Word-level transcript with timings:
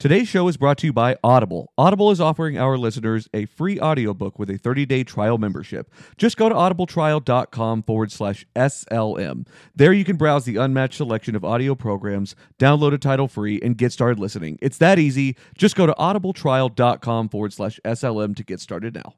Today's 0.00 0.28
show 0.28 0.48
is 0.48 0.56
brought 0.56 0.78
to 0.78 0.86
you 0.86 0.94
by 0.94 1.18
Audible. 1.22 1.74
Audible 1.76 2.10
is 2.10 2.22
offering 2.22 2.56
our 2.56 2.78
listeners 2.78 3.28
a 3.34 3.44
free 3.44 3.78
audiobook 3.78 4.38
with 4.38 4.48
a 4.48 4.58
30-day 4.58 5.04
trial 5.04 5.36
membership. 5.36 5.92
Just 6.16 6.38
go 6.38 6.48
to 6.48 6.54
audibletrial.com 6.54 7.82
forward 7.82 8.10
slash 8.10 8.46
SLM. 8.56 9.46
There 9.76 9.92
you 9.92 10.06
can 10.06 10.16
browse 10.16 10.46
the 10.46 10.56
unmatched 10.56 10.94
selection 10.94 11.36
of 11.36 11.44
audio 11.44 11.74
programs, 11.74 12.34
download 12.58 12.94
a 12.94 12.98
title 12.98 13.28
free, 13.28 13.60
and 13.62 13.76
get 13.76 13.92
started 13.92 14.18
listening. 14.18 14.58
It's 14.62 14.78
that 14.78 14.98
easy. 14.98 15.36
Just 15.58 15.76
go 15.76 15.84
to 15.84 15.92
audibletrial.com 15.92 17.28
forward 17.28 17.52
slash 17.52 17.78
SLM 17.84 18.34
to 18.36 18.42
get 18.42 18.60
started 18.60 18.94
now. 18.94 19.12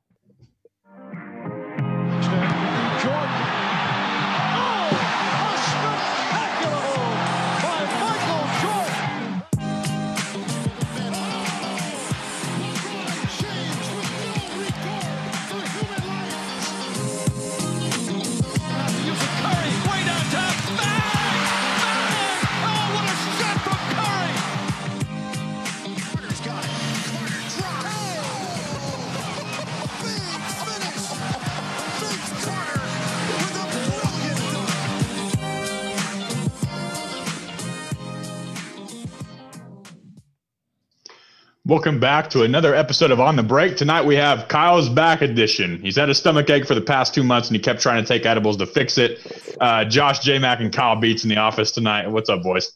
Welcome 41.72 41.98
back 41.98 42.28
to 42.32 42.42
another 42.42 42.74
episode 42.74 43.10
of 43.10 43.18
On 43.18 43.34
the 43.34 43.42
Break. 43.42 43.78
Tonight 43.78 44.04
we 44.04 44.14
have 44.14 44.46
Kyle's 44.48 44.90
back 44.90 45.22
edition. 45.22 45.80
He's 45.80 45.96
had 45.96 46.10
a 46.10 46.14
stomach 46.14 46.50
ache 46.50 46.66
for 46.66 46.74
the 46.74 46.82
past 46.82 47.14
two 47.14 47.24
months 47.24 47.48
and 47.48 47.56
he 47.56 47.62
kept 47.62 47.80
trying 47.80 48.04
to 48.04 48.06
take 48.06 48.26
edibles 48.26 48.58
to 48.58 48.66
fix 48.66 48.98
it. 48.98 49.56
Uh, 49.58 49.82
Josh 49.86 50.18
J 50.18 50.38
Mac 50.38 50.60
and 50.60 50.70
Kyle 50.70 50.96
Beats 50.96 51.22
in 51.24 51.30
the 51.30 51.38
office 51.38 51.70
tonight. 51.70 52.06
What's 52.08 52.28
up, 52.28 52.42
boys? 52.42 52.72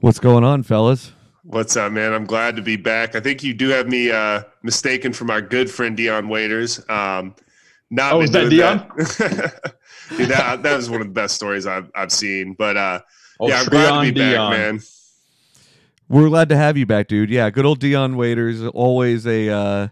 What's 0.00 0.18
going 0.18 0.42
on, 0.42 0.64
fellas? 0.64 1.12
What's 1.44 1.76
up, 1.76 1.92
man? 1.92 2.12
I'm 2.12 2.24
glad 2.24 2.56
to 2.56 2.62
be 2.62 2.74
back. 2.74 3.14
I 3.14 3.20
think 3.20 3.44
you 3.44 3.54
do 3.54 3.68
have 3.68 3.86
me 3.86 4.10
uh, 4.10 4.42
mistaken 4.64 5.12
for 5.12 5.24
my 5.24 5.40
good 5.40 5.70
friend 5.70 5.96
Dion 5.96 6.28
Waiters. 6.28 6.80
Um, 6.90 7.36
not 7.92 8.14
Oh, 8.14 8.16
been 8.16 8.24
is 8.24 8.30
that 8.32 8.50
doing 8.50 8.58
that. 8.58 9.76
Dude, 10.16 10.28
that, 10.30 10.64
that 10.64 10.76
was 10.76 10.90
one 10.90 11.02
of 11.02 11.06
the 11.06 11.12
best 11.12 11.36
stories 11.36 11.68
I've, 11.68 11.88
I've 11.94 12.10
seen. 12.10 12.54
But 12.58 12.76
uh, 12.76 13.00
Oh, 13.38 13.48
yeah, 13.48 13.60
I'm 13.60 13.66
glad 13.66 14.04
to 14.04 14.12
be 14.12 14.20
Treon 14.20 14.50
back, 14.50 14.58
man. 14.58 14.80
We're 16.08 16.28
glad 16.28 16.48
to 16.50 16.56
have 16.56 16.76
you 16.76 16.86
back, 16.86 17.08
dude. 17.08 17.30
Yeah, 17.30 17.50
good 17.50 17.66
old 17.66 17.80
Dion 17.80 18.16
Waiters, 18.16 18.62
always 18.62 19.26
a 19.26 19.48
uh 19.50 19.88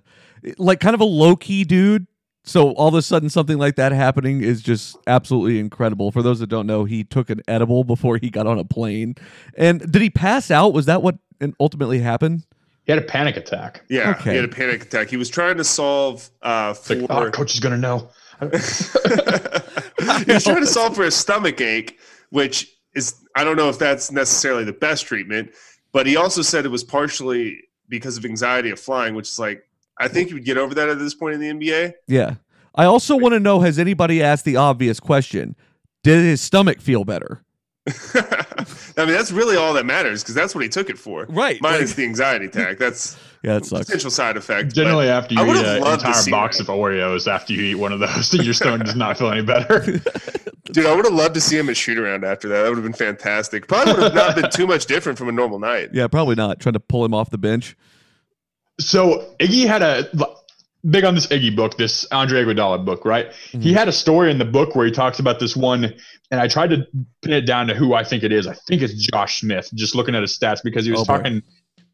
like 0.58 0.80
kind 0.80 0.94
of 0.94 1.00
a 1.00 1.04
low 1.04 1.36
key 1.36 1.64
dude. 1.64 2.06
So 2.46 2.72
all 2.72 2.88
of 2.88 2.94
a 2.94 3.02
sudden 3.02 3.30
something 3.30 3.56
like 3.56 3.76
that 3.76 3.92
happening 3.92 4.42
is 4.42 4.60
just 4.62 4.96
absolutely 5.06 5.58
incredible. 5.58 6.12
For 6.12 6.22
those 6.22 6.40
that 6.40 6.48
don't 6.48 6.66
know, 6.66 6.84
he 6.84 7.02
took 7.02 7.30
an 7.30 7.40
edible 7.48 7.84
before 7.84 8.18
he 8.18 8.28
got 8.28 8.46
on 8.46 8.58
a 8.58 8.64
plane. 8.64 9.14
And 9.56 9.80
did 9.90 10.02
he 10.02 10.10
pass 10.10 10.50
out? 10.50 10.74
Was 10.74 10.84
that 10.86 11.02
what 11.02 11.16
ultimately 11.58 12.00
happened? 12.00 12.44
He 12.84 12.92
had 12.92 12.98
a 13.02 13.06
panic 13.06 13.38
attack. 13.38 13.82
Yeah, 13.88 14.10
Okay. 14.10 14.30
he 14.32 14.36
had 14.36 14.44
a 14.44 14.48
panic 14.48 14.82
attack. 14.82 15.08
He 15.08 15.16
was 15.16 15.30
trying 15.30 15.56
to 15.56 15.64
solve 15.64 16.28
uh, 16.42 16.74
It's 16.76 16.90
like, 16.90 17.00
for 17.06 17.12
oh, 17.12 17.30
coach 17.30 17.54
is 17.54 17.60
going 17.60 17.74
to 17.74 17.80
know. 17.80 18.10
he 20.26 20.32
was 20.32 20.44
trying 20.44 20.60
to 20.60 20.66
solve 20.66 20.94
for 20.94 21.04
a 21.04 21.10
stomach 21.10 21.62
ache, 21.62 21.98
which 22.28 22.70
is 22.94 23.14
I 23.36 23.42
don't 23.42 23.56
know 23.56 23.70
if 23.70 23.78
that's 23.78 24.12
necessarily 24.12 24.64
the 24.64 24.72
best 24.74 25.06
treatment, 25.06 25.52
but 25.94 26.06
he 26.06 26.16
also 26.18 26.42
said 26.42 26.66
it 26.66 26.70
was 26.70 26.84
partially 26.84 27.62
because 27.88 28.18
of 28.18 28.26
anxiety 28.26 28.68
of 28.68 28.78
flying, 28.78 29.14
which 29.14 29.28
is 29.28 29.38
like 29.38 29.66
I 29.96 30.08
think 30.08 30.28
you 30.28 30.34
would 30.36 30.44
get 30.44 30.58
over 30.58 30.74
that 30.74 30.90
at 30.90 30.98
this 30.98 31.14
point 31.14 31.34
in 31.34 31.40
the 31.40 31.48
NBA. 31.48 31.94
Yeah. 32.08 32.34
I 32.74 32.84
also 32.84 33.16
want 33.16 33.32
to 33.34 33.40
know 33.40 33.60
has 33.60 33.78
anybody 33.78 34.22
asked 34.22 34.44
the 34.44 34.56
obvious 34.56 34.98
question? 35.00 35.54
Did 36.02 36.22
his 36.24 36.40
stomach 36.42 36.80
feel 36.80 37.04
better? 37.04 37.42
I 37.86 38.66
mean, 39.04 39.08
that's 39.08 39.30
really 39.30 39.56
all 39.56 39.72
that 39.74 39.86
matters 39.86 40.22
because 40.22 40.34
that's 40.34 40.54
what 40.54 40.62
he 40.64 40.68
took 40.68 40.90
it 40.90 40.98
for. 40.98 41.27
Right, 41.28 41.60
Minus 41.62 41.90
like- 41.90 41.96
the 41.96 42.04
anxiety 42.04 42.46
attack. 42.46 42.78
That's 42.78 43.16
Yeah, 43.44 43.55
that 43.55 43.66
sucks. 43.66 43.84
potential 43.84 44.10
side 44.10 44.38
effect. 44.38 44.74
Generally, 44.74 45.08
after 45.08 45.34
you 45.34 45.40
I 45.42 45.46
eat 45.46 45.66
an 45.66 45.92
entire 45.92 46.30
box 46.30 46.56
that. 46.56 46.66
of 46.66 46.74
Oreos, 46.74 47.30
after 47.30 47.52
you 47.52 47.62
eat 47.62 47.74
one 47.74 47.92
of 47.92 48.00
those, 48.00 48.32
your 48.42 48.55
stomach 48.55 48.86
does 48.86 48.96
not 48.96 49.18
feel 49.18 49.30
any 49.30 49.42
better. 49.42 49.80
Dude, 50.72 50.86
I 50.86 50.96
would 50.96 51.05
have 51.05 51.12
loved 51.12 51.34
to 51.34 51.42
see 51.42 51.58
him 51.58 51.68
at 51.68 51.77
shoot 51.77 51.98
around 51.98 52.24
after 52.24 52.48
that. 52.48 52.62
That 52.62 52.68
would 52.70 52.78
have 52.78 52.84
been 52.84 52.94
fantastic. 52.94 53.68
Probably 53.68 53.92
would 53.92 54.02
have 54.02 54.14
not 54.14 54.34
been 54.34 54.50
too 54.50 54.66
much 54.66 54.86
different 54.86 55.18
from 55.18 55.28
a 55.28 55.33
normal 55.33 55.58
night. 55.58 55.90
Yeah, 55.92 56.06
probably 56.06 56.36
not. 56.36 56.58
Trying 56.58 56.72
to 56.72 56.80
pull 56.80 57.04
him 57.04 57.12
off 57.12 57.28
the 57.28 57.36
bench. 57.36 57.77
So 58.80 59.34
Iggy 59.38 59.66
had 59.66 59.83
a 59.83 60.08
big 60.88 61.04
on 61.04 61.14
this 61.14 61.27
Iggy 61.27 61.54
book, 61.54 61.77
this 61.77 62.06
Andre 62.12 62.44
Iguodala 62.44 62.83
book, 62.83 63.04
right? 63.04 63.30
He 63.50 63.58
mm-hmm. 63.58 63.74
had 63.74 63.88
a 63.88 63.92
story 63.92 64.30
in 64.30 64.38
the 64.38 64.46
book 64.46 64.74
where 64.74 64.86
he 64.86 64.90
talks 64.90 65.18
about 65.18 65.38
this 65.38 65.54
one, 65.54 65.94
and 66.30 66.40
I 66.40 66.48
tried 66.48 66.70
to 66.70 66.86
pin 67.20 67.34
it 67.34 67.42
down 67.42 67.66
to 67.66 67.74
who 67.74 67.92
I 67.92 68.04
think 68.04 68.22
it 68.22 68.33
is. 68.33 68.46
I 68.46 68.54
think 68.54 68.80
it's 68.80 68.94
Josh 68.94 69.40
Smith. 69.40 69.68
Just 69.74 69.94
looking 69.94 70.14
at 70.14 70.22
his 70.22 70.36
stats 70.36 70.62
because 70.64 70.86
he 70.86 70.92
was 70.92 71.06
Oh, 71.06 71.18
boy. 71.20 71.42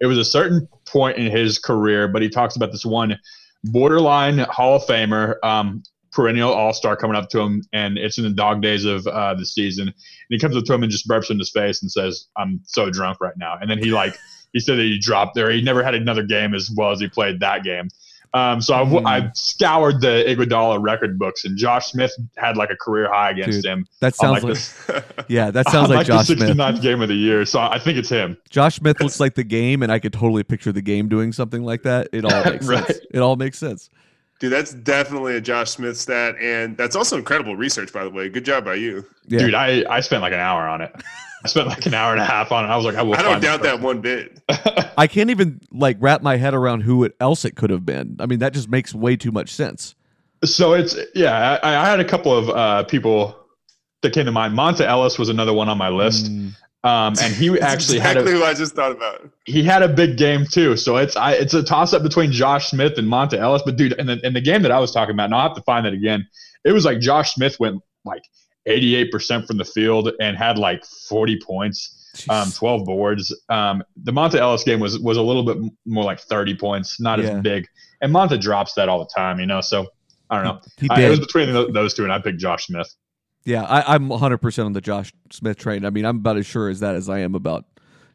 It 0.00 0.06
was 0.06 0.18
a 0.18 0.24
certain 0.24 0.68
point 0.86 1.18
in 1.18 1.30
his 1.30 1.58
career, 1.58 2.08
but 2.08 2.22
he 2.22 2.28
talks 2.28 2.56
about 2.56 2.72
this 2.72 2.84
one 2.84 3.18
borderline 3.64 4.38
Hall 4.38 4.76
of 4.76 4.82
Famer, 4.82 5.36
um, 5.44 5.82
perennial 6.12 6.52
All 6.52 6.72
Star 6.72 6.96
coming 6.96 7.16
up 7.16 7.28
to 7.30 7.40
him, 7.40 7.62
and 7.72 7.98
it's 7.98 8.18
in 8.18 8.24
the 8.24 8.30
dog 8.30 8.62
days 8.62 8.84
of 8.84 9.06
uh, 9.06 9.34
the 9.34 9.46
season. 9.46 9.88
And 9.88 9.94
he 10.28 10.38
comes 10.38 10.56
up 10.56 10.64
to 10.64 10.74
him 10.74 10.82
and 10.82 10.90
just 10.90 11.08
burps 11.08 11.30
in 11.30 11.38
his 11.38 11.50
face 11.50 11.82
and 11.82 11.90
says, 11.90 12.26
"I'm 12.36 12.60
so 12.64 12.90
drunk 12.90 13.20
right 13.20 13.36
now." 13.36 13.56
And 13.60 13.70
then 13.70 13.78
he 13.78 13.92
like 13.92 14.16
he 14.52 14.60
said 14.60 14.76
that 14.78 14.82
he 14.82 14.98
dropped 14.98 15.34
there. 15.34 15.50
He 15.50 15.62
never 15.62 15.82
had 15.82 15.94
another 15.94 16.22
game 16.22 16.54
as 16.54 16.70
well 16.74 16.90
as 16.90 17.00
he 17.00 17.08
played 17.08 17.40
that 17.40 17.62
game. 17.62 17.88
Um, 18.32 18.60
so 18.60 18.84
Hmm. 18.84 19.06
I've, 19.06 19.30
scoured 19.34 20.00
the 20.00 20.24
Iguodala 20.26 20.80
record 20.80 21.18
books, 21.18 21.44
and 21.44 21.56
Josh 21.58 21.86
Smith 21.90 22.12
had 22.36 22.56
like 22.56 22.70
a 22.70 22.76
career 22.76 23.12
high 23.12 23.30
against 23.30 23.62
Dude, 23.62 23.64
him. 23.64 23.86
That 24.00 24.14
sounds 24.14 24.44
like, 24.44 24.52
this, 24.54 24.88
yeah, 25.28 25.50
that 25.50 25.68
sounds 25.70 25.90
on, 25.90 25.96
like, 25.96 26.06
Josh 26.06 26.28
the 26.28 26.36
Smith. 26.36 26.80
game 26.82 27.02
of 27.02 27.08
the 27.08 27.14
year. 27.14 27.44
So 27.44 27.58
I 27.60 27.78
think 27.80 27.98
it's 27.98 28.08
him. 28.08 28.36
Josh 28.48 28.76
Smith 28.76 29.00
looks 29.00 29.18
like 29.20 29.34
the 29.34 29.42
game, 29.44 29.82
and 29.82 29.90
I 29.90 29.98
could 29.98 30.12
totally 30.12 30.44
picture 30.44 30.70
the 30.72 30.82
game 30.82 31.08
doing 31.08 31.32
something 31.32 31.64
like 31.64 31.82
that. 31.82 32.08
It 32.12 32.24
all 32.24 32.44
makes 32.44 32.66
Right. 32.68 32.86
sense. 32.86 33.00
It 33.10 33.18
all 33.18 33.36
makes 33.36 33.58
sense. 33.58 33.90
Dude, 34.38 34.52
that's 34.52 34.72
definitely 34.72 35.36
a 35.36 35.40
Josh 35.40 35.70
Smith 35.70 35.98
stat, 35.98 36.34
and 36.40 36.74
that's 36.76 36.96
also 36.96 37.18
incredible 37.18 37.56
research, 37.56 37.92
by 37.92 38.04
the 38.04 38.10
way. 38.10 38.28
Good 38.30 38.44
job 38.46 38.64
by 38.64 38.74
you. 38.76 39.04
Yeah. 39.26 39.40
Dude, 39.40 39.54
I, 39.54 39.84
I 39.90 40.00
spent 40.00 40.22
like 40.22 40.32
an 40.32 40.38
hour 40.40 40.66
on 40.66 40.80
it. 40.80 40.94
I 41.42 41.48
spent 41.48 41.68
like 41.68 41.86
an 41.86 41.94
hour 41.94 42.12
and 42.12 42.20
a 42.20 42.24
half 42.24 42.52
on 42.52 42.64
it. 42.64 42.68
I 42.68 42.76
was 42.76 42.84
like, 42.84 42.96
I 42.96 43.02
will. 43.02 43.14
I 43.14 43.22
don't 43.22 43.32
find 43.32 43.42
doubt 43.42 43.62
that 43.62 43.80
one 43.80 44.00
bit. 44.00 44.40
I 44.98 45.06
can't 45.06 45.30
even 45.30 45.60
like 45.72 45.96
wrap 46.00 46.22
my 46.22 46.36
head 46.36 46.52
around 46.54 46.82
who 46.82 47.04
it 47.04 47.16
else 47.20 47.44
it 47.44 47.56
could 47.56 47.70
have 47.70 47.86
been. 47.86 48.16
I 48.20 48.26
mean, 48.26 48.40
that 48.40 48.52
just 48.52 48.68
makes 48.68 48.94
way 48.94 49.16
too 49.16 49.32
much 49.32 49.50
sense. 49.50 49.94
So 50.44 50.74
it's 50.74 50.96
yeah. 51.14 51.58
I, 51.62 51.76
I 51.76 51.88
had 51.88 52.00
a 52.00 52.04
couple 52.04 52.36
of 52.36 52.48
uh, 52.50 52.84
people 52.84 53.36
that 54.02 54.12
came 54.12 54.26
to 54.26 54.32
mind. 54.32 54.54
Monta 54.54 54.82
Ellis 54.82 55.18
was 55.18 55.28
another 55.28 55.52
one 55.52 55.68
on 55.68 55.78
my 55.78 55.88
list, 55.88 56.26
Mm, 56.30 56.54
um, 56.84 57.14
and 57.22 57.34
he 57.34 57.48
actually 57.60 57.98
exactly 57.98 57.98
had 58.00 58.16
a 58.18 58.22
who 58.22 58.44
I 58.44 58.54
just 58.54 58.74
thought 58.74 58.92
about. 58.92 59.30
he 59.46 59.62
had 59.62 59.82
a 59.82 59.88
big 59.88 60.16
game 60.16 60.44
too. 60.44 60.76
So 60.76 60.96
it's 60.96 61.16
I, 61.16 61.32
it's 61.32 61.54
a 61.54 61.62
toss 61.62 61.92
up 61.94 62.02
between 62.02 62.32
Josh 62.32 62.70
Smith 62.70 62.98
and 62.98 63.08
Monta 63.08 63.34
Ellis. 63.34 63.62
But 63.64 63.76
dude, 63.76 63.92
in 63.92 64.06
the 64.06 64.18
in 64.26 64.34
the 64.34 64.40
game 64.40 64.62
that 64.62 64.72
I 64.72 64.78
was 64.78 64.92
talking 64.92 65.14
about, 65.14 65.24
and 65.26 65.34
I'll 65.34 65.48
have 65.48 65.56
to 65.56 65.62
find 65.62 65.86
that 65.86 65.92
again. 65.94 66.26
It 66.64 66.72
was 66.72 66.84
like 66.84 67.00
Josh 67.00 67.34
Smith 67.34 67.58
went 67.60 67.82
like 68.04 68.22
eighty 68.66 68.94
eight 68.96 69.10
percent 69.10 69.46
from 69.46 69.56
the 69.58 69.64
field 69.64 70.10
and 70.20 70.36
had 70.36 70.58
like 70.58 70.84
forty 70.84 71.38
points. 71.38 71.96
um, 72.28 72.50
12 72.50 72.84
boards. 72.86 73.32
Um, 73.50 73.84
the 74.02 74.10
Monta 74.10 74.34
Ellis 74.34 74.64
game 74.64 74.80
was 74.80 74.98
was 74.98 75.16
a 75.16 75.22
little 75.22 75.44
bit 75.44 75.58
more 75.86 76.02
like 76.02 76.18
30 76.18 76.56
points, 76.56 76.98
not 77.00 77.20
Yeah. 77.20 77.36
as 77.36 77.40
big. 77.42 77.68
And 78.00 78.12
Monta 78.12 78.38
drops 78.40 78.74
that 78.74 78.88
all 78.88 78.98
the 78.98 79.08
time, 79.16 79.38
you 79.38 79.46
know. 79.46 79.60
So 79.60 79.86
I 80.28 80.36
don't 80.36 80.44
know. 80.44 80.60
he 80.78 80.88
I- 80.90 81.02
it 81.02 81.08
was 81.10 81.20
between 81.20 81.52
those 81.72 81.94
two, 81.94 82.02
and 82.02 82.12
I 82.12 82.18
picked 82.18 82.38
Josh 82.40 82.66
Smith. 82.66 82.92
yeah, 83.44 83.62
I, 83.62 83.94
I'm 83.94 84.08
100 84.08 84.38
percent 84.38 84.66
on 84.66 84.72
the 84.72 84.80
Josh 84.80 85.12
Smith 85.30 85.56
train. 85.56 85.84
I 85.84 85.90
mean, 85.90 86.04
I'm 86.04 86.16
about 86.16 86.36
as 86.36 86.46
sure 86.46 86.68
as 86.68 86.80
that 86.80 86.96
as 86.96 87.08
I 87.08 87.20
am 87.20 87.36
about, 87.36 87.64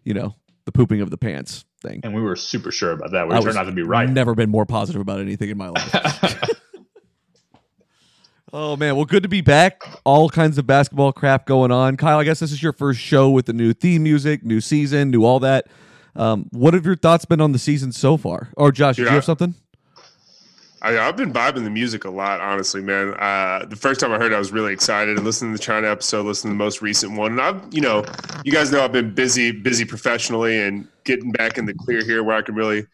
you 0.04 0.14
know, 0.14 0.36
the 0.66 0.74
pooping 0.74 1.00
of 1.00 1.10
the 1.10 1.18
pants 1.18 1.64
thing. 1.82 2.02
And 2.04 2.14
we 2.14 2.22
were 2.22 2.36
super 2.36 2.72
sure 2.74 2.92
about 2.92 3.12
that. 3.12 3.30
We 3.30 3.36
I 3.36 3.40
turned 3.40 3.58
out 3.58 3.64
to 3.64 3.72
be 3.72 3.84
right. 3.84 4.10
I've 4.10 4.14
never 4.14 4.36
been 4.36 4.50
more 4.50 4.66
positive 4.66 5.00
about 5.02 5.22
anything 5.22 5.50
in 5.50 5.58
my 5.58 5.70
life. 5.70 6.50
Oh 8.58 8.78
man, 8.78 8.96
well, 8.96 9.04
good 9.04 9.24
to 9.24 9.28
be 9.28 9.42
back. 9.42 9.84
All 10.06 10.30
kinds 10.30 10.58
of 10.58 10.66
basketball 10.66 11.12
crap 11.12 11.46
going 11.46 11.74
on. 11.74 11.98
Kyle, 11.98 12.20
I 12.20 12.24
guess 12.24 12.40
this 12.40 12.54
is 12.54 12.64
your 12.64 12.72
first 12.72 13.02
show 13.02 13.30
with 13.30 13.48
the 13.48 13.52
new 13.52 13.74
theme 13.74 14.04
music, 14.04 14.46
new 14.46 14.62
season, 14.62 15.12
new 15.12 15.26
all 15.26 15.42
that. 15.42 15.68
Um, 16.16 16.48
what 16.52 16.74
have 16.74 16.86
your 16.86 16.96
thoughts 16.96 17.26
been 17.26 17.42
on 17.42 17.52
the 17.52 17.60
season 17.60 17.92
so 17.92 18.16
far? 18.16 18.48
Or 18.56 18.72
Josh, 18.72 18.96
did 18.96 19.02
you 19.02 19.10
have 19.10 19.26
something? 19.26 19.56
I, 20.82 20.98
I've 20.98 21.18
been 21.18 21.34
vibing 21.34 21.66
the 21.66 21.70
music 21.70 22.06
a 22.06 22.10
lot, 22.10 22.40
honestly, 22.40 22.82
man. 22.82 23.14
Uh, 23.16 23.66
the 23.68 23.76
first 23.76 24.00
time 24.00 24.14
I 24.14 24.18
heard 24.18 24.32
it, 24.32 24.36
I 24.36 24.40
was 24.40 24.54
really 24.54 24.72
excited. 24.72 25.18
And 25.18 25.26
listening 25.26 25.52
to 25.52 25.58
the 25.58 25.64
China 25.64 25.90
episode, 25.90 26.26
listening 26.26 26.54
to 26.54 26.58
the 26.58 26.64
most 26.64 26.82
recent 26.82 27.18
one. 27.18 27.32
And 27.32 27.42
I've, 27.42 27.62
you 27.74 27.82
know, 27.82 28.06
you 28.46 28.54
guys 28.54 28.72
know 28.72 28.86
I've 28.86 28.94
been 28.94 29.14
busy, 29.14 29.52
busy 29.52 29.84
professionally 29.84 30.62
and 30.62 30.88
getting 31.04 31.34
back 31.34 31.58
in 31.58 31.66
the 31.66 31.74
clear 31.74 32.06
here 32.06 32.24
where 32.24 32.38
I 32.38 32.42
can 32.42 32.56
really 32.56 32.88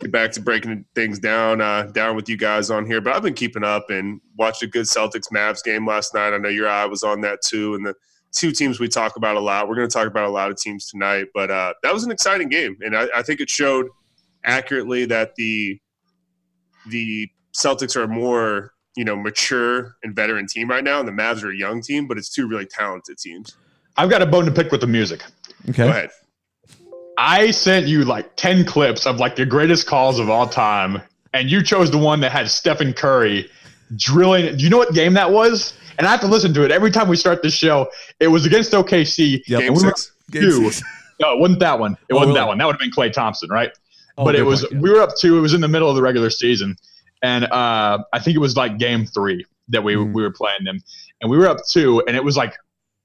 get 0.00 0.12
back 0.12 0.32
to 0.32 0.40
breaking 0.40 0.84
things 0.94 1.18
down, 1.18 1.60
uh, 1.60 1.84
down 1.84 2.16
with 2.16 2.28
you 2.28 2.36
guys 2.36 2.70
on 2.70 2.86
here. 2.86 3.00
But 3.00 3.14
I've 3.14 3.22
been 3.22 3.34
keeping 3.34 3.64
up 3.64 3.90
and 3.90 4.20
watched 4.36 4.62
a 4.62 4.66
good 4.66 4.86
Celtics 4.86 5.32
Mavs 5.32 5.62
game 5.62 5.86
last 5.86 6.14
night. 6.14 6.34
I 6.34 6.38
know 6.38 6.48
your 6.48 6.68
eye 6.68 6.86
was 6.86 7.02
on 7.02 7.20
that 7.22 7.40
too. 7.42 7.74
And 7.74 7.86
the 7.86 7.94
two 8.36 8.52
teams 8.52 8.78
we 8.78 8.88
talk 8.88 9.16
about 9.16 9.36
a 9.36 9.40
lot. 9.40 9.68
We're 9.68 9.74
going 9.74 9.88
to 9.88 9.92
talk 9.92 10.06
about 10.06 10.28
a 10.28 10.30
lot 10.30 10.50
of 10.50 10.56
teams 10.56 10.88
tonight, 10.88 11.26
but 11.34 11.50
uh, 11.50 11.74
that 11.82 11.92
was 11.92 12.04
an 12.04 12.10
exciting 12.10 12.48
game, 12.48 12.76
and 12.80 12.96
I, 12.96 13.08
I 13.16 13.22
think 13.22 13.40
it 13.40 13.50
showed 13.50 13.86
accurately 14.44 15.06
that 15.06 15.34
the 15.36 15.80
the 16.88 17.28
Celtics 17.54 17.96
are 17.96 18.02
a 18.02 18.08
more 18.08 18.72
you 18.96 19.04
know 19.04 19.16
mature 19.16 19.96
and 20.02 20.14
veteran 20.14 20.46
team 20.46 20.68
right 20.68 20.84
now, 20.84 21.00
and 21.00 21.08
the 21.08 21.12
Mavs 21.12 21.42
are 21.42 21.50
a 21.50 21.56
young 21.56 21.82
team, 21.82 22.06
but 22.06 22.18
it's 22.18 22.28
two 22.28 22.46
really 22.46 22.66
talented 22.66 23.18
teams. 23.18 23.56
I've 23.96 24.10
got 24.10 24.22
a 24.22 24.26
bone 24.26 24.44
to 24.44 24.52
pick 24.52 24.70
with 24.70 24.82
the 24.82 24.86
music. 24.86 25.24
Okay. 25.70 25.84
Go 25.84 25.88
ahead. 25.88 26.10
I 27.18 27.50
sent 27.50 27.86
you 27.86 28.04
like 28.04 28.36
10 28.36 28.64
clips 28.64 29.06
of 29.06 29.18
like 29.18 29.36
the 29.36 29.46
greatest 29.46 29.86
calls 29.86 30.18
of 30.18 30.28
all 30.28 30.46
time, 30.48 31.00
and 31.32 31.50
you 31.50 31.62
chose 31.62 31.90
the 31.90 31.98
one 31.98 32.20
that 32.20 32.32
had 32.32 32.50
Stephen 32.50 32.92
Curry 32.92 33.50
drilling. 33.96 34.56
Do 34.56 34.64
you 34.64 34.70
know 34.70 34.78
what 34.78 34.92
game 34.94 35.14
that 35.14 35.30
was? 35.30 35.74
And 35.98 36.06
I 36.06 36.10
have 36.10 36.20
to 36.20 36.26
listen 36.26 36.52
to 36.54 36.64
it 36.64 36.70
every 36.70 36.90
time 36.90 37.08
we 37.08 37.16
start 37.16 37.42
this 37.42 37.54
show. 37.54 37.88
It 38.20 38.28
was 38.28 38.44
against 38.44 38.72
OKC. 38.72 39.42
Yep. 39.46 39.60
Game 39.60 39.72
we 39.72 39.78
six. 39.80 40.12
Game 40.30 40.42
two. 40.42 40.70
six. 40.70 40.82
No, 41.18 41.32
it 41.32 41.40
wasn't 41.40 41.60
that 41.60 41.78
one. 41.78 41.92
It 42.10 42.12
Oh, 42.12 42.16
wasn't 42.16 42.26
really? 42.28 42.40
that 42.40 42.46
one. 42.48 42.58
That 42.58 42.66
would 42.66 42.72
have 42.74 42.78
been 42.80 42.90
Klay 42.90 43.10
Thompson, 43.10 43.48
right? 43.48 43.70
Oh, 44.18 44.24
but 44.26 44.34
it 44.34 44.42
was 44.42 44.60
point, 44.60 44.72
yeah. 44.74 44.80
we 44.80 44.90
were 44.90 45.00
up 45.00 45.16
two. 45.18 45.38
It 45.38 45.40
was 45.40 45.54
in 45.54 45.62
the 45.62 45.68
middle 45.68 45.88
of 45.88 45.96
the 45.96 46.02
regular 46.02 46.28
season, 46.28 46.76
and 47.22 47.44
uh, 47.46 48.04
I 48.12 48.18
think 48.18 48.36
it 48.36 48.40
was 48.40 48.54
like 48.54 48.76
game 48.76 49.06
three 49.06 49.46
that 49.70 49.82
we 49.82 49.94
Mhm. 49.94 50.12
we 50.12 50.20
were 50.20 50.30
playing 50.30 50.64
them, 50.64 50.82
and 51.22 51.30
we 51.30 51.38
were 51.38 51.46
up 51.48 51.56
two, 51.70 52.02
and 52.06 52.14
it 52.16 52.22
was 52.22 52.36
like 52.36 52.54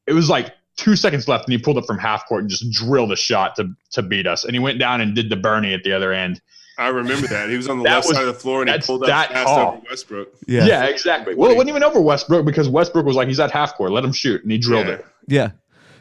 it 0.07 0.11
was 0.13 0.29
like 0.29 0.51
two 0.77 0.95
seconds 0.95 1.27
left, 1.27 1.45
and 1.45 1.51
he 1.53 1.57
pulled 1.57 1.77
up 1.77 1.85
from 1.85 1.97
half 1.97 2.25
court 2.27 2.41
and 2.41 2.49
just 2.49 2.69
drilled 2.71 3.11
a 3.11 3.15
shot 3.15 3.55
to 3.57 3.69
to 3.91 4.01
beat 4.01 4.27
us, 4.27 4.43
and 4.45 4.53
he 4.53 4.59
went 4.59 4.79
down 4.79 5.01
and 5.01 5.15
did 5.15 5.29
the 5.29 5.35
Bernie 5.35 5.73
at 5.73 5.83
the 5.83 5.93
other 5.93 6.11
end. 6.13 6.41
I 6.77 6.87
remember 6.87 7.27
that 7.27 7.49
he 7.49 7.57
was 7.57 7.69
on 7.69 7.77
the 7.79 7.83
left 7.89 8.07
was- 8.07 8.15
side 8.17 8.27
of 8.27 8.33
the 8.33 8.39
floor 8.39 8.61
and 8.61 8.69
he 8.69 8.73
that's 8.75 8.87
pulled 8.87 9.03
up 9.03 9.07
that 9.07 9.31
fast 9.31 9.45
call. 9.45 9.73
over 9.73 9.81
Westbrook. 9.89 10.29
Yeah. 10.47 10.65
Yeah, 10.65 10.85
exactly. 10.85 11.35
Well, 11.35 11.51
it 11.51 11.55
wasn't 11.55 11.69
even 11.69 11.83
over 11.83 12.01
Westbrook 12.01 12.45
because 12.45 12.69
Westbrook 12.69 13.05
was 13.05 13.15
like 13.15 13.27
he's 13.27 13.39
at 13.39 13.51
half 13.51 13.75
court, 13.75 13.91
let 13.91 14.03
him 14.03 14.13
shoot, 14.13 14.41
and 14.41 14.51
he 14.51 14.57
drilled 14.57 14.87
Yeah. 14.87 14.93
it. 14.93 15.05
Yeah, 15.27 15.51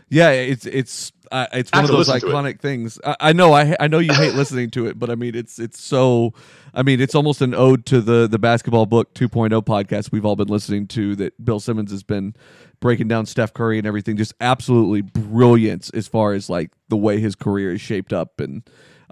yeah. 0.08 0.30
It's 0.30 0.64
it's 0.66 1.12
it's 1.32 1.70
one 1.72 1.84
of 1.84 1.90
those 1.90 2.08
listen 2.08 2.20
to 2.20 2.26
it. 2.28 2.30
iconic 2.32 2.60
things. 2.60 2.98
I, 3.04 3.16
I 3.20 3.32
know. 3.32 3.52
I 3.52 3.76
I 3.78 3.88
know 3.88 3.98
you 3.98 4.12
hate 4.12 4.34
listening 4.34 4.70
to 4.72 4.86
it, 4.86 4.98
but 4.98 5.10
I 5.10 5.14
mean, 5.14 5.34
it's 5.34 5.58
it's 5.58 5.80
so. 5.80 6.34
I 6.72 6.82
mean, 6.82 7.00
it's 7.00 7.14
almost 7.14 7.40
an 7.40 7.54
ode 7.54 7.86
to 7.86 8.00
the 8.00 8.28
the 8.28 8.38
basketball 8.38 8.86
book 8.86 9.14
2.0 9.14 9.50
podcast 9.64 10.12
we've 10.12 10.24
all 10.24 10.36
been 10.36 10.48
listening 10.48 10.86
to. 10.88 11.16
That 11.16 11.44
Bill 11.44 11.60
Simmons 11.60 11.90
has 11.90 12.02
been 12.02 12.34
breaking 12.80 13.08
down 13.08 13.26
Steph 13.26 13.52
Curry 13.52 13.78
and 13.78 13.86
everything. 13.86 14.16
Just 14.16 14.34
absolutely 14.40 15.02
brilliant 15.02 15.90
as 15.94 16.08
far 16.08 16.32
as 16.32 16.50
like 16.50 16.70
the 16.88 16.96
way 16.96 17.20
his 17.20 17.34
career 17.34 17.72
is 17.72 17.80
shaped 17.80 18.12
up, 18.12 18.40
and 18.40 18.62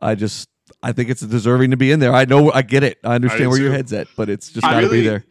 I 0.01 0.15
just. 0.15 0.49
I 0.83 0.93
think 0.93 1.09
it's 1.09 1.23
deserving 1.23 1.71
to 1.71 1.79
be 1.79 1.91
in 1.91 1.99
there. 1.99 2.15
I 2.15 2.27
know, 2.27 2.53
I 2.53 2.61
get 2.61 2.85
it. 2.85 2.99
I 3.03 3.15
understand 3.15 3.45
do 3.45 3.49
where 3.51 3.59
your 3.59 3.73
head's 3.73 3.93
at, 3.95 4.07
but 4.17 4.29
it's 4.29 4.51
just 4.51 4.63
got 4.63 4.73
to 4.81 4.87
really- 4.87 5.01
be 5.01 5.09
there. 5.09 5.25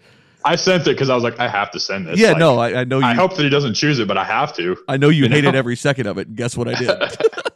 I 0.45 0.56
sent 0.56 0.84
it 0.84 0.92
because 0.92 1.10
I 1.10 1.16
was 1.16 1.24
like, 1.24 1.39
I 1.39 1.48
have 1.48 1.72
to 1.72 1.80
send 1.80 2.07
this. 2.07 2.19
Yeah, 2.19 2.30
Like, 2.30 2.38
no, 2.39 2.60
I, 2.60 2.81
I 2.81 2.84
know 2.84 3.00
you. 3.00 3.06
I 3.06 3.13
hope 3.13 3.36
that 3.36 3.44
he 3.44 3.50
doesn't 3.50 3.74
choose 3.74 4.00
it, 4.00 4.07
but 4.07 4.18
I 4.18 4.24
have 4.24 4.56
to. 4.57 4.78
I 4.88 4.95
know 4.98 5.10
you, 5.10 5.24
You 5.25 5.30
hated 5.30 5.54
know? 5.54 5.57
every 5.60 5.75
second 5.75 6.07
of 6.07 6.18
it. 6.18 6.28
And 6.28 6.38
guess 6.38 6.56
what 6.56 6.68
I 6.68 6.74
did? 6.75 6.92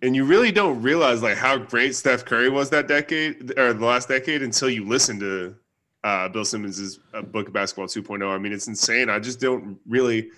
And 0.00 0.14
you 0.14 0.24
really 0.24 0.52
don't 0.52 0.80
realize 0.80 1.22
like 1.24 1.36
how 1.36 1.58
great 1.58 1.92
Steph 1.96 2.24
Curry 2.24 2.48
was 2.48 2.70
that 2.70 2.86
decade 2.86 3.58
or 3.58 3.72
the 3.72 3.84
last 3.84 4.08
decade 4.08 4.42
until 4.42 4.70
you 4.70 4.86
listen 4.86 5.18
to 5.18 5.56
uh, 6.04 6.28
Bill 6.28 6.44
Simmons' 6.44 7.00
uh, 7.12 7.22
book 7.22 7.52
basketball 7.52 7.86
2.0. 7.88 8.24
I 8.32 8.38
mean, 8.38 8.52
it's 8.52 8.68
insane. 8.68 9.10
I 9.10 9.18
just 9.18 9.40
don't 9.40 9.76
really 9.88 10.30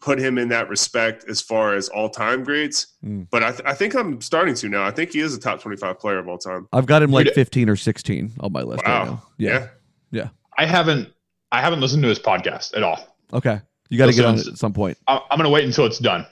put 0.00 0.18
him 0.18 0.36
in 0.36 0.50
that 0.50 0.68
respect 0.68 1.24
as 1.30 1.40
far 1.40 1.74
as 1.74 1.88
all 1.88 2.10
time 2.10 2.44
greats. 2.44 2.88
Mm. 3.02 3.26
But 3.30 3.42
I, 3.42 3.50
th- 3.52 3.62
I 3.64 3.72
think 3.72 3.94
I'm 3.94 4.20
starting 4.20 4.54
to 4.56 4.68
now. 4.68 4.84
I 4.84 4.90
think 4.90 5.12
he 5.12 5.20
is 5.20 5.34
a 5.34 5.40
top 5.40 5.62
25 5.62 5.98
player 5.98 6.18
of 6.18 6.28
all 6.28 6.36
time. 6.36 6.68
I've 6.74 6.84
got 6.84 7.02
him 7.02 7.10
like 7.10 7.24
Dude, 7.24 7.34
15 7.36 7.70
or 7.70 7.76
16 7.76 8.34
on 8.40 8.52
my 8.52 8.60
list 8.60 8.84
right 8.84 8.98
Wow. 8.98 9.04
now. 9.06 9.22
Yeah. 9.38 9.68
Yeah. 10.10 10.28
I 10.58 10.66
haven't 10.66 11.08
I 11.56 11.60
haven't 11.62 11.80
listened 11.80 12.02
to 12.02 12.08
his 12.10 12.18
podcast 12.18 12.76
at 12.76 12.82
all. 12.82 12.98
Okay. 13.32 13.60
You 13.88 13.96
got 13.98 14.06
to 14.06 14.12
get 14.12 14.26
on 14.26 14.38
it 14.38 14.46
at 14.46 14.58
some 14.58 14.72
point. 14.74 14.98
I- 15.08 15.20
I'm 15.30 15.38
gonna 15.38 15.48
wait 15.50 15.64
until 15.64 15.86
it's 15.86 15.98
done. 15.98 16.26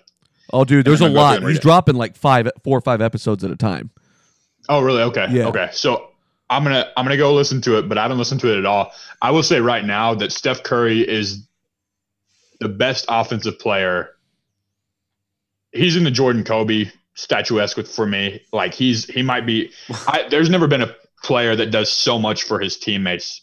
Oh, 0.52 0.64
dude, 0.64 0.84
there's 0.84 1.00
a 1.00 1.06
I'm 1.06 1.14
gonna 1.14 1.30
go 1.30 1.36
through 1.38 1.44
lot. 1.46 1.50
He's 1.50 1.60
dropping 1.60 1.94
like 1.96 2.14
five, 2.16 2.48
four 2.62 2.76
or 2.76 2.80
five 2.82 3.00
episodes 3.00 3.42
at 3.42 3.50
a 3.50 3.56
time. 3.56 3.90
Oh, 4.68 4.82
really? 4.82 5.02
Okay. 5.04 5.26
Yeah. 5.30 5.46
Okay. 5.46 5.68
So 5.72 6.10
I'm 6.50 6.62
gonna 6.62 6.90
I'm 6.96 7.04
gonna 7.06 7.16
go 7.16 7.32
listen 7.32 7.60
to 7.62 7.78
it, 7.78 7.88
but 7.88 7.96
I 7.96 8.02
haven't 8.02 8.18
listened 8.18 8.40
to 8.42 8.52
it 8.54 8.58
at 8.58 8.66
all. 8.66 8.92
I 9.22 9.30
will 9.30 9.42
say 9.42 9.60
right 9.60 9.84
now 9.84 10.14
that 10.14 10.30
Steph 10.32 10.62
Curry 10.62 11.00
is 11.08 11.46
the 12.60 12.68
best 12.68 13.06
offensive 13.08 13.58
player. 13.58 14.10
He's 15.72 15.96
in 15.96 16.04
the 16.04 16.10
Jordan 16.10 16.44
Kobe 16.44 16.90
statuesque 17.14 17.76
with 17.76 17.90
for 17.90 18.06
me. 18.06 18.42
Like 18.52 18.74
he's 18.74 19.06
he 19.06 19.22
might 19.22 19.46
be. 19.46 19.70
I, 20.06 20.26
there's 20.28 20.50
never 20.50 20.66
been 20.66 20.82
a 20.82 20.94
player 21.22 21.56
that 21.56 21.70
does 21.70 21.90
so 21.90 22.18
much 22.18 22.42
for 22.42 22.60
his 22.60 22.76
teammates 22.76 23.40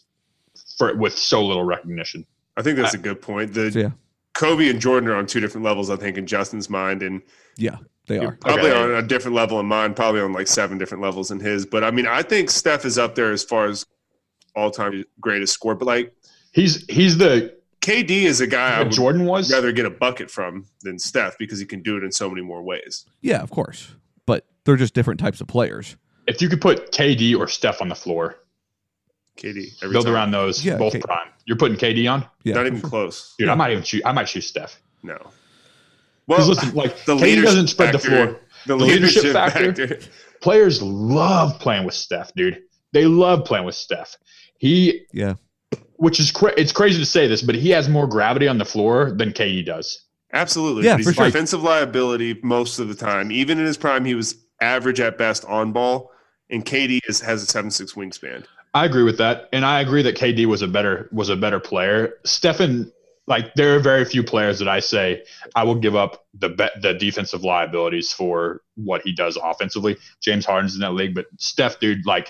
for 0.78 0.94
with 0.96 1.16
so 1.16 1.44
little 1.44 1.64
recognition. 1.64 2.26
I 2.56 2.62
think 2.62 2.76
that's 2.76 2.94
a 2.94 2.98
good 2.98 3.20
point. 3.22 3.54
The 3.54 3.70
So, 3.72 3.78
yeah. 3.78 3.90
Kobe 4.34 4.68
and 4.68 4.80
Jordan 4.80 5.08
are 5.08 5.16
on 5.16 5.26
two 5.26 5.40
different 5.40 5.64
levels, 5.64 5.90
I 5.90 5.96
think, 5.96 6.16
in 6.16 6.26
Justin's 6.26 6.68
mind, 6.70 7.02
and 7.02 7.20
Yeah, 7.56 7.76
they 8.06 8.18
are. 8.18 8.32
probably 8.40 8.70
Okay. 8.70 8.80
on 8.82 8.90
a 8.92 9.02
different 9.02 9.34
level 9.34 9.60
in 9.60 9.66
mine, 9.66 9.94
probably 9.94 10.20
on 10.20 10.32
like 10.32 10.48
seven 10.48 10.78
different 10.78 11.02
levels 11.02 11.30
in 11.30 11.40
his. 11.40 11.66
But 11.66 11.84
I 11.84 11.90
mean, 11.90 12.06
I 12.06 12.22
think 12.22 12.50
Steph 12.50 12.84
is 12.84 12.98
up 12.98 13.14
there 13.14 13.30
as 13.32 13.44
far 13.44 13.66
as 13.66 13.84
all 14.56 14.70
time 14.70 15.04
greatest 15.20 15.52
score. 15.54 15.74
But 15.74 15.86
like 15.86 16.14
He's 16.52 16.84
he's 16.90 17.16
the 17.16 17.56
KD 17.80 18.10
is 18.24 18.40
a 18.42 18.46
guy 18.46 18.74
I 18.74 18.78
what 18.78 18.88
would 18.88 18.92
Jordan 18.92 19.24
was. 19.24 19.50
rather 19.50 19.72
get 19.72 19.86
a 19.86 19.90
bucket 19.90 20.30
from 20.30 20.66
than 20.82 20.98
Steph 20.98 21.36
because 21.38 21.58
he 21.58 21.64
can 21.64 21.82
do 21.82 21.96
it 21.96 22.04
in 22.04 22.12
so 22.12 22.28
many 22.28 22.42
more 22.42 22.62
ways. 22.62 23.06
Yeah, 23.22 23.40
of 23.42 23.50
course. 23.50 23.94
But 24.26 24.46
they're 24.64 24.76
just 24.76 24.92
different 24.94 25.18
types 25.18 25.40
of 25.40 25.46
players. 25.46 25.96
If 26.26 26.40
you 26.42 26.48
could 26.50 26.60
put 26.60 26.92
KD 26.92 27.36
or 27.36 27.48
Steph 27.48 27.80
on 27.80 27.88
the 27.88 27.94
floor, 27.94 28.36
KD, 29.36 29.82
every 29.82 29.92
build 29.92 30.06
time. 30.06 30.14
around 30.14 30.30
those 30.30 30.64
Yeah, 30.64 30.76
both 30.76 30.92
K- 30.92 31.00
prime. 31.00 31.28
You're 31.46 31.56
putting 31.56 31.76
KD 31.76 32.06
on, 32.10 32.24
Yeah. 32.44 32.54
Not 32.54 32.66
even 32.66 32.80
close. 32.80 33.34
dude. 33.38 33.46
Yeah. 33.46 33.52
I 33.52 33.56
might 33.56 33.72
even 33.72 33.82
choose. 33.82 34.02
I 34.04 34.12
might 34.12 34.26
choose 34.26 34.46
Steph. 34.46 34.80
No. 35.02 35.18
Well, 36.26 36.46
listen, 36.46 36.74
like 36.74 37.04
the 37.04 37.16
KD 37.16 37.42
doesn't 37.42 37.66
spread 37.68 37.94
the 37.94 37.98
floor. 37.98 38.26
The, 38.66 38.76
The 38.76 38.76
leadership, 38.76 39.24
leadership 39.24 39.32
factor. 39.32 39.74
factor. 39.88 39.98
Players 40.40 40.80
love 40.82 41.58
playing 41.58 41.84
with 41.84 41.94
Steph, 41.94 42.32
dude. 42.34 42.62
They 42.92 43.06
love 43.06 43.44
playing 43.44 43.64
with 43.64 43.74
Steph. 43.74 44.16
He, 44.58 45.02
Yeah. 45.12 45.34
which 45.96 46.20
is 46.20 46.30
cra- 46.30 46.54
it's 46.56 46.72
crazy 46.72 46.98
to 47.00 47.06
say 47.06 47.26
this, 47.26 47.42
but 47.42 47.54
he 47.56 47.70
has 47.70 47.88
more 47.88 48.06
gravity 48.06 48.46
on 48.48 48.58
the 48.58 48.64
floor 48.64 49.10
than 49.16 49.32
KD 49.32 49.64
does. 49.64 50.02
Absolutely. 50.32 50.84
Yeah, 50.84 50.96
he's 50.96 51.06
for 51.06 51.12
sure. 51.12 51.24
defensive 51.26 51.62
liability 51.62 52.38
most 52.42 52.78
of 52.78 52.88
the 52.88 52.94
time. 52.94 53.30
Even 53.32 53.58
in 53.58 53.66
his 53.66 53.76
prime, 53.76 54.04
he 54.04 54.14
was 54.14 54.36
average 54.60 55.00
at 55.00 55.18
best 55.18 55.44
on 55.46 55.72
ball, 55.72 56.10
and 56.50 56.64
KD 56.64 57.00
is, 57.08 57.20
has 57.20 57.42
a 57.42 57.46
seven 57.46 57.70
six 57.70 57.92
wingspan. 57.94 58.44
I 58.74 58.84
agree 58.86 59.02
with 59.02 59.18
that, 59.18 59.48
and 59.52 59.64
I 59.64 59.80
agree 59.80 60.02
that 60.02 60.16
KD 60.16 60.46
was 60.46 60.62
a 60.62 60.68
better 60.68 61.08
was 61.12 61.28
a 61.28 61.36
better 61.36 61.60
player. 61.60 62.14
Stephen, 62.24 62.90
like 63.26 63.54
there 63.54 63.76
are 63.76 63.80
very 63.80 64.04
few 64.04 64.22
players 64.22 64.58
that 64.60 64.68
I 64.68 64.80
say 64.80 65.24
I 65.54 65.64
will 65.64 65.74
give 65.74 65.94
up 65.94 66.24
the 66.38 66.48
be- 66.48 66.80
the 66.80 66.94
defensive 66.94 67.44
liabilities 67.44 68.12
for 68.12 68.62
what 68.76 69.02
he 69.02 69.12
does 69.12 69.36
offensively. 69.42 69.98
James 70.22 70.46
Harden's 70.46 70.74
in 70.74 70.80
that 70.80 70.94
league, 70.94 71.14
but 71.14 71.26
Steph, 71.38 71.80
dude, 71.80 72.06
like 72.06 72.28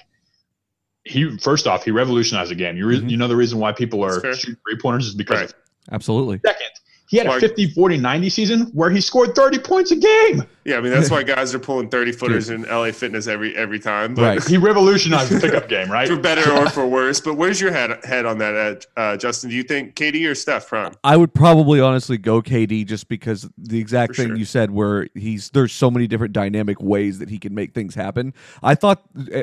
he 1.05 1.37
first 1.39 1.67
off 1.67 1.85
he 1.85 1.91
revolutionized 1.93 2.51
the 2.51 2.55
game. 2.57 2.77
You 2.77 2.87
re- 2.87 3.01
Mhm. 3.01 3.11
you 3.11 3.17
know 3.17 3.29
the 3.29 3.37
reason 3.37 3.59
why 3.59 3.73
people 3.73 4.05
are 4.05 4.21
shooting 4.35 4.57
three 4.69 4.79
pointers 4.81 5.07
is 5.07 5.15
because 5.15 5.41
Right. 5.41 5.55
Absolutely. 5.93 6.41
second 6.45 6.69
he 7.13 7.19
had 7.19 7.27
a 7.27 7.31
Like- 7.31 7.41
50 7.41 7.73
40 7.73 7.99
90 7.99 8.31
season 8.31 8.61
where 8.73 8.89
he 8.89 8.99
scored 9.03 9.35
30 9.35 9.59
points 9.59 9.91
a 9.91 9.97
game. 9.97 10.45
Yeah, 10.65 10.77
I 10.79 10.81
mean 10.81 10.93
that's 10.93 11.11
why 11.11 11.23
guys 11.35 11.55
are 11.55 11.59
pulling 11.59 11.89
thirty 11.89 12.13
footers 12.13 12.49
in 12.49 12.63
LA 12.63 12.93
Fitness 12.93 13.27
every 13.27 13.55
every 13.57 13.79
time. 13.81 14.15
But 14.15 14.23
Right. 14.23 14.45
He 14.49 14.57
revolutionized 14.57 15.31
the 15.33 15.41
pickup 15.41 15.69
game, 15.77 15.91
right? 15.91 16.09
for 16.09 16.17
better 16.17 16.51
or 16.53 16.71
for 16.71 16.87
worse. 16.87 17.21
But 17.21 17.35
where's 17.35 17.61
your 17.61 17.73
head 17.73 17.99
head 18.05 18.25
on 18.27 18.39
that, 18.39 18.55
Ed? 18.55 18.87
uh, 18.97 19.17
Justin? 19.19 19.51
Do 19.51 19.57
you 19.57 19.65
think 19.65 19.95
KD 19.97 20.25
or 20.31 20.35
Steph 20.37 20.69
prime? 20.69 20.93
I 21.05 21.17
would 21.19 21.35
probably 21.35 21.81
honestly 21.81 22.17
go 22.17 22.41
KD 22.41 22.87
just 22.87 23.09
because 23.09 23.47
the 23.59 23.79
exact 23.81 24.15
For 24.15 24.23
thing 24.23 24.29
sure. 24.29 24.37
you 24.37 24.45
said, 24.47 24.71
where 24.71 25.09
he's 25.15 25.51
there's 25.51 25.73
so 25.73 25.91
many 25.91 26.07
different 26.07 26.33
dynamic 26.33 26.81
ways 26.81 27.19
that 27.19 27.29
he 27.29 27.39
can 27.41 27.55
make 27.55 27.75
things 27.75 27.95
happen. 27.97 28.33
I 28.63 28.75
thought 28.77 29.03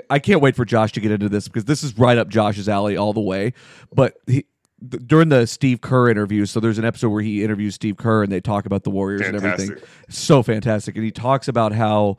I 0.10 0.18
can't 0.20 0.42
wait 0.42 0.56
for 0.56 0.64
Josh 0.66 0.94
to 0.94 1.02
get 1.02 1.12
into 1.12 1.28
this 1.30 1.48
because 1.50 1.66
this 1.66 1.84
is 1.84 1.98
right 1.98 2.18
up 2.18 2.30
Josh's 2.30 2.70
alley 2.70 2.96
all 2.98 3.12
the 3.14 3.20
way. 3.20 3.52
But 3.94 4.16
he, 4.26 4.34
th- 4.34 4.46
during 4.88 5.30
the 5.30 5.46
Steve 5.46 5.82
Kerr 5.82 6.10
interview, 6.10 6.46
so 6.46 6.60
there's 6.60 6.78
an 6.78 6.86
episode 6.86 7.10
where 7.10 7.22
he 7.22 7.44
interviews 7.44 7.76
Steve 7.76 7.98
Kerr 7.98 8.24
and 8.24 8.32
they 8.32 8.42
talk 8.42 8.66
about 8.66 8.84
the 8.84 8.90
Warriors 8.90 9.22
and 9.22 9.36
everything. 9.36 9.78
So 10.10 10.42
fantastic, 10.44 10.96
and 10.96 11.04
he 11.04 11.12
talks 11.12 11.48
about 11.48 11.74
how 11.74 12.18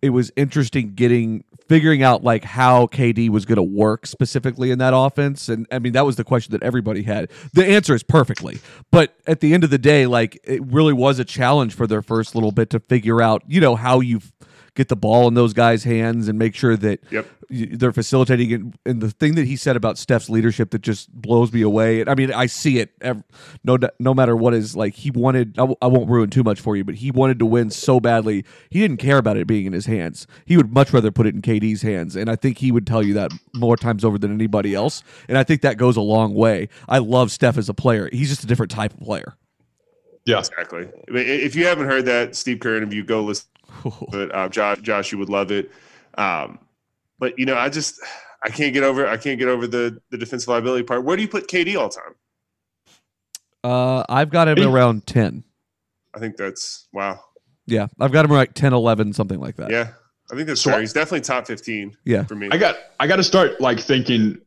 it 0.00 0.10
was 0.10 0.30
interesting 0.36 0.94
getting 0.94 1.44
figuring 1.68 2.02
out 2.02 2.24
like 2.24 2.44
how 2.44 2.86
KD 2.86 3.28
was 3.28 3.44
going 3.44 3.56
to 3.56 3.62
work 3.62 4.06
specifically 4.06 4.70
in 4.70 4.78
that 4.78 4.94
offense 4.94 5.48
and 5.48 5.66
I 5.70 5.78
mean 5.78 5.92
that 5.92 6.06
was 6.06 6.16
the 6.16 6.24
question 6.24 6.52
that 6.52 6.62
everybody 6.62 7.02
had. 7.02 7.30
The 7.52 7.66
answer 7.66 7.94
is 7.94 8.02
perfectly. 8.02 8.58
But 8.90 9.14
at 9.26 9.40
the 9.40 9.52
end 9.52 9.64
of 9.64 9.70
the 9.70 9.78
day 9.78 10.06
like 10.06 10.38
it 10.44 10.64
really 10.64 10.92
was 10.94 11.18
a 11.18 11.24
challenge 11.24 11.74
for 11.74 11.86
their 11.86 12.00
first 12.00 12.34
little 12.34 12.52
bit 12.52 12.70
to 12.70 12.80
figure 12.80 13.20
out, 13.20 13.42
you 13.46 13.60
know, 13.60 13.76
how 13.76 14.00
you 14.00 14.18
f- 14.18 14.32
get 14.78 14.86
the 14.88 14.96
ball 14.96 15.26
in 15.26 15.34
those 15.34 15.52
guys' 15.52 15.82
hands 15.82 16.28
and 16.28 16.38
make 16.38 16.54
sure 16.54 16.76
that 16.76 17.00
Yep. 17.10 17.26
they're 17.50 17.92
facilitating 17.92 18.50
it. 18.52 18.60
And 18.90 19.00
the 19.02 19.10
thing 19.10 19.34
that 19.34 19.44
he 19.46 19.56
said 19.56 19.74
about 19.74 19.98
Steph's 19.98 20.30
leadership 20.30 20.70
that 20.70 20.82
just 20.82 21.12
blows 21.12 21.52
me 21.52 21.62
away. 21.62 22.00
And 22.00 22.08
I 22.08 22.14
mean, 22.14 22.32
I 22.32 22.46
see 22.46 22.78
it 22.78 22.92
ev- 23.00 23.24
no 23.64 23.76
no 23.98 24.14
matter 24.14 24.36
what 24.36 24.54
is 24.54 24.76
like 24.76 24.94
he 24.94 25.10
wanted. 25.10 25.58
I, 25.58 25.62
w- 25.62 25.76
I 25.82 25.88
won't 25.88 26.08
ruin 26.08 26.30
too 26.30 26.44
much 26.44 26.60
for 26.60 26.76
you, 26.76 26.84
but 26.84 26.94
he 26.94 27.10
wanted 27.10 27.40
to 27.40 27.46
win 27.46 27.70
so 27.70 27.98
badly. 27.98 28.44
He 28.70 28.78
didn't 28.78 28.98
care 28.98 29.18
about 29.18 29.36
it 29.36 29.46
being 29.48 29.66
in 29.66 29.72
his 29.72 29.86
hands. 29.86 30.26
He 30.46 30.56
would 30.56 30.72
much 30.72 30.92
rather 30.92 31.10
put 31.10 31.26
it 31.26 31.34
in 31.34 31.42
KD's 31.42 31.82
hands. 31.82 32.14
And 32.14 32.30
I 32.30 32.36
think 32.36 32.58
he 32.58 32.70
would 32.70 32.86
tell 32.86 33.02
you 33.02 33.14
that 33.14 33.32
more 33.54 33.76
times 33.76 34.04
over 34.04 34.16
than 34.16 34.32
anybody 34.32 34.74
else. 34.76 35.02
And 35.28 35.36
I 35.36 35.42
think 35.42 35.62
that 35.62 35.76
goes 35.76 35.96
a 35.96 36.00
long 36.02 36.34
way. 36.34 36.68
I 36.88 36.98
love 36.98 37.32
Steph 37.32 37.58
as 37.58 37.68
a 37.68 37.74
player. 37.74 38.08
He's 38.12 38.28
just 38.28 38.44
a 38.44 38.46
different 38.46 38.70
type 38.70 38.92
of 38.94 39.00
player. 39.00 39.34
Yeah. 40.24 40.38
exactly. 40.38 40.86
If 41.08 41.56
you 41.56 41.64
haven't 41.66 41.86
heard 41.88 42.04
that 42.04 42.36
Steve 42.36 42.60
Kerr 42.60 42.76
interview, 42.76 43.02
go 43.02 43.24
listen 43.24 43.46
to 43.82 44.22
it. 44.22 44.34
Uh, 44.34 44.48
Josh, 44.48 44.78
Josh, 44.80 45.12
you 45.12 45.18
would 45.18 45.28
love 45.28 45.50
it. 45.50 45.70
Um, 46.16 46.58
but 47.18 47.38
you 47.38 47.46
know, 47.46 47.56
I 47.56 47.68
just 47.68 48.00
I 48.42 48.48
can't 48.50 48.72
get 48.74 48.82
over 48.82 49.06
I 49.06 49.16
can't 49.16 49.38
get 49.38 49.48
over 49.48 49.66
the 49.66 50.00
the 50.10 50.18
defensive 50.18 50.48
liability 50.48 50.84
part. 50.84 51.04
Where 51.04 51.16
do 51.16 51.22
you 51.22 51.28
put 51.28 51.48
KD 51.48 51.78
all 51.78 51.88
time? 51.88 52.14
Uh, 53.64 54.04
I've 54.08 54.30
got 54.30 54.48
him 54.48 54.66
around 54.66 55.06
10. 55.06 55.42
I 56.14 56.18
think 56.20 56.36
that's 56.36 56.86
wow. 56.92 57.20
Yeah, 57.66 57.88
I've 58.00 58.12
got 58.12 58.24
him 58.24 58.30
like 58.30 58.54
10, 58.54 58.72
11, 58.72 59.12
something 59.12 59.38
like 59.40 59.56
that. 59.56 59.70
Yeah, 59.70 59.88
I 60.32 60.36
think 60.36 60.46
that's 60.48 60.62
So- 60.62 60.70
fair. 60.70 60.80
He's 60.80 60.92
definitely 60.92 61.20
top 61.20 61.46
fifteen. 61.46 61.96
Yeah. 62.04 62.24
for 62.24 62.34
me. 62.34 62.48
I 62.50 62.56
got 62.56 62.76
I 62.98 63.06
got 63.06 63.16
to 63.16 63.24
start 63.24 63.60
like 63.60 63.78
thinking, 63.78 64.38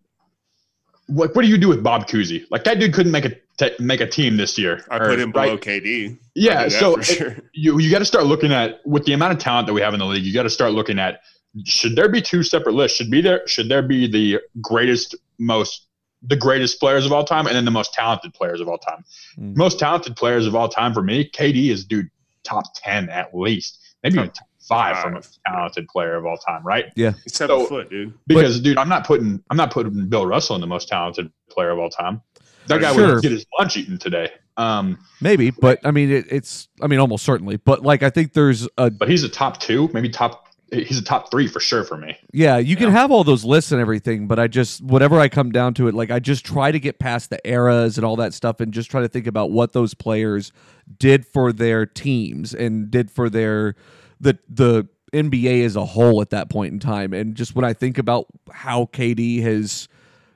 what 1.07 1.35
what 1.35 1.41
do 1.43 1.47
you 1.47 1.57
do 1.57 1.67
with 1.67 1.83
Bob 1.83 2.07
Cousy? 2.07 2.45
Like 2.51 2.63
that 2.63 2.79
dude 2.79 2.93
couldn't 2.93 3.11
make 3.11 3.25
a 3.25 3.31
make 3.79 4.01
a 4.01 4.07
team 4.07 4.37
this 4.37 4.57
year. 4.57 4.83
I 4.89 4.97
or- 4.97 5.09
put 5.09 5.19
him 5.19 5.31
below 5.31 5.51
right? 5.51 5.61
KD. 5.61 6.17
Yeah, 6.35 6.67
so 6.69 6.93
for 6.93 6.99
it- 7.01 7.05
sure. 7.05 7.37
you 7.53 7.79
you 7.79 7.91
got 7.91 7.99
to 7.99 8.05
start 8.05 8.25
looking 8.25 8.51
at 8.51 8.79
with 8.85 9.05
the 9.05 9.13
amount 9.13 9.33
of 9.33 9.39
talent 9.39 9.67
that 9.67 9.73
we 9.73 9.81
have 9.81 9.93
in 9.93 9.99
the 9.99 10.05
league. 10.05 10.23
You 10.23 10.33
got 10.33 10.43
to 10.43 10.49
start 10.49 10.71
looking 10.73 10.99
at 10.99 11.21
should 11.65 11.95
there 11.95 12.07
be 12.09 12.21
two 12.21 12.43
separate 12.43 12.75
lists? 12.75 12.97
Should 12.97 13.11
be 13.11 13.21
there? 13.21 13.45
Should 13.47 13.67
there 13.69 13.81
be 13.81 14.07
the 14.07 14.39
greatest, 14.61 15.15
most 15.37 15.87
the 16.23 16.35
greatest 16.35 16.79
players 16.79 17.05
of 17.05 17.11
all 17.11 17.25
time, 17.25 17.47
and 17.47 17.55
then 17.55 17.65
the 17.65 17.71
most 17.71 17.93
talented 17.93 18.33
players 18.33 18.61
of 18.61 18.69
all 18.69 18.77
time? 18.77 19.03
Mm. 19.37 19.57
Most 19.57 19.79
talented 19.79 20.15
players 20.15 20.47
of 20.47 20.55
all 20.55 20.69
time 20.69 20.93
for 20.93 21.01
me, 21.01 21.29
KD 21.29 21.69
is 21.69 21.83
dude 21.83 22.09
top 22.43 22.63
ten 22.75 23.09
at 23.09 23.35
least, 23.35 23.79
maybe 24.03 24.15
even 24.17 24.29
top 24.29 24.47
five 24.71 24.95
for 24.97 25.03
Five. 25.03 25.13
most 25.13 25.39
talented 25.45 25.87
player 25.87 26.15
of 26.15 26.25
all 26.25 26.37
time, 26.37 26.63
right? 26.63 26.85
He's 26.95 27.13
seven 27.27 27.59
so- 27.61 27.65
foot, 27.65 27.89
dude. 27.89 28.13
Because 28.27 28.59
dude, 28.61 28.77
I'm 28.77 28.89
not 28.89 29.05
putting 29.05 29.43
I'm 29.49 29.57
not 29.57 29.71
putting 29.71 30.07
Bill 30.07 30.25
Russell 30.25 30.55
in 30.55 30.61
the 30.61 30.67
most 30.67 30.87
talented 30.87 31.31
player 31.49 31.69
of 31.71 31.79
all 31.79 31.89
time. 31.89 32.21
That 32.67 32.79
guy 32.81 32.93
Sure. 32.93 33.15
would 33.15 33.21
get 33.23 33.31
his 33.31 33.45
lunch 33.59 33.75
eaten 33.77 33.97
today. 33.97 34.29
Um, 34.57 34.99
Maybe, 35.19 35.49
but 35.49 35.79
I 35.83 35.91
mean, 35.91 36.11
it, 36.11 36.25
it's, 36.29 36.67
I 36.81 36.87
mean, 36.87 36.99
almost 36.99 37.25
certainly. 37.25 37.57
But 37.57 37.81
like, 37.83 38.03
I 38.03 38.09
think 38.11 38.33
there's 38.33 38.67
a, 38.77 38.91
but 38.91 39.09
he's 39.09 39.23
a 39.23 39.29
top 39.29 39.59
two, 39.59 39.89
maybe 39.93 40.09
top. 40.09 40.47
He's 40.71 40.97
a 40.99 41.03
top 41.03 41.29
three 41.31 41.47
for 41.47 41.59
sure 41.59 41.83
for 41.83 41.97
me. 41.97 42.17
yeah, 42.31 42.57
you 42.57 42.77
can 42.77 42.85
Yeah. 42.85 42.91
have 42.91 43.11
all 43.11 43.25
those 43.25 43.43
lists 43.43 43.73
and 43.73 43.81
everything, 43.81 44.27
but 44.27 44.39
I 44.39 44.47
just, 44.47 44.81
whatever 44.81 45.19
I 45.19 45.27
come 45.27 45.51
down 45.51 45.73
to 45.73 45.89
it, 45.89 45.93
like, 45.95 46.11
I 46.11 46.19
just 46.19 46.45
try 46.45 46.71
to 46.71 46.79
get 46.79 46.97
past 46.97 47.29
the 47.29 47.45
eras 47.45 47.97
and 47.97 48.05
all 48.05 48.15
that 48.17 48.33
stuff 48.33 48.61
and 48.61 48.71
just 48.73 48.89
try 48.89 49.01
to 49.01 49.09
think 49.09 49.27
about 49.27 49.51
what 49.51 49.73
those 49.73 49.93
players 49.93 50.53
did 50.97 51.25
for 51.27 51.51
their 51.51 51.85
teams 51.85 52.53
and 52.53 52.89
did 52.89 53.11
for 53.11 53.29
their, 53.29 53.75
the, 54.21 54.39
the, 54.47 54.87
NBA 55.13 55.65
as 55.65 55.75
a 55.75 55.83
whole 55.83 56.21
at 56.21 56.29
that 56.29 56.49
point 56.49 56.71
in 56.71 56.79
time. 56.79 57.13
And 57.13 57.35
just 57.35 57.53
when 57.53 57.65
I 57.65 57.73
think 57.73 57.97
about 57.97 58.27
how 58.49 58.85
KD 58.85 59.41
has, 59.41 59.89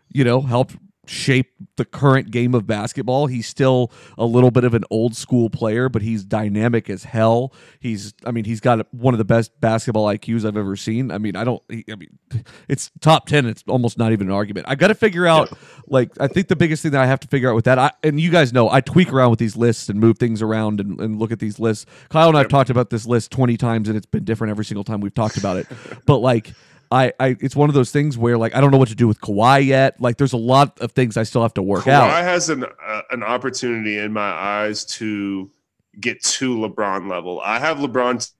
you 0.09 0.25
know, 0.25 0.41
helped 0.41 0.75
shape 1.09 1.53
the 1.77 1.85
current 1.85 2.31
game 2.31 2.53
of 2.53 2.65
basketball, 2.67 3.27
he's 3.27 3.47
still 3.47 3.91
a 4.17 4.25
little 4.25 4.51
bit 4.51 4.63
of 4.63 4.73
an 4.73 4.83
old 4.89 5.15
school 5.15 5.49
player, 5.49 5.89
but 5.89 6.01
he's 6.01 6.23
dynamic 6.23 6.89
as 6.89 7.03
hell. 7.03 7.53
He's, 7.79 8.13
I 8.25 8.31
mean, 8.31 8.45
he's 8.45 8.59
got 8.59 8.93
one 8.93 9.13
of 9.13 9.17
the 9.17 9.25
best 9.25 9.59
basketball 9.59 10.05
IQs 10.05 10.45
I've 10.45 10.57
ever 10.57 10.75
seen. 10.75 11.11
I 11.11 11.17
mean, 11.17 11.35
I 11.35 11.43
don't, 11.43 11.61
he, 11.69 11.85
I 11.91 11.95
mean, 11.95 12.17
it's 12.67 12.91
top 13.01 13.27
10. 13.27 13.45
It's 13.45 13.63
almost 13.67 13.97
not 13.97 14.11
even 14.11 14.27
an 14.27 14.33
argument. 14.33 14.67
I 14.69 14.75
got 14.75 14.87
to 14.87 14.95
figure 14.95 15.25
out, 15.25 15.51
like, 15.87 16.11
I 16.19 16.27
think 16.27 16.47
the 16.47 16.55
biggest 16.55 16.83
thing 16.83 16.91
that 16.91 17.01
I 17.01 17.05
have 17.05 17.19
to 17.21 17.27
figure 17.27 17.49
out 17.49 17.55
with 17.55 17.65
that, 17.65 17.79
I, 17.79 17.91
and 18.03 18.19
you 18.19 18.31
guys 18.31 18.53
know, 18.53 18.69
I 18.69 18.81
tweak 18.81 19.11
around 19.11 19.31
with 19.31 19.39
these 19.39 19.55
lists 19.55 19.89
and 19.89 19.99
move 19.99 20.17
things 20.17 20.41
around 20.41 20.79
and, 20.79 20.99
and 20.99 21.19
look 21.19 21.31
at 21.31 21.39
these 21.39 21.59
lists. 21.59 21.85
Kyle 22.09 22.29
and 22.29 22.37
I 22.37 22.41
have 22.41 22.49
talked 22.49 22.69
about 22.69 22.89
this 22.89 23.05
list 23.05 23.31
20 23.31 23.57
times 23.57 23.87
and 23.87 23.97
it's 23.97 24.05
been 24.05 24.23
different 24.23 24.51
every 24.51 24.65
single 24.65 24.83
time 24.83 25.01
we've 25.01 25.13
talked 25.13 25.37
about 25.37 25.57
it. 25.57 25.67
but 26.05 26.17
like, 26.17 26.53
I, 26.95 27.11
I, 27.19 27.35
it's 27.41 27.55
one 27.55 27.69
of 27.69 27.75
those 27.75 27.91
things 27.91 28.17
where 28.17 28.37
like 28.37 28.55
I 28.55 28.61
don't 28.61 28.71
know 28.71 28.77
what 28.77 28.87
to 28.87 28.95
do 28.95 29.07
with 29.07 29.19
Kawhi 29.19 29.65
yet. 29.65 29.99
Like, 29.99 30.17
there's 30.17 30.33
a 30.33 30.37
lot 30.37 30.79
of 30.79 30.93
things 30.93 31.17
I 31.17 31.23
still 31.23 31.41
have 31.41 31.53
to 31.55 31.61
work 31.61 31.83
Kawhi 31.83 31.91
out. 31.91 32.09
Kawhi 32.09 32.21
has 32.21 32.49
an 32.49 32.63
uh, 32.63 33.01
an 33.11 33.21
opportunity 33.21 33.97
in 33.97 34.13
my 34.13 34.21
eyes 34.21 34.85
to 34.85 35.51
get 35.99 36.23
to 36.23 36.55
LeBron 36.55 37.09
level. 37.09 37.41
I 37.41 37.59
have 37.59 37.77
LeBron. 37.77 38.31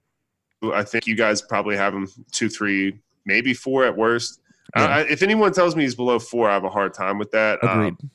I 0.72 0.82
think 0.84 1.06
you 1.06 1.14
guys 1.14 1.42
probably 1.42 1.76
have 1.76 1.92
him 1.92 2.08
two, 2.32 2.48
three, 2.48 2.98
maybe 3.26 3.52
four 3.52 3.84
at 3.84 3.94
worst. 3.94 4.40
Yeah. 4.74 4.86
I, 4.86 5.00
if 5.02 5.22
anyone 5.22 5.52
tells 5.52 5.76
me 5.76 5.82
he's 5.82 5.94
below 5.94 6.18
four, 6.18 6.48
I 6.48 6.54
have 6.54 6.64
a 6.64 6.70
hard 6.70 6.94
time 6.94 7.18
with 7.18 7.30
that. 7.32 7.62
Um, 7.62 7.80
Agreed. 7.80 8.10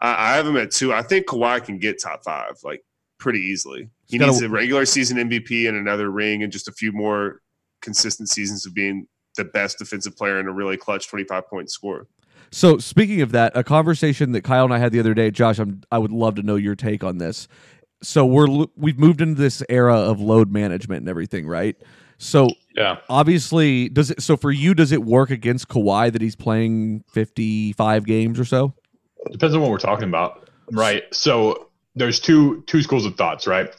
I, 0.00 0.32
I 0.32 0.36
have 0.36 0.46
him 0.46 0.56
at 0.56 0.70
two. 0.70 0.92
I 0.92 1.02
think 1.02 1.26
Kawhi 1.26 1.64
can 1.64 1.78
get 1.78 2.00
top 2.00 2.22
five 2.22 2.56
like 2.62 2.84
pretty 3.18 3.40
easily. 3.40 3.88
He 4.06 4.18
needs 4.18 4.42
a 4.42 4.48
regular 4.48 4.84
season 4.84 5.16
MVP 5.16 5.68
and 5.68 5.76
another 5.76 6.10
ring 6.10 6.42
and 6.42 6.52
just 6.52 6.68
a 6.68 6.72
few 6.72 6.92
more 6.92 7.40
consistent 7.80 8.28
seasons 8.28 8.64
of 8.64 8.74
being 8.74 9.06
the 9.36 9.44
best 9.44 9.78
defensive 9.78 10.16
player 10.16 10.38
and 10.38 10.48
a 10.48 10.52
really 10.52 10.76
clutch 10.76 11.08
25 11.08 11.48
point 11.48 11.70
score. 11.70 12.06
So 12.50 12.78
speaking 12.78 13.22
of 13.22 13.32
that, 13.32 13.56
a 13.56 13.64
conversation 13.64 14.32
that 14.32 14.42
Kyle 14.42 14.64
and 14.64 14.74
I 14.74 14.78
had 14.78 14.92
the 14.92 15.00
other 15.00 15.14
day, 15.14 15.30
Josh, 15.30 15.58
I'm, 15.58 15.82
I 15.90 15.98
would 15.98 16.12
love 16.12 16.34
to 16.34 16.42
know 16.42 16.56
your 16.56 16.74
take 16.74 17.02
on 17.02 17.18
this. 17.18 17.48
So 18.02 18.26
we're 18.26 18.66
we've 18.76 18.98
moved 18.98 19.20
into 19.20 19.40
this 19.40 19.62
era 19.68 19.96
of 19.96 20.20
load 20.20 20.50
management 20.52 21.00
and 21.00 21.08
everything, 21.08 21.46
right? 21.46 21.76
So 22.18 22.48
Yeah. 22.76 22.98
obviously, 23.08 23.88
does 23.88 24.10
it? 24.10 24.20
So 24.22 24.36
for 24.36 24.50
you, 24.50 24.74
does 24.74 24.92
it 24.92 25.02
work 25.02 25.30
against 25.30 25.68
Kawhi 25.68 26.12
that 26.12 26.20
he's 26.20 26.36
playing 26.36 27.04
55 27.12 28.04
games 28.04 28.38
or 28.38 28.44
so? 28.44 28.74
Depends 29.30 29.54
on 29.54 29.62
what 29.62 29.70
we're 29.70 29.78
talking 29.78 30.08
about, 30.08 30.50
right? 30.72 31.04
So 31.12 31.68
there's 31.94 32.20
two 32.20 32.62
two 32.66 32.82
schools 32.82 33.06
of 33.06 33.16
thoughts, 33.16 33.46
right? 33.46 33.70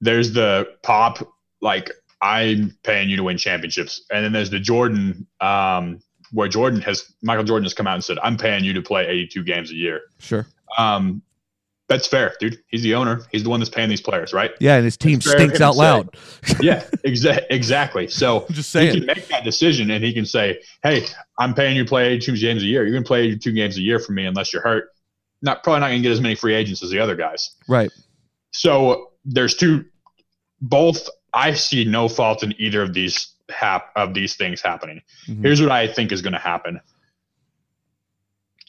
There's 0.00 0.32
the 0.32 0.68
pop, 0.82 1.26
like 1.62 1.90
I'm 2.24 2.74
paying 2.82 3.10
you 3.10 3.18
to 3.18 3.22
win 3.22 3.36
championships, 3.36 4.02
and 4.10 4.24
then 4.24 4.32
there's 4.32 4.48
the 4.48 4.58
Jordan, 4.58 5.26
um, 5.42 6.00
where 6.32 6.48
Jordan 6.48 6.80
has 6.80 7.04
Michael 7.22 7.44
Jordan 7.44 7.64
has 7.64 7.74
come 7.74 7.86
out 7.86 7.94
and 7.94 8.02
said, 8.02 8.18
"I'm 8.22 8.38
paying 8.38 8.64
you 8.64 8.72
to 8.72 8.82
play 8.82 9.06
82 9.06 9.44
games 9.44 9.70
a 9.70 9.74
year." 9.74 10.00
Sure. 10.18 10.46
Um, 10.78 11.20
that's 11.86 12.06
fair, 12.06 12.32
dude. 12.40 12.58
He's 12.68 12.82
the 12.82 12.94
owner. 12.94 13.20
He's 13.30 13.42
the 13.42 13.50
one 13.50 13.60
that's 13.60 13.68
paying 13.68 13.90
these 13.90 14.00
players, 14.00 14.32
right? 14.32 14.52
Yeah, 14.58 14.76
and 14.76 14.86
his 14.86 14.96
team 14.96 15.20
stinks 15.20 15.60
out 15.60 15.76
loud. 15.76 16.16
yeah, 16.60 16.84
exa- 17.04 17.44
exactly. 17.50 18.08
So 18.08 18.46
just 18.50 18.74
he 18.74 18.90
can 18.90 19.04
make 19.04 19.28
that 19.28 19.44
decision, 19.44 19.90
and 19.90 20.02
he 20.02 20.14
can 20.14 20.24
say, 20.24 20.62
"Hey, 20.82 21.04
I'm 21.38 21.52
paying 21.52 21.76
you 21.76 21.84
to 21.84 21.88
play 21.88 22.06
82 22.06 22.38
games 22.38 22.62
a 22.62 22.66
year. 22.66 22.84
You're 22.84 22.92
going 22.92 23.04
to 23.04 23.06
play 23.06 23.24
82 23.24 23.52
games 23.52 23.76
a 23.76 23.82
year 23.82 23.98
for 23.98 24.12
me 24.12 24.24
unless 24.24 24.50
you're 24.50 24.62
hurt. 24.62 24.88
Not 25.42 25.62
probably 25.62 25.80
not 25.80 25.88
going 25.88 26.00
to 26.00 26.08
get 26.08 26.12
as 26.12 26.22
many 26.22 26.36
free 26.36 26.54
agents 26.54 26.82
as 26.82 26.88
the 26.88 27.00
other 27.00 27.16
guys." 27.16 27.50
Right. 27.68 27.92
So 28.52 29.12
there's 29.26 29.54
two. 29.54 29.84
Both 30.62 31.10
I 31.34 31.54
see 31.54 31.84
no 31.84 32.08
fault 32.08 32.42
in 32.42 32.54
either 32.58 32.82
of 32.82 32.94
these 32.94 33.34
hap- 33.50 33.90
of 33.96 34.14
these 34.14 34.36
things 34.36 34.62
happening. 34.62 35.02
Mhm. 35.26 35.42
Here's 35.42 35.60
what 35.60 35.70
I 35.70 35.86
think 35.88 36.12
is 36.12 36.22
going 36.22 36.32
to 36.32 36.38
happen. 36.38 36.80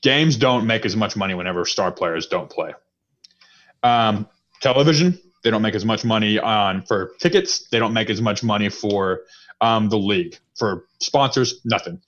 Games 0.01 0.35
don't 0.37 0.67
make 0.67 0.85
as 0.85 0.95
much 0.95 1.15
money 1.15 1.33
whenever 1.33 1.65
star 1.65 1.91
players 1.91 2.27
don't 2.27 2.49
play. 2.49 2.73
Um, 3.83 4.27
television, 4.61 5.17
they 5.43 5.51
don't 5.51 5.61
make 5.61 5.75
as 5.75 5.85
much 5.85 6.03
money 6.03 6.39
on 6.39 6.81
for 6.83 7.13
tickets. 7.19 7.67
They 7.69 7.79
don't 7.79 7.93
make 7.93 8.09
as 8.09 8.21
much 8.21 8.43
money 8.43 8.69
for 8.69 9.21
um, 9.61 9.89
the 9.89 9.97
league 9.97 10.37
for 10.57 10.87
sponsors. 10.99 11.61
Nothing. 11.65 12.01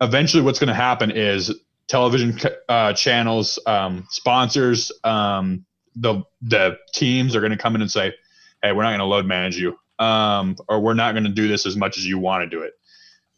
Eventually, 0.00 0.42
what's 0.42 0.58
going 0.58 0.68
to 0.68 0.74
happen 0.74 1.10
is 1.10 1.52
television 1.88 2.38
uh, 2.68 2.92
channels, 2.94 3.58
um, 3.66 4.06
sponsors, 4.10 4.90
um, 5.04 5.64
the 5.94 6.22
the 6.40 6.78
teams 6.94 7.34
are 7.36 7.40
going 7.40 7.52
to 7.52 7.58
come 7.58 7.74
in 7.74 7.82
and 7.82 7.90
say, 7.90 8.14
"Hey, 8.62 8.72
we're 8.72 8.82
not 8.82 8.90
going 8.90 9.00
to 9.00 9.04
load 9.04 9.26
manage 9.26 9.56
you, 9.56 9.78
um, 10.00 10.56
or 10.68 10.80
we're 10.80 10.94
not 10.94 11.12
going 11.12 11.24
to 11.24 11.30
do 11.30 11.46
this 11.46 11.66
as 11.66 11.76
much 11.76 11.96
as 11.98 12.06
you 12.06 12.18
want 12.18 12.42
to 12.42 12.48
do 12.48 12.62
it." 12.62 12.72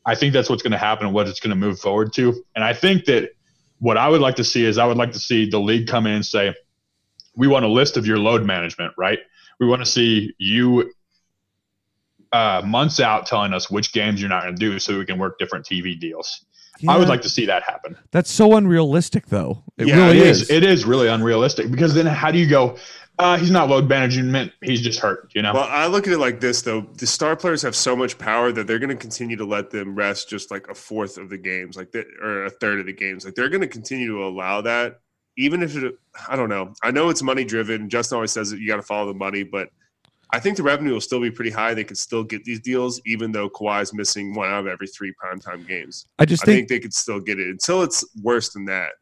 I 0.07 0.15
think 0.15 0.33
that's 0.33 0.49
what's 0.49 0.63
going 0.63 0.73
to 0.73 0.79
happen 0.79 1.07
and 1.07 1.15
what 1.15 1.29
it's 1.29 1.39
going 1.41 1.51
to 1.51 1.57
move 1.57 1.79
forward 1.79 2.13
to. 2.15 2.43
And 2.57 2.65
I 2.65 2.73
think 2.73 3.05
that 3.05 3.31
what 3.79 3.97
I 3.97 4.09
would 4.09 4.21
like 4.21 4.37
to 4.37 4.45
see 4.45 4.65
is 4.65 4.79
I 4.79 4.87
would 4.87 4.97
like 4.97 5.13
to 5.13 5.19
see 5.19 5.49
the 5.49 5.61
league 5.61 5.87
come 5.87 6.07
in 6.07 6.15
and 6.15 6.27
say, 6.27 6.55
"We 7.37 7.49
want 7.49 7.65
a 7.65 7.69
list 7.69 7.97
of 7.97 8.07
your 8.07 8.19
load 8.19 8.45
management, 8.45 8.95
right? 8.97 9.19
We 9.61 9.67
want 9.67 9.83
to 9.83 9.87
see 9.87 10.33
you." 10.39 10.93
Uh, 12.33 12.63
months 12.65 12.99
out 12.99 13.27
telling 13.27 13.53
us 13.53 13.71
which 13.71 13.93
games 13.93 14.19
you're 14.19 14.31
not 14.31 14.43
going 14.43 14.57
to 14.57 14.59
do 14.59 14.79
so 14.79 14.99
we 14.99 15.05
can 15.05 15.19
work 15.19 15.39
different 15.39 15.67
TV 15.67 16.01
deals. 16.01 16.47
I 16.89 16.97
would 16.97 17.09
like 17.09 17.21
to 17.23 17.29
see 17.29 17.47
that 17.47 17.63
happen. 17.63 17.97
That's 18.11 18.31
so 18.31 18.57
unrealistic, 18.57 19.27
though. 19.27 19.63
It 19.77 19.89
Yeah, 19.89 20.07
really 20.07 20.21
It 20.21 20.27
is. 20.27 20.43
is. 20.43 20.51
It 20.51 20.65
is 20.65 20.85
really 20.85 21.09
unrealistic 21.09 21.71
because 21.71 21.95
then 21.95 22.07
how 22.07 22.31
do 22.31 22.39
you 22.39 22.47
go? 22.49 22.77
Uh, 23.19 23.37
he's 23.37 23.51
not 23.51 23.69
load 23.69 23.89
management. 23.89 24.53
He's 24.63 24.81
just 24.81 24.99
hurt. 24.99 25.31
You 25.35 25.43
know. 25.43 25.53
Well, 25.53 25.69
I 25.69 25.87
look 25.87 26.07
at 26.07 26.13
it 26.13 26.19
like 26.19 26.41
this 26.41 26.63
though: 26.63 26.81
the 26.97 27.07
star 27.07 27.37
players 27.37 27.63
have 27.63 27.77
so 27.77 27.95
much 27.95 28.19
power 28.19 28.53
that 28.53 28.67
they're 28.67 28.79
going 28.79 28.91
to 28.91 28.97
continue 28.97 29.37
to 29.37 29.45
let 29.45 29.71
them 29.71 29.95
rest 29.95 30.29
just 30.29 30.51
like 30.51 30.69
a 30.69 30.75
fourth 30.75 31.19
of 31.19 31.29
the 31.29 31.39
games, 31.39 31.77
like 31.77 31.93
the, 31.93 32.05
or 32.23 32.47
a 32.47 32.51
third 32.51 32.81
of 32.81 32.87
the 32.87 32.93
games. 32.93 33.25
Like 33.25 33.35
they're 33.35 33.51
going 33.51 33.61
to 33.61 33.69
continue 33.69 34.09
to 34.09 34.25
allow 34.25 34.61
that, 34.63 35.01
even 35.37 35.63
if 35.63 35.77
it. 35.77 35.95
I 36.29 36.37
don't 36.37 36.49
know. 36.49 36.73
I 36.83 36.91
know 36.91 37.11
it's 37.11 37.23
money 37.23 37.45
driven. 37.45 37.89
Justin 37.89 38.17
always 38.17 38.33
says 38.33 38.51
that 38.51 38.61
you 38.61 38.67
got 38.67 38.77
to 38.77 38.83
follow 38.83 39.07
the 39.07 39.19
money, 39.19 39.43
but 39.43 39.69
I 40.33 40.41
think 40.41 40.57
the 40.57 40.63
revenue 40.63 40.95
will 40.95 41.01
still 41.01 41.21
be 41.21 41.31
pretty 41.31 41.51
high. 41.51 41.75
They 41.75 41.85
could 41.85 41.99
still 41.99 42.25
get 42.25 42.45
these 42.45 42.61
deals, 42.61 43.01
even 43.05 43.33
though 43.33 43.51
Kawhi's 43.51 43.93
missing 43.93 44.35
one 44.35 44.49
out 44.49 44.61
of 44.61 44.67
every 44.67 44.87
three 44.87 45.13
primetime 45.23 45.67
games. 45.67 46.07
I 46.19 46.25
just 46.25 46.45
I 46.45 46.47
think 46.47 46.57
think 46.57 46.69
they 46.69 46.81
could 46.81 46.95
still 46.95 47.21
get 47.21 47.39
it 47.39 47.49
until 47.49 47.83
it's 47.83 48.05
worse 48.23 48.49
than 48.49 48.65
that. 48.65 48.93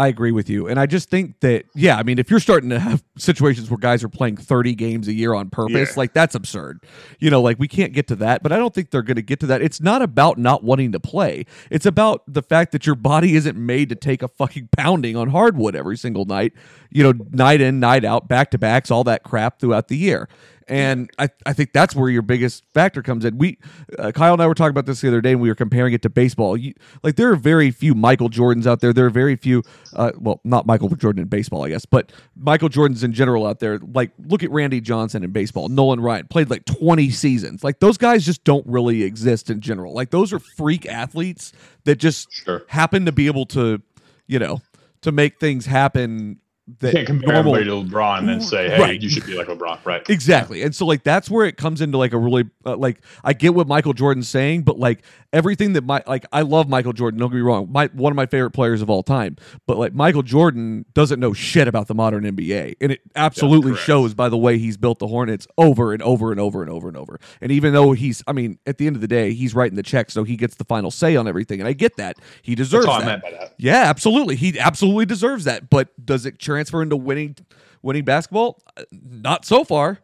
I 0.00 0.08
agree 0.08 0.32
with 0.32 0.48
you. 0.48 0.66
And 0.66 0.80
I 0.80 0.86
just 0.86 1.10
think 1.10 1.40
that, 1.40 1.66
yeah, 1.74 1.96
I 1.98 2.02
mean, 2.04 2.18
if 2.18 2.30
you're 2.30 2.40
starting 2.40 2.70
to 2.70 2.78
have 2.78 3.04
situations 3.18 3.70
where 3.70 3.76
guys 3.76 4.02
are 4.02 4.08
playing 4.08 4.38
30 4.38 4.74
games 4.74 5.08
a 5.08 5.12
year 5.12 5.34
on 5.34 5.50
purpose, 5.50 5.90
Yeah. 5.90 5.94
like 5.98 6.14
that's 6.14 6.34
absurd. 6.34 6.80
You 7.18 7.28
know, 7.28 7.42
like 7.42 7.58
we 7.58 7.68
can't 7.68 7.92
get 7.92 8.06
to 8.08 8.16
that, 8.16 8.42
but 8.42 8.50
I 8.50 8.56
don't 8.56 8.72
think 8.72 8.90
they're 8.90 9.02
going 9.02 9.16
to 9.16 9.22
get 9.22 9.40
to 9.40 9.46
that. 9.48 9.60
It's 9.60 9.80
not 9.80 10.00
about 10.00 10.38
not 10.38 10.64
wanting 10.64 10.92
to 10.92 11.00
play, 11.00 11.44
it's 11.70 11.84
about 11.84 12.22
the 12.26 12.40
fact 12.42 12.72
that 12.72 12.86
your 12.86 12.94
body 12.94 13.36
isn't 13.36 13.58
made 13.58 13.90
to 13.90 13.94
take 13.94 14.22
a 14.22 14.28
fucking 14.28 14.70
pounding 14.74 15.16
on 15.16 15.28
hardwood 15.28 15.76
every 15.76 15.98
single 15.98 16.24
night, 16.24 16.54
you 16.90 17.02
know, 17.02 17.12
night 17.30 17.60
in, 17.60 17.78
night 17.78 18.04
out, 18.04 18.26
back 18.26 18.50
to 18.52 18.58
backs, 18.58 18.90
all 18.90 19.04
that 19.04 19.22
crap 19.22 19.60
throughout 19.60 19.88
the 19.88 19.98
year. 19.98 20.30
And 20.70 21.10
I, 21.18 21.28
I 21.44 21.52
think 21.52 21.72
that's 21.72 21.96
where 21.96 22.08
your 22.08 22.22
biggest 22.22 22.62
factor 22.72 23.02
comes 23.02 23.24
in. 23.24 23.36
We, 23.38 23.58
uh, 23.98 24.12
Kyle 24.12 24.32
and 24.32 24.40
I 24.40 24.46
were 24.46 24.54
talking 24.54 24.70
about 24.70 24.86
this 24.86 25.00
the 25.00 25.08
other 25.08 25.20
day, 25.20 25.32
and 25.32 25.40
we 25.40 25.48
were 25.48 25.54
comparing 25.56 25.92
it 25.92 26.02
to 26.02 26.08
baseball. 26.08 26.56
You, 26.56 26.74
like 27.02 27.16
there 27.16 27.30
are 27.32 27.36
very 27.36 27.72
few 27.72 27.94
Michael 27.94 28.30
Jordans 28.30 28.66
out 28.66 28.80
there. 28.80 28.92
There 28.92 29.04
are 29.06 29.10
very 29.10 29.34
few, 29.34 29.64
uh, 29.96 30.12
well, 30.18 30.40
not 30.44 30.66
Michael 30.66 30.88
Jordan 30.90 31.22
in 31.22 31.28
baseball, 31.28 31.64
I 31.64 31.70
guess, 31.70 31.84
but 31.84 32.12
Michael 32.36 32.68
Jordans 32.68 33.02
in 33.02 33.12
general 33.12 33.46
out 33.46 33.58
there. 33.58 33.78
Like 33.78 34.12
look 34.26 34.42
at 34.44 34.50
Randy 34.52 34.80
Johnson 34.80 35.24
in 35.24 35.32
baseball. 35.32 35.68
Nolan 35.68 36.00
Ryan 36.00 36.28
played 36.28 36.50
like 36.50 36.64
twenty 36.66 37.10
seasons. 37.10 37.64
Like 37.64 37.80
those 37.80 37.98
guys 37.98 38.24
just 38.24 38.44
don't 38.44 38.66
really 38.66 39.02
exist 39.02 39.50
in 39.50 39.60
general. 39.60 39.92
Like 39.92 40.10
those 40.10 40.32
are 40.32 40.38
freak 40.38 40.86
athletes 40.86 41.52
that 41.84 41.96
just 41.96 42.28
Sure. 42.30 42.62
happen 42.68 43.06
to 43.06 43.12
be 43.12 43.26
able 43.26 43.46
to, 43.46 43.82
you 44.28 44.38
know, 44.38 44.60
to 45.02 45.10
make 45.10 45.40
things 45.40 45.66
happen. 45.66 46.38
That 46.78 46.94
Can't 46.94 47.06
compare 47.06 47.34
normal- 47.34 47.56
everybody 47.56 47.84
to 47.88 47.90
LeBron 47.94 48.18
and 48.20 48.28
then 48.28 48.40
say, 48.40 48.70
"Hey, 48.70 48.80
Right. 48.80 49.00
you 49.02 49.08
should 49.08 49.26
be 49.26 49.34
like 49.34 49.48
LeBron." 49.48 49.84
Right? 49.84 50.08
Exactly. 50.08 50.62
And 50.62 50.74
so 50.74 50.86
like 50.86 51.02
that's 51.02 51.28
where 51.28 51.44
it 51.46 51.56
comes 51.56 51.80
into 51.80 51.98
like 51.98 52.12
a 52.12 52.18
really 52.18 52.44
uh, 52.64 52.76
like 52.76 53.00
I 53.24 53.32
get 53.32 53.54
what 53.54 53.66
Michael 53.66 53.92
Jordan's 53.92 54.28
saying, 54.28 54.62
but 54.62 54.78
like 54.78 55.02
everything 55.32 55.72
that 55.74 55.84
my 55.84 56.02
like 56.06 56.26
I 56.32 56.42
love 56.42 56.68
Michael 56.68 56.92
Jordan, 56.92 57.18
don't 57.20 57.30
get 57.30 57.36
me 57.36 57.40
wrong. 57.42 57.68
My 57.70 57.86
one 57.92 58.12
of 58.12 58.16
my 58.16 58.26
favorite 58.26 58.50
players 58.52 58.82
of 58.82 58.90
all 58.90 59.02
time. 59.02 59.36
But 59.66 59.78
like 59.78 59.94
Michael 59.94 60.22
Jordan 60.22 60.84
doesn't 60.94 61.18
know 61.20 61.32
shit 61.32 61.66
about 61.68 61.88
the 61.88 61.94
modern 61.94 62.24
NBA. 62.24 62.76
And 62.80 62.92
it 62.92 63.00
absolutely 63.16 63.72
correct. 63.72 63.84
shows 63.86 64.14
by 64.14 64.28
the 64.28 64.38
way 64.38 64.58
he's 64.58 64.76
built 64.76 64.98
the 64.98 65.08
Hornets 65.08 65.46
over 65.58 65.92
and 65.92 66.02
over 66.02 66.30
and 66.30 66.40
over 66.40 66.62
and 66.62 66.70
over 66.70 66.88
and 66.88 66.96
over. 66.96 67.18
And 67.40 67.50
even 67.52 67.72
though 67.72 67.92
he's 67.92 68.22
I 68.26 68.32
mean, 68.32 68.58
at 68.66 68.78
the 68.78 68.86
end 68.86 68.96
of 68.96 69.02
the 69.02 69.08
day, 69.08 69.32
he's 69.32 69.54
writing 69.54 69.76
the 69.76 69.82
check, 69.82 70.10
so 70.10 70.24
he 70.24 70.36
gets 70.36 70.54
the 70.56 70.64
final 70.64 70.90
say 70.90 71.16
on 71.16 71.26
everything. 71.26 71.60
And 71.60 71.68
I 71.68 71.72
get 71.72 71.96
that. 71.96 72.16
He 72.42 72.54
deserves 72.54 72.86
That's 72.86 72.94
all 72.96 73.02
I 73.02 73.04
that. 73.04 73.06
meant 73.06 73.22
by 73.22 73.30
that. 73.32 73.54
Yeah, 73.58 73.84
absolutely. 73.86 74.36
He 74.36 74.58
absolutely 74.58 75.06
deserves 75.06 75.44
that. 75.44 75.70
But 75.70 75.88
does 76.04 76.26
it 76.26 76.38
transfer 76.60 76.82
into 76.82 76.96
winning 76.96 77.36
winning 77.82 78.04
basketball? 78.04 78.62
Uh, 78.76 78.84
Not 78.92 79.44
so 79.44 79.64
far. 79.64 79.98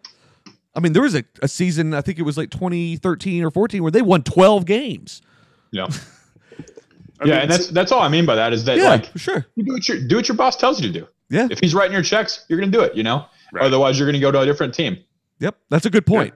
I 0.74 0.80
mean, 0.80 0.92
there 0.92 1.02
was 1.02 1.14
a, 1.14 1.24
a 1.42 1.48
season, 1.48 1.94
I 1.94 2.02
think 2.02 2.18
it 2.18 2.22
was 2.22 2.36
like 2.36 2.50
2013 2.50 3.42
or 3.44 3.50
14, 3.50 3.82
where 3.82 3.90
they 3.90 4.02
won 4.02 4.22
12 4.22 4.66
games. 4.66 5.22
Yeah. 5.70 5.86
I 7.18 7.24
yeah, 7.24 7.32
mean, 7.32 7.42
and 7.42 7.50
that's 7.50 7.68
that's 7.68 7.92
all 7.92 8.02
I 8.02 8.08
mean 8.08 8.26
by 8.26 8.34
that 8.34 8.52
is 8.52 8.64
that 8.64 8.76
Yeah, 8.76 8.90
like 8.90 9.06
sure. 9.16 9.46
you 9.54 9.64
do 9.64 9.72
what 9.72 9.88
your 9.88 10.06
do 10.06 10.16
what 10.16 10.28
your 10.28 10.36
boss 10.36 10.54
tells 10.56 10.80
you 10.82 10.92
to 10.92 11.00
do. 11.00 11.08
Yeah. 11.30 11.48
If 11.50 11.60
he's 11.60 11.74
writing 11.74 11.94
your 11.94 12.02
checks, 12.02 12.44
you're 12.48 12.58
gonna 12.58 12.70
do 12.70 12.82
it. 12.82 12.94
You 12.94 13.02
know. 13.04 13.24
Right. 13.52 13.64
Otherwise, 13.64 13.98
you're 13.98 14.06
gonna 14.06 14.20
go 14.20 14.30
to 14.30 14.40
a 14.40 14.44
different 14.44 14.74
team. 14.74 14.98
Yep. 15.40 15.56
That's 15.70 15.86
a 15.86 15.90
good 15.90 16.04
point. 16.04 16.34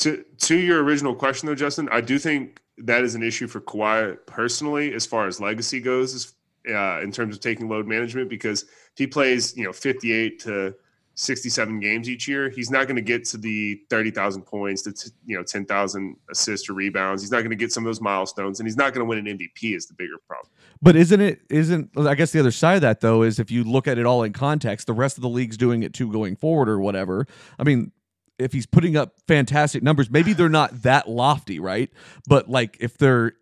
to 0.00 0.22
to 0.40 0.56
your 0.56 0.82
original 0.84 1.14
question 1.14 1.46
though, 1.46 1.54
Justin, 1.54 1.88
I 1.90 2.02
do 2.02 2.18
think 2.18 2.60
that 2.76 3.04
is 3.04 3.14
an 3.14 3.22
issue 3.22 3.46
for 3.48 3.60
Kawhi 3.62 4.18
personally, 4.26 4.92
as 4.92 5.06
far 5.06 5.26
as 5.26 5.40
legacy 5.40 5.80
goes, 5.80 6.34
uh, 6.68 7.00
in 7.00 7.10
terms 7.10 7.34
of 7.34 7.40
taking 7.40 7.70
load 7.70 7.86
management. 7.86 8.28
Because 8.28 8.66
if 8.94 8.98
he 8.98 9.06
plays, 9.06 9.56
you 9.56 9.64
know, 9.64 9.72
fifty-eight 9.72 10.40
to 10.40 10.74
sixty-seven 11.14 11.80
games 11.80 12.08
each 12.08 12.26
year, 12.26 12.48
he's 12.48 12.70
not 12.70 12.86
going 12.86 12.96
to 12.96 13.02
get 13.02 13.24
to 13.26 13.36
the 13.36 13.80
thirty 13.90 14.10
thousand 14.10 14.42
points, 14.42 14.82
to 14.82 15.12
you 15.26 15.36
know, 15.36 15.42
ten 15.42 15.64
thousand 15.64 16.16
assists 16.30 16.68
or 16.68 16.74
rebounds. 16.74 17.22
He's 17.22 17.30
not 17.30 17.38
going 17.38 17.50
to 17.50 17.56
get 17.56 17.72
some 17.72 17.84
of 17.84 17.88
those 17.88 18.00
milestones, 18.00 18.60
and 18.60 18.66
he's 18.66 18.76
not 18.76 18.94
going 18.94 19.04
to 19.04 19.08
win 19.08 19.18
an 19.18 19.38
MVP. 19.38 19.76
Is 19.76 19.86
the 19.86 19.94
bigger 19.94 20.16
problem. 20.26 20.50
But 20.82 20.96
isn't 20.96 21.20
it, 21.20 21.40
isn't, 21.48 21.90
I 21.96 22.16
guess 22.16 22.32
the 22.32 22.40
other 22.40 22.50
side 22.50 22.74
of 22.74 22.80
that, 22.80 23.00
though, 23.00 23.22
is 23.22 23.38
if 23.38 23.52
you 23.52 23.62
look 23.62 23.86
at 23.86 23.98
it 23.98 24.04
all 24.04 24.24
in 24.24 24.32
context, 24.32 24.88
the 24.88 24.92
rest 24.92 25.16
of 25.16 25.22
the 25.22 25.28
league's 25.28 25.56
doing 25.56 25.84
it 25.84 25.94
too 25.94 26.10
going 26.10 26.34
forward 26.34 26.68
or 26.68 26.80
whatever. 26.80 27.26
I 27.56 27.62
mean, 27.62 27.92
if 28.38 28.52
he's 28.52 28.66
putting 28.66 28.96
up 28.96 29.14
fantastic 29.28 29.84
numbers, 29.84 30.10
maybe 30.10 30.32
they're 30.32 30.48
not 30.48 30.82
that 30.82 31.08
lofty, 31.08 31.60
right? 31.60 31.88
But 32.26 32.50
like 32.50 32.76
if 32.80 32.98
they're, 32.98 33.34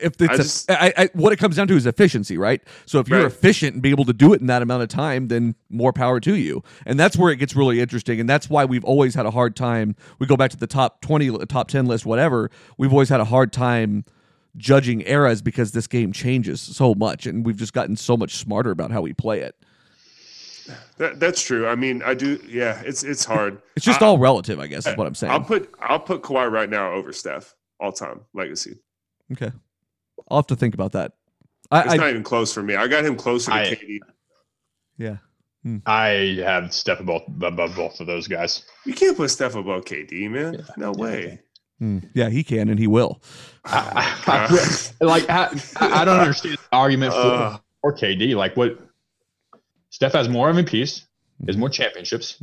if 0.00 0.20
it's 0.20 0.30
I 0.30 0.34
a- 0.34 0.36
just- 0.36 0.70
I- 0.70 0.92
I- 0.96 1.10
what 1.14 1.32
it 1.32 1.36
comes 1.36 1.56
down 1.56 1.66
to 1.68 1.76
is 1.76 1.86
efficiency, 1.86 2.36
right? 2.38 2.60
So 2.84 2.98
if 3.00 3.08
you're 3.08 3.18
Right. 3.22 3.26
efficient 3.26 3.74
and 3.74 3.82
be 3.82 3.90
able 3.90 4.04
to 4.06 4.12
do 4.12 4.32
it 4.32 4.40
in 4.40 4.46
that 4.48 4.62
amount 4.62 4.82
of 4.82 4.88
time, 4.88 5.28
then 5.28 5.54
more 5.70 5.92
power 5.92 6.20
to 6.20 6.34
you. 6.36 6.62
And 6.84 6.98
that's 7.00 7.16
where 7.16 7.32
it 7.32 7.36
gets 7.36 7.56
really 7.56 7.80
interesting. 7.80 8.20
And 8.20 8.28
that's 8.28 8.50
why 8.50 8.64
we've 8.64 8.84
always 8.84 9.14
had 9.14 9.26
a 9.26 9.30
hard 9.30 9.56
time. 9.56 9.96
We 10.18 10.26
go 10.26 10.36
back 10.36 10.50
to 10.52 10.56
the 10.56 10.66
top 10.66 11.00
twenty, 11.00 11.30
uh, 11.30 11.38
top 11.48 11.68
ten 11.68 11.86
list, 11.86 12.04
whatever. 12.06 12.50
We've 12.78 12.92
always 12.92 13.08
had 13.08 13.20
a 13.20 13.24
hard 13.24 13.52
time 13.52 14.04
judging 14.56 15.02
eras 15.06 15.42
because 15.42 15.72
this 15.72 15.86
game 15.86 16.12
changes 16.12 16.60
so 16.60 16.94
much, 16.94 17.26
and 17.26 17.44
we've 17.44 17.58
just 17.58 17.72
gotten 17.74 17.94
so 17.96 18.16
much 18.16 18.36
smarter 18.36 18.70
about 18.70 18.90
how 18.90 19.02
we 19.02 19.12
play 19.12 19.40
it. 19.40 19.54
That, 20.98 21.20
that's 21.20 21.42
true. 21.42 21.68
I 21.68 21.76
mean, 21.76 22.02
I 22.04 22.14
do. 22.14 22.40
Yeah, 22.48 22.80
it's 22.84 23.04
it's 23.04 23.24
hard. 23.24 23.60
It's 23.76 23.84
just 23.86 24.02
I- 24.02 24.06
all 24.06 24.18
relative, 24.18 24.58
I 24.58 24.66
guess, 24.66 24.86
is 24.86 24.96
what 24.96 25.06
I'm 25.06 25.14
saying. 25.14 25.32
I'll 25.32 25.42
put 25.42 25.70
I'll 25.80 26.00
put 26.00 26.22
Kawhi 26.22 26.50
right 26.50 26.68
now 26.68 26.92
over 26.92 27.12
Steph 27.12 27.54
all 27.78 27.92
time 27.92 28.20
legacy. 28.34 28.78
okay, 29.32 29.52
I'll 30.30 30.38
have 30.38 30.46
to 30.48 30.56
think 30.56 30.74
about 30.74 30.92
that. 30.92 31.12
I, 31.70 31.82
It's 31.82 31.94
I 31.94 31.96
not 31.96 32.10
even 32.10 32.22
close 32.22 32.52
for 32.52 32.62
me. 32.62 32.76
I 32.76 32.86
got 32.86 33.04
him 33.04 33.16
closer 33.16 33.50
to 33.50 33.56
I- 33.56 33.64
KD. 33.74 33.98
yeah. 34.98 35.16
I 35.84 36.40
have 36.44 36.72
Steph 36.72 37.00
above 37.00 37.22
above 37.42 37.74
both 37.74 37.98
of 37.98 38.06
those 38.06 38.28
guys. 38.28 38.62
You 38.84 38.94
can't 38.94 39.16
put 39.16 39.30
Steph 39.32 39.56
above 39.56 39.84
KD, 39.84 40.30
man. 40.30 40.64
No 40.76 40.92
way. 40.92 41.40
Hmm. 41.80 41.98
Yeah, 42.14 42.28
he 42.30 42.44
can 42.44 42.68
and 42.68 42.78
he 42.78 42.86
will. 42.86 43.20
I, 43.64 44.16
I- 44.28 45.04
like 45.04 45.28
I, 45.28 45.48
I 45.80 46.04
don't 46.04 46.20
understand 46.20 46.54
the 46.70 46.76
argument 46.76 47.12
for, 47.14 47.18
Uh. 47.18 47.58
for 47.80 47.92
KD. 47.96 48.36
Like 48.36 48.56
what 48.56 48.78
Steph 49.90 50.12
has 50.12 50.28
more 50.28 50.52
MVPs, 50.52 51.02
has 51.48 51.56
more 51.56 51.68
championships. 51.68 52.40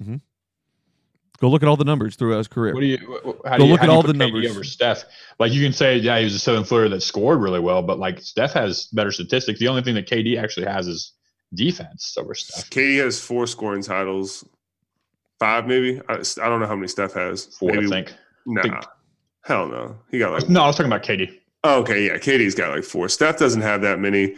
Go 1.43 1.49
look 1.49 1.62
at 1.62 1.67
all 1.67 1.75
the 1.75 1.84
numbers 1.84 2.15
throughout 2.15 2.38
his 2.38 2.47
career. 2.47 2.73
What 2.73 2.79
do 2.79 2.86
you? 2.86 2.97
wh- 2.99 3.27
wh- 3.27 3.49
How 3.49 3.58
Go 3.58 3.63
do 3.63 3.65
you, 3.65 3.71
look 3.73 3.79
how 3.82 3.86
at 3.86 3.89
do 3.89 3.91
all 3.91 4.01
the 4.01 4.13
numbers. 4.13 4.49
over 4.49 4.63
Steph. 4.63 5.03
Like 5.39 5.51
you 5.51 5.62
can 5.62 5.73
say, 5.73 5.97
yeah, 5.97 6.17
he 6.17 6.23
was 6.23 6.34
a 6.36 6.39
seventh 6.39 6.69
footer 6.69 6.88
that 6.88 7.01
scored 7.01 7.41
really 7.41 7.60
well, 7.60 7.82
but 7.82 7.99
like 7.99 8.21
Steph 8.21 8.53
has 8.53 8.86
better 8.93 9.12
statistics. 9.12 9.60
The 9.60 9.67
only 9.67 9.82
thing 9.82 9.93
that 9.95 10.08
KD 10.08 10.41
actually 10.41 10.67
has 10.67 10.88
is 10.88 11.12
defense 11.53 12.15
over 12.17 12.34
Steph. 12.34 12.69
KD 12.69 13.03
has 13.03 13.19
four 13.19 13.45
scoring 13.45 13.84
titles, 13.84 14.47
five 15.38 15.67
maybe. 15.67 15.99
I, 16.08 16.13
I 16.13 16.47
don't 16.47 16.62
know 16.62 16.65
how 16.65 16.75
many 16.75 16.88
Steph 16.88 17.12
has. 17.15 17.45
Four, 17.58 17.73
maybe, 17.73 17.88
I 17.88 17.89
think. 17.89 18.13
Nah, 18.45 18.62
think- 18.62 18.75
hell 19.43 19.67
no. 19.67 19.97
He 20.12 20.19
got 20.19 20.32
like. 20.32 20.47
No, 20.47 20.63
I 20.63 20.67
was 20.67 20.77
talking 20.77 20.93
about 20.93 21.03
KD. 21.03 21.39
Oh, 21.65 21.82
okay, 21.82 22.06
yeah. 22.08 22.13
KD's 22.13 22.56
got 22.56 22.73
like 22.73 22.86
four. 22.86 23.10
Steph 23.10 23.38
doesn't 23.38 23.62
have 23.63 23.82
that 23.82 23.99
many. 23.99 24.38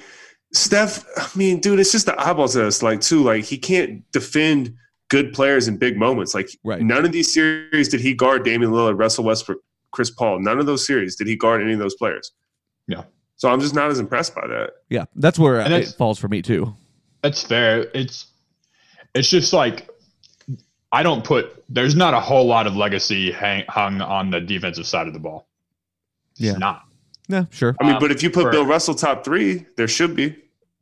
Steph, 0.53 1.05
I 1.17 1.27
mean, 1.37 1.59
dude, 1.59 1.79
it's 1.79 1.91
just 1.91 2.07
the 2.07 2.19
eyeballs 2.19 2.55
test. 2.55 2.81
Like, 2.81 3.01
too, 3.01 3.21
like 3.21 3.43
he 3.43 3.59
can't 3.59 4.09
defend 4.11 4.75
good 5.09 5.33
players 5.33 5.67
in 5.67 5.77
big 5.77 5.97
moments. 5.97 6.33
Like, 6.33 6.49
Right. 6.63 6.81
none 6.81 7.05
of 7.05 7.11
these 7.11 7.31
series 7.31 7.89
did 7.89 8.01
he 8.01 8.13
guard 8.13 8.43
Damian 8.43 8.71
Lillard, 8.71 8.97
Russell 8.99 9.23
Westbrook, 9.23 9.59
Chris 9.91 10.09
Paul. 10.09 10.39
None 10.39 10.59
of 10.59 10.65
those 10.65 10.85
series 10.85 11.15
did 11.15 11.27
he 11.27 11.35
guard 11.35 11.61
any 11.61 11.73
of 11.73 11.79
those 11.79 11.95
players. 11.95 12.31
Yeah. 12.87 13.03
So 13.37 13.49
I'm 13.49 13.59
just 13.59 13.75
not 13.75 13.89
as 13.91 13.99
impressed 13.99 14.33
by 14.33 14.47
that. 14.47 14.71
Yeah, 14.89 15.05
that's 15.15 15.37
where 15.37 15.59
And 15.59 15.73
it 15.73 15.87
falls 15.97 16.17
for 16.19 16.27
me 16.27 16.41
too. 16.41 16.73
That's 17.21 17.43
fair. 17.43 17.87
It's 17.93 18.27
it's 19.13 19.29
just 19.29 19.53
like 19.53 19.89
I 20.91 21.03
don't 21.03 21.23
put. 21.23 21.63
There's 21.67 21.95
not 21.95 22.13
a 22.13 22.19
whole 22.19 22.45
lot 22.45 22.67
of 22.67 22.75
legacy 22.75 23.31
hang, 23.31 23.65
hung 23.67 23.99
on 24.01 24.29
the 24.29 24.39
defensive 24.39 24.85
side 24.87 25.07
of 25.07 25.13
the 25.13 25.19
ball. 25.19 25.47
It's 26.33 26.41
Yeah. 26.41 26.53
not. 26.57 26.83
Yeah, 27.27 27.45
sure. 27.51 27.75
I 27.81 27.83
mean, 27.85 27.93
Um, 27.95 27.99
but 27.99 28.11
if 28.11 28.21
you 28.23 28.29
put 28.29 28.43
for- 28.43 28.51
Bill 28.51 28.65
Russell 28.65 28.93
top 28.95 29.25
three, 29.25 29.65
there 29.77 29.87
should 29.87 30.15
be. 30.15 30.35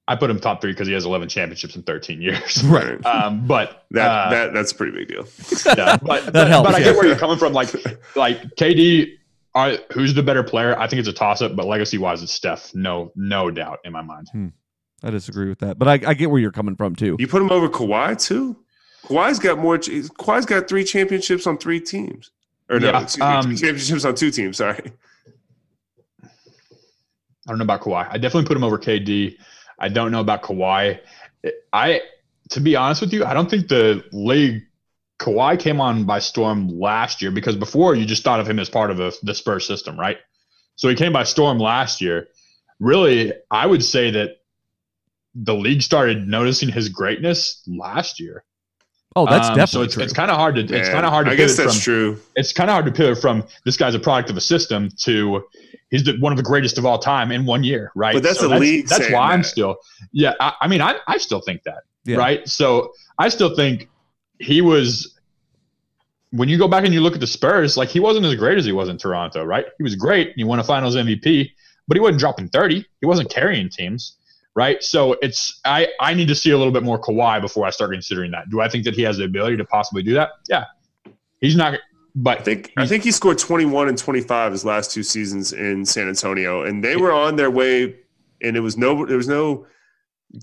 I 0.08 0.16
put 0.16 0.30
him 0.30 0.40
top 0.40 0.62
three 0.62 0.72
because 0.72 0.88
he 0.88 0.94
has 0.94 1.06
11 1.06 1.30
championships 1.30 1.76
in 1.76 1.84
13 1.84 2.22
years. 2.22 2.64
Right. 2.74 3.04
Um, 3.06 3.48
but 3.48 3.86
That 3.92 4.08
uh, 4.08 4.30
that 4.30 4.54
that's 4.54 4.72
a 4.72 4.76
pretty 4.76 4.92
big 4.92 5.08
deal. 5.08 5.26
yeah, 5.78 5.98
but, 5.98 6.26
That 6.26 6.34
but, 6.34 6.48
helps, 6.48 6.68
but 6.68 6.76
I 6.76 6.80
yeah. 6.80 6.86
get 6.86 6.96
where 6.96 7.08
you're 7.08 7.16
coming 7.16 7.38
from. 7.38 7.54
Like, 7.54 7.74
like 8.16 8.42
KD, 8.56 9.18
are, 9.56 9.78
who's 9.94 10.14
the 10.14 10.24
better 10.24 10.44
player? 10.44 10.78
I 10.78 10.88
think 10.88 11.00
it's 11.00 11.08
a 11.08 11.14
toss 11.14 11.42
up, 11.42 11.56
but 11.56 11.66
legacy 11.66 11.98
wise, 11.98 12.24
it's 12.24 12.34
Steph. 12.34 12.74
No, 12.74 13.12
no 13.16 13.52
doubt 13.52 13.80
in 13.86 13.94
my 13.94 14.02
mind. 14.02 14.52
I 15.04 15.10
disagree 15.10 15.50
with 15.50 15.60
that, 15.60 15.78
but 15.78 15.88
I, 15.88 15.94
I 16.10 16.14
get 16.14 16.32
where 16.32 16.40
you're 16.40 16.52
coming 16.52 16.76
from 16.76 16.96
too. 16.96 17.18
You 17.20 17.28
put 17.28 17.42
him 17.42 17.52
over 17.52 17.70
Kawhi 17.70 18.20
too. 18.22 18.58
Kawhi's 19.06 19.40
got 19.40 19.60
more. 19.60 19.78
Kawhi's 19.78 20.46
got 20.46 20.68
three 20.68 20.84
championships 20.84 21.46
on 21.46 21.58
three 21.58 21.80
teams. 21.80 22.32
Or 22.70 22.80
no, 22.80 22.92
Yeah, 22.92 23.02
excuse 23.04 23.24
um, 23.24 23.44
two 23.44 23.56
championships 23.58 24.06
on 24.06 24.16
two 24.16 24.32
teams. 24.32 24.58
Sorry. 24.58 24.92
I 26.24 27.52
don't 27.52 27.58
know 27.58 27.64
about 27.64 27.82
Kawhi. 27.82 28.08
I 28.10 28.18
definitely 28.18 28.48
put 28.48 28.56
him 28.56 28.64
over 28.64 28.78
KD. 28.78 29.36
I 29.80 29.90
don't 29.90 30.12
know 30.12 30.22
about 30.22 30.44
Kawhi. 30.44 31.00
I, 31.72 32.02
to 32.50 32.62
be 32.62 32.76
honest 32.76 33.02
with 33.02 33.14
you, 33.14 33.26
I 33.26 33.34
don't 33.34 33.50
think 33.50 33.68
the 33.68 34.04
league 34.12 34.64
Kawhi 35.20 35.60
came 35.60 35.80
on 35.80 36.06
by 36.06 36.20
storm 36.20 36.68
last 36.68 37.22
year 37.22 37.32
because 37.32 37.56
before 37.56 37.96
you 37.96 38.06
just 38.06 38.24
thought 38.24 38.40
of 38.40 38.50
him 38.50 38.60
as 38.60 38.70
part 38.70 38.92
of 38.92 38.98
the, 38.98 39.18
the 39.24 39.34
Spurs 39.34 39.66
system, 39.66 40.00
right? 40.00 40.18
So 40.76 40.90
he 40.90 40.96
came 40.96 41.14
by 41.14 41.24
storm 41.24 41.60
last 41.60 42.02
year. 42.02 42.28
Really, 42.80 43.34
I 43.50 43.66
would 43.66 43.84
say 43.84 44.12
that 44.12 44.38
the 45.36 45.56
league 45.56 45.82
started 45.82 46.28
noticing 46.28 46.70
his 46.70 46.90
greatness 46.90 47.64
last 47.68 48.20
year. 48.20 48.44
Oh, 49.16 49.26
that's 49.26 49.50
Um, 49.50 49.56
definitely 49.56 49.68
so 49.68 49.82
it's 49.84 49.94
true. 49.96 50.04
it's 50.04 50.14
kind 50.14 50.32
of 50.32 50.38
hard 50.38 50.56
to 50.56 50.62
it's 50.62 50.90
kind 50.90 51.06
of 51.06 51.12
hard 51.12 51.26
to 51.28 51.32
I 51.32 51.36
guess 51.36 51.56
that's 51.58 51.74
from 51.76 51.82
true. 51.82 52.20
it's 52.36 52.52
kind 52.54 52.70
of 52.70 52.74
hard 52.74 52.86
to 52.86 52.92
pivot 52.92 53.20
from 53.22 53.44
this 53.66 53.78
guy's 53.78 53.94
a 53.96 54.00
product 54.00 54.30
of 54.30 54.38
a 54.38 54.42
system 54.42 54.90
to 55.02 55.44
he's 55.92 56.04
the, 56.04 56.18
one 56.20 56.32
of 56.34 56.38
the 56.38 56.44
greatest 56.44 56.78
of 56.78 56.86
all 56.86 56.98
time 56.98 57.32
in 57.32 57.46
one 57.46 57.64
year, 57.64 57.92
right? 57.96 58.14
But 58.16 58.24
that's 58.24 58.42
the 58.42 58.50
league 58.50 58.88
That's 58.88 59.04
saying 59.04 59.14
why 59.14 59.32
I'm 59.34 59.44
still, 59.44 59.78
yeah. 60.12 60.34
I, 60.40 60.54
I 60.62 60.68
mean, 60.68 60.82
I, 60.82 60.96
I 61.08 61.18
still 61.20 61.40
think 61.42 61.62
that, 61.64 61.84
Yeah. 62.06 62.18
right? 62.18 62.48
So 62.48 62.94
I 63.20 63.30
still 63.30 63.56
think 63.56 63.90
he 64.40 64.62
was. 64.62 65.10
When 66.32 66.50
you 66.50 66.58
go 66.58 66.68
back 66.68 66.84
and 66.84 66.92
you 66.92 67.00
look 67.02 67.14
at 67.14 67.20
the 67.20 67.28
Spurs, 67.28 67.78
like 67.78 67.90
he 67.90 68.00
wasn't 68.00 68.26
as 68.26 68.34
great 68.34 68.58
as 68.58 68.66
he 68.66 68.72
was 68.72 68.90
in 68.90 68.98
Toronto, 68.98 69.44
right? 69.44 69.66
He 69.78 69.84
was 69.84 69.94
great. 69.96 70.34
He 70.36 70.44
won 70.44 70.60
a 70.60 70.64
Finals 70.64 70.96
MVP, 70.96 71.52
but 71.88 71.96
he 71.96 72.02
wasn't 72.02 72.20
dropping 72.20 72.48
thirty. 72.50 72.84
He 73.02 73.06
wasn't 73.06 73.30
carrying 73.30 73.70
teams, 73.70 74.18
right? 74.56 74.84
So 74.84 75.14
it's 75.22 75.60
I 75.66 75.88
I 76.00 76.14
need 76.14 76.28
to 76.28 76.36
see 76.36 76.52
a 76.52 76.58
little 76.58 76.74
bit 76.74 76.84
more 76.84 77.00
Kawhi 77.00 77.42
before 77.42 77.66
I 77.66 77.70
start 77.70 77.92
considering 77.92 78.32
that. 78.32 78.50
Do 78.50 78.62
I 78.62 78.68
think 78.68 78.84
that 78.86 78.96
he 78.96 79.02
has 79.04 79.18
the 79.18 79.26
ability 79.26 79.58
to 79.58 79.66
possibly 79.66 80.04
do 80.04 80.14
that? 80.14 80.32
Yeah, 80.50 80.66
he's 81.40 81.56
not. 81.56 81.80
But 82.16 82.40
I 82.40 82.44
think 82.44 82.74
I 82.78 82.86
think 82.86 83.04
he 83.04 83.12
scored 83.12 83.40
21 83.40 83.90
and 83.90 83.98
25 83.98 84.52
his 84.52 84.64
last 84.64 84.92
two 84.92 85.04
seasons 85.04 85.54
in 85.54 85.86
San 85.86 86.08
Antonio, 86.08 86.64
and 86.64 86.84
they 86.84 86.96
were 86.96 87.12
on 87.12 87.36
their 87.36 87.50
way. 87.50 87.96
And 88.42 88.58
it 88.58 88.60
was 88.60 88.78
no, 88.78 89.06
there 89.06 89.16
was 89.16 89.30
no 89.30 89.66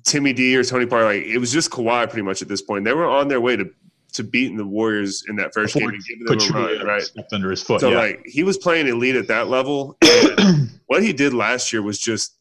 Timmy 0.04 0.32
D 0.32 0.56
or 0.56 0.64
Tony 0.64 0.86
Parker. 0.86 1.04
Like 1.04 1.24
it 1.26 1.38
was 1.38 1.52
just 1.52 1.70
Kawhi 1.70 2.08
pretty 2.08 2.22
much 2.22 2.42
at 2.42 2.48
this 2.48 2.62
point. 2.62 2.84
They 2.84 2.94
were 2.94 3.06
on 3.06 3.28
their 3.28 3.40
way 3.40 3.56
to 3.56 3.70
to 4.14 4.24
beating 4.24 4.56
the 4.56 4.66
Warriors 4.66 5.24
in 5.28 5.36
that 5.36 5.54
first 5.54 5.74
game 5.74 5.88
and 5.88 6.04
giving 6.04 6.26
put 6.26 6.40
them 6.40 6.56
a 6.56 6.60
run, 6.60 6.86
right? 6.86 7.02
stepped 7.02 7.32
under 7.32 7.50
his 7.50 7.62
foot. 7.62 7.80
So 7.80 7.90
yeah. 7.90 7.98
like 7.98 8.22
he 8.24 8.42
was 8.42 8.58
playing 8.58 8.88
elite 8.88 9.16
at 9.16 9.28
that 9.28 9.48
level. 9.48 9.96
And 10.40 10.80
what 10.86 11.02
he 11.04 11.12
did 11.12 11.32
last 11.32 11.72
year 11.72 11.82
was 11.82 11.98
just, 11.98 12.36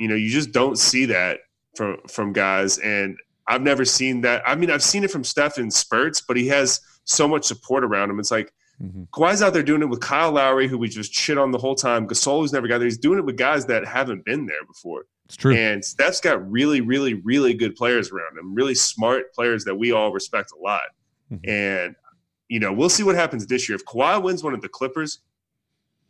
you 0.00 0.08
know, 0.08 0.14
you 0.16 0.30
just 0.30 0.50
don't 0.50 0.76
see 0.78 1.04
that 1.06 1.40
from 1.76 1.98
from 2.08 2.32
guys. 2.32 2.78
And 2.78 3.16
I've 3.46 3.62
never 3.62 3.84
seen 3.84 4.22
that. 4.22 4.42
I 4.46 4.54
mean, 4.54 4.70
I've 4.70 4.82
seen 4.82 5.04
it 5.04 5.10
from 5.10 5.24
Steph 5.24 5.58
in 5.58 5.70
spurts, 5.70 6.20
but 6.20 6.36
he 6.36 6.48
has 6.48 6.80
so 7.04 7.28
much 7.28 7.44
support 7.44 7.84
around 7.84 8.10
him. 8.10 8.18
It's 8.18 8.30
like 8.30 8.52
Mhm. 8.82 9.08
Kawhi's 9.10 9.42
out 9.42 9.52
there 9.52 9.62
doing 9.62 9.82
it 9.82 9.90
with 9.90 10.00
Kyle 10.00 10.32
Lowry, 10.32 10.66
who 10.66 10.78
we 10.78 10.88
just 10.88 11.12
shit 11.12 11.36
on 11.36 11.50
the 11.50 11.58
whole 11.58 11.74
time. 11.74 12.08
Gasol, 12.08 12.40
who's 12.40 12.52
never 12.52 12.66
got 12.66 12.78
there. 12.78 12.86
He's 12.86 12.96
doing 12.96 13.18
it 13.18 13.26
with 13.26 13.36
guys 13.36 13.66
that 13.66 13.84
haven't 13.86 14.24
been 14.24 14.46
there 14.46 14.64
before. 14.66 15.04
It's 15.26 15.36
true. 15.36 15.54
And 15.54 15.84
Steph's 15.84 16.18
got 16.20 16.50
really, 16.50 16.80
really, 16.80 17.12
really 17.14 17.52
good 17.52 17.76
players 17.76 18.10
around 18.10 18.38
him, 18.38 18.54
really 18.54 18.74
smart 18.74 19.34
players 19.34 19.64
that 19.66 19.74
we 19.74 19.92
all 19.92 20.14
respect 20.14 20.52
a 20.58 20.62
lot. 20.62 20.80
Mhm. 21.30 21.40
And, 21.46 21.94
you 22.48 22.58
know, 22.58 22.72
we'll 22.72 22.88
see 22.88 23.02
what 23.02 23.16
happens 23.16 23.46
this 23.46 23.68
year. 23.68 23.76
If 23.76 23.84
Kawhi 23.84 24.22
wins 24.22 24.42
one 24.42 24.54
of 24.54 24.62
the 24.62 24.68
Clippers, 24.68 25.18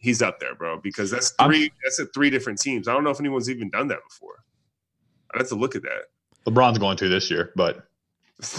he's 0.00 0.22
up 0.22 0.40
there, 0.40 0.54
bro, 0.54 0.78
because 0.80 1.10
that's 1.10 1.32
I'm- 1.38 1.50
3 1.50 1.70
that's 1.84 2.00
at 2.00 2.08
three 2.12 2.30
different 2.30 2.60
teams. 2.60 2.88
I 2.88 2.92
don't 2.92 3.04
know 3.04 3.10
if 3.10 3.20
anyone's 3.20 3.48
even 3.50 3.70
done 3.70 3.88
that 3.88 4.00
before. 4.08 4.44
I'd 5.32 5.38
have 5.40 5.48
to 5.48 5.54
look 5.54 5.76
at 5.76 5.82
that. 5.82 6.04
LeBron's 6.46 6.78
going 6.78 6.96
to 6.96 7.08
this 7.08 7.30
year, 7.30 7.52
but 7.54 7.86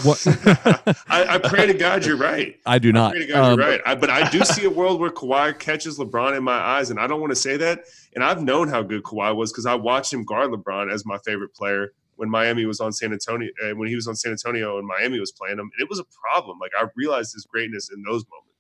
What- 0.03 0.23
I, 1.09 1.25
I 1.35 1.37
pray 1.39 1.65
to 1.65 1.73
God 1.73 2.05
you're 2.05 2.15
right. 2.17 2.55
I 2.65 2.77
do 2.79 2.89
I 2.89 2.91
not. 2.91 3.11
pray 3.13 3.25
to 3.25 3.27
God 3.27 3.53
Um, 3.53 3.59
you're 3.59 3.67
right. 3.69 3.81
I, 3.85 3.95
but 3.95 4.09
I 4.11 4.29
do 4.29 4.41
see 4.45 4.65
a 4.65 4.69
world 4.69 4.99
where 4.99 5.09
Kawhi 5.09 5.57
catches 5.57 5.97
LeBron 5.97 6.37
in 6.37 6.43
my 6.43 6.53
eyes, 6.59 6.91
and 6.91 6.99
I 6.99 7.07
don't 7.07 7.19
want 7.19 7.31
to 7.31 7.35
say 7.35 7.57
that. 7.57 7.85
And 8.15 8.23
I've 8.23 8.43
known 8.43 8.69
how 8.69 8.83
good 8.83 9.01
Kawhi 9.03 9.35
was 9.35 9.51
because 9.51 9.65
I 9.65 9.73
watched 9.75 10.13
him 10.13 10.23
guard 10.23 10.51
LeBron 10.51 10.93
as 10.93 11.03
my 11.05 11.17
favorite 11.25 11.53
player 11.55 11.93
when 12.17 12.29
Miami 12.29 12.65
was 12.65 12.79
on 12.79 12.91
San 12.93 13.11
Antonio. 13.11 13.49
Uh, 13.65 13.71
when 13.71 13.87
he 13.89 13.95
was 13.95 14.07
on 14.07 14.15
San 14.15 14.31
Antonio 14.31 14.77
and 14.77 14.87
Miami 14.87 15.19
was 15.19 15.31
playing 15.31 15.55
him, 15.57 15.69
and 15.73 15.81
it 15.81 15.89
was 15.89 15.99
a 15.99 16.05
problem. 16.29 16.59
Like 16.61 16.71
I 16.79 16.85
realized 16.95 17.33
his 17.33 17.45
greatness 17.45 17.89
in 17.91 18.03
those 18.03 18.23
moments. 18.29 18.50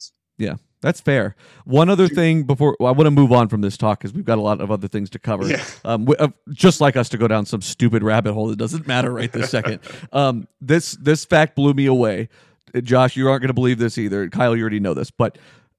That's 0.81 0.99
fair. 0.99 1.35
One 1.65 1.89
other 1.89 2.07
thing 2.07 2.41
before 2.43 2.75
well, 2.79 2.89
I 2.91 2.95
want 2.97 3.05
to 3.05 3.11
move 3.11 3.31
on 3.31 3.49
from 3.49 3.61
this 3.61 3.77
talk 3.77 3.99
because 3.99 4.13
we've 4.13 4.25
got 4.25 4.39
a 4.39 4.41
lot 4.41 4.61
of 4.61 4.71
other 4.71 4.87
things 4.87 5.11
to 5.11 5.19
cover. 5.19 5.47
Yeah. 5.47 5.63
Um, 5.85 6.05
w- 6.05 6.17
uh, 6.17 6.29
just 6.53 6.81
like 6.81 6.95
us 6.95 7.07
to 7.09 7.19
go 7.19 7.27
down 7.27 7.45
some 7.45 7.61
stupid 7.61 8.01
rabbit 8.01 8.33
hole 8.33 8.47
that 8.47 8.55
doesn't 8.57 8.87
matter 8.87 9.11
right 9.13 9.31
this 9.31 9.51
second. 9.51 9.79
Um, 10.11 10.47
this 10.59 10.93
this 10.93 11.23
fact 11.23 11.55
blew 11.55 11.73
me 11.75 11.85
away. 11.85 12.29
Uh, 12.73 12.81
Josh, 12.81 13.15
you 13.15 13.29
aren't 13.29 13.41
going 13.41 13.49
to 13.49 13.53
believe 13.53 13.77
this 13.77 13.99
either. 13.99 14.27
Kyle, 14.29 14.55
you 14.55 14.61
already 14.63 14.79
know 14.79 14.95
this, 14.95 15.11
but 15.11 15.37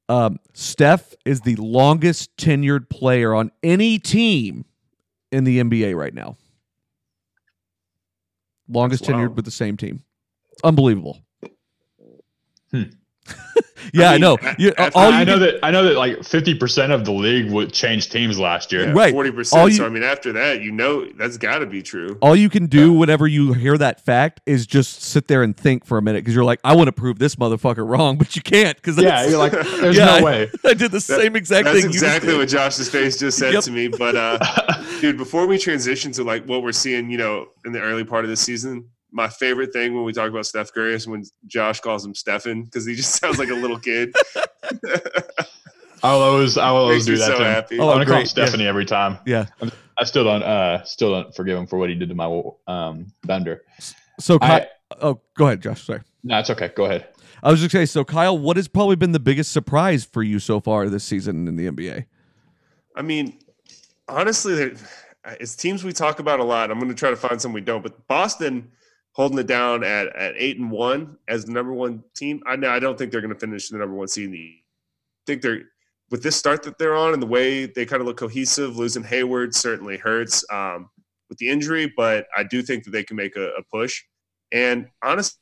um, 0.09 0.39
Steph 0.53 1.15
is 1.25 1.41
the 1.41 1.57
longest 1.57 2.37
tenured 2.37 2.89
player 2.89 3.35
on 3.35 3.51
any 3.65 3.99
team 3.99 4.65
in 5.33 5.43
the 5.43 5.59
NBA 5.61 5.97
right 5.97 6.15
now. 6.15 6.37
Longest 8.69 9.09
Wow. 9.09 9.17
tenured 9.17 9.35
with 9.35 9.45
the 9.45 9.51
same 9.51 9.77
team. 9.77 10.03
It's 10.53 10.63
unbelievable. 10.63 11.19
Hmm. 12.71 12.83
yeah, 13.95 14.11
I, 14.11 14.15
I 14.15 14.19
know. 14.19 14.37
You, 14.59 14.73
all 14.95 15.13
I 15.13 15.21
you 15.21 15.25
know 15.27 15.35
can- 15.35 15.41
that 15.43 15.59
I 15.63 15.71
know 15.71 15.85
that 15.85 15.97
like 15.97 16.25
fifty 16.25 16.55
percent 16.55 16.91
of 16.93 17.05
the 17.05 17.13
league 17.13 17.51
would 17.53 17.73
change 17.73 18.11
teams 18.11 18.39
last 18.39 18.73
year. 18.73 18.93
Right. 18.93 19.13
forty 19.13 19.31
percent. 19.31 19.75
So 19.75 19.87
I 19.87 19.89
mean, 19.89 20.03
after 20.03 20.33
that, 20.33 20.61
you 20.63 20.73
know 20.73 21.07
that's 21.13 21.37
got 21.39 21.59
to 21.59 21.67
be 21.67 21.83
true. 21.83 22.19
all 22.21 22.35
you 22.35 22.49
can 22.51 22.67
do 22.67 22.93
whenever 22.93 23.27
you 23.27 23.53
hear 23.53 23.79
that 23.79 24.05
fact 24.05 24.41
is 24.47 24.67
just 24.67 25.03
sit 25.03 25.29
there 25.29 25.43
and 25.43 25.57
think 25.57 25.85
for 25.85 25.99
a 25.99 26.03
minute 26.03 26.25
because 26.25 26.35
you're 26.35 26.45
like, 26.45 26.61
I 26.65 26.75
want 26.75 26.89
to 26.89 26.93
prove 26.93 27.19
this 27.19 27.37
motherfucker 27.37 27.89
wrong, 27.89 28.17
but 28.19 28.35
you 28.35 28.43
can't 28.43 28.77
because 28.77 28.99
Yeah, 28.99 29.27
you're 29.27 29.39
like, 29.39 29.53
there's 29.81 29.97
Yeah, 29.97 30.19
no 30.19 30.25
way. 30.25 30.51
I 30.65 30.75
did 30.75 30.91
the 30.91 31.01
same 31.01 31.37
exact 31.37 31.65
That's 31.67 31.77
thing. 31.81 31.87
you 31.87 31.93
just 31.93 32.05
exactly 32.05 32.37
what 32.37 32.49
Josh's 32.49 32.89
face 32.91 33.19
just 33.19 33.39
said 33.39 33.53
Yep. 33.55 33.65
to 33.65 33.71
me. 33.71 33.89
But 33.89 34.17
uh, 34.17 34.39
dude, 35.01 35.17
before 35.17 35.47
we 35.47 35.59
transition 35.59 36.13
to 36.13 36.25
like 36.25 36.45
what 36.47 36.63
we're 36.63 36.73
seeing, 36.73 37.11
you 37.11 37.19
know, 37.19 37.47
in 37.65 37.73
the 37.73 37.81
early 37.81 38.05
part 38.05 38.25
of 38.25 38.31
the 38.31 38.37
season, 38.37 38.89
my 39.13 39.29
favorite 39.29 39.73
thing 39.73 39.95
when 39.95 40.05
we 40.05 40.13
talk 40.13 40.29
about 40.31 40.47
Steph 40.47 40.73
Curry 40.73 40.95
is 40.95 41.07
when 41.07 41.23
Josh 41.47 41.81
calls 41.81 42.05
him 42.05 42.15
Stefan 42.15 42.65
because 42.65 42.85
he 42.87 42.95
just 42.95 43.15
sounds 43.21 43.39
like 43.39 43.51
a 43.51 43.55
little 43.55 43.79
kid. 43.79 44.15
I 46.05 46.13
will 46.15 46.23
always 46.23 46.59
I 46.59 46.71
will 46.73 46.79
always 46.79 47.07
Makes 47.09 47.21
do 47.21 47.25
that 47.25 47.27
so 47.27 47.39
to 47.39 47.45
him. 47.45 47.55
happy. 47.55 47.79
Oh, 47.79 47.89
I'm 47.91 47.95
gonna 47.95 48.05
call 48.07 48.15
him 48.15 48.21
great, 48.21 48.29
Stephanie 48.29 48.67
every 48.67 48.85
time. 48.85 49.19
Yeah. 49.25 49.47
I 49.99 50.05
still 50.05 50.25
don't 50.25 50.43
uh 50.43 50.83
still 50.85 51.13
don't 51.13 51.35
forgive 51.35 51.57
him 51.57 51.67
for 51.67 51.79
what 51.79 51.91
he 51.91 51.95
did 51.95 52.09
to 52.09 52.15
my 52.15 52.43
um 52.67 53.13
Thunder. 53.27 53.63
So, 54.19 54.39
Ky- 54.39 54.47
I, 54.47 54.67
oh, 55.01 55.21
go 55.37 55.47
ahead, 55.47 55.61
Josh. 55.63 55.85
Sorry. 55.85 56.01
no, 56.25 56.39
it's 56.39 56.51
okay. 56.51 56.69
Go 56.75 56.85
ahead. 56.87 57.07
I 57.43 57.51
was 57.51 57.61
just 57.61 57.73
going 57.73 57.83
to 57.83 57.87
say, 57.89 57.93
so 57.93 58.05
Kyle, 58.05 58.39
what 58.39 58.57
has 58.57 58.69
probably 58.69 58.95
been 58.95 59.11
the 59.13 59.19
biggest 59.21 59.51
surprise 59.53 60.05
for 60.05 60.23
you 60.23 60.39
so 60.39 60.61
far 60.61 60.89
this 60.89 61.03
season 61.03 61.49
in 61.49 61.57
the 61.57 61.69
NBA? 61.69 62.07
I 62.95 63.03
mean, 63.03 63.39
honestly, 64.09 64.55
there- 64.55 64.75
it's 65.41 65.57
teams 65.57 65.83
we 65.83 65.93
talk 65.93 66.19
about 66.21 66.39
a 66.41 66.45
lot. 66.45 66.71
I'm 66.71 66.79
going 66.79 66.89
to 66.91 66.95
try 66.97 67.11
to 67.11 67.17
find 67.17 67.41
some 67.41 67.53
we 67.53 67.61
don't, 67.61 67.83
but 67.83 68.07
Boston 68.07 68.71
holding 69.13 69.39
it 69.39 69.47
down 69.47 69.85
at, 69.85 70.09
at 70.17 70.35
eight 70.37 70.59
and 70.59 70.71
one 70.71 71.17
as 71.29 71.45
the 71.45 71.53
number 71.53 71.73
one 71.73 72.03
team. 72.17 72.43
I 72.47 72.55
I 72.55 72.79
don't 72.79 72.99
think 72.99 73.13
they're 73.13 73.21
going 73.21 73.35
to 73.35 73.39
finish 73.39 73.69
the 73.69 73.79
number 73.79 73.95
one 73.95 74.09
seed. 74.09 74.27
In 74.27 74.33
the, 74.33 74.39
I 74.39 75.25
think 75.27 75.43
they're 75.43 75.63
with 76.11 76.23
this 76.23 76.37
start 76.37 76.63
that 76.65 76.79
they're 76.79 76.95
on 76.95 77.15
and 77.15 77.23
the 77.23 77.27
way 77.27 77.67
they 77.67 77.87
kind 77.87 78.01
of 78.01 78.07
look 78.07 78.19
cohesive. 78.19 78.77
Losing 78.77 79.03
Hayward 79.05 79.55
certainly 79.55 79.97
hurts 79.97 80.45
um, 80.53 80.91
with 81.29 81.39
the 81.39 81.49
injury, 81.49 81.93
but 81.97 82.27
I 82.37 82.43
do 82.43 82.63
think 82.63 82.85
that 82.85 82.91
they 82.91 83.05
can 83.05 83.17
make 83.17 83.37
a, 83.37 83.49
a 83.51 83.63
push. 83.71 84.03
And 84.53 84.89
honestly, 85.03 85.39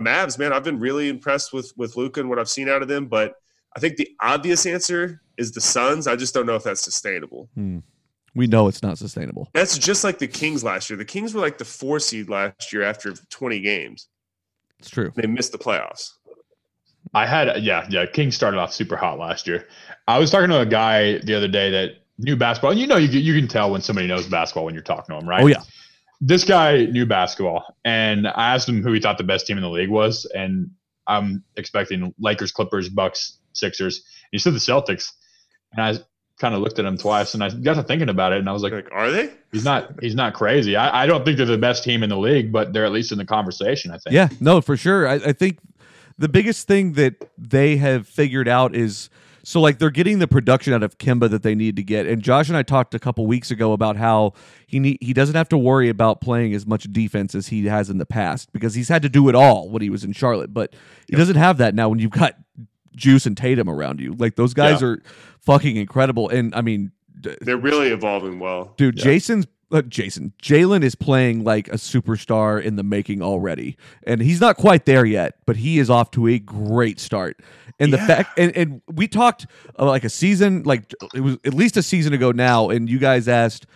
Mavs, 0.00 0.38
man, 0.38 0.52
I've 0.52 0.62
been 0.64 0.78
really 0.78 1.08
impressed 1.08 1.52
with 1.52 1.72
with 1.76 1.96
Luka 1.96 2.20
and 2.20 2.28
what 2.28 2.38
I've 2.38 2.48
seen 2.48 2.68
out 2.68 2.82
of 2.82 2.88
them. 2.88 3.06
But 3.06 3.34
I 3.76 3.80
think 3.80 3.96
the 3.96 4.08
obvious 4.20 4.66
answer 4.66 5.20
is 5.38 5.52
the 5.52 5.60
Suns. 5.60 6.06
I 6.06 6.16
just 6.16 6.34
don't 6.34 6.46
know 6.46 6.54
if 6.54 6.62
that's 6.62 6.82
sustainable. 6.82 7.48
We 8.36 8.46
know 8.46 8.68
it's 8.68 8.82
not 8.82 8.98
sustainable. 8.98 9.48
That's 9.54 9.78
just 9.78 10.04
like 10.04 10.18
the 10.18 10.28
Kings 10.28 10.62
last 10.62 10.90
year. 10.90 10.96
The 10.98 11.04
Kings 11.06 11.34
were 11.34 11.40
like 11.40 11.56
the 11.58 11.64
four 11.64 11.98
seed 11.98 12.28
last 12.28 12.72
year 12.72 12.82
after 12.82 13.14
20 13.30 13.60
games. 13.60 14.08
It's 14.78 14.90
true. 14.90 15.10
They 15.16 15.26
missed 15.26 15.52
the 15.52 15.58
playoffs. 15.58 16.10
I 17.14 17.24
had 17.26 17.62
yeah, 17.62 17.86
yeah, 17.88 18.04
King 18.04 18.30
started 18.30 18.58
off 18.58 18.74
super 18.74 18.96
hot 18.96 19.18
last 19.18 19.46
year. 19.46 19.66
I 20.06 20.18
was 20.18 20.30
talking 20.30 20.50
to 20.50 20.60
a 20.60 20.66
guy 20.66 21.18
the 21.18 21.34
other 21.34 21.48
day 21.48 21.70
that 21.70 21.90
knew 22.18 22.36
basketball. 22.36 22.72
And 22.72 22.80
you 22.80 22.86
know 22.86 22.96
you 22.96 23.08
can- 23.08 23.20
you 23.22 23.34
can 23.40 23.48
tell 23.48 23.70
when 23.70 23.80
somebody 23.80 24.06
knows 24.06 24.26
basketball 24.26 24.64
when 24.66 24.74
you're 24.74 24.82
talking 24.82 25.14
to 25.14 25.20
them, 25.20 25.28
right? 25.28 25.42
Oh, 25.42 25.46
yeah. 25.46 25.62
This 26.20 26.44
guy 26.44 26.84
knew 26.86 27.06
basketball 27.06 27.74
and 27.84 28.26
I 28.28 28.54
asked 28.54 28.68
him 28.68 28.82
who 28.82 28.92
he 28.92 29.00
thought 29.00 29.16
the 29.18 29.24
best 29.24 29.46
team 29.46 29.56
in 29.56 29.62
the 29.62 29.70
league 29.70 29.88
was 29.90 30.26
and 30.34 30.70
I'm 31.06 31.42
expecting 31.56 32.12
Lakers, 32.18 32.52
Clippers, 32.52 32.88
Bucks, 32.90 33.38
Sixers. 33.52 34.04
He 34.32 34.38
said 34.38 34.52
the 34.52 34.58
Celtics. 34.58 35.12
And 35.72 35.82
I 35.98 36.02
kind 36.38 36.54
of 36.54 36.60
looked 36.60 36.78
at 36.78 36.84
him 36.84 36.98
twice 36.98 37.34
and 37.34 37.42
I 37.42 37.50
got 37.50 37.74
to 37.74 37.82
thinking 37.82 38.08
about 38.08 38.32
it 38.32 38.38
and 38.38 38.48
I 38.48 38.52
was 38.52 38.62
like, 38.62 38.72
Like, 38.72 38.88
are 38.92 39.10
they? 39.10 39.30
he's 39.52 39.64
not 39.64 39.90
he's 40.00 40.14
not 40.14 40.34
crazy. 40.34 40.76
I, 40.76 41.04
I 41.04 41.06
don't 41.06 41.24
think 41.24 41.36
they're 41.36 41.46
the 41.46 41.58
best 41.58 41.84
team 41.84 42.02
in 42.02 42.10
the 42.10 42.18
league, 42.18 42.52
but 42.52 42.72
they're 42.72 42.84
at 42.84 42.92
least 42.92 43.12
in 43.12 43.18
the 43.18 43.24
conversation, 43.24 43.90
I 43.90 43.98
think. 43.98 44.14
Yeah, 44.14 44.28
no, 44.40 44.60
for 44.60 44.76
sure. 44.76 45.08
I, 45.08 45.14
I 45.14 45.32
think 45.32 45.58
the 46.18 46.28
biggest 46.28 46.66
thing 46.66 46.94
that 46.94 47.30
they 47.36 47.76
have 47.76 48.06
figured 48.06 48.48
out 48.48 48.74
is 48.74 49.10
so 49.46 49.60
like 49.60 49.78
they're 49.78 49.90
getting 49.90 50.18
the 50.18 50.26
production 50.26 50.72
out 50.72 50.82
of 50.82 50.98
Kemba 50.98 51.30
that 51.30 51.44
they 51.44 51.54
need 51.54 51.76
to 51.76 51.82
get. 51.84 52.06
And 52.06 52.20
Josh 52.20 52.48
and 52.48 52.56
I 52.56 52.64
talked 52.64 52.94
a 52.94 52.98
couple 52.98 53.26
weeks 53.28 53.52
ago 53.52 53.72
about 53.72 53.96
how 53.96 54.32
he 54.66 54.80
need, 54.80 54.98
he 55.00 55.12
doesn't 55.12 55.36
have 55.36 55.48
to 55.50 55.58
worry 55.58 55.88
about 55.88 56.20
playing 56.20 56.52
as 56.52 56.66
much 56.66 56.92
defense 56.92 57.32
as 57.32 57.46
he 57.46 57.64
has 57.66 57.88
in 57.88 57.98
the 57.98 58.06
past 58.06 58.52
because 58.52 58.74
he's 58.74 58.88
had 58.88 59.02
to 59.02 59.08
do 59.08 59.28
it 59.28 59.36
all 59.36 59.68
when 59.70 59.82
he 59.82 59.88
was 59.88 60.02
in 60.02 60.12
Charlotte. 60.12 60.52
But 60.52 60.74
he 61.08 61.14
doesn't 61.14 61.36
have 61.36 61.58
that 61.58 61.76
now 61.76 61.88
when 61.88 62.00
you've 62.00 62.10
got 62.10 62.34
Juice 62.96 63.26
and 63.26 63.36
Tatum 63.36 63.68
around 63.68 64.00
you. 64.00 64.14
Like 64.18 64.34
those 64.36 64.54
guys 64.54 64.80
Yeah. 64.82 64.88
are 64.88 65.02
fucking 65.40 65.76
incredible. 65.76 66.28
And 66.28 66.54
I 66.54 66.62
mean, 66.62 66.90
They're 67.40 67.56
really 67.56 67.88
evolving 67.90 68.38
well. 68.40 68.74
Dude, 68.76 68.96
Yeah. 68.98 69.04
Jason's 69.04 69.46
uh, 69.72 69.82
Jason 69.82 70.32
Jaylen 70.40 70.82
is 70.84 70.94
playing 70.94 71.42
like 71.42 71.66
a 71.68 71.72
superstar 71.72 72.62
in 72.62 72.76
the 72.76 72.84
making 72.84 73.20
already, 73.20 73.76
and 74.04 74.20
he's 74.20 74.40
not 74.40 74.56
quite 74.56 74.84
there 74.86 75.04
yet, 75.04 75.38
but 75.44 75.56
he 75.56 75.80
is 75.80 75.90
off 75.90 76.12
to 76.12 76.28
a 76.28 76.38
great 76.38 77.00
start. 77.00 77.40
And 77.80 77.92
the 77.92 77.96
Yeah. 77.96 78.06
fact, 78.06 78.38
and, 78.38 78.56
and 78.56 78.80
we 78.92 79.08
talked 79.08 79.46
uh, 79.76 79.84
like 79.86 80.04
a 80.04 80.08
season, 80.08 80.62
like 80.62 80.94
it 81.14 81.20
was 81.20 81.36
at 81.44 81.52
least 81.52 81.76
a 81.76 81.82
season 81.82 82.12
ago 82.12 82.30
now, 82.30 82.68
and 82.68 82.88
you 82.88 83.00
guys 83.00 83.26
asked, 83.26 83.66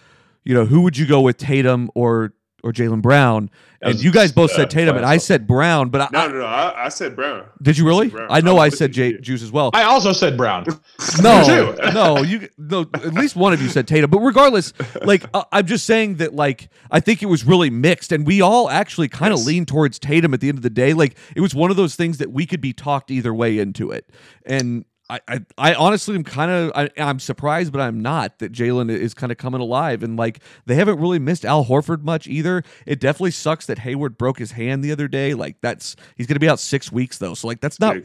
you 0.45 0.55
know, 0.55 0.65
who 0.65 0.83
would 0.83 0.97
you 0.97 1.07
go 1.07 1.21
with 1.23 1.39
Tatum 1.39 1.91
or 1.97 2.35
or 2.63 2.73
Jaylen 2.73 3.01
Brown, 3.03 3.51
That 3.81 3.87
and 3.89 3.95
was, 3.97 4.05
you 4.05 4.13
guys 4.13 4.33
both 4.33 4.51
uh, 4.53 4.57
said 4.57 4.71
Tatum, 4.71 4.97
and 4.97 5.07
I 5.07 5.17
said 5.17 5.47
Brown, 5.47 5.89
but 5.89 6.01
I, 6.03 6.09
No, 6.13 6.29
no, 6.29 6.39
no. 6.41 6.45
I, 6.45 6.87
I 6.87 6.89
said 6.89 7.17
Brown. 7.17 7.45
did 7.63 7.79
you 7.79 7.87
really? 7.87 8.09
Brown. 8.09 8.29
I 8.31 8.41
know 8.41 8.59
I 8.59 8.67
I 8.67 8.69
said 8.69 8.91
with 8.91 8.97
J- 8.97 9.19
Juice 9.21 9.43
as 9.43 9.51
well. 9.53 9.71
I 9.73 9.85
also 9.85 10.13
said 10.13 10.37
Brown. 10.37 10.67
No, 11.23 11.75
no, 11.95 12.23
you 12.23 12.49
no. 12.59 12.83
At 12.95 13.15
least 13.15 13.35
one 13.37 13.53
of 13.53 13.63
you 13.63 13.69
said 13.69 13.89
Tatum, 13.89 14.11
but 14.11 14.21
regardless, 14.21 14.73
like 15.03 15.25
uh, 15.33 15.45
I'm 15.51 15.67
just 15.67 15.87
saying 15.87 16.17
that, 16.17 16.35
like 16.35 16.69
I 16.91 17.01
think 17.01 17.23
it 17.23 17.27
was 17.27 17.45
really 17.45 17.71
mixed, 17.71 18.13
and 18.13 18.27
we 18.27 18.41
all 18.43 18.69
actually 18.69 19.09
kind 19.09 19.33
of 19.33 19.39
Yes. 19.41 19.47
leaned 19.47 19.69
towards 19.69 19.99
Tatum 19.99 20.35
at 20.35 20.41
the 20.41 20.49
end 20.49 20.59
of 20.59 20.63
the 20.63 20.71
day. 20.71 20.93
Like 20.93 21.17
it 21.35 21.41
was 21.41 21.55
one 21.55 21.71
of 21.71 21.77
those 21.77 21.95
things 21.97 22.19
that 22.19 22.31
we 22.31 22.45
could 22.47 22.61
be 22.61 22.73
talked 22.73 23.11
either 23.11 23.33
way 23.35 23.59
into 23.59 23.91
it, 23.91 24.09
and. 24.45 24.85
I, 25.11 25.21
I, 25.27 25.41
I 25.59 25.75
honestly 25.75 26.15
am 26.15 26.23
kind 26.25 26.51
of 26.51 26.73
I, 26.75 26.89
I'm 26.97 27.19
surprised, 27.19 27.73
but 27.73 27.81
I'm 27.81 28.01
not 28.01 28.39
that 28.39 28.53
Jaylen 28.53 28.89
is 28.91 29.13
kind 29.13 29.33
of 29.33 29.39
coming 29.39 29.61
alive 29.61 30.03
and 30.03 30.17
like 30.17 30.41
they 30.67 30.77
haven't 30.77 31.01
really 31.01 31.19
missed 31.19 31.45
Al 31.45 31.65
Horford 31.65 32.03
much 32.03 32.29
either. 32.29 32.63
It 32.87 33.01
definitely 33.01 33.33
sucks 33.33 33.67
that 33.67 33.81
Hayward 33.81 34.17
broke 34.17 34.39
his 34.39 34.53
hand 34.53 34.85
the 34.85 34.93
other 34.93 35.09
day. 35.09 35.35
Like 35.35 35.61
that's 35.61 35.97
he's 36.17 36.27
gonna 36.27 36.39
be 36.41 36.49
out 36.49 36.61
six 36.61 36.93
weeks 36.93 37.19
though, 37.19 37.35
so 37.35 37.49
like 37.49 37.61
that's 37.61 37.81
not 37.81 37.97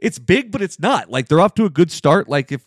it's 0.00 0.18
big, 0.18 0.50
but 0.50 0.62
it's 0.62 0.80
not. 0.80 1.10
Like 1.10 1.28
they're 1.28 1.40
off 1.40 1.54
to 1.54 1.66
a 1.66 1.70
good 1.70 1.90
start. 1.90 2.28
Like 2.28 2.50
if 2.50 2.66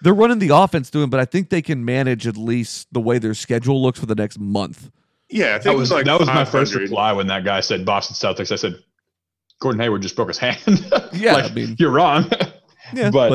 they're 0.00 0.14
running 0.14 0.38
the 0.38 0.50
offense 0.54 0.90
doing, 0.90 1.10
but 1.10 1.18
I 1.18 1.24
think 1.24 1.50
they 1.50 1.62
can 1.62 1.84
manage 1.84 2.26
at 2.26 2.36
least 2.36 2.88
the 2.92 3.00
way 3.00 3.18
their 3.18 3.34
schedule 3.34 3.82
looks 3.82 3.98
for 3.98 4.06
the 4.06 4.14
next 4.14 4.38
month. 4.38 4.90
Yeah, 5.28 5.46
I 5.46 5.52
think 5.54 5.64
That 5.64 5.72
it 5.72 5.76
was 5.76 5.90
like 5.90 6.04
that 6.04 6.20
was 6.20 6.28
my 6.28 6.44
first 6.44 6.74
reply 6.74 7.12
when 7.12 7.26
that 7.28 7.44
guy 7.44 7.60
said 7.60 7.84
Boston 7.84 8.14
Celtics. 8.14 8.52
I 8.52 8.56
said 8.56 8.74
Gordon 9.60 9.80
Hayward 9.80 10.02
just 10.02 10.14
broke 10.14 10.28
his 10.28 10.38
hand. 10.38 10.58
Yeah, 11.12 11.34
like, 11.34 11.50
I 11.50 11.54
mean- 11.54 11.76
you're 11.78 11.90
wrong. 11.92 12.30
Yeah, 12.92 13.10
But- 13.10 13.28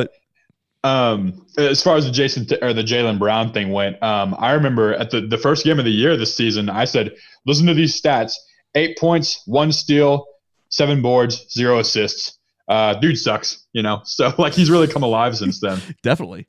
but, 0.84 0.90
um, 0.90 1.46
as 1.58 1.84
far 1.84 1.98
as 1.98 2.06
the 2.06 2.12
Jason 2.12 2.48
or 2.62 2.72
the 2.74 2.84
Jaylen 2.84 3.20
Brown 3.20 3.52
thing 3.52 3.72
went, 3.72 4.02
um, 4.02 4.36
I 4.40 4.52
remember 4.54 4.94
at 4.94 5.12
the 5.12 5.22
the 5.22 5.38
first 5.38 5.66
game 5.66 5.78
of 5.80 5.84
the 5.86 5.92
year 5.92 6.16
this 6.16 6.34
season, 6.36 6.70
I 6.70 6.86
said, 6.86 7.12
listen 7.46 7.66
to 7.68 7.74
these 7.74 8.00
stats: 8.00 8.34
eight 8.76 8.98
points, 8.98 9.42
one 9.46 9.72
steal, 9.74 10.26
seven 10.70 11.02
boards, 11.02 11.46
zero 11.52 11.80
assists. 11.80 12.38
Uh, 12.70 12.94
dude 12.94 13.18
sucks, 13.18 13.66
you 13.74 13.82
know. 13.82 14.00
So 14.06 14.34
like 14.38 14.54
he's 14.54 14.70
really 14.70 14.88
come 14.88 15.04
alive 15.04 15.36
since 15.38 15.60
then. 15.60 15.82
definitely. 16.04 16.48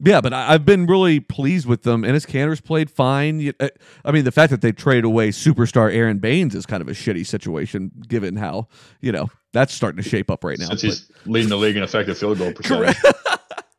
Yeah, 0.00 0.20
but 0.20 0.32
I, 0.32 0.54
I've 0.54 0.64
been 0.64 0.86
really 0.86 1.18
pleased 1.18 1.66
with 1.66 1.82
them. 1.82 2.04
And 2.04 2.14
Enes 2.16 2.24
Kanter's 2.28 2.60
played 2.60 2.88
fine. 2.88 3.52
Uh, 3.58 3.68
I 4.04 4.12
mean, 4.12 4.24
the 4.24 4.30
fact 4.30 4.50
that 4.52 4.60
they 4.60 4.70
traded 4.70 5.04
away 5.04 5.30
superstar 5.30 5.92
Aron 5.92 6.18
Baynes 6.18 6.54
is 6.54 6.66
kind 6.66 6.80
of 6.80 6.86
a 6.86 6.92
shitty 6.92 7.26
situation, 7.26 7.90
given 8.06 8.36
how 8.36 8.68
you 9.00 9.10
know 9.10 9.28
that's 9.58 9.74
starting 9.74 10.02
to 10.02 10.08
shape 10.08 10.30
up 10.30 10.44
right 10.44 10.58
now. 10.58 10.66
since 10.68 10.82
but- 10.82 10.88
he's 10.88 11.10
leading 11.26 11.48
the 11.48 11.56
league 11.56 11.76
in 11.76 11.82
effective 11.82 12.16
field 12.18 12.38
goal 12.38 12.52
percentage. 12.54 12.96
correct, 12.96 13.18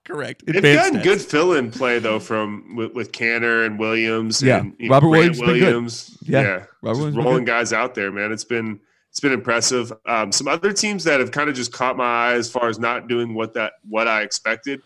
correct. 0.05 0.43
They've 0.45 0.61
gotten 0.61 0.99
stats. 0.99 1.03
good 1.03 1.21
fill-in 1.21 1.71
play 1.71 1.99
though 1.99 2.19
from 2.19 2.75
with, 2.75 2.93
with 2.93 3.11
Kanter 3.11 3.65
and 3.65 3.79
Williams. 3.79 4.41
Yeah, 4.41 4.59
and, 4.59 4.75
you 4.79 4.89
Robert 4.89 5.09
Grant 5.09 5.37
Williams 5.37 5.39
been 5.39 5.47
good. 5.47 5.61
Williams. 5.61 6.17
Yeah, 6.23 6.41
Yeah, 6.41 6.47
Robert 6.47 6.65
Just 6.83 6.99
Williams 6.99 7.17
rolling 7.17 7.45
guys 7.45 7.73
out 7.73 7.95
there, 7.95 8.11
man. 8.11 8.31
It's 8.31 8.43
been 8.43 8.79
it's 9.11 9.19
been 9.19 9.33
impressive. 9.33 9.91
Um, 10.05 10.31
some 10.31 10.47
other 10.47 10.71
teams 10.71 11.03
that 11.05 11.19
have 11.19 11.31
kind 11.31 11.49
of 11.49 11.55
just 11.55 11.71
caught 11.73 11.97
my 11.97 12.03
eye 12.29 12.33
as 12.33 12.49
far 12.51 12.67
as 12.69 12.77
not 12.79 13.07
doing 13.07 13.33
what 13.33 13.53
that 13.55 13.73
what 13.87 14.07
I 14.07 14.21
expected. 14.21 14.81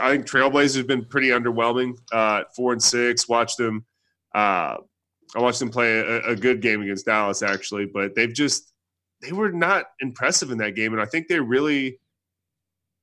I 0.00 0.12
think 0.12 0.24
Trailblazers 0.26 0.76
have 0.76 0.86
been 0.86 1.04
pretty 1.04 1.28
underwhelming. 1.30 1.94
Uh, 2.12 2.44
four 2.54 2.72
and 2.72 2.82
six. 2.82 3.28
Watched 3.28 3.58
them. 3.58 3.84
Uh, 4.34 4.76
I 5.34 5.38
watched 5.40 5.58
them 5.58 5.68
play 5.70 5.98
a, 5.98 6.28
a 6.30 6.36
good 6.36 6.60
game 6.62 6.80
against 6.82 7.06
Dallas 7.06 7.42
actually, 7.42 7.86
but 7.86 8.14
they've 8.14 8.32
just 8.32 8.69
they 9.22 9.32
were 9.32 9.50
not 9.52 9.86
impressive 10.00 10.50
in 10.50 10.58
that 10.58 10.74
game, 10.74 10.92
and 10.92 11.00
I 11.02 11.04
think 11.06 11.28
they 11.28 11.40
really 11.40 11.98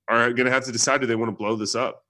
are 0.07 0.31
going 0.31 0.45
to 0.45 0.51
have 0.51 0.63
to 0.65 0.71
decide 0.71 1.01
do 1.01 1.07
they 1.07 1.15
want 1.15 1.29
to 1.31 1.35
blow 1.35 1.55
this 1.55 1.75
up 1.75 2.03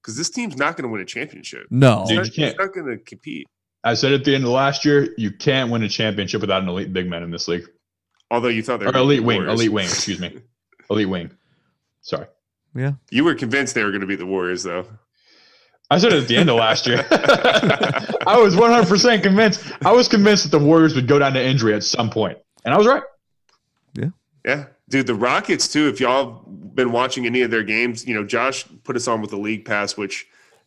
because 0.00 0.16
this 0.16 0.30
team's 0.30 0.56
not 0.56 0.76
going 0.76 0.84
to 0.84 0.88
win 0.92 1.00
a 1.00 1.04
championship. 1.04 1.66
No, 1.70 2.04
Dude, 2.08 2.18
It's 2.18 2.36
you 2.36 2.44
not, 2.44 2.50
can't- 2.50 2.50
it's 2.50 2.58
not 2.58 2.74
going 2.74 2.98
to 2.98 3.04
compete. 3.04 3.46
I 3.84 3.94
said 3.94 4.12
at 4.12 4.24
the 4.24 4.34
end 4.34 4.44
of 4.44 4.50
last 4.50 4.84
year, 4.84 5.14
you 5.16 5.30
can't 5.30 5.70
win 5.70 5.82
a 5.84 5.88
championship 5.88 6.40
without 6.40 6.62
an 6.62 6.68
elite 6.68 6.92
big 6.92 7.08
man 7.08 7.22
in 7.22 7.30
this 7.30 7.46
league. 7.46 7.64
Although 8.30 8.48
you 8.48 8.62
thought 8.62 8.80
they 8.80 8.86
were 8.86 8.96
elite 8.96 9.22
wing, 9.22 9.38
Warriors. 9.38 9.54
elite 9.60 9.72
wing, 9.72 9.84
excuse 9.84 10.18
me. 10.20 10.38
Elite 10.90 11.08
wing. 11.08 11.30
Sorry. 12.00 12.26
Yeah, 12.74 12.92
you 13.10 13.24
were 13.24 13.34
convinced 13.34 13.74
they 13.74 13.84
were 13.84 13.90
going 13.90 14.00
to 14.00 14.06
be 14.06 14.16
the 14.16 14.26
Warriors, 14.26 14.62
though. 14.62 14.86
I 15.90 15.98
said 15.98 16.12
it 16.12 16.22
at 16.22 16.28
the 16.28 16.36
end 16.36 16.48
of 16.50 16.56
last 16.56 16.86
year. 16.86 16.98
I 17.10 18.38
was 18.38 18.54
100% 18.56 19.22
convinced. 19.22 19.72
I 19.84 19.92
was 19.92 20.08
convinced 20.08 20.44
that 20.44 20.58
the 20.58 20.62
Warriors 20.62 20.94
would 20.94 21.06
go 21.06 21.18
down 21.18 21.32
to 21.34 21.42
injury 21.42 21.74
at 21.74 21.82
some. 21.82 22.10
And 22.14 22.74
I 22.74 22.76
was 22.76 22.86
right. 22.86 23.02
Yeah, 23.94 24.10
Yeah. 24.44 24.66
dude, 24.88 25.06
the 25.06 25.14
Rockets 25.14 25.68
too. 25.68 25.88
If 25.88 26.00
y'all 26.00 26.42
been 26.74 26.92
watching 26.92 27.26
any 27.26 27.42
of 27.42 27.50
their 27.50 27.62
games, 27.62 28.06
you 28.06 28.14
know 28.14 28.24
Josh 28.24 28.64
put 28.84 28.96
us 28.96 29.08
on 29.08 29.20
with 29.20 29.30
the 29.30 29.38
league 29.38 29.64
pass, 29.64 29.96
which 29.96 30.26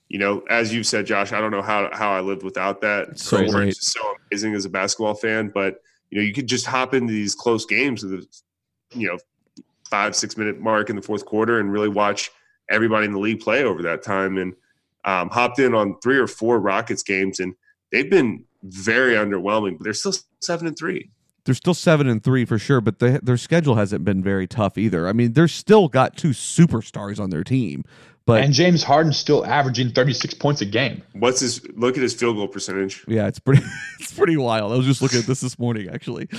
you 0.09 0.19
know, 0.19 0.43
as 0.49 0.73
you've 0.73 0.87
said, 0.87 1.05
Josh, 1.05 1.31
I 1.31 1.39
don't 1.39 1.51
know 1.51 1.61
how 1.61 1.89
how 1.93 2.11
I 2.11 2.19
lived 2.19 2.43
without 2.43 2.81
that. 2.81 3.09
It's 3.09 3.23
so 3.23 3.37
just 3.69 3.91
so 3.91 4.01
amazing 4.29 4.55
as 4.55 4.65
a 4.65 4.69
basketball 4.69 5.13
fan. 5.13 5.47
But 5.47 5.81
you 6.09 6.17
know, 6.17 6.23
you 6.23 6.33
could 6.33 6.47
just 6.47 6.65
hop 6.65 6.93
into 6.93 7.13
these 7.13 7.33
close 7.33 7.65
games 7.65 8.03
with 8.03 8.11
the 8.11 8.99
you 8.99 9.07
know 9.07 9.17
five 9.89 10.15
six 10.15 10.35
minute 10.35 10.59
mark 10.59 10.89
in 10.89 10.95
the 10.97 11.01
fourth 11.01 11.25
quarter 11.25 11.59
and 11.59 11.71
really 11.71 11.89
watch 11.89 12.29
everybody 12.69 13.05
in 13.05 13.13
the 13.13 13.19
league 13.19 13.39
play 13.39 13.63
over 13.63 13.81
that 13.83 14.03
time. 14.03 14.37
And 14.37 14.53
um, 15.05 15.29
hopped 15.29 15.59
in 15.59 15.73
on 15.73 15.99
three 16.01 16.17
or 16.17 16.27
four 16.27 16.59
Rockets 16.59 17.03
games, 17.03 17.39
and 17.39 17.55
they've 17.91 18.09
been 18.09 18.43
very 18.63 19.15
underwhelming. 19.15 19.77
But 19.77 19.85
they're 19.85 19.93
still 19.93 20.13
seven 20.41 20.67
and 20.67 20.77
three. 20.77 21.09
They're 21.45 21.55
still 21.55 21.73
seven 21.73 22.07
and 22.07 22.23
three 22.23 22.45
for 22.45 22.59
sure, 22.59 22.81
but 22.81 22.99
they, 22.99 23.19
their 23.21 23.37
schedule 23.37 23.75
hasn't 23.75 24.03
been 24.05 24.23
very 24.23 24.47
tough 24.47 24.77
either. 24.77 25.07
I 25.07 25.13
mean, 25.13 25.33
they're 25.33 25.47
still 25.47 25.87
got 25.87 26.17
two 26.17 26.29
superstars 26.29 27.19
on 27.19 27.29
their 27.29 27.43
team, 27.43 27.83
but 28.25 28.43
and 28.43 28.53
James 28.53 28.83
Harden's 28.83 29.17
still 29.17 29.45
averaging 29.45 29.91
36 29.91 30.35
points 30.35 30.61
a 30.61 30.65
game. 30.65 31.01
What's 31.13 31.39
his 31.39 31.65
look 31.75 31.97
at 31.97 32.03
his 32.03 32.13
field 32.13 32.35
goal 32.35 32.47
percentage? 32.47 33.03
yeah, 33.07 33.27
it's 33.27 33.39
pretty 33.39 33.63
it's 33.99 34.13
pretty 34.13 34.37
wild. 34.37 34.71
I 34.71 34.75
was 34.75 34.85
just 34.85 35.01
looking 35.01 35.19
at 35.19 35.25
this 35.25 35.41
this 35.41 35.57
morning 35.57 35.89
actually. 35.89 36.29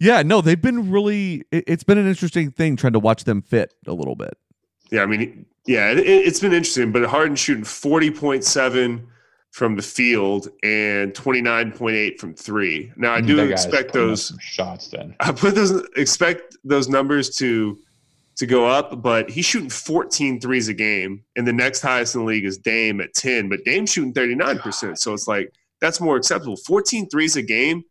Yeah, 0.00 0.22
no, 0.22 0.40
they've 0.40 0.60
been 0.60 0.90
really. 0.90 1.44
It, 1.50 1.64
it's 1.66 1.84
been 1.84 1.98
an 1.98 2.06
interesting 2.06 2.50
thing 2.50 2.76
trying 2.76 2.92
to 2.94 3.00
watch 3.00 3.24
them 3.24 3.42
fit 3.42 3.74
a 3.86 3.92
little 3.92 4.14
bit. 4.14 4.38
Yeah, 4.90 5.02
I 5.02 5.06
mean, 5.06 5.44
yeah, 5.66 5.90
it, 5.90 5.98
it's 5.98 6.40
been 6.40 6.52
interesting, 6.52 6.92
but 6.92 7.04
Harden 7.04 7.36
shooting 7.36 7.64
forty 7.64 8.10
point 8.10 8.44
seven 8.44 9.08
from 9.58 9.74
the 9.74 9.82
field 9.82 10.48
and 10.62 11.12
twenty 11.16 11.42
nine 11.42 11.72
point 11.72 11.96
eight 11.96 12.20
from 12.20 12.32
three. 12.32 12.92
Now 12.96 13.12
I 13.12 13.20
do 13.20 13.40
expect 13.40 13.92
those. 13.92 14.32
shots 14.40 14.86
then. 14.86 15.16
I 15.18 15.32
put 15.32 15.56
those 15.56 15.84
expect 15.96 16.56
those 16.62 16.88
numbers 16.88 17.36
to 17.38 17.76
to 18.36 18.46
go 18.46 18.66
up, 18.66 19.02
but 19.02 19.28
he's 19.28 19.44
shooting 19.44 19.68
14 19.68 20.40
threes 20.40 20.68
a 20.68 20.74
game, 20.74 21.24
and 21.34 21.44
the 21.44 21.52
next 21.52 21.82
highest 21.82 22.14
in 22.14 22.20
the 22.20 22.24
league 22.24 22.44
is 22.44 22.56
Dame 22.56 23.00
at 23.00 23.12
10, 23.14 23.48
but 23.48 23.64
Dame's 23.64 23.90
shooting 23.90 24.14
39%. 24.14 24.96
So 24.96 25.12
it's 25.12 25.26
like 25.26 25.52
that's 25.80 26.00
more 26.00 26.14
acceptable. 26.14 26.56
14 26.56 27.08
threes 27.08 27.34
a 27.34 27.42
game. 27.42 27.82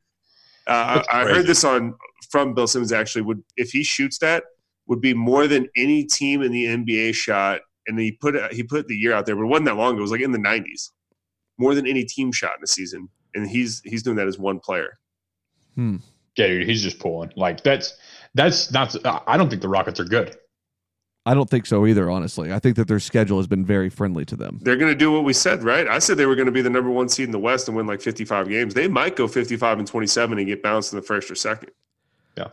Uh, 0.67 1.03
I, 1.11 1.23
I 1.23 1.25
heard 1.25 1.47
this 1.47 1.65
on 1.65 1.95
from 2.31 2.53
Bill 2.53 2.67
Simmons 2.67 2.93
actually 2.93 3.23
would 3.23 3.43
if 3.57 3.71
he 3.71 3.83
shoots 3.83 4.19
that 4.19 4.43
would 4.87 5.01
be 5.01 5.13
more 5.13 5.47
than 5.47 5.67
any 5.75 6.05
team 6.05 6.41
in 6.41 6.53
the 6.53 6.63
NBA 6.63 7.13
shot, 7.13 7.59
and 7.87 7.99
he 7.99 8.13
put 8.13 8.35
he 8.53 8.63
put 8.63 8.87
the 8.87 8.95
year 8.95 9.11
out 9.11 9.25
there, 9.25 9.35
but 9.35 9.41
it 9.41 9.47
wasn't 9.47 9.65
that 9.65 9.75
long 9.75 9.95
ago. 9.95 9.99
It 9.99 10.03
was 10.03 10.11
like 10.11 10.21
in 10.21 10.31
the 10.31 10.37
90s, 10.37 10.91
more 11.57 11.75
than 11.75 11.87
any 11.87 12.03
team 12.03 12.31
shot 12.31 12.55
in 12.55 12.61
the 12.61 12.67
season, 12.67 13.09
and 13.33 13.49
he's 13.49 13.81
he's 13.83 14.03
doing 14.03 14.17
that 14.17 14.27
as 14.27 14.37
one 14.37 14.59
player. 14.59 14.97
Hmm. 15.75 15.97
Yeah, 16.35 16.47
dude, 16.47 16.67
he's 16.67 16.83
just 16.83 16.99
pulling. 16.99 17.31
Like 17.35 17.63
that's 17.63 17.95
that's 18.35 18.71
not. 18.71 19.23
I 19.27 19.37
don't 19.37 19.49
think 19.49 19.61
the 19.61 19.69
Rockets 19.69 19.99
are 19.99 20.05
good. 20.05 20.35
I 21.25 21.33
don't 21.33 21.49
think 21.49 21.65
so 21.65 21.85
either. 21.85 22.09
Honestly, 22.09 22.53
I 22.53 22.59
think 22.59 22.77
that 22.77 22.87
their 22.87 23.01
schedule 23.01 23.37
has 23.37 23.47
been 23.47 23.65
very 23.65 23.89
friendly 23.89 24.23
to 24.25 24.35
them. 24.37 24.59
they're 24.61 24.77
going 24.77 24.91
to 24.91 24.97
do 24.97 25.11
what 25.11 25.25
we 25.25 25.33
said, 25.33 25.61
right? 25.61 25.85
I 25.85 25.99
said 25.99 26.15
they 26.15 26.25
were 26.25 26.35
going 26.35 26.45
to 26.45 26.53
be 26.53 26.61
the 26.61 26.69
number 26.69 26.89
one 26.89 27.09
seed 27.09 27.25
in 27.25 27.31
the 27.31 27.39
West 27.39 27.67
and 27.67 27.75
win 27.75 27.85
like 27.85 28.01
55 28.01 28.47
games. 28.47 28.73
They 28.73 28.87
might 28.87 29.17
go 29.17 29.27
55 29.27 29.79
and 29.79 29.87
27 29.87 30.37
and 30.37 30.47
get 30.47 30.63
bounced 30.63 30.93
in 30.93 30.97
the 30.99 31.05
first 31.05 31.29
or 31.29 31.35
second. 31.35 31.71
Yeah, 32.37 32.47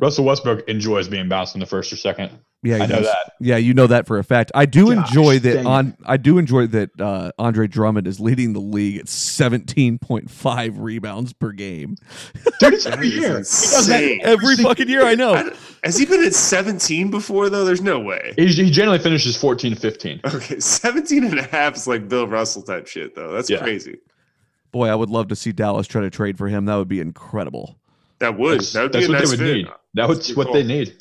Russell 0.00 0.24
Westbrook 0.24 0.68
enjoys 0.68 1.06
being 1.06 1.28
bounced 1.28 1.54
in 1.54 1.60
the 1.60 1.66
first 1.66 1.92
or 1.92 1.96
second. 1.96 2.32
Yeah, 2.62 2.76
I 2.76 2.86
know 2.86 2.96
does. 2.96 3.06
that. 3.06 3.32
Yeah, 3.40 3.56
you 3.56 3.72
know 3.72 3.86
that 3.86 4.06
for 4.08 4.18
a 4.18 4.24
fact. 4.24 4.50
I 4.52 4.66
do 4.66 4.92
Gosh, 4.92 5.08
enjoy 5.08 5.38
that 5.38 5.64
on 5.64 5.96
I 6.04 6.16
do 6.16 6.38
enjoy 6.38 6.66
that 6.68 6.90
uh, 7.00 7.30
Andre 7.38 7.68
Drummond 7.68 8.08
is 8.08 8.18
leading 8.18 8.52
the 8.52 8.58
league 8.60 8.98
at 8.98 9.06
17.5 9.06 10.74
rebounds 10.78 11.32
per 11.32 11.52
game. 11.52 11.96
Dude, 12.60 12.74
it's 12.74 12.84
That 12.84 12.94
every 12.94 13.08
year. 13.08 13.30
He 13.30 13.36
insane. 13.38 14.20
Every 14.22 14.56
fucking 14.56 14.88
year 14.88 15.04
I 15.04 15.12
I 15.12 15.14
know. 15.14 15.34
don't- 15.34 15.56
Has 15.84 15.96
he 15.98 16.04
been 16.06 16.24
at 16.24 16.34
17 16.34 17.10
before, 17.10 17.48
though? 17.48 17.64
There's 17.64 17.80
no 17.82 18.00
way. 18.00 18.34
He, 18.36 18.46
he 18.48 18.70
generally 18.70 18.98
finishes 18.98 19.36
14 19.36 19.74
to 19.74 19.80
15. 19.80 20.20
Okay, 20.24 20.58
17 20.60 21.24
and 21.24 21.38
a 21.38 21.42
half 21.44 21.76
is 21.76 21.86
like 21.86 22.08
Bill 22.08 22.26
Russell 22.26 22.62
type 22.62 22.86
shit, 22.86 23.14
though. 23.14 23.32
That's 23.32 23.48
Yeah. 23.50 23.58
crazy. 23.60 23.98
Boy, 24.72 24.88
I 24.88 24.94
would 24.94 25.10
love 25.10 25.28
to 25.28 25.36
see 25.36 25.52
Dallas 25.52 25.86
try 25.86 26.02
to 26.02 26.10
trade 26.10 26.36
for 26.36 26.48
him. 26.48 26.66
That 26.66 26.76
would 26.76 26.88
be 26.88 27.00
incredible. 27.00 27.78
That 28.18 28.36
would. 28.36 28.58
That's, 28.60 28.72
that 28.72 28.82
would 28.82 28.92
that's 28.92 29.06
be 29.06 29.12
a 29.12 29.14
what 29.14 29.18
nice 29.20 29.30
they 29.30 29.36
would 29.36 29.46
fit. 29.48 29.56
need. 29.58 29.66
That 29.94 30.08
was 30.08 30.18
That's 30.18 30.36
what 30.36 30.46
cool. 30.48 30.54
they 30.54 30.62
need. 30.64 30.96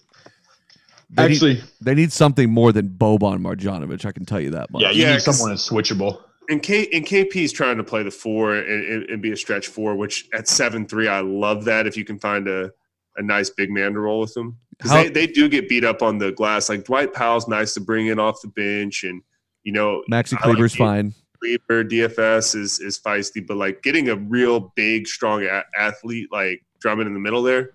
They 1.09 1.23
need- 1.29 1.33
Actually, 1.35 1.61
They 1.81 1.95
need 1.95 2.11
something 2.11 2.49
more 2.49 2.71
than 2.71 2.89
Boban 2.89 3.39
Marjanovic, 3.39 4.05
I 4.05 4.11
can 4.11 4.25
tell 4.25 4.41
you 4.41 4.49
that 4.51 4.69
much. 4.71 4.81
yeah, 4.81 4.91
you 4.91 5.01
Yeah, 5.03 5.11
need 5.15 5.23
'cause- 5.23 5.37
someone 5.37 5.51
that's 5.51 5.69
switchable. 5.69 6.21
And 6.49 6.63
K 6.63 6.87
and 6.93 7.05
KP's 7.05 7.51
trying 7.51 7.75
to 7.77 7.83
play 7.83 8.03
the 8.03 8.11
four 8.11 8.55
and, 8.55 8.85
and, 8.85 9.09
and 9.09 9.21
be 9.21 9.31
a 9.31 9.37
stretch 9.37 9.67
four, 9.67 9.95
which 9.95 10.27
at 10.33 10.47
seven 10.47 10.85
three, 10.87 11.07
I 11.09 11.19
love 11.19 11.65
that 11.65 11.87
if 11.87 11.97
you 11.97 12.05
can 12.05 12.17
find 12.19 12.47
a, 12.47 12.71
a 13.17 13.21
nice 13.21 13.49
big 13.49 13.69
man 13.69 13.93
to 13.93 13.99
roll 13.99 14.21
with 14.21 14.33
them. 14.33 14.57
Because 14.77 14.91
How- 14.91 15.03
they, 15.03 15.09
they 15.09 15.27
do 15.27 15.49
get 15.49 15.67
beat 15.67 15.83
up 15.83 16.01
on 16.01 16.17
the 16.19 16.31
glass. 16.31 16.69
Like 16.69 16.85
Dwight 16.85 17.13
Powell's 17.13 17.47
nice 17.49 17.73
to 17.73 17.81
bring 17.81 18.07
in 18.07 18.17
off 18.19 18.41
the 18.41 18.47
bench 18.49 19.03
and 19.03 19.21
you 19.63 19.73
know 19.73 20.03
Maxi 20.09 20.33
I 20.41 20.47
like 20.47 20.55
Kleber's 20.57 20.75
fine. 20.75 21.13
Leaper, 21.41 21.83
DFS 21.83 22.55
is 22.55 22.79
is 22.79 22.97
feisty, 22.97 23.45
but 23.45 23.57
like 23.57 23.83
getting 23.83 24.07
a 24.09 24.15
real 24.15 24.71
big, 24.75 25.05
strong 25.07 25.43
a- 25.43 25.63
athlete 25.77 26.29
like 26.31 26.63
Drummond 26.79 27.07
in 27.07 27.13
the 27.13 27.19
middle 27.19 27.43
there, 27.43 27.71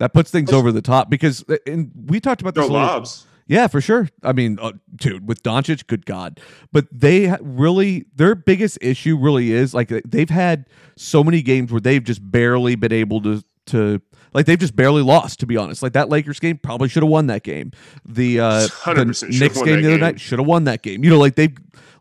That 0.00 0.14
puts 0.14 0.30
things 0.30 0.50
over 0.50 0.72
the 0.72 0.80
top 0.80 1.10
because, 1.10 1.44
uh, 1.48 1.58
and 1.66 1.92
we 2.06 2.20
talked 2.20 2.40
about 2.40 2.54
this. 2.54 2.64
throw 2.64 2.74
lobs. 2.74 3.26
Yeah, 3.46 3.66
for 3.66 3.80
sure. 3.80 4.08
I 4.22 4.32
mean, 4.32 4.58
uh, 4.62 4.72
dude, 4.96 5.28
with 5.28 5.42
Doncic, 5.42 5.86
good 5.88 6.06
God. 6.06 6.40
But 6.72 6.86
they 6.90 7.36
really, 7.40 8.06
their 8.14 8.34
biggest 8.34 8.78
issue 8.80 9.18
really 9.18 9.52
is 9.52 9.74
like 9.74 9.88
they've 9.88 10.30
had 10.30 10.66
so 10.96 11.22
many 11.22 11.42
games 11.42 11.70
where 11.70 11.80
they've 11.80 12.02
just 12.02 12.28
barely 12.30 12.76
been 12.76 12.92
able 12.92 13.20
to, 13.22 13.44
to 13.66 14.00
like 14.32 14.46
they've 14.46 14.58
just 14.58 14.74
barely 14.74 15.02
lost, 15.02 15.40
to 15.40 15.46
be 15.46 15.56
honest. 15.56 15.82
Like 15.82 15.92
that 15.92 16.08
Lakers 16.08 16.40
game 16.40 16.56
probably 16.58 16.88
should 16.88 17.02
have 17.02 17.10
won 17.10 17.26
that 17.26 17.42
game. 17.42 17.72
The, 18.06 18.40
uh, 18.40 18.68
the 18.86 19.04
Knicks 19.04 19.22
game 19.60 19.82
the 19.82 19.88
other 19.88 19.90
game. 19.90 20.00
night 20.00 20.20
should 20.20 20.38
have 20.38 20.48
won 20.48 20.64
that 20.64 20.82
game. 20.82 21.04
You 21.04 21.10
know, 21.10 21.18
like 21.18 21.34
they, 21.34 21.52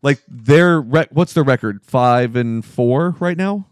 like 0.04 0.22
their, 0.30 0.80
rec- 0.80 1.10
what's 1.12 1.34
their 1.34 1.44
record? 1.44 1.84
Five 1.84 2.36
and 2.36 2.64
four 2.64 3.18
right 3.20 3.36
now? 3.36 3.66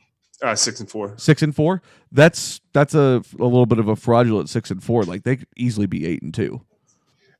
Uh, 0.43 0.55
six 0.55 0.79
and 0.79 0.89
four. 0.89 1.13
Six 1.17 1.41
and 1.41 1.55
four? 1.55 1.81
That's, 2.11 2.61
that's 2.73 2.93
a, 2.93 3.23
a 3.39 3.43
little 3.43 3.65
bit 3.65 3.79
of 3.79 3.87
a 3.87 3.95
fraudulent 3.95 4.49
six 4.49 4.69
and 4.71 4.83
four. 4.83 5.03
Like 5.03 5.23
they 5.23 5.37
could 5.37 5.47
easily 5.55 5.87
be 5.87 6.05
eight 6.05 6.21
and 6.21 6.33
two. 6.33 6.61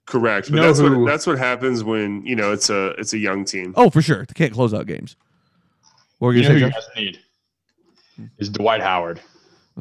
Correct, 0.06 0.48
You 0.50 0.56
but 0.56 0.62
know 0.62 0.68
that's 0.68 0.80
who- 0.80 1.00
what 1.02 1.10
that's 1.12 1.28
what 1.28 1.38
happens 1.38 1.84
when 1.84 2.26
you 2.26 2.36
know 2.36 2.54
it's 2.54 2.70
a 2.70 2.88
it's 2.98 3.14
a 3.14 3.18
young 3.18 3.44
team. 3.46 3.74
Oh, 3.76 3.90
for 3.90 4.02
sure. 4.02 4.26
They 4.26 4.34
can't 4.34 4.54
close 4.54 4.74
out 4.74 4.88
games. 4.88 5.16
What 6.20 6.28
were 6.30 6.34
You 6.34 6.42
you 6.44 6.48
know 6.48 6.54
who 6.54 6.60
going 6.62 6.72
you 6.72 6.76
guys 6.76 6.88
need 6.96 8.28
is 8.40 8.50
Dwight 8.50 8.82
Howard. 8.82 9.20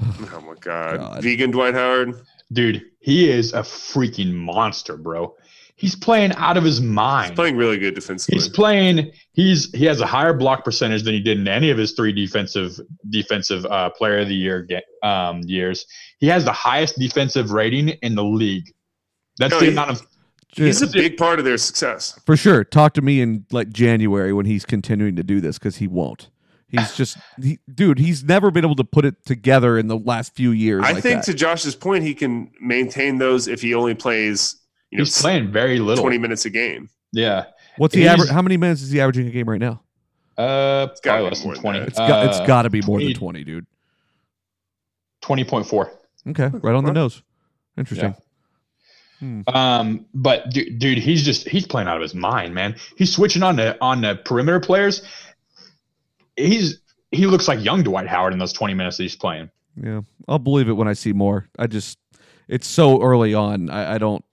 Oh 0.03 0.43
my 0.47 0.55
god. 0.61 0.99
God. 0.99 1.23
vegan 1.23 1.53
Dwight 1.53 1.75
Howard. 1.75 2.21
Dude, 2.53 2.85
he 3.01 3.31
is 3.31 3.55
a 3.55 3.61
freaking 3.61 4.33
monster, 4.33 4.97
bro. 4.97 5.35
He's 5.79 5.95
playing 5.95 6.33
out 6.33 6.57
of 6.57 6.65
his 6.65 6.81
mind. 6.81 7.31
He's 7.31 7.37
playing 7.37 7.57
really 7.57 7.79
good 7.79 7.95
defensively. 7.95 8.39
He's 8.39 8.49
playing. 8.49 9.13
He's 9.33 9.71
he 9.73 9.85
has 9.85 10.01
a 10.01 10.07
higher 10.07 10.33
block 10.33 10.65
percentage 10.65 11.03
than 11.03 11.13
he 11.13 11.21
did 11.21 11.39
in 11.39 11.47
any 11.47 11.69
of 11.71 11.77
his 11.77 11.93
three 11.93 12.13
defensive 12.13 12.81
defensive 13.11 13.67
uh, 13.67 13.91
player 13.91 14.21
of 14.21 14.29
the 14.29 14.35
year 14.35 14.67
um, 15.03 15.43
years. 15.45 15.85
He 16.19 16.29
has 16.29 16.45
the 16.47 16.53
highest 16.53 16.99
defensive 16.99 17.51
rating 17.51 17.91
in 17.91 18.15
the 18.15 18.25
league. 18.25 18.73
That's 19.39 19.51
No, 19.51 19.59
the 19.61 19.67
he- 19.67 19.73
amount 19.73 19.91
of. 19.91 20.07
He's 20.55 20.81
a 20.81 20.87
big 20.87 21.19
part 21.19 21.39
of 21.39 21.45
their 21.45 21.59
success. 21.59 22.19
For 22.25 22.35
sure. 22.35 22.65
Talk 22.65 22.95
to 22.95 23.03
me 23.03 23.21
in 23.21 23.45
like 23.53 23.69
January 23.69 24.33
when 24.33 24.47
he's 24.47 24.65
continuing 24.65 25.15
to 25.17 25.23
do 25.23 25.39
this 25.43 25.59
because 25.59 25.77
he 25.77 25.87
won't. 25.87 26.31
He's 26.69 26.97
just, 26.97 27.19
he, 27.43 27.59
dude. 27.73 27.99
He's 27.99 28.25
never 28.25 28.51
been 28.51 28.65
able 28.65 28.75
to 28.77 28.85
put 28.85 29.05
it 29.05 29.27
together 29.27 29.77
in 29.79 29.89
the 29.89 29.99
last 29.99 30.35
few 30.35 30.53
years. 30.53 30.83
I 30.87 30.93
like 30.93 31.03
think 31.03 31.17
that. 31.21 31.31
to 31.33 31.35
Josh's 31.35 31.75
point, 31.77 32.05
he 32.05 32.15
can 32.15 32.51
maintain 32.61 33.19
those 33.19 33.47
if 33.49 33.61
he 33.61 33.75
only 33.75 33.95
plays 33.95 34.57
you 34.91 34.99
know 34.99 35.05
He's 35.05 35.21
playing 35.21 35.51
very 35.53 35.79
little. 35.79 36.03
twenty 36.03 36.19
minutes 36.19 36.45
a 36.45 36.51
game. 36.51 36.89
Yeah. 37.13 37.47
what's 37.77 37.95
he 37.95 38.03
he's- 38.03 38.13
average? 38.13 38.31
How 38.31 38.43
many 38.43 38.57
minutes 38.57 38.83
is 38.83 38.91
he 38.91 39.01
averaging 39.01 39.27
a 39.27 39.31
game 39.31 39.49
right 39.49 39.61
now? 39.61 39.83
Uh, 40.39 40.87
gotta 40.87 41.01
probably 41.03 41.29
less 41.31 41.41
than 41.43 41.53
than 41.53 41.61
twenty. 41.63 41.79
that. 41.81 41.89
It's 41.89 41.99
got, 41.99 42.27
it's 42.27 42.39
Uh, 42.39 42.47
got 42.47 42.63
to 42.63 42.71
be 42.71 42.83
more 42.83 43.01
than 43.01 43.15
20 43.15 43.43
dude. 43.45 43.67
twenty 45.23 45.45
point 45.45 45.67
four. 45.67 45.93
Okay, 46.29 46.49
right 46.63 46.75
on 46.75 46.85
the 46.85 46.93
nose. 46.93 47.23
Interesting. 47.79 48.15
Um, 49.47 50.05
but 50.13 50.51
dude, 50.51 50.79
dude, 50.79 50.99
he's 50.99 51.25
just 51.25 51.49
he's 51.49 51.67
playing 51.67 51.89
out 51.89 51.97
of 51.97 52.03
his 52.03 52.15
mind, 52.15 52.55
man. 52.55 52.77
He's 52.97 53.15
switching 53.15 53.43
on 53.43 53.57
the 53.57 53.77
on 53.81 54.03
the 54.03 54.17
perimeter 54.25 54.61
players. 54.61 55.03
He's 56.37 56.81
he 57.13 57.27
looks 57.27 57.49
like 57.49 57.65
young 57.65 57.83
Dwight 57.83 58.07
Howard 58.07 58.35
in 58.35 58.39
those 58.39 58.53
twenty 58.53 58.75
minutes 58.75 58.99
that 58.99 59.05
he's 59.05 59.17
playing. 59.17 59.51
Yeah, 59.83 60.03
I'll 60.29 60.39
believe 60.39 60.69
it 60.69 60.73
when 60.75 60.87
I 60.89 60.93
see 60.93 61.13
more. 61.15 61.49
I 61.59 61.67
just, 61.67 61.99
it's 62.49 62.67
so 62.67 63.03
early 63.03 63.33
on. 63.35 63.69
I, 63.71 63.95
I 63.95 63.99
don't 63.99 64.23
I- 64.23 64.26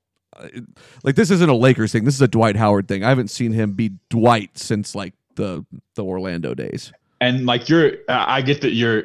like 1.04 1.15
this. 1.15 1.30
Isn't 1.32 1.50
a 1.50 1.56
Lakers 1.56 1.91
thing. 1.91 2.04
This 2.06 2.15
is 2.15 2.22
a 2.22 2.28
Dwight 2.28 2.56
Howard 2.56 2.88
thing. 2.88 3.04
I 3.04 3.10
haven't 3.10 3.30
seen 3.30 3.52
him 3.54 3.74
be 3.74 3.91
Dwight 4.10 4.58
since 4.58 4.96
like 4.96 5.13
the 5.36 5.65
the 5.96 6.04
Orlando 6.04 6.54
days. 6.54 6.91
And 7.22 7.46
like 7.46 7.69
you're, 7.69 7.93
I 8.10 8.41
get 8.41 8.62
that 8.62 8.74
you're 8.74 9.04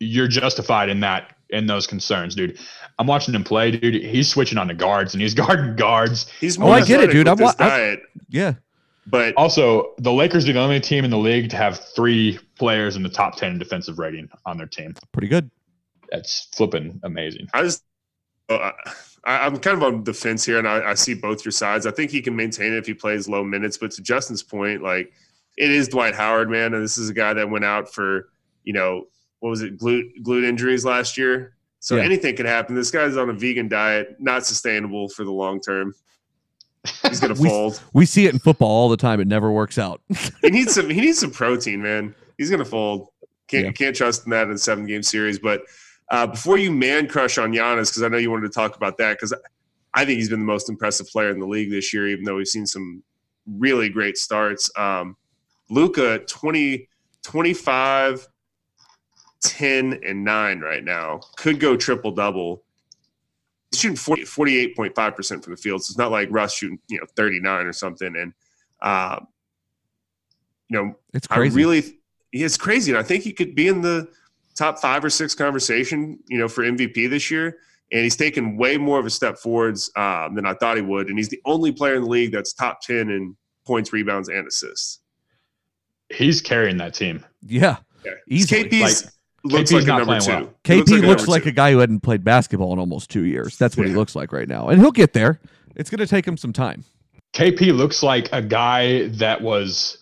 you're 0.00 0.28
justified 0.28 0.88
in 0.88 1.00
that 1.00 1.36
in 1.50 1.66
those 1.66 1.86
concerns, 1.86 2.34
dude. 2.34 2.58
I'm 2.98 3.06
watching 3.06 3.34
him 3.34 3.44
play, 3.44 3.70
dude. 3.70 4.02
He's 4.02 4.28
switching 4.28 4.58
on 4.58 4.68
the 4.68 4.74
guards 4.74 5.14
and 5.14 5.22
he's 5.22 5.34
guarding 5.42 5.76
guards. 5.76 6.30
He's 6.40 6.58
Oh, 6.58 6.70
I 6.70 6.82
get 6.84 7.00
it, 7.00 7.10
dude. 7.10 7.28
I'm 7.28 7.36
this 7.36 7.44
wa- 7.44 7.54
I- 7.58 7.68
diet, 7.68 8.00
Yeah, 8.28 8.54
but 9.06 9.34
Also, 9.36 9.94
the 9.98 10.12
Lakers 10.12 10.48
are 10.48 10.52
the 10.52 10.58
only 10.58 10.80
team 10.80 11.04
in 11.04 11.10
the 11.10 11.18
league 11.18 11.50
to 11.50 11.56
have 11.56 11.78
three 11.94 12.38
players 12.58 12.96
in 12.96 13.02
the 13.02 13.08
top 13.08 13.36
ten 13.36 13.52
in 13.52 13.58
defensive 13.58 13.98
rating 13.98 14.28
on 14.46 14.56
their 14.56 14.66
team. 14.66 14.94
pretty 15.12 15.28
good. 15.28 15.50
That's 16.10 16.48
flipping 16.54 17.00
amazing. 17.02 17.48
I 17.54 17.62
just 17.62 17.84
uh, 18.48 18.72
I, 19.24 19.38
I'm 19.46 19.56
kind 19.58 19.76
of 19.76 19.82
on 19.82 20.04
the 20.04 20.12
fence 20.14 20.44
here, 20.44 20.58
and 20.58 20.66
I, 20.68 20.90
I 20.90 20.94
see 20.94 21.14
both 21.14 21.44
your 21.44 21.52
sides. 21.52 21.86
I 21.86 21.90
think 21.92 22.10
he 22.10 22.20
can 22.22 22.34
maintain 22.34 22.72
it 22.72 22.78
if 22.78 22.86
he 22.86 22.94
plays 22.94 23.28
low 23.28 23.44
minutes, 23.44 23.78
but 23.78 23.90
to 23.92 24.02
Justin's 24.02 24.42
point, 24.42 24.82
like 24.82 25.12
it 25.56 25.70
is 25.70 25.88
Dwight 25.88 26.14
Howard, 26.14 26.50
man, 26.50 26.74
and 26.74 26.82
this 26.82 26.98
is 26.98 27.08
a 27.10 27.14
guy 27.14 27.32
that 27.34 27.48
went 27.48 27.64
out 27.64 27.92
for 27.92 28.30
you 28.64 28.72
know 28.72 29.06
what 29.40 29.50
was 29.50 29.62
it 29.62 29.78
glute 29.78 30.10
glute 30.22 30.44
injuries 30.44 30.84
last 30.84 31.16
year. 31.16 31.54
So 31.80 31.96
Yeah. 31.96 32.02
anything 32.04 32.36
could 32.36 32.46
happen. 32.46 32.74
This 32.76 32.90
guy's 32.92 33.16
on 33.16 33.28
a 33.28 33.32
vegan 33.32 33.68
diet, 33.68 34.16
not 34.20 34.46
sustainable 34.46 35.08
for 35.08 35.24
the 35.24 35.32
long 35.32 35.60
term. 35.60 35.94
He's 37.08 37.20
gonna 37.20 37.34
We- 37.38 37.48
fold. 37.48 37.82
We 37.92 38.06
see 38.06 38.26
it 38.26 38.32
in 38.32 38.38
football 38.38 38.68
all 38.70 38.88
the 38.88 38.96
time. 38.96 39.20
It 39.20 39.26
never 39.28 39.50
works 39.50 39.78
out. 39.78 40.00
He 40.42 40.50
needs 40.50 40.74
some. 40.74 40.88
He 40.90 41.00
needs 41.00 41.18
some 41.18 41.30
protein, 41.30 41.82
man. 41.82 42.14
He's 42.38 42.50
gonna 42.50 42.64
fold. 42.64 43.08
Can't 43.48 43.66
Yeah. 43.66 43.72
can't 43.72 43.94
trust 43.96 44.24
in 44.26 44.30
that 44.30 44.46
in 44.48 44.54
a 44.54 44.58
seven 44.58 44.86
game 44.86 45.02
series. 45.02 45.38
But 45.38 45.62
uh, 46.12 46.26
before 46.26 46.58
you 46.58 46.70
man 46.70 47.08
crush 47.08 47.38
on 47.38 47.52
Giannis, 47.52 47.88
because 47.88 48.02
I 48.02 48.08
know 48.08 48.18
you 48.18 48.30
wanted 48.30 48.52
to 48.52 48.54
talk 48.54 48.76
about 48.76 48.98
that, 48.98 49.14
because 49.14 49.34
I 49.94 50.04
think 50.04 50.18
he's 50.18 50.28
been 50.28 50.40
the 50.40 50.46
most 50.46 50.68
impressive 50.68 51.08
player 51.08 51.30
in 51.30 51.40
the 51.40 51.46
league 51.46 51.70
this 51.70 51.92
year, 51.92 52.06
even 52.06 52.24
though 52.24 52.36
we've 52.36 52.46
seen 52.46 52.66
some 52.66 53.02
really 53.46 53.88
great 53.88 54.18
starts. 54.18 54.70
Um, 54.76 55.16
Luka 55.70 56.18
20, 56.18 56.86
25, 57.22 58.28
10, 59.40 60.00
and 60.06 60.22
9 60.22 60.60
right 60.60 60.84
now. 60.84 61.20
Could 61.36 61.58
go 61.58 61.78
triple 61.78 62.12
double. 62.12 62.62
He's 63.70 63.80
shooting 63.80 63.96
40, 63.96 64.24
48.5% 64.24 65.42
from 65.42 65.54
the 65.54 65.56
field. 65.56 65.82
So 65.82 65.92
it's 65.92 65.98
not 65.98 66.10
like 66.10 66.28
Russ 66.30 66.54
shooting, 66.54 66.78
you 66.88 66.98
know, 66.98 67.06
39 67.16 67.66
or 67.66 67.72
something. 67.72 68.14
And, 68.16 68.34
uh, 68.82 69.20
you 70.68 70.78
know, 70.78 70.94
It's 71.14 71.26
crazy. 71.26 71.54
I 71.54 71.56
really, 71.56 71.98
it's 72.32 72.58
crazy. 72.58 72.92
And 72.92 72.98
I 72.98 73.02
think 73.02 73.24
he 73.24 73.32
could 73.32 73.54
be 73.54 73.68
in 73.68 73.80
the 73.80 74.08
top 74.56 74.78
five 74.78 75.04
or 75.04 75.10
six 75.10 75.34
conversation, 75.34 76.18
you 76.28 76.38
know, 76.38 76.48
for 76.48 76.62
MVP 76.64 77.08
this 77.10 77.30
year. 77.30 77.58
And 77.92 78.02
he's 78.02 78.16
taken 78.16 78.56
way 78.56 78.78
more 78.78 78.98
of 78.98 79.04
a 79.04 79.10
step 79.10 79.36
forwards 79.36 79.90
um, 79.96 80.34
than 80.34 80.46
I 80.46 80.54
thought 80.54 80.76
he 80.76 80.82
would. 80.82 81.08
And 81.08 81.18
he's 81.18 81.28
the 81.28 81.40
only 81.44 81.72
player 81.72 81.96
in 81.96 82.02
the 82.02 82.08
league 82.08 82.32
that's 82.32 82.54
top 82.54 82.80
10 82.80 83.10
in 83.10 83.36
points, 83.66 83.92
rebounds, 83.92 84.28
and 84.28 84.46
assists. 84.46 85.00
He's 86.08 86.40
carrying 86.40 86.76
that 86.78 86.94
team. 86.94 87.24
yeah, 87.46 87.76
Yeah. 88.04 88.12
Easily. 88.28 88.64
KP's 88.64 89.04
Like, 89.04 89.12
looks 89.44 89.72
KP's 89.72 89.72
like 89.72 89.82
a 89.84 89.86
number 90.04 90.20
two. 90.20 90.30
well. 90.30 90.54
KP 90.64 91.06
looks 91.06 91.28
like 91.28 91.42
two. 91.44 91.50
a 91.50 91.52
guy 91.52 91.72
who 91.72 91.78
hadn't 91.78 92.00
played 92.00 92.24
basketball 92.24 92.72
in 92.72 92.78
almost 92.78 93.10
two 93.10 93.24
years. 93.24 93.56
That's 93.58 93.76
what 93.76 93.86
he 93.86 93.94
looks 93.94 94.14
like 94.16 94.32
right 94.32 94.48
now, 94.48 94.68
and 94.68 94.80
he'll 94.80 94.90
get 94.92 95.12
there. 95.12 95.40
It's 95.76 95.90
going 95.90 95.98
to 96.00 96.06
take 96.06 96.26
him 96.26 96.36
some 96.36 96.52
time. 96.52 96.84
KP 97.34 97.74
looks 97.74 98.02
like 98.02 98.28
a 98.32 98.42
guy 98.42 99.08
that 99.08 99.40
was. 99.40 99.98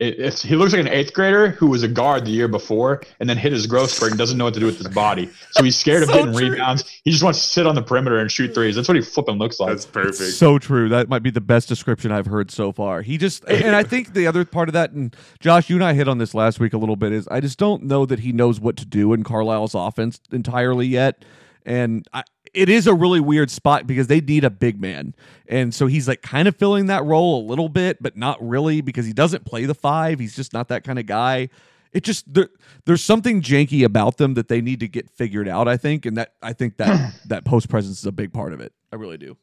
It, 0.00 0.18
it's, 0.18 0.42
he 0.42 0.56
looks 0.56 0.72
like 0.72 0.80
an 0.80 0.88
eighth 0.88 1.12
grader 1.12 1.50
who 1.50 1.66
was 1.66 1.82
a 1.82 1.88
guard 1.88 2.24
the 2.24 2.30
year 2.30 2.48
before 2.48 3.02
and 3.20 3.28
then 3.28 3.36
hit 3.36 3.52
his 3.52 3.66
growth 3.66 3.90
spurt 3.90 4.10
and 4.10 4.18
doesn't 4.18 4.38
know 4.38 4.44
what 4.44 4.54
to 4.54 4.60
do 4.60 4.66
with 4.66 4.78
his 4.78 4.88
body. 4.88 5.28
So 5.50 5.62
he's 5.62 5.76
scared 5.76 6.02
of 6.02 6.08
So 6.08 6.14
getting 6.14 6.32
true. 6.32 6.50
rebounds. 6.50 6.88
He 7.04 7.10
just 7.10 7.22
wants 7.22 7.42
to 7.42 7.46
sit 7.46 7.66
on 7.66 7.74
the 7.74 7.82
perimeter 7.82 8.18
and 8.18 8.32
shoot 8.32 8.54
threes. 8.54 8.76
That's 8.76 8.88
what 8.88 8.96
he 8.96 9.02
flipping 9.02 9.36
looks 9.36 9.60
like. 9.60 9.68
That's 9.68 9.84
perfect. 9.84 10.32
So 10.32 10.58
true. 10.58 10.88
That 10.88 11.10
might 11.10 11.22
be 11.22 11.30
the 11.30 11.42
best 11.42 11.68
description 11.68 12.12
I've 12.12 12.26
heard 12.26 12.50
so 12.50 12.72
far. 12.72 13.02
He 13.02 13.18
just, 13.18 13.44
and 13.44 13.76
I 13.76 13.82
think 13.82 14.14
the 14.14 14.26
other 14.26 14.46
part 14.46 14.70
of 14.70 14.72
that, 14.72 14.92
and 14.92 15.14
Josh, 15.38 15.68
you 15.68 15.76
and 15.76 15.84
I 15.84 15.92
hit 15.92 16.08
on 16.08 16.16
this 16.16 16.34
last 16.34 16.60
week 16.60 16.72
a 16.72 16.78
little 16.78 16.96
bit, 16.96 17.12
is 17.12 17.28
I 17.28 17.40
just 17.40 17.58
don't 17.58 17.82
know 17.82 18.06
that 18.06 18.20
he 18.20 18.32
knows 18.32 18.58
what 18.58 18.76
to 18.78 18.86
do 18.86 19.12
in 19.12 19.22
Carlisle's 19.22 19.74
offense 19.74 20.18
entirely 20.32 20.86
yet. 20.86 21.24
And 21.66 22.08
I, 22.14 22.24
it 22.54 22.68
is 22.68 22.86
a 22.86 22.94
really 22.94 23.20
weird 23.20 23.50
spot 23.50 23.86
because 23.86 24.06
they 24.06 24.20
need 24.20 24.44
a 24.44 24.50
big 24.50 24.80
man. 24.80 25.14
And 25.48 25.74
so 25.74 25.86
he's 25.86 26.08
like 26.08 26.22
kind 26.22 26.48
of 26.48 26.56
filling 26.56 26.86
that 26.86 27.04
role 27.04 27.42
a 27.42 27.44
little 27.46 27.68
bit, 27.68 28.02
but 28.02 28.16
not 28.16 28.38
really 28.40 28.80
because 28.80 29.06
he 29.06 29.12
doesn't 29.12 29.44
play 29.44 29.64
the 29.66 29.74
five. 29.74 30.18
He's 30.20 30.34
just 30.36 30.52
not 30.52 30.68
that 30.68 30.84
kind 30.84 30.98
of 30.98 31.06
guy. 31.06 31.48
It 31.92 32.04
just 32.04 32.32
there, 32.32 32.48
there's 32.86 33.02
something 33.02 33.42
janky 33.42 33.84
about 33.84 34.16
them 34.16 34.34
that 34.34 34.48
they 34.48 34.60
need 34.60 34.80
to 34.80 34.88
get 34.88 35.10
figured 35.10 35.48
out, 35.48 35.66
I 35.66 35.76
think, 35.76 36.06
and 36.06 36.16
that 36.16 36.34
I 36.40 36.52
think 36.52 36.76
that 36.76 37.14
that 37.26 37.44
post 37.44 37.68
presence 37.68 37.98
is 37.98 38.06
a 38.06 38.12
big 38.12 38.32
part 38.32 38.52
of 38.52 38.60
it. 38.60 38.72
I 38.92 38.96
really 38.96 39.18
do. 39.18 39.36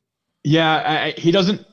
Yeah, 0.43 0.83
I, 0.85 1.19
he 1.19 1.31
doesn't. 1.31 1.65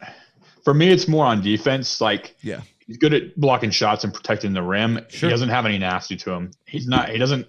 For 0.64 0.74
me, 0.74 0.88
it's 0.88 1.06
more 1.06 1.26
on 1.26 1.42
defense. 1.42 2.00
Like 2.00 2.34
Yeah. 2.40 2.62
he's 2.86 2.96
good 2.96 3.14
at 3.14 3.38
blocking 3.38 3.70
shots 3.70 4.02
and 4.02 4.12
protecting 4.12 4.52
the 4.52 4.62
rim. 4.62 4.98
Sure. 5.08 5.28
He 5.28 5.32
doesn't 5.32 5.50
have 5.50 5.64
any 5.66 5.78
nasty 5.78 6.16
to 6.16 6.32
him. 6.32 6.50
He's 6.66 6.88
not. 6.88 7.08
He 7.10 7.18
doesn't 7.18 7.46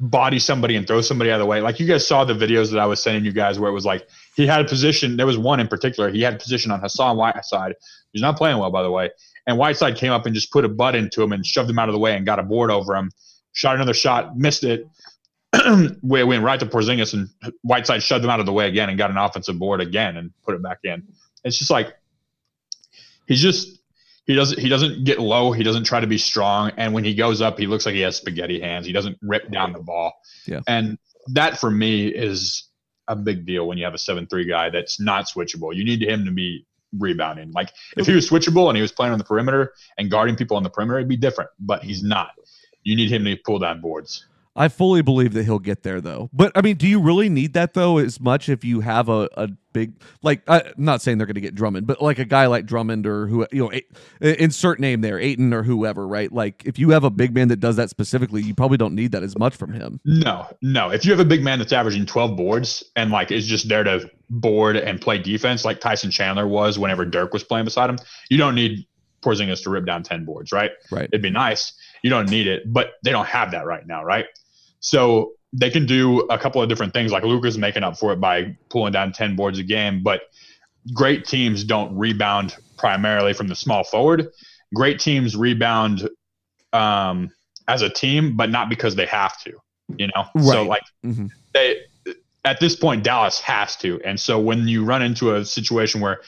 body 0.00 0.38
somebody 0.38 0.76
and 0.76 0.86
throw 0.86 1.00
somebody 1.00 1.30
out 1.30 1.36
of 1.36 1.40
the 1.40 1.46
way. 1.46 1.60
Like 1.60 1.80
you 1.80 1.86
guys 1.86 2.06
saw 2.06 2.24
the 2.24 2.34
videos 2.34 2.70
that 2.70 2.78
I 2.78 2.86
was 2.86 3.02
sending 3.02 3.24
you 3.24 3.32
guys, 3.32 3.58
where 3.58 3.70
it 3.70 3.74
was 3.74 3.84
like 3.84 4.06
he 4.34 4.46
had 4.46 4.60
a 4.60 4.64
position. 4.64 5.16
There 5.16 5.26
was 5.26 5.38
one 5.38 5.60
in 5.60 5.68
particular. 5.68 6.10
He 6.10 6.22
had 6.22 6.34
a 6.34 6.38
position 6.38 6.70
on 6.70 6.80
Hassan 6.80 7.16
Whiteside. 7.16 7.74
He's 8.12 8.22
not 8.22 8.36
playing 8.36 8.58
well, 8.58 8.70
by 8.70 8.82
the 8.82 8.90
way. 8.90 9.10
And 9.46 9.58
Whiteside 9.58 9.96
came 9.96 10.12
up 10.12 10.26
and 10.26 10.34
just 10.34 10.50
put 10.50 10.64
a 10.64 10.68
butt 10.68 10.94
into 10.94 11.22
him 11.22 11.32
and 11.32 11.44
shoved 11.46 11.70
him 11.70 11.78
out 11.78 11.88
of 11.88 11.92
the 11.92 11.98
way 11.98 12.16
and 12.16 12.26
got 12.26 12.38
a 12.38 12.42
board 12.42 12.70
over 12.70 12.94
him. 12.94 13.10
Shot 13.52 13.76
another 13.76 13.94
shot, 13.94 14.36
missed 14.36 14.64
it. 14.64 14.86
Where 16.02 16.26
went 16.26 16.42
right 16.42 16.60
to 16.60 16.66
Porzingis 16.66 17.14
and 17.14 17.28
Whiteside 17.62 18.02
shoved 18.02 18.24
him 18.24 18.30
out 18.30 18.40
of 18.40 18.46
the 18.46 18.52
way 18.52 18.68
again 18.68 18.88
and 18.88 18.98
got 18.98 19.10
an 19.10 19.16
offensive 19.16 19.58
board 19.58 19.80
again 19.80 20.16
and 20.16 20.30
put 20.44 20.54
it 20.54 20.62
back 20.62 20.78
in. 20.84 21.04
It's 21.44 21.58
just 21.58 21.70
like 21.70 21.94
he's 23.26 23.40
just 23.40 23.80
He 24.26 24.34
doesn't 24.34 24.58
he 24.58 24.68
doesn't 24.68 25.04
get 25.04 25.20
low. 25.20 25.52
He 25.52 25.62
doesn't 25.62 25.84
try 25.84 26.00
to 26.00 26.06
be 26.06 26.18
strong. 26.18 26.72
And 26.76 26.92
when 26.92 27.04
he 27.04 27.14
goes 27.14 27.40
up, 27.40 27.58
he 27.58 27.66
looks 27.66 27.86
like 27.86 27.94
he 27.94 28.00
has 28.00 28.16
spaghetti 28.16 28.60
hands. 28.60 28.86
He 28.86 28.92
doesn't 28.92 29.18
rip 29.22 29.50
down 29.50 29.72
the 29.72 29.80
ball. 29.80 30.12
Yeah. 30.46 30.60
And 30.66 30.98
that 31.28 31.58
for 31.58 31.70
me 31.70 32.08
is 32.08 32.64
a 33.08 33.14
big 33.14 33.46
deal 33.46 33.68
when 33.68 33.78
you 33.78 33.84
have 33.84 33.94
a 33.94 33.98
seven 33.98 34.26
three 34.26 34.44
guy 34.44 34.70
that's 34.70 34.98
not 34.98 35.26
switchable. 35.26 35.74
You 35.74 35.84
need 35.84 36.02
him 36.02 36.24
to 36.24 36.32
be 36.32 36.66
rebounding. 36.98 37.52
Like 37.52 37.70
if 37.96 38.06
he 38.06 38.14
was 38.14 38.28
switchable 38.28 38.68
and 38.68 38.76
he 38.76 38.82
was 38.82 38.90
playing 38.90 39.12
on 39.12 39.18
the 39.18 39.24
perimeter 39.24 39.72
and 39.96 40.10
guarding 40.10 40.34
people 40.34 40.56
on 40.56 40.64
the 40.64 40.70
perimeter, 40.70 40.98
it'd 40.98 41.08
be 41.08 41.16
different. 41.16 41.50
But 41.60 41.84
he's 41.84 42.02
not. 42.02 42.30
You 42.82 42.96
need 42.96 43.12
him 43.12 43.24
to 43.24 43.36
pull 43.36 43.60
down 43.60 43.80
boards. 43.80 44.26
I 44.56 44.68
fully 44.68 45.02
believe 45.02 45.34
that 45.34 45.44
he'll 45.44 45.58
get 45.58 45.82
there 45.82 46.00
though. 46.00 46.30
But 46.32 46.50
I 46.54 46.62
mean, 46.62 46.76
do 46.76 46.88
you 46.88 47.00
really 47.00 47.28
need 47.28 47.52
that 47.52 47.74
though 47.74 47.98
as 47.98 48.18
much 48.18 48.48
if 48.48 48.64
you 48.64 48.80
have 48.80 49.08
a, 49.08 49.28
a 49.36 49.48
big 49.72 49.92
like 50.22 50.42
I, 50.48 50.60
am 50.60 50.72
not 50.78 51.02
saying 51.02 51.18
they're 51.18 51.26
going 51.26 51.34
to 51.34 51.40
get 51.42 51.54
Drummond, 51.54 51.86
but 51.86 52.00
like 52.00 52.18
a 52.18 52.24
guy 52.24 52.46
like 52.46 52.64
Drummond 52.64 53.06
or 53.06 53.26
who 53.26 53.46
you 53.52 53.68
know 53.68 53.80
insert 54.20 54.80
name 54.80 55.02
there, 55.02 55.18
Ayton 55.18 55.52
or 55.52 55.62
whoever, 55.62 56.08
right? 56.08 56.32
Like 56.32 56.62
if 56.64 56.78
you 56.78 56.90
have 56.90 57.04
a 57.04 57.10
big 57.10 57.34
man 57.34 57.48
that 57.48 57.60
does 57.60 57.76
that 57.76 57.90
specifically, 57.90 58.42
you 58.42 58.54
probably 58.54 58.78
don't 58.78 58.94
need 58.94 59.12
that 59.12 59.22
as 59.22 59.38
much 59.38 59.54
from 59.54 59.74
him. 59.74 60.00
No, 60.06 60.46
no. 60.62 60.88
If 60.90 61.04
you 61.04 61.10
have 61.10 61.20
a 61.20 61.24
big 61.24 61.42
man 61.42 61.58
that's 61.58 61.72
averaging 61.72 62.06
12 62.06 62.36
boards 62.36 62.82
and 62.96 63.10
like 63.10 63.30
is 63.30 63.46
just 63.46 63.68
there 63.68 63.84
to 63.84 64.10
board 64.30 64.76
and 64.76 65.00
play 65.00 65.18
defense 65.18 65.64
like 65.64 65.80
Tyson 65.80 66.10
Chandler 66.10 66.48
was 66.48 66.78
whenever 66.78 67.04
Dirk 67.04 67.34
was 67.34 67.44
playing 67.44 67.66
beside 67.66 67.90
him, 67.90 67.98
you 68.30 68.38
don't 68.38 68.54
need 68.54 68.86
Porzingis 69.20 69.62
to 69.64 69.70
rip 69.70 69.84
down 69.84 70.02
10 70.02 70.24
boards, 70.24 70.52
right? 70.52 70.70
Right. 70.90 71.08
It'd 71.12 71.22
be 71.22 71.30
nice. 71.30 71.72
You 72.02 72.10
don't 72.10 72.30
need 72.30 72.46
it, 72.46 72.72
but 72.72 72.94
they 73.02 73.10
don't 73.10 73.26
have 73.26 73.50
that 73.50 73.66
right 73.66 73.86
now, 73.86 74.04
right? 74.04 74.26
So 74.80 75.32
they 75.52 75.70
can 75.70 75.86
do 75.86 76.20
a 76.22 76.38
couple 76.38 76.60
of 76.62 76.68
different 76.68 76.92
things. 76.92 77.12
Like 77.12 77.24
Luka's 77.24 77.56
making 77.56 77.82
up 77.82 77.96
for 77.98 78.12
it 78.12 78.20
by 78.20 78.56
pulling 78.68 78.92
down 78.92 79.12
10 79.12 79.36
boards 79.36 79.58
a 79.58 79.62
game, 79.62 80.02
but 80.02 80.22
great 80.92 81.24
teams 81.24 81.64
don't 81.64 81.96
rebound 81.96 82.56
primarily 82.76 83.32
from 83.32 83.48
the 83.48 83.54
small 83.56 83.84
forward. 83.84 84.28
Great 84.74 85.00
teams 85.00 85.36
rebound 85.36 86.08
um, 86.72 87.30
as 87.68 87.82
a 87.82 87.88
team, 87.88 88.36
but 88.36 88.50
not 88.50 88.68
because 88.68 88.94
they 88.94 89.06
have 89.06 89.40
to, 89.42 89.52
you 89.96 90.08
know? 90.08 90.24
So 90.42 90.60
Right. 90.60 90.68
like 90.68 90.82
Mhm. 91.04 91.30
they 91.54 91.80
at 92.44 92.60
this 92.60 92.76
point 92.76 93.02
Dallas 93.02 93.40
has 93.40 93.76
to. 93.76 94.00
And 94.04 94.20
so 94.20 94.38
when 94.38 94.68
you 94.68 94.84
run 94.84 95.02
into 95.02 95.34
a 95.34 95.44
situation 95.44 96.00
where 96.00 96.20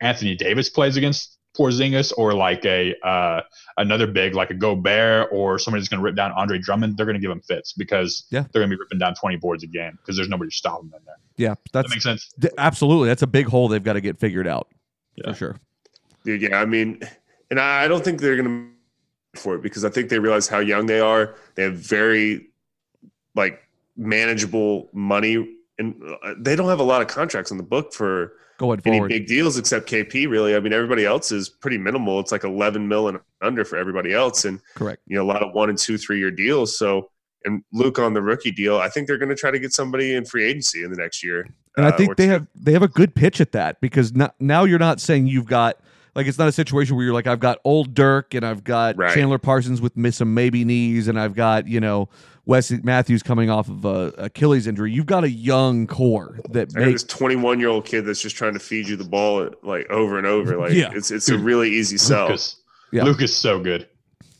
Anthony 0.00 0.34
Davis 0.34 0.70
plays 0.70 0.96
against 0.96 1.36
Porzingis 1.60 2.12
or 2.16 2.32
like 2.32 2.64
a 2.64 2.94
uh, 3.06 3.42
another 3.76 4.06
big 4.06 4.34
like 4.34 4.50
a 4.50 4.54
Gobert 4.54 5.28
or 5.30 5.58
somebody 5.58 5.80
that's 5.82 5.88
going 5.88 6.00
to 6.00 6.04
rip 6.04 6.16
down 6.16 6.32
Andre 6.32 6.58
Drummond, 6.58 6.96
they're 6.96 7.04
going 7.06 7.14
to 7.14 7.20
give 7.20 7.30
him 7.30 7.40
fits 7.42 7.72
because 7.74 8.24
Yeah. 8.30 8.44
they're 8.52 8.60
going 8.62 8.70
to 8.70 8.76
be 8.76 8.80
ripping 8.80 8.98
down 8.98 9.14
20 9.14 9.36
boards 9.36 9.62
a 9.62 9.66
game 9.66 9.98
because 10.00 10.16
there's 10.16 10.28
nobody 10.28 10.50
to 10.50 10.56
stop 10.56 10.80
them 10.80 10.92
in 10.96 11.04
there. 11.04 11.16
Yeah, 11.36 11.54
That 11.72 11.88
makes 11.90 12.02
sense. 12.04 12.30
d- 12.38 12.48
absolutely 12.58 13.08
that's 13.08 13.22
a 13.22 13.26
big 13.26 13.46
hole 13.46 13.68
they've 13.68 13.82
got 13.84 13.92
to 13.94 14.00
get 14.00 14.18
figured 14.18 14.46
out 14.48 14.68
Yeah. 15.16 15.32
for 15.32 15.36
sure. 15.36 15.56
Dude, 16.24 16.42
yeah, 16.42 16.60
I 16.60 16.64
mean, 16.66 17.00
and 17.50 17.60
I 17.60 17.84
I 17.84 17.88
don't 17.88 18.02
think 18.04 18.20
they're 18.20 18.36
gonna 18.36 18.68
for 19.36 19.54
it 19.54 19.62
because 19.62 19.84
I 19.84 19.90
think 19.90 20.08
they 20.08 20.18
realize 20.18 20.48
how 20.48 20.58
young 20.60 20.86
they 20.86 21.00
are. 21.00 21.34
They 21.54 21.62
have 21.64 21.74
very 21.76 22.48
like 23.34 23.60
manageable 23.96 24.88
money, 24.92 25.56
and 25.80 26.00
uh, 26.22 26.34
they 26.38 26.54
don't 26.54 26.68
have 26.68 26.78
a 26.78 26.84
lot 26.84 27.02
of 27.02 27.08
contracts 27.08 27.50
on 27.50 27.56
the 27.56 27.64
book 27.64 27.92
for 27.92 28.34
Going 28.58 28.80
any 28.84 29.00
big 29.08 29.26
deals 29.26 29.56
except 29.56 29.90
KP. 29.90 30.28
Really, 30.28 30.54
I 30.54 30.60
mean, 30.60 30.74
everybody 30.74 31.06
else 31.06 31.32
is 31.32 31.48
pretty 31.48 31.78
minimal. 31.78 32.20
It's 32.20 32.30
like 32.30 32.44
eleven 32.44 32.86
mil 32.86 33.08
and 33.08 33.18
under 33.40 33.64
for 33.64 33.76
everybody 33.78 34.12
else, 34.12 34.44
and 34.44 34.60
correct. 34.74 35.02
you 35.06 35.16
know 35.16 35.24
a 35.24 35.24
lot 35.24 35.42
of 35.42 35.54
one 35.54 35.70
and 35.70 35.78
two, 35.78 35.98
three 35.98 36.18
year 36.18 36.30
deals. 36.30 36.78
So. 36.78 37.10
And 37.46 37.64
Luke 37.72 37.98
on 37.98 38.12
the 38.12 38.20
rookie 38.20 38.50
deal, 38.50 38.76
I 38.76 38.90
think 38.90 39.06
they're 39.06 39.16
going 39.16 39.30
to 39.30 39.34
try 39.34 39.50
to 39.50 39.58
get 39.58 39.72
somebody 39.72 40.14
in 40.14 40.26
free 40.26 40.44
agency 40.44 40.84
in 40.84 40.90
the 40.90 40.98
next 40.98 41.24
year. 41.24 41.48
And 41.74 41.86
I 41.86 41.88
uh, 41.88 41.96
think 41.96 42.16
they 42.18 42.26
two. 42.26 42.32
have 42.32 42.46
they 42.54 42.72
have 42.72 42.82
a 42.82 42.88
good 42.88 43.14
pitch 43.14 43.40
at 43.40 43.52
that 43.52 43.80
because 43.80 44.12
now, 44.12 44.30
now 44.38 44.64
you're 44.64 44.78
not 44.78 45.00
saying 45.00 45.26
you've 45.26 45.46
got 45.46 45.80
like 46.14 46.26
it's 46.26 46.38
not 46.38 46.48
a 46.48 46.52
situation 46.52 46.96
where 46.96 47.04
you're 47.06 47.14
like 47.14 47.26
I've 47.26 47.40
got 47.40 47.58
old 47.64 47.94
Dirk 47.94 48.34
and 48.34 48.44
I've 48.44 48.62
got 48.62 48.98
Right. 48.98 49.14
Chandler 49.14 49.38
Parsons 49.38 49.80
with 49.80 49.96
miss 49.96 50.16
some 50.16 50.34
maybe 50.34 50.66
knees 50.66 51.08
and 51.08 51.18
I've 51.18 51.34
got 51.34 51.66
you 51.66 51.80
know 51.80 52.10
Wesley 52.46 52.80
Matthews 52.82 53.22
coming 53.22 53.50
off 53.50 53.68
of 53.68 53.84
a 53.84 54.12
Achilles 54.18 54.66
injury. 54.66 54.92
You've 54.92 55.06
got 55.06 55.24
a 55.24 55.30
young 55.30 55.86
core 55.86 56.40
that 56.50 56.68
I 56.76 56.80
makes 56.86 57.02
this 57.02 57.12
21 57.14 57.60
year 57.60 57.68
old 57.68 57.84
kid 57.84 58.02
that's 58.06 58.20
just 58.22 58.36
trying 58.36 58.54
to 58.54 58.58
feed 58.60 58.88
you 58.88 58.96
the 58.96 59.04
ball 59.04 59.50
like 59.62 59.88
over 59.90 60.18
and 60.18 60.26
over. 60.26 60.56
Like 60.56 60.72
Yeah. 60.72 60.90
it's 60.94 61.10
it's 61.10 61.28
a 61.28 61.38
really 61.38 61.70
easy 61.70 61.96
sell. 61.98 62.26
Lucas, 62.26 62.56
Yeah. 62.92 63.04
Luke 63.04 63.22
is 63.22 63.34
so 63.34 63.60
good. 63.60 63.88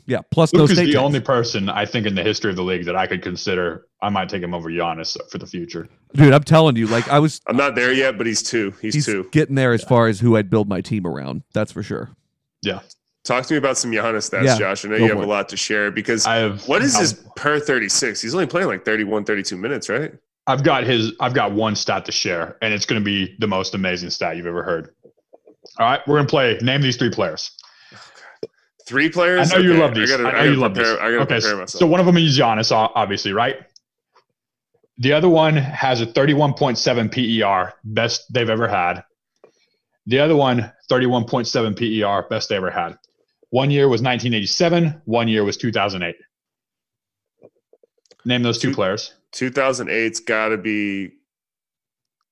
yeah. 0.07 0.21
Plus 0.31 0.53
no 0.53 0.61
Luke 0.61 0.71
is 0.71 0.79
the 0.79 0.87
tax. 0.87 0.97
only 0.97 1.21
person 1.21 1.69
I 1.69 1.85
think 1.87 2.07
in 2.07 2.15
the 2.15 2.23
history 2.23 2.51
of 2.51 2.57
the 2.57 2.65
league 2.65 2.87
that 2.87 2.97
I 2.97 3.07
could 3.07 3.23
consider. 3.23 3.87
I 4.03 4.09
might 4.09 4.31
take 4.31 4.43
him 4.43 4.55
over 4.55 4.71
Giannis 4.71 5.17
for 5.31 5.37
the 5.37 5.47
future. 5.47 5.87
dude. 6.15 6.33
I'm 6.33 6.43
telling 6.43 6.75
you, 6.77 6.87
like 6.87 7.07
I 7.09 7.19
was. 7.19 7.41
I'm 7.47 7.57
not 7.59 7.75
there 7.75 7.93
yet, 7.93 8.17
but 8.17 8.27
he's 8.27 8.43
two. 8.43 8.73
He's, 8.81 8.95
He's 8.95 9.05
two. 9.07 9.29
getting 9.31 9.55
there 9.57 9.73
as 9.75 9.85
far 9.85 10.09
as 10.09 10.21
who 10.21 10.37
I'd 10.37 10.49
build 10.49 10.69
my 10.71 10.81
team 10.81 11.07
around. 11.07 11.43
That's 11.53 11.71
for 11.71 11.83
sure. 11.83 12.11
Yeah, 12.63 12.81
Talk 13.25 13.45
to 13.47 13.55
me 13.55 13.59
about 13.59 13.77
some 13.77 13.91
Giannis 13.93 14.31
stats, 14.31 14.45
Yeah, 14.45 14.59
Josh. 14.59 14.85
I 14.85 14.89
know 14.89 14.97
you 14.97 15.09
have 15.09 15.19
for 15.19 15.23
a 15.25 15.27
lot 15.27 15.49
to 15.51 15.57
share 15.57 15.91
because 15.91 16.27
I 16.27 16.37
have. 16.37 16.67
what 16.67 16.83
is 16.83 16.95
I've- 16.95 17.03
his 17.03 17.13
per 17.37 17.61
36? 17.61 18.21
He's 18.21 18.35
only 18.35 18.47
playing 18.47 18.69
like 18.69 18.85
31, 18.85 19.25
32 19.25 19.57
minutes, 19.59 19.89
right? 19.89 20.13
I've 20.47 20.65
got 20.65 20.85
his. 20.85 21.13
I've 21.21 21.35
got 21.35 21.53
one 21.53 21.77
stat 21.77 22.07
to 22.07 22.13
share, 22.13 22.57
and 22.63 22.73
it's 22.73 22.87
going 22.87 23.01
to 23.01 23.05
be 23.05 23.37
the 23.39 23.47
most 23.47 23.75
amazing 23.75 24.11
stat 24.11 24.37
you've 24.37 24.47
ever 24.47 24.63
heard. 24.63 24.95
All 25.79 25.87
right, 25.87 26.01
we're 26.09 26.17
going 26.17 26.27
to 26.27 26.31
play. 26.31 26.59
Name 26.63 26.81
these 26.81 26.97
three 26.97 27.11
players. 27.11 27.51
Oh, 27.95 27.99
three 28.87 29.11
players? 29.11 29.49
I 29.53 29.55
players. 29.55 29.65
know 29.69 29.73
you 29.75 29.81
love 29.81 29.95
these. 29.95 30.11
I, 30.11 30.17
gotta- 30.17 30.23
know 30.25 30.31
gotta 30.33 30.45
you 30.51 30.57
love 30.57 30.75
prepare, 30.75 30.93
these. 30.93 31.01
I 31.01 31.05
gotta 31.05 31.17
okay, 31.17 31.25
prepare 31.27 31.41
so- 31.43 31.57
myself. 31.59 31.79
so 31.81 31.87
one 31.87 32.01
of 32.01 32.07
them 32.07 32.17
is 32.17 32.37
Giannis, 32.39 32.73
obviously, 32.73 33.33
right? 33.33 33.59
The 34.97 35.13
other 35.13 35.29
one 35.29 35.57
has 35.57 36.01
a 36.01 36.07
31.7 36.07 37.11
PER, 37.13 37.19
E 37.69 37.73
best 37.85 38.33
they've 38.33 38.51
ever 38.51 38.67
had. 38.67 39.05
The 40.07 40.19
other 40.21 40.35
one, 40.37 40.73
31.7 40.91 41.77
PER, 41.77 42.27
best 42.29 42.49
they 42.49 42.57
ever 42.57 42.71
had. 42.71 42.99
One 43.51 43.71
year 43.71 43.89
was 43.89 44.01
1987. 44.01 45.03
One 45.05 45.29
year 45.29 45.45
was 45.45 45.57
2008. 45.57 46.15
Name 48.25 48.43
those 48.43 48.59
two 48.59 48.69
Two- 48.71 48.75
players. 48.75 49.15
2008's 49.33 50.21
got 50.21 50.49
to 50.49 50.57
be 50.57 51.11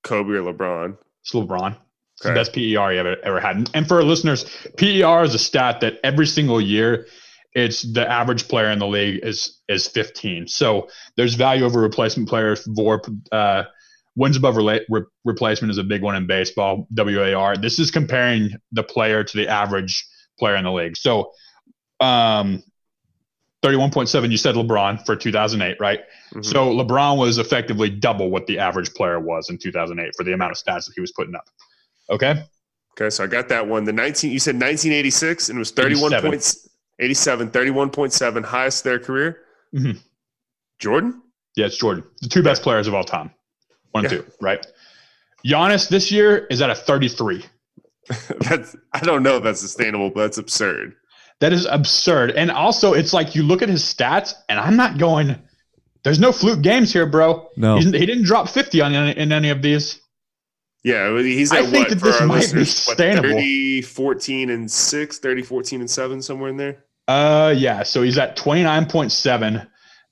Kobe 0.02 0.32
or 0.32 0.42
LeBron. 0.52 0.96
It's 1.22 1.32
LeBron. 1.32 1.76
It's 2.16 2.24
the 2.26 2.32
best 2.32 2.52
PER 2.52 2.60
you 2.92 2.98
ever 2.98 3.16
ever 3.22 3.40
had. 3.40 3.70
And- 3.74 3.86
for 3.86 3.98
our 3.98 4.02
listeners, 4.02 4.44
PER 4.76 5.22
is 5.22 5.34
a 5.34 5.38
stat 5.38 5.80
that 5.80 5.94
every 6.02 6.26
single 6.26 6.60
year, 6.60 7.06
it's 7.54 7.82
the 7.82 8.08
average 8.08 8.48
player 8.48 8.70
in 8.70 8.78
the 8.80 8.86
league 8.86 9.20
is 9.24 9.58
is 9.68 9.86
15. 9.88 10.48
So 10.48 10.88
there's 11.16 11.34
value 11.34 11.64
over 11.64 11.80
replacement 11.80 12.28
players. 12.28 12.66
VORP 12.66 13.08
uh, 13.32 13.64
wins 14.16 14.36
above 14.36 14.56
rela- 14.56 14.84
re- 14.90 15.02
replacement 15.24 15.70
is 15.70 15.78
a 15.78 15.84
big 15.84 16.02
one 16.02 16.16
in 16.16 16.26
baseball. 16.26 16.86
WAR. 16.90 17.56
This 17.56 17.78
is 17.78 17.90
comparing 17.92 18.50
the 18.72 18.82
player 18.82 19.22
to 19.24 19.36
the 19.36 19.48
average 19.48 20.04
player 20.38 20.56
in 20.56 20.64
the 20.64 20.72
league. 20.72 20.96
So, 20.96 21.32
um, 22.00 22.62
31.7. 23.62 24.30
You 24.30 24.36
said 24.36 24.54
LeBron 24.54 25.04
for 25.04 25.16
2008, 25.16 25.76
right? 25.80 26.00
Mhm. 26.32 26.44
So 26.44 26.72
LeBron 26.72 27.18
was 27.18 27.38
effectively 27.38 27.90
double 27.90 28.30
what 28.30 28.46
the 28.46 28.58
average 28.58 28.94
player 28.94 29.18
was 29.18 29.50
in 29.50 29.58
2008 29.58 30.14
for 30.16 30.22
the 30.22 30.32
amount 30.32 30.52
of 30.52 30.58
stats 30.58 30.86
that 30.86 30.92
he 30.94 31.00
was 31.00 31.10
putting 31.12 31.34
up. 31.34 31.44
Okay. 32.08 32.44
Okay, 32.92 33.10
so 33.10 33.24
I 33.24 33.26
got 33.26 33.48
that 33.48 33.66
one. 33.66 33.84
The 33.84 33.92
19, 33.92 34.30
you 34.30 34.38
said 34.38 34.54
1986, 34.56 35.48
and 35.48 35.56
it 35.56 35.58
was 35.58 35.70
31 35.72 36.12
87. 36.12 36.30
points, 36.30 36.68
87, 37.00 37.50
31.7, 37.50 38.44
highest 38.44 38.84
their 38.84 38.98
career. 38.98 39.40
Mhm. 39.74 39.98
Jordan? 40.78 41.20
Yeah, 41.56 41.66
it's 41.66 41.76
Jordan. 41.76 42.04
The 42.22 42.28
two 42.28 42.42
best 42.42 42.62
players 42.62 42.86
of 42.86 42.94
all 42.94 43.04
time. 43.04 43.30
One 43.92 44.04
and 44.04 44.12
Yeah. 44.12 44.18
two, 44.20 44.26
right? 44.40 44.64
Giannis 45.46 45.88
this 45.88 46.10
year 46.12 46.46
is 46.50 46.60
at 46.62 46.70
a 46.70 46.74
33. 46.74 47.44
that's 48.40 48.76
I 48.92 49.00
don't 49.00 49.22
know 49.22 49.36
if 49.36 49.42
that's 49.44 49.60
sustainable, 49.60 50.10
but 50.10 50.22
that's 50.22 50.38
absurd. 50.38 50.94
That 51.40 51.52
is 51.52 51.66
absurd. 51.66 52.32
And 52.32 52.50
also, 52.50 52.94
it's 52.94 53.12
like 53.12 53.34
you 53.34 53.42
look 53.42 53.62
at 53.62 53.68
his 53.68 53.82
stats, 53.82 54.34
and 54.48 54.58
I'm 54.58 54.76
not 54.76 54.98
going. 54.98 55.36
There's 56.02 56.18
no 56.18 56.32
fluke 56.32 56.62
games 56.62 56.92
here, 56.92 57.06
bro. 57.06 57.48
No. 57.56 57.76
He's, 57.76 57.84
he 57.86 58.06
didn't 58.06 58.24
drop 58.24 58.48
50 58.48 58.80
on 58.80 58.94
any, 58.94 59.20
in 59.20 59.32
any 59.32 59.50
of 59.50 59.62
these. 59.62 60.00
Yeah, 60.84 61.10
well, 61.10 61.22
he's 61.22 61.52
I 61.52 61.58
at 61.58 61.64
think 61.66 61.88
what 61.88 61.88
that 61.90 61.98
for 62.00 62.06
this 62.06 62.20
our 62.20 62.26
might 62.26 62.34
be 62.34 62.40
listeners? 62.40 62.86
What, 62.86 62.96
sustainable. 62.96 63.28
30, 63.30 63.82
14, 63.82 64.50
and 64.50 64.70
6, 64.70 65.18
30, 65.18 65.42
14, 65.42 65.80
and 65.80 65.90
7, 65.90 66.22
somewhere 66.22 66.50
in 66.50 66.56
there. 66.56 66.84
Uh, 67.08 67.52
yeah. 67.56 67.82
So 67.82 68.02
he's 68.02 68.16
at 68.16 68.36
29.7, 68.36 69.68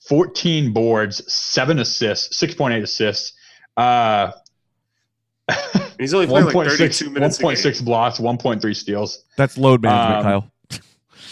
14 0.08 0.72
boards, 0.72 1.32
seven 1.32 1.78
assists, 1.78 2.40
6.8 2.42 2.82
assists. 2.82 3.32
Uh, 3.76 4.32
And 4.32 4.34
he's 5.98 6.12
only 6.14 6.26
playing 6.26 6.46
like 6.46 6.54
1.6 6.54 6.76
32 6.78 7.10
minutes. 7.10 7.38
a 7.38 7.42
game. 7.42 7.50
1.6 7.52 7.84
blocks, 7.84 8.18
1.3 8.18 8.76
steals, 8.76 9.24
That's 9.36 9.56
load 9.58 9.82
management, 9.82 10.18
Um, 10.18 10.22
Kyle. 10.70 10.80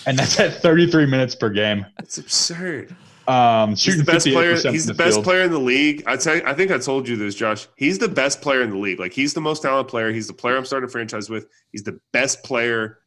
and 0.07 0.19
that's 0.19 0.39
at 0.39 0.55
33 0.55 1.07
minutes 1.07 1.35
per 1.35 1.51
game. 1.51 1.85
That's 1.99 2.19
absurd. 2.19 2.95
Um, 3.27 3.71
He's 3.71 3.97
the 3.97 4.05
best 4.05 4.27
player. 4.27 4.53
He's 4.53 4.63
from 4.63 4.77
the 4.87 4.95
best 4.95 5.15
field. 5.15 5.25
player 5.25 5.43
in 5.45 5.51
the 5.51 5.59
league. 5.59 6.03
I 6.07 6.17
tell 6.17 6.37
you, 6.37 6.43
I 6.45 6.53
think 6.53 6.71
I 6.71 6.77
told 6.79 7.09
you 7.09 7.17
this, 7.17 7.35
Josh. 7.35 7.67
He's 7.77 7.99
the 7.99 8.09
best 8.09 8.43
player 8.43 8.61
in 8.61 8.69
the 8.71 8.77
league. 8.77 9.01
Like 9.01 9.15
he's 9.15 9.33
the 9.33 9.41
most 9.41 9.63
talented 9.63 9.89
player. 9.91 10.13
He's 10.13 10.27
the 10.27 10.35
player 10.35 10.59
I'm 10.59 10.67
starting 10.67 10.89
a 10.89 10.93
franchise 10.93 11.31
with. 11.31 11.47
He's 11.73 11.83
the 11.85 11.99
best 12.13 12.45
player 12.45 12.99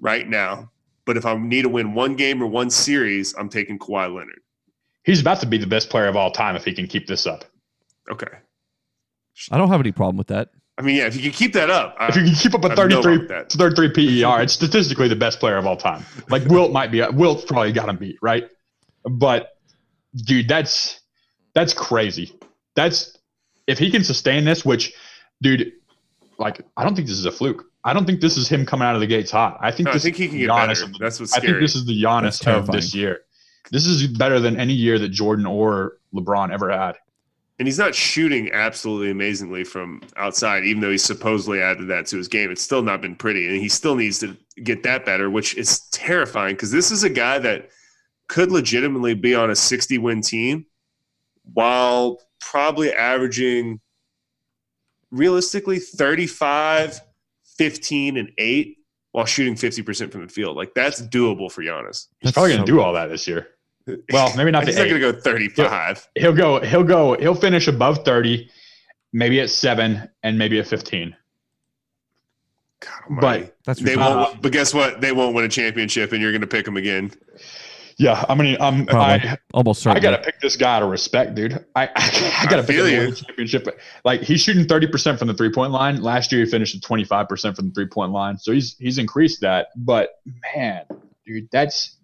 right 0.00 0.28
now. 0.28 0.70
But 1.06 1.16
if 1.16 1.26
I 1.26 1.34
need 1.36 1.62
to 1.62 1.68
win 1.68 1.92
one 1.92 2.14
game 2.14 2.40
or 2.40 2.46
one 2.46 2.70
series, 2.70 3.34
I'm 3.34 3.48
taking 3.48 3.76
Kawhi 3.78 4.14
Leonard. 4.14 4.38
He's 5.02 5.20
about 5.20 5.40
to 5.40 5.46
be 5.46 5.58
the 5.58 5.66
best 5.66 5.90
player 5.90 6.06
of 6.06 6.14
all 6.16 6.30
time 6.30 6.54
if 6.54 6.64
he 6.64 6.72
can 6.72 6.86
keep 6.86 7.08
this 7.08 7.26
up. 7.26 7.44
Okay. 8.10 8.28
I 9.50 9.58
don't 9.58 9.68
have 9.68 9.80
any 9.80 9.92
problem 9.92 10.16
with 10.16 10.28
that. 10.28 10.50
I 10.76 10.82
mean, 10.82 10.96
yeah, 10.96 11.06
if 11.06 11.14
you 11.14 11.22
can 11.22 11.30
keep 11.30 11.52
that 11.52 11.70
up, 11.70 11.94
I- 11.98 12.08
If 12.08 12.16
you 12.16 12.24
can 12.24 12.34
keep 12.34 12.54
up 12.54 12.64
a 12.64 12.68
have 12.68 12.76
33, 12.76 13.02
problem 13.02 13.26
that. 13.28 13.52
33 13.52 14.22
PER, 14.24 14.42
it's 14.42 14.52
statistically 14.52 15.06
the 15.08 15.14
best 15.16 15.38
player 15.38 15.56
of 15.56 15.66
all 15.66 15.76
time. 15.76 16.04
Like 16.28 16.44
Wilt 16.46 16.72
might 16.72 16.90
be, 16.90 17.00
Wilt's 17.12 17.44
probably 17.44 17.70
got 17.72 17.88
him 17.88 17.96
beat, 17.96 18.18
right? 18.22 18.48
But 19.04 19.56
dude, 20.16 20.48
that's 20.48 21.00
that's 21.54 21.72
crazy. 21.74 22.32
That's 22.74 23.16
if 23.66 23.78
he 23.78 23.90
can 23.90 24.02
sustain 24.02 24.44
this, 24.44 24.64
which, 24.64 24.92
dude, 25.42 25.72
like 26.38 26.60
I 26.76 26.82
don't 26.84 26.96
think 26.96 27.06
this 27.06 27.18
is 27.18 27.26
a 27.26 27.32
fluke. 27.32 27.64
I 27.84 27.92
don't 27.92 28.06
think 28.06 28.20
this 28.20 28.36
is 28.36 28.48
him 28.48 28.64
coming 28.66 28.86
out 28.88 28.94
of 28.94 29.00
the 29.00 29.06
gates 29.06 29.30
hot. 29.30 29.58
I 29.60 29.70
think 29.70 29.84
No, 29.84 29.90
I 29.90 29.94
this 29.94 30.02
think 30.02 30.16
he 30.16 30.24
is 30.24 30.30
can 30.30 30.38
get 30.40 30.48
Giannis 30.50 30.66
better. 30.80 30.84
of 30.84 30.98
That's 30.98 31.20
what's 31.20 31.32
scary. 31.32 31.48
I 31.48 31.52
think 31.52 31.60
this 31.62 31.74
is 31.76 31.84
the 31.86 32.02
That's 32.02 32.38
Giannis 32.40 32.56
of 32.58 32.66
this 32.68 32.94
year. 32.94 33.20
This 33.70 33.86
is 33.86 34.06
better 34.08 34.40
than 34.40 34.58
any 34.58 34.72
year 34.72 34.98
that 34.98 35.10
Jordan 35.10 35.46
or 35.46 35.98
LeBron 36.14 36.50
ever 36.50 36.70
had. 36.70 36.96
And 37.58 37.68
he's 37.68 37.78
not 37.78 37.94
shooting 37.94 38.50
absolutely 38.52 39.10
amazingly 39.10 39.62
from 39.64 40.02
outside, 40.16 40.64
even 40.64 40.80
though 40.80 40.90
he 40.90 40.98
supposedly 40.98 41.60
added 41.60 41.86
that 41.88 42.06
to 42.06 42.16
his 42.16 42.26
game. 42.28 42.50
It's 42.50 42.62
still 42.62 42.82
not 42.82 43.00
been 43.00 43.14
pretty, 43.16 43.46
and 43.46 43.56
he 43.56 43.68
still 43.68 43.94
needs 43.94 44.18
to 44.20 44.36
get 44.62 44.82
that 44.82 45.04
better, 45.04 45.30
which 45.30 45.56
is 45.56 45.80
terrifying 45.92 46.54
because 46.56 46.70
this 46.72 46.90
is 46.90 47.04
a 47.04 47.10
guy 47.10 47.38
that 47.38 47.70
could 48.28 48.50
legitimately 48.50 49.14
be 49.14 49.34
on 49.34 49.50
a 49.50 49.56
60 49.56 49.98
win 49.98 50.20
team 50.20 50.66
while 51.52 52.20
probably 52.40 52.92
averaging 52.92 53.80
realistically 55.10 55.78
35, 55.78 57.00
15, 57.58 58.16
and 58.16 58.30
8 58.38 58.78
while 59.12 59.26
shooting 59.26 59.54
50% 59.54 60.10
from 60.10 60.22
the 60.22 60.28
field. 60.28 60.56
Like 60.56 60.74
that's 60.74 61.00
doable 61.02 61.50
for 61.52 61.62
Giannis. 61.62 62.08
He's 62.18 62.28
That's 62.28 62.32
probably 62.32 62.50
going 62.50 62.62
so- 62.62 62.66
to 62.66 62.72
do 62.72 62.80
all 62.80 62.94
that 62.94 63.06
this 63.06 63.28
year. 63.28 63.48
Well, 64.12 64.34
maybe 64.36 64.50
not. 64.50 64.64
He's 64.66 64.76
the 64.76 64.82
not 64.82 64.88
going 64.90 65.02
to 65.02 65.12
go 65.12 65.20
35. 65.20 66.08
He'll 66.16 66.32
go. 66.32 66.60
He'll 66.60 66.84
go. 66.84 67.16
He'll 67.18 67.34
finish 67.34 67.68
above 67.68 68.04
thirty, 68.04 68.50
maybe 69.12 69.40
at 69.40 69.50
seven, 69.50 70.08
and 70.22 70.38
maybe 70.38 70.58
at 70.58 70.66
fifteen. 70.66 71.16
God. 72.80 73.20
But 73.20 73.56
That's 73.64 73.80
They 73.80 73.96
won't. 73.96 74.40
But 74.42 74.52
guess 74.52 74.74
what? 74.74 75.00
They 75.00 75.12
won't 75.12 75.34
win 75.34 75.44
a 75.44 75.48
championship, 75.48 76.12
and 76.12 76.20
you're 76.20 76.32
going 76.32 76.40
to 76.42 76.46
pick 76.46 76.64
them 76.64 76.76
again. 76.76 77.12
yeah, 77.98 78.24
I 78.28 78.34
mean, 78.34 78.56
I'm. 78.60 78.86
Probably. 78.86 79.28
I, 79.28 79.38
Almost 79.52 79.86
I 79.86 80.00
gotta 80.00 80.18
pick 80.18 80.40
this 80.40 80.56
guy 80.56 80.76
out 80.76 80.82
of 80.82 80.90
respect, 80.90 81.34
dude. 81.34 81.64
I 81.76 81.88
I, 81.96 82.46
gotta 82.48 82.62
I 82.62 82.66
pick 82.66 82.76
him 82.76 82.84
to 82.86 82.90
you. 82.90 82.98
win 82.98 83.10
the 83.10 83.16
championship. 83.16 83.80
Like 84.04 84.22
he's 84.22 84.40
shooting 84.40 84.66
thirty 84.66 84.86
percent 84.86 85.18
from 85.18 85.28
the 85.28 85.34
three 85.34 85.50
point 85.52 85.72
line. 85.72 86.02
Last 86.02 86.32
year 86.32 86.44
he 86.44 86.50
finished 86.50 86.74
at 86.74 86.82
twenty 86.82 87.04
five 87.04 87.28
percent 87.28 87.56
from 87.56 87.68
the 87.68 87.74
three 87.74 87.86
point 87.88 88.12
line. 88.12 88.38
So 88.38 88.52
he's 88.52 88.76
he's 88.78 88.98
increased 88.98 89.40
that. 89.42 89.68
But 89.76 90.10
man, 90.56 90.84
dude, 91.26 91.48
that's 91.52 91.96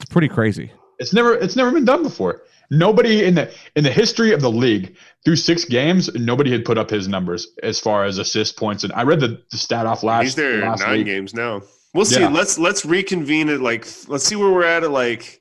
It's 0.00 0.10
pretty 0.10 0.28
crazy. 0.28 0.70
it's 0.98 1.12
never 1.12 1.34
it's 1.34 1.56
never 1.56 1.70
been 1.72 1.84
done 1.84 2.02
before. 2.02 2.42
Nobody 2.70 3.24
in 3.24 3.34
the 3.36 3.52
in 3.76 3.84
the 3.84 3.90
history 3.92 4.32
of 4.32 4.40
the 4.40 4.50
league 4.50 4.96
through 5.24 5.36
six 5.36 5.64
games, 5.64 6.12
nobody 6.14 6.50
had 6.50 6.64
put 6.64 6.78
up 6.78 6.90
his 6.90 7.06
numbers 7.08 7.48
as 7.62 7.78
far 7.78 8.04
as 8.04 8.18
assist 8.18 8.56
points. 8.58 8.82
And 8.84 8.92
I 8.92 9.02
read 9.02 9.20
the, 9.20 9.42
the 9.50 9.56
stat 9.56 9.86
off 9.86 10.02
last. 10.02 10.22
He's 10.24 10.34
there 10.34 10.60
last 10.62 10.80
nine 10.80 10.98
week. 10.98 11.06
games 11.06 11.32
now. 11.34 11.62
We'll 11.94 12.04
see. 12.04 12.20
Yeah. 12.20 12.28
Let's 12.28 12.58
let's 12.58 12.84
reconvene 12.84 13.48
at 13.48 13.60
like 13.60 13.86
let's 14.08 14.24
see 14.24 14.36
where 14.36 14.50
we're 14.50 14.64
at 14.66 14.82
at 14.84 14.90
like 14.90 15.40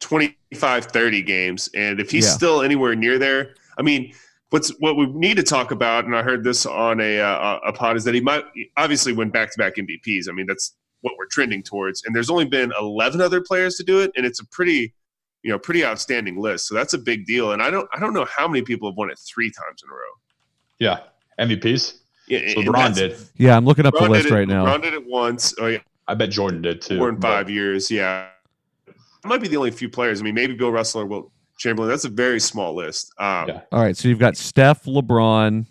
25, 0.00 0.86
30 0.86 1.22
games, 1.22 1.68
and 1.74 2.00
if 2.00 2.10
he's 2.10 2.26
Yeah. 2.26 2.32
still 2.32 2.62
anywhere 2.62 2.94
near 2.94 3.18
there, 3.18 3.54
I 3.78 3.82
mean. 3.82 4.12
What's 4.50 4.68
what 4.78 4.96
we 4.96 5.06
need 5.06 5.36
to 5.38 5.42
talk 5.42 5.72
about, 5.72 6.04
and 6.04 6.14
I 6.14 6.22
heard 6.22 6.44
this 6.44 6.64
on 6.64 7.00
a 7.00 7.18
uh, 7.18 7.58
a 7.66 7.72
pod, 7.72 7.96
is 7.96 8.04
that 8.04 8.14
he 8.14 8.20
might 8.20 8.44
obviously 8.76 9.12
win 9.12 9.30
back 9.30 9.50
to 9.50 9.58
back 9.58 9.74
MVPs. 9.74 10.28
I 10.28 10.32
mean, 10.32 10.46
that's 10.46 10.76
what 11.04 11.12
we're 11.18 11.26
trending 11.26 11.62
towards, 11.62 12.02
and 12.04 12.16
there's 12.16 12.30
only 12.30 12.46
been 12.46 12.72
11 12.80 13.20
other 13.20 13.42
players 13.42 13.76
to 13.76 13.84
do 13.84 14.00
it, 14.00 14.10
and 14.16 14.24
it's 14.24 14.40
a 14.40 14.46
pretty, 14.46 14.94
you 15.42 15.50
know, 15.50 15.58
pretty 15.58 15.84
outstanding 15.84 16.40
list. 16.40 16.66
So 16.66 16.74
that's 16.74 16.94
a 16.94 16.98
big 16.98 17.26
deal, 17.26 17.52
and 17.52 17.62
I 17.62 17.68
don't 17.70 17.86
I 17.94 18.00
don't 18.00 18.14
know 18.14 18.24
how 18.24 18.48
many 18.48 18.62
people 18.62 18.90
have 18.90 18.96
won 18.96 19.10
it 19.10 19.18
three 19.18 19.50
times 19.50 19.82
in 19.84 19.90
a 19.90 19.92
row. 19.92 20.14
Yeah, 20.78 21.00
MVPs. 21.38 21.98
Yeah, 22.26 22.40
So 22.54 22.62
LeBron 22.62 22.94
did. 22.94 23.16
Yeah, 23.36 23.54
I'm 23.54 23.66
looking 23.66 23.84
up 23.84 23.92
the 23.92 24.08
list 24.08 24.28
it, 24.28 24.32
right 24.32 24.48
now. 24.48 24.64
LeBron 24.64 24.82
did 24.82 24.94
it 24.94 25.06
once. 25.06 25.54
Oh 25.60 25.66
yeah, 25.66 25.78
I 26.08 26.14
bet 26.14 26.30
Jordan 26.30 26.62
did 26.62 26.80
too. 26.80 26.96
four 26.96 27.10
in 27.10 27.16
but- 27.16 27.28
five 27.28 27.50
years. 27.50 27.90
Yeah, 27.90 28.28
it 28.88 28.94
might 29.26 29.42
be 29.42 29.48
the 29.48 29.58
only 29.58 29.72
few 29.72 29.90
players. 29.90 30.22
I 30.22 30.24
mean, 30.24 30.34
maybe 30.34 30.54
Bill 30.54 30.72
Russell 30.72 31.02
or 31.02 31.06
Wilt 31.06 31.30
Chamberlain. 31.58 31.90
That's 31.90 32.06
a 32.06 32.08
very 32.08 32.40
small 32.40 32.74
list. 32.74 33.12
Um, 33.18 33.48
Yeah. 33.48 33.60
All 33.72 33.82
right, 33.82 33.94
so 33.94 34.08
you've 34.08 34.18
got 34.18 34.38
Steph, 34.38 34.84
LeBron. 34.84 35.66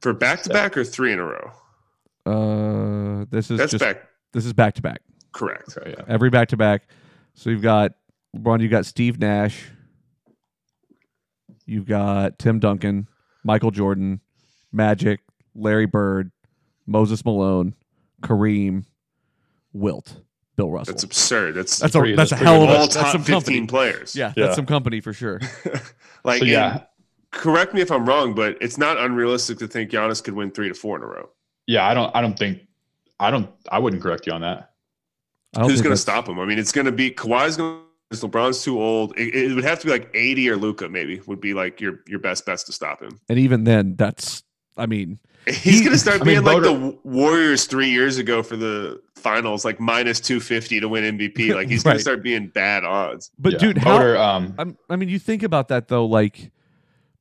For 0.00 0.14
back 0.14 0.42
to 0.44 0.48
back 0.48 0.78
or 0.78 0.84
three 0.84 1.12
in 1.12 1.18
a 1.18 1.24
row. 1.24 1.50
Uh, 2.26 3.24
this 3.30 3.50
is 3.50 3.58
That's 3.58 3.72
just 3.72 3.84
back. 3.84 4.06
This 4.32 4.44
is 4.46 4.52
back 4.52 4.74
to 4.74 4.82
back. 4.82 5.00
Correct. 5.32 5.76
Okay, 5.76 5.94
yeah. 5.96 6.04
Every 6.08 6.30
back 6.30 6.48
to 6.48 6.56
back. 6.56 6.82
So 7.34 7.50
you've 7.50 7.62
got 7.62 7.92
LeBron. 8.36 8.60
You've 8.62 8.70
got 8.70 8.86
Steve 8.86 9.18
Nash. 9.18 9.64
You've 11.66 11.86
got 11.86 12.38
Tim 12.38 12.58
Duncan, 12.58 13.06
Michael 13.44 13.70
Jordan, 13.70 14.20
Magic, 14.72 15.20
Larry 15.54 15.86
Bird, 15.86 16.32
Moses 16.86 17.24
Malone, 17.24 17.74
Kareem, 18.22 18.84
Wilt, 19.72 20.20
Bill 20.56 20.70
Russell. 20.70 20.94
That's 20.94 21.04
absurd. 21.04 21.54
That's, 21.54 21.78
That's 21.78 21.94
a 21.94 21.98
pretty- 21.98 22.16
that's, 22.16 22.30
that's 22.30 22.42
a 22.42 22.44
hell 22.44 22.62
of 22.64 22.70
a 22.70 22.72
all 22.72 22.78
that's 22.80 22.94
top 22.96 23.12
some 23.12 23.22
fifteen 23.22 23.66
company. 23.66 23.66
players. 23.66 24.16
Yeah, 24.16 24.32
Yeah. 24.36 24.46
that's 24.46 24.56
some 24.56 24.66
company 24.66 25.00
for 25.00 25.12
sure. 25.12 25.40
like 26.24 26.40
So, 26.40 26.44
yeah. 26.46 26.72
and 26.72 26.82
correct 27.30 27.72
me 27.72 27.80
if 27.82 27.92
I'm 27.92 28.04
wrong, 28.04 28.34
but 28.34 28.58
it's 28.60 28.76
not 28.78 28.98
unrealistic 28.98 29.58
to 29.58 29.68
think 29.68 29.90
Giannis 29.90 30.22
could 30.22 30.34
win 30.34 30.50
three 30.50 30.68
to 30.68 30.74
four 30.74 30.96
in 30.96 31.02
a 31.02 31.06
row. 31.06 31.28
Yeah, 31.68 31.86
I 31.86 31.94
don't. 31.94 32.14
I 32.16 32.20
don't 32.20 32.36
think. 32.38 32.62
I 33.20 33.30
don't. 33.30 33.48
I 33.70 33.78
wouldn't 33.78 34.02
correct 34.02 34.26
you 34.26 34.32
on 34.32 34.40
that. 34.40 34.72
Who's 35.60 35.80
going 35.82 35.92
to 35.94 36.00
stop 36.00 36.28
him? 36.28 36.38
I 36.40 36.44
mean, 36.46 36.58
it's 36.58 36.72
going 36.72 36.86
to 36.86 36.92
be 36.92 37.10
Kawhi's 37.10 37.56
going. 37.56 37.80
to 38.12 38.16
LeBron's 38.16 38.62
too 38.64 38.80
old. 38.82 39.16
It, 39.16 39.34
it 39.34 39.54
would 39.54 39.62
have 39.64 39.78
to 39.80 39.86
be 39.86 39.92
like 39.92 40.14
AD 40.16 40.38
or 40.52 40.56
Luka. 40.56 40.88
Maybe 40.88 41.20
would 41.26 41.40
be 41.40 41.54
like 41.54 41.80
your 41.80 42.00
your 42.08 42.18
best 42.18 42.44
bets 42.46 42.64
to 42.64 42.72
stop 42.72 43.00
him. 43.02 43.20
And 43.28 43.38
even 43.38 43.62
then, 43.64 43.94
that's 43.96 44.42
I 44.76 44.86
mean, 44.86 45.18
He's 45.46 45.58
He- 45.58 45.80
going 45.80 45.92
to 45.92 45.98
start 45.98 46.20
I 46.22 46.24
mean, 46.24 46.34
being 46.42 46.44
like 46.44 46.62
Boder- 46.62 46.78
the 46.78 46.98
Warriors 47.04 47.66
three 47.66 47.90
years 47.90 48.18
ago 48.18 48.42
for 48.42 48.56
the 48.56 49.00
finals, 49.16 49.64
like 49.64 49.78
minus 49.80 50.18
250 50.20 50.80
to 50.80 50.88
win 50.88 51.18
MVP. 51.18 51.54
Like 51.54 51.68
he's 51.68 51.82
going 51.82 51.96
to 51.96 52.02
start 52.02 52.22
being 52.22 52.48
bad 52.48 52.84
odds. 52.84 53.30
but 53.38 53.52
Yeah. 53.54 53.58
dude, 53.58 53.78
how 53.78 53.98
Boder, 53.98 54.16
um, 54.16 54.54
I'm, 54.58 54.78
I 54.88 54.96
mean, 54.96 55.08
you 55.08 55.18
think 55.18 55.42
about 55.42 55.68
that 55.68 55.88
though. 55.88 56.06
Like, 56.06 56.50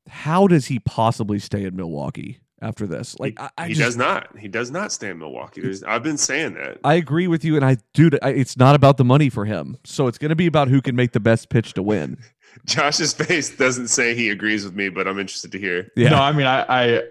how 0.07 0.47
does 0.47 0.67
he 0.67 0.79
possibly 0.79 1.39
stay 1.39 1.65
in 1.65 1.75
Milwaukee 1.75 2.39
after 2.61 2.87
this? 2.87 3.17
Like, 3.19 3.39
I, 3.39 3.49
I 3.57 3.67
he 3.67 3.73
just, 3.73 3.85
does 3.85 3.97
not. 3.97 4.37
He 4.37 4.47
does 4.47 4.71
not 4.71 4.91
stay 4.91 5.09
in 5.09 5.19
Milwaukee. 5.19 5.61
There's, 5.61 5.83
I've 5.83 6.03
been 6.03 6.17
saying 6.17 6.55
that. 6.55 6.79
I 6.83 6.95
agree 6.95 7.27
with 7.27 7.43
you, 7.43 7.55
and 7.55 7.65
I, 7.65 7.77
dude, 7.93 8.17
I, 8.21 8.29
it's 8.29 8.57
not 8.57 8.75
about 8.75 8.97
the 8.97 9.05
money 9.05 9.29
for 9.29 9.45
him. 9.45 9.77
So 9.85 10.07
it's 10.07 10.17
going 10.17 10.29
to 10.29 10.35
be 10.35 10.47
about 10.47 10.67
who 10.67 10.81
can 10.81 10.95
make 10.95 11.11
the 11.11 11.19
best 11.19 11.49
pitch 11.49 11.73
to 11.73 11.83
win. 11.83 12.17
Josh's 12.65 13.13
face 13.13 13.55
doesn't 13.55 13.87
say 13.87 14.15
he 14.15 14.29
agrees 14.29 14.65
with 14.65 14.75
me, 14.75 14.89
but 14.89 15.07
I'm 15.07 15.19
interested 15.19 15.51
to 15.51 15.59
hear. 15.59 15.91
Yeah, 15.95 16.09
no, 16.09 16.17
I 16.17 16.31
mean, 16.31 16.47
I, 16.47 16.65
I, 16.67 17.03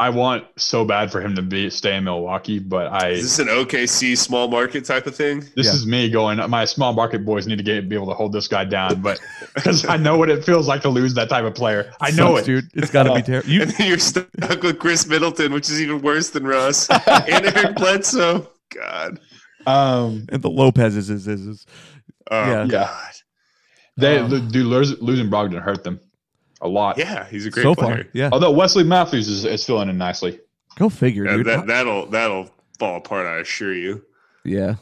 I 0.00 0.08
want 0.08 0.44
so 0.56 0.84
bad 0.86 1.12
for 1.12 1.20
him 1.20 1.36
to 1.36 1.42
be 1.42 1.68
stay 1.68 1.94
in 1.94 2.04
Milwaukee, 2.04 2.58
but 2.58 2.86
I. 2.90 3.10
Is 3.10 3.22
this 3.22 3.38
an 3.38 3.48
OKC 3.48 4.16
small 4.16 4.48
market 4.48 4.86
type 4.86 5.06
of 5.06 5.14
thing? 5.14 5.40
This 5.54 5.66
Yeah. 5.66 5.72
is 5.74 5.86
me 5.86 6.08
going. 6.08 6.38
My 6.48 6.64
small 6.64 6.94
market 6.94 7.24
boys 7.24 7.46
need 7.46 7.58
to 7.58 7.62
get 7.62 7.86
be 7.88 7.96
able 7.96 8.06
to 8.06 8.14
hold 8.14 8.32
this 8.32 8.48
guy 8.48 8.64
down, 8.64 9.02
but 9.02 9.20
because 9.54 9.84
I 9.84 9.98
know 9.98 10.16
what 10.16 10.30
it 10.30 10.42
feels 10.42 10.66
like 10.66 10.80
to 10.82 10.88
lose 10.88 11.12
that 11.14 11.28
type 11.28 11.44
of 11.44 11.54
player. 11.54 11.92
I 12.00 12.12
know 12.12 12.36
Sucks, 12.36 12.48
it. 12.48 12.50
dude. 12.50 12.70
It's 12.74 12.90
got 12.90 13.02
to 13.04 13.14
be 13.14 13.20
terrible. 13.30 13.48
You- 13.50 13.62
and 13.62 13.78
you're 13.80 13.98
stuck 13.98 14.26
with 14.62 14.78
Khris 14.78 15.06
Middleton, 15.06 15.52
which 15.52 15.68
is 15.68 15.80
even 15.82 16.00
worse 16.00 16.30
than 16.30 16.46
Russ 16.46 16.88
and 17.06 17.44
Eric 17.46 17.76
Bledsoe. 17.76 18.48
God. 18.74 19.20
Um, 19.66 20.24
and 20.30 20.40
the 20.40 20.48
Lopez 20.50 20.96
is 20.96 21.10
is 21.10 21.28
is. 21.28 21.46
is 21.46 21.66
Oh, 22.30 22.46
Yeah. 22.50 22.66
God. 22.66 23.12
they 23.98 24.16
Um, 24.18 24.30
dude 24.48 24.64
losing, 24.66 24.96
losing 25.00 25.28
Brogdon 25.28 25.60
hurt 25.60 25.84
them 25.84 26.00
a 26.60 26.68
lot. 26.68 26.98
Yeah, 26.98 27.26
he's 27.28 27.46
a 27.46 27.50
great 27.50 27.62
so 27.62 27.74
player. 27.74 28.04
far, 28.04 28.06
yeah. 28.12 28.28
Although 28.32 28.50
Wesley 28.52 28.84
Matthews 28.84 29.28
is, 29.28 29.44
is 29.44 29.64
filling 29.64 29.88
in 29.88 29.98
nicely. 29.98 30.40
Go 30.76 30.88
figure, 30.88 31.24
Yeah, 31.26 31.36
dude. 31.36 31.46
that, 31.46 31.66
that'll 31.66 32.06
that'll 32.06 32.50
fall 32.78 32.96
apart, 32.98 33.26
I 33.26 33.38
assure 33.40 33.74
you. 33.74 34.04
yeah, 34.44 34.76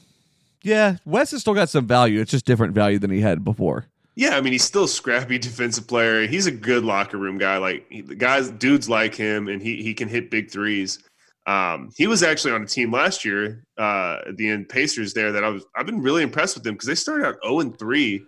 yeah. 0.62 0.96
Wes 1.04 1.30
has 1.32 1.40
still 1.40 1.54
got 1.54 1.68
some 1.68 1.86
value. 1.86 2.20
It's 2.20 2.30
just 2.30 2.44
different 2.46 2.74
value 2.74 2.98
than 2.98 3.10
he 3.10 3.20
had 3.20 3.44
before. 3.44 3.86
Yeah, 4.16 4.36
I 4.36 4.40
mean 4.40 4.52
he's 4.52 4.64
still 4.64 4.84
a 4.84 4.88
scrappy 4.88 5.38
defensive 5.48 5.86
player. 5.86 6.26
He's 6.26 6.46
a 6.46 6.50
good 6.52 6.84
locker 6.84 7.16
room 7.18 7.38
guy. 7.38 7.58
Like 7.58 7.86
he, 7.90 8.00
the 8.02 8.14
guys, 8.16 8.50
dudes 8.50 8.88
like 8.88 9.14
him, 9.14 9.48
and 9.48 9.62
he 9.62 9.82
he 9.82 9.94
can 9.94 10.08
hit 10.08 10.30
big 10.30 10.50
threes. 10.50 10.98
Um, 11.46 11.90
he 11.96 12.06
was 12.06 12.22
actually 12.22 12.52
on 12.52 12.62
a 12.62 12.66
team 12.66 12.92
last 12.92 13.24
year 13.24 13.64
uh, 13.78 14.18
the 14.36 14.50
end 14.50 14.68
Pacers 14.68 15.14
there 15.14 15.32
that 15.32 15.42
I 15.44 15.48
was 15.48 15.64
I've 15.74 15.86
been 15.86 16.02
really 16.02 16.22
impressed 16.22 16.54
with 16.56 16.64
them 16.64 16.74
because 16.74 16.88
they 16.88 16.94
started 16.94 17.26
out 17.26 17.36
zero 17.42 17.60
and 17.60 17.78
three, 17.78 18.22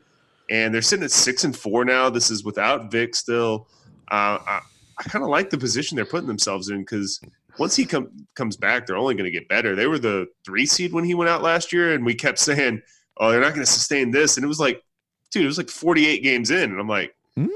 and 0.50 0.74
they're 0.74 0.82
sitting 0.82 1.04
at 1.04 1.10
six 1.10 1.44
and 1.44 1.56
four 1.56 1.84
now. 1.84 2.10
This 2.10 2.30
is 2.30 2.44
without 2.44 2.90
Vic 2.90 3.14
still. 3.14 3.68
Uh, 4.10 4.38
I, 4.46 4.60
I 4.98 5.02
kind 5.04 5.22
of 5.24 5.30
like 5.30 5.48
the 5.50 5.56
position 5.58 5.96
they're 5.96 6.04
putting 6.04 6.26
themselves 6.26 6.68
in 6.68 6.80
because 6.80 7.20
once 7.58 7.74
he 7.76 7.86
come, 7.86 8.26
comes 8.34 8.56
back, 8.56 8.86
they're 8.86 8.96
only 8.96 9.14
going 9.14 9.24
to 9.24 9.30
get 9.30 9.48
better. 9.48 9.74
They 9.74 9.86
were 9.86 9.98
the 9.98 10.26
three 10.44 10.66
seed 10.66 10.92
when 10.92 11.04
he 11.04 11.14
went 11.14 11.30
out 11.30 11.42
last 11.42 11.72
year, 11.72 11.94
and 11.94 12.04
we 12.04 12.14
kept 12.14 12.38
saying, 12.38 12.82
"Oh, 13.16 13.30
they're 13.30 13.40
not 13.40 13.54
going 13.54 13.64
to 13.64 13.70
sustain 13.72 14.10
this," 14.10 14.36
and 14.36 14.44
it 14.44 14.48
was 14.48 14.60
like 14.60 14.82
dude, 15.30 15.44
it 15.44 15.46
was 15.46 15.58
like 15.58 15.68
48 15.68 16.24
games 16.24 16.50
in, 16.50 16.70
and 16.72 16.80
I'm 16.80 16.88
like, 16.88 17.14
Mm, 17.38 17.46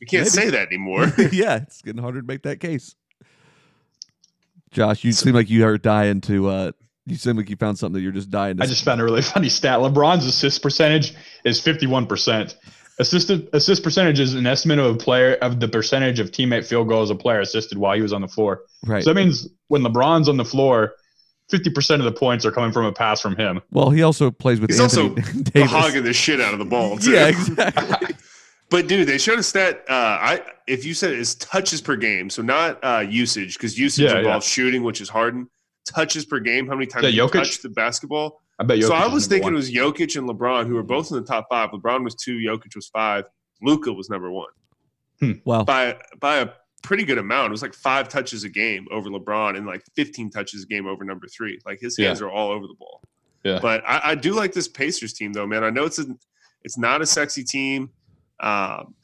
we 0.00 0.06
can't 0.06 0.20
maybe. 0.24 0.28
say 0.30 0.50
that 0.50 0.68
anymore. 0.68 1.12
yeah, 1.32 1.56
it's 1.56 1.82
getting 1.82 2.00
harder 2.00 2.20
to 2.20 2.26
make 2.26 2.42
that 2.42 2.60
case. 2.60 2.94
Josh, 4.70 5.02
you 5.02 5.10
seem 5.12 5.34
like 5.34 5.50
you 5.50 5.64
are 5.66 5.76
dying 5.78 6.20
to. 6.22 6.48
uh 6.48 6.72
You 7.06 7.16
seem 7.16 7.36
like 7.36 7.50
you 7.50 7.56
found 7.56 7.78
something 7.78 7.94
that 7.94 8.00
you're 8.02 8.12
just 8.12 8.30
dying 8.30 8.56
to. 8.56 8.62
I 8.62 8.66
just 8.66 8.84
found 8.84 9.00
a 9.00 9.04
really 9.04 9.22
funny 9.34 9.48
stat. 9.48 9.78
LeBron's 9.80 10.24
assist 10.26 10.62
percentage 10.62 11.14
is 11.44 11.60
51%. 11.60 12.54
Assist 13.00 13.28
assist 13.52 13.82
percentage 13.82 14.20
is 14.20 14.34
an 14.34 14.46
estimate 14.46 14.78
of 14.78 14.94
a 14.94 14.96
player 14.96 15.34
of 15.42 15.58
the 15.58 15.66
percentage 15.66 16.20
of 16.20 16.30
teammate 16.30 16.64
field 16.64 16.86
goals 16.88 17.10
a 17.10 17.14
player 17.16 17.40
assisted 17.40 17.76
while 17.76 17.94
he 17.96 18.00
was 18.02 18.12
on 18.12 18.20
the 18.20 18.28
floor. 18.28 18.62
Right. 18.86 19.02
So 19.02 19.12
that 19.12 19.16
means 19.20 19.48
when 19.66 19.82
LeBron's 19.82 20.28
on 20.28 20.36
the 20.36 20.44
floor, 20.44 20.92
fifty 21.50 21.70
percent 21.70 22.00
of 22.00 22.04
the 22.06 22.12
points 22.12 22.46
are 22.46 22.52
coming 22.52 22.70
from 22.70 22.84
a 22.86 22.92
pass 22.92 23.20
from 23.20 23.34
him. 23.36 23.60
well, 23.72 23.90
he 23.90 24.02
also 24.04 24.30
plays 24.30 24.60
with 24.60 24.70
He's 24.70 24.78
Anthony 24.80 25.08
also 25.08 25.32
Davis. 25.42 25.70
hogging 25.72 26.04
the 26.04 26.12
shit 26.12 26.40
out 26.40 26.52
of 26.52 26.60
the 26.60 26.64
ball. 26.64 26.96
Too. 26.98 27.10
yeah, 27.12 27.26
exactly. 27.26 28.14
But 28.70 28.88
dude, 28.88 29.06
they 29.06 29.18
showed 29.18 29.38
a 29.38 29.42
stat. 29.42 29.84
Uh, 29.88 29.92
I 29.92 30.42
if 30.66 30.84
you 30.84 30.94
said 30.94 31.12
it's 31.12 31.34
touches 31.34 31.80
per 31.80 31.96
game, 31.96 32.30
so 32.30 32.42
not 32.42 32.78
uh, 32.82 33.04
usage, 33.06 33.54
because 33.58 33.78
usage 33.78 34.10
Yeah, 34.10 34.18
involves 34.18 34.46
shooting, 34.46 34.82
which 34.82 35.00
is 35.00 35.08
Harden. 35.08 35.48
Touches 35.86 36.24
per 36.24 36.40
game, 36.40 36.66
how 36.66 36.74
many 36.74 36.86
times 36.86 37.02
that 37.04 37.12
you 37.12 37.22
Jokic? 37.24 37.32
touch 37.32 37.62
the 37.62 37.68
basketball? 37.68 38.40
I 38.58 38.64
bet. 38.64 38.82
so 38.82 38.94
I 38.94 39.06
was 39.06 39.26
thinking 39.26 39.44
one. 39.44 39.54
it 39.54 39.56
was 39.56 39.70
Jokic 39.70 40.16
and 40.16 40.28
LeBron, 40.28 40.66
who 40.66 40.74
were 40.74 40.82
both 40.82 41.10
in 41.10 41.16
the 41.16 41.24
top 41.24 41.46
five. 41.50 41.70
LeBron 41.70 42.04
was 42.04 42.14
two, 42.14 42.36
Jokic 42.38 42.74
was 42.76 42.88
five. 42.88 43.24
Luka 43.62 43.92
was 43.92 44.08
number 44.10 44.30
one 44.30 44.48
Wow. 45.44 45.64
by 45.64 45.96
by 46.20 46.36
a 46.38 46.48
pretty 46.82 47.04
good 47.04 47.18
amount. 47.18 47.48
It 47.48 47.50
was 47.52 47.62
like 47.62 47.74
five 47.74 48.08
touches 48.08 48.44
a 48.44 48.48
game 48.48 48.86
over 48.90 49.08
LeBron 49.08 49.56
and 49.56 49.66
like 49.66 49.82
15 49.96 50.30
touches 50.30 50.64
a 50.64 50.66
game 50.66 50.86
over 50.86 51.02
number 51.04 51.26
three. 51.26 51.58
Like 51.64 51.80
his 51.80 51.96
hands 51.96 52.20
are 52.20 52.30
all 52.30 52.50
over 52.50 52.66
the 52.66 52.74
ball. 52.78 53.00
Yeah. 53.42 53.58
But 53.60 53.82
I, 53.86 54.00
I 54.10 54.14
do 54.14 54.34
like 54.34 54.52
this 54.52 54.68
Pacers 54.68 55.12
team 55.14 55.32
though, 55.32 55.46
man. 55.46 55.64
I 55.64 55.70
know 55.70 55.84
it's 55.84 55.98
a, 55.98 56.04
it's 56.62 56.76
not 56.78 57.00
a 57.02 57.06
sexy 57.06 57.42
team. 57.44 57.90
Um, 58.40 58.94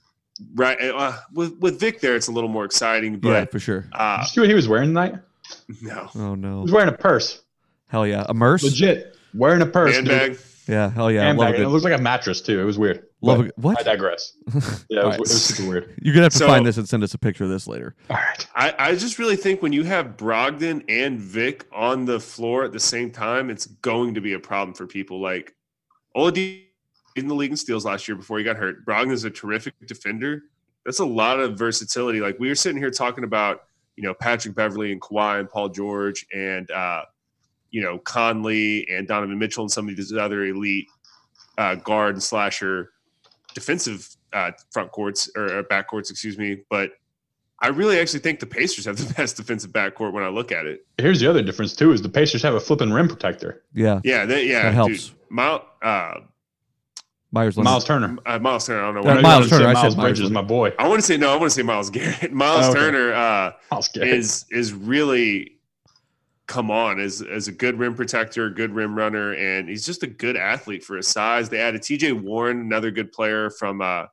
right. 0.55 0.79
Uh, 0.81 1.17
with 1.33 1.59
with 1.59 1.81
Vic 1.81 2.01
there, 2.01 2.17
it's 2.17 2.29
a 2.29 2.33
little 2.33 2.51
more 2.51 2.65
exciting. 2.65 3.19
yeah, 3.23 3.45
for 3.47 3.59
sure. 3.59 3.81
Did 3.83 3.91
uh, 3.95 4.19
you 4.23 4.29
see 4.29 4.41
what 4.41 4.49
he 4.49 4.55
was 4.55 4.69
wearing 4.69 4.91
tonight? 4.91 5.15
No 5.83 6.09
Oh 6.15 6.35
no. 6.35 6.63
He's 6.63 6.73
wearing 6.73 6.89
a 6.89 6.97
purse. 6.97 7.43
Hell 7.89 8.07
yeah. 8.07 8.25
A 8.29 8.35
merce? 8.35 8.63
Legit 8.63 9.17
wearing 9.35 9.63
a 9.63 9.67
purse. 9.67 9.97
dude. 9.97 10.09
handbag. 10.09 10.39
Yeah, 10.69 10.89
hell 10.91 11.11
yeah. 11.11 11.23
Handbag. 11.23 11.39
Love 11.47 11.53
a 11.53 11.57
And 11.57 11.65
it 11.65 11.69
looks 11.71 11.85
like 11.85 11.99
a 11.99 12.03
mattress 12.03 12.41
too. 12.41 12.61
It 12.61 12.65
was 12.65 12.79
weird. 12.79 13.05
love 13.23 13.39
But 13.39 13.47
a, 13.49 13.53
what? 13.57 13.81
I 13.81 13.83
digress. 13.83 14.35
Yeah, 14.89 15.01
it 15.01 15.05
was, 15.05 15.05
All 15.05 15.11
right. 15.11 15.15
it 15.15 15.21
was 15.21 15.45
super 15.45 15.69
weird. 15.69 15.95
You're 16.03 16.15
gonna 16.15 16.25
have 16.27 16.33
to 16.33 16.39
So- 16.39 16.47
find 16.47 16.65
this 16.65 16.77
and 16.77 16.89
send 16.89 17.03
us 17.03 17.15
a 17.15 17.19
picture 17.19 17.45
of 17.45 17.51
this 17.51 17.67
later. 17.67 17.97
All 18.09 18.17
right. 18.17 18.47
I, 18.55 18.75
I 18.79 18.95
just 18.95 19.19
really 19.19 19.37
think 19.37 19.63
when 19.63 19.73
you 19.73 19.83
have 19.85 20.17
Brogdon 20.17 20.85
and 20.89 21.19
Vic 21.19 21.67
on 21.73 22.05
the 22.05 22.21
floor 22.21 22.65
at 22.65 22.73
the 22.73 22.79
same 22.81 23.11
time, 23.11 23.51
it's 23.51 23.67
going 23.67 24.15
to 24.15 24.21
be 24.21 24.35
a 24.35 24.39
problem 24.41 24.75
for 24.75 24.87
people. 24.87 25.21
Like 25.21 25.55
Oladipo 26.17 26.63
in 27.17 27.27
the 27.27 27.35
league 27.35 27.51
in 27.51 27.57
steals 27.57 27.85
last 27.85 28.07
year 28.07 28.17
before 28.17 28.39
he 28.39 28.45
got 28.45 28.57
hurt. 28.57 28.85
Brogdon 28.87 29.11
is 29.13 29.25
a 29.25 29.31
terrific 29.31 29.75
defender. 29.87 30.43
That's 30.85 31.01
a 31.01 31.05
lot 31.05 31.41
of 31.41 31.59
versatility. 31.59 32.21
Like 32.21 32.39
we 32.39 32.49
were 32.49 32.55
sitting 32.55 32.81
here 32.81 32.91
talking 32.91 33.25
about, 33.25 33.65
you 33.97 34.03
know, 34.03 34.15
Patrick 34.15 34.55
Beverley 34.55 34.93
and 34.93 35.01
Kawhi 35.01 35.41
and 35.41 35.49
Paul 35.49 35.69
George 35.69 36.27
and 36.35 36.71
uh, 36.71 37.03
you 37.71 37.83
know 37.83 37.99
Conley 37.99 38.89
and 38.91 39.07
Donovan 39.07 39.39
Mitchell 39.39 39.65
and 39.65 39.71
some 39.71 39.89
of 39.89 39.97
these 39.97 40.13
other 40.13 40.45
elite 40.45 40.89
uh, 41.59 41.75
guard 41.77 42.15
and 42.15 42.23
slasher 42.23 42.93
defensive 43.55 44.09
uh, 44.33 44.53
front 44.71 44.93
courts 44.93 45.31
or, 45.37 45.59
or 45.59 45.63
back 45.65 45.89
courts, 45.89 46.11
excuse 46.11 46.39
me. 46.39 46.63
But 46.69 46.93
I 47.61 47.69
really 47.69 47.99
actually 47.99 48.21
think 48.21 48.41
the 48.41 48.47
Pacers 48.47 48.87
have 48.87 48.97
the 48.97 49.13
best 49.17 49.37
defensive 49.37 49.71
backcourt 49.73 50.13
when 50.13 50.25
I 50.25 50.29
look 50.29 50.53
at 50.53 50.67
it. 50.67 50.87
Here's 50.99 51.21
the 51.21 51.29
other 51.29 51.43
difference 51.43 51.75
too: 51.75 51.93
is 51.93 52.03
the 52.03 52.09
Pacers 52.09 52.43
have 52.43 52.55
a 52.55 52.61
flipping 52.61 52.93
rim 52.93 53.09
protector, 53.09 53.63
Yeah. 53.75 54.01
Yeah, 54.05 54.25
they, 54.25 54.47
yeah, 54.47 54.63
That 54.65 54.75
helps. 54.75 55.09
Dude, 55.09 55.17
Miles, 55.29 55.63
uh, 55.83 56.21
Meyers 57.33 57.57
Leonard. 57.57 57.65
Miles 57.71 57.85
Turner. 57.85 58.17
uh, 58.27 58.39
Miles 58.39 58.67
Turner. 58.67 58.83
I 58.83 58.93
don't 58.93 58.95
know. 58.97 59.01
Uh, 59.11 59.15
What 59.15 59.23
Miles 59.23 59.25
I 59.25 59.39
was 59.39 59.51
gonna 59.51 59.63
Turner, 59.65 59.65
say 59.65 59.71
I 59.71 59.75
said 59.75 59.83
Miles 59.83 59.97
Myers 59.97 60.05
Bridges, 60.09 60.21
Leonard. 60.23 60.35
my 60.35 60.43
boy. 60.43 60.73
I 60.79 60.89
want 60.89 61.01
to 61.01 61.07
say 61.07 61.17
no. 61.17 61.31
I 61.33 61.37
want 61.37 61.45
to 61.45 61.51
say 61.51 61.63
Myles 61.63 61.91
Garrett. 61.91 62.33
Miles 62.33 62.67
Oh, 62.67 62.71
okay. 62.71 62.81
Turner 62.81 63.13
uh, 63.13 63.53
Myles 63.71 63.89
Garrett. 63.89 64.15
is 64.15 64.45
is 64.51 64.73
really 64.73 65.57
come 66.47 66.71
on 66.71 66.99
as 66.99 67.23
as 67.23 67.47
a 67.47 67.53
good 67.53 67.79
rim 67.79 67.95
protector, 67.95 68.51
good 68.51 68.73
rim 68.73 68.95
runner, 68.97 69.35
and 69.35 69.69
he's 69.69 69.87
just 69.87 70.03
a 70.03 70.07
good 70.09 70.37
athlete 70.37 70.83
for 70.83 70.97
his 70.97 71.07
size. 71.07 71.49
They 71.49 71.61
added 71.61 71.83
T.J. 71.83 72.13
Warren, 72.13 72.61
another 72.61 72.91
good 72.91 73.13
player 73.13 73.51
from 73.51 73.81
uh, 73.81 74.07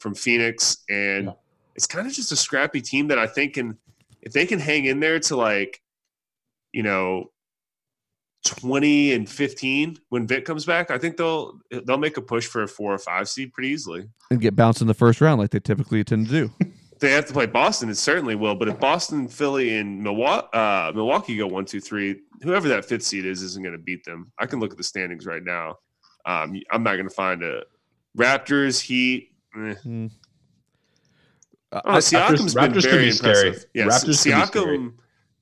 from 0.00 0.14
Phoenix, 0.14 0.78
and 0.88 1.26
Yeah. 1.26 1.32
it's 1.76 1.86
kind 1.86 2.06
of 2.06 2.12
just 2.14 2.32
a 2.32 2.36
scrappy 2.36 2.80
team 2.80 3.08
that 3.08 3.18
I 3.18 3.26
think 3.26 3.54
can 3.54 3.76
if 4.22 4.32
they 4.32 4.46
can 4.46 4.58
hang 4.58 4.86
in 4.86 5.00
there 5.00 5.18
to 5.20 5.36
like 5.36 5.82
you 6.72 6.82
know 6.82 7.30
20 8.44 9.12
and 9.12 9.28
15 9.30 9.98
when 10.08 10.26
Vic 10.26 10.44
comes 10.44 10.64
back, 10.64 10.90
I 10.90 10.98
think 10.98 11.16
they'll 11.16 11.58
they'll 11.84 11.98
make 11.98 12.16
a 12.16 12.22
push 12.22 12.46
for 12.46 12.62
a 12.64 12.68
four 12.68 12.92
or 12.92 12.98
five 12.98 13.28
seed 13.28 13.52
pretty 13.52 13.68
easily. 13.70 14.08
and 14.30 14.40
get 14.40 14.56
bounced 14.56 14.80
in 14.80 14.86
the 14.88 14.94
first 14.94 15.20
round 15.20 15.40
like 15.40 15.50
they 15.50 15.60
typically 15.60 16.02
tend 16.04 16.26
to 16.28 16.32
do. 16.32 16.50
They 17.00 17.10
have 17.10 17.26
to 17.26 17.32
play 17.32 17.46
Boston, 17.46 17.88
it 17.88 17.96
certainly 17.96 18.36
will. 18.36 18.54
But 18.54 18.68
if 18.68 18.78
Boston, 18.78 19.26
Philly, 19.26 19.76
and 19.76 20.04
Milwaukee, 20.04 20.46
uh, 20.52 20.92
Milwaukee 20.94 21.36
go 21.36 21.48
one, 21.48 21.64
two, 21.64 21.80
three, 21.80 22.20
whoever 22.42 22.68
that 22.68 22.84
fifth 22.84 23.02
seed 23.02 23.26
is 23.26 23.42
isn't 23.42 23.60
going 23.60 23.72
to 23.76 23.82
beat 23.82 24.04
them. 24.04 24.30
I 24.38 24.46
can 24.46 24.60
look 24.60 24.70
at 24.70 24.76
the 24.76 24.84
standings 24.84 25.26
right 25.26 25.42
now. 25.42 25.78
Um, 26.26 26.60
I'm 26.70 26.84
not 26.84 26.92
going 26.92 27.08
to 27.08 27.14
find 27.14 27.42
a 27.42 27.64
Raptors, 28.16 28.80
Heat. 28.80 29.30
eh. 29.58 29.74
Hmm. 29.82 30.06
Oh, 31.72 31.80
I- 31.84 31.98
Siakam's 31.98 32.54
been 32.54 32.70
Raptors 32.70 32.82
could 32.82 32.82
very 32.84 33.04
be 33.06 33.10
scary. 33.10 33.56
Yeah, 33.74 33.86
Raptors 33.86 34.00
could 34.00 34.06
be 34.06 34.46
scary. 34.46 34.78
Siakam 34.78 34.92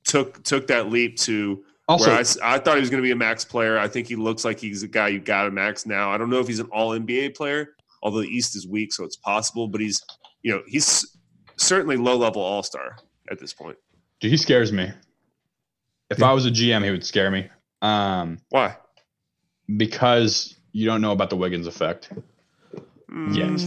took 0.03 0.43
took 0.43 0.65
that 0.65 0.89
leap 0.89 1.17
to 1.19 1.63
also, 1.91 2.07
where 2.09 2.17
I, 2.17 2.21
s- 2.21 2.37
I 2.41 2.57
thought 2.59 2.75
he 2.75 2.81
was 2.81 2.89
going 2.89 3.01
to 3.01 3.05
be 3.07 3.11
a 3.11 3.15
max 3.15 3.43
player. 3.45 3.77
I 3.77 3.87
think 3.87 4.07
he 4.07 4.15
looks 4.15 4.43
like 4.45 4.59
he's 4.59 4.83
a 4.83 4.87
guy 4.87 5.09
you 5.09 5.19
got 5.19 5.47
a 5.47 5.51
max 5.51 5.85
now. 5.85 6.11
I 6.11 6.17
don't 6.17 6.29
know 6.29 6.39
if 6.39 6.47
he's 6.47 6.59
an 6.59 6.67
All 6.71 6.91
NBA 6.97 7.35
player, 7.35 7.75
although 8.03 8.21
the 8.21 8.27
East 8.27 8.55
is 8.55 8.67
weak, 8.67 8.93
so 8.93 9.03
it's 9.03 9.15
possible. 9.17 9.67
But 9.67 9.81
he's 9.81 10.01
you 10.43 10.51
know 10.53 10.61
he's 10.67 11.17
certainly 11.57 11.97
low 11.97 12.17
level 12.17 12.41
All 12.41 12.63
Star 12.63 12.97
at 13.29 13.39
this 13.39 13.53
point. 13.53 13.77
dude, 14.19 14.31
he 14.31 14.37
scares 14.37 14.71
me. 14.71 14.91
If 16.09 16.21
I 16.21 16.33
was 16.33 16.45
a 16.45 16.51
GM, 16.51 16.83
he 16.83 16.91
would 16.91 17.05
scare 17.05 17.31
me. 17.31 17.47
Um, 17.81 18.39
Why? 18.49 18.75
because 19.77 20.55
you 20.73 20.85
don't 20.85 21.01
know 21.01 21.11
about 21.11 21.29
the 21.29 21.35
Wiggins 21.35 21.67
effect. 21.67 22.11
Mm, 23.11 23.35
Yes. 23.35 23.63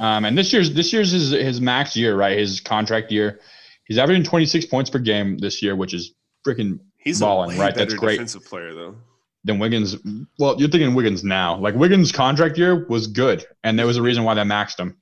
Um, 0.00 0.24
and 0.24 0.36
this 0.38 0.52
year's 0.52 0.72
this 0.74 0.92
year's 0.92 1.10
his 1.12 1.30
his 1.30 1.60
max 1.60 1.96
year, 1.96 2.16
right? 2.16 2.38
His 2.38 2.60
contract 2.60 3.10
year. 3.10 3.40
He's 3.84 3.98
averaging 3.98 4.22
26 4.24 4.66
points 4.66 4.90
per 4.90 4.98
game 4.98 5.38
this 5.38 5.62
year, 5.62 5.74
which 5.74 5.94
is 5.94 6.12
freaking 6.46 6.78
He's 7.08 7.20
balling, 7.20 7.58
right? 7.58 7.74
better 7.74 7.86
That's 7.86 7.94
great. 7.94 8.14
defensive 8.14 8.44
player 8.44 8.74
though. 8.74 8.96
Then 9.44 9.58
Wiggins. 9.58 9.96
Well, 10.38 10.58
you're 10.58 10.68
thinking 10.68 10.94
Wiggins 10.94 11.24
now. 11.24 11.56
Like 11.56 11.74
Wiggins' 11.74 12.12
contract 12.12 12.58
year 12.58 12.86
was 12.88 13.06
good, 13.06 13.46
and 13.64 13.78
there 13.78 13.86
was 13.86 13.96
a 13.96 14.02
reason 14.02 14.24
why 14.24 14.34
they 14.34 14.42
maxed 14.42 14.78
him. 14.78 14.96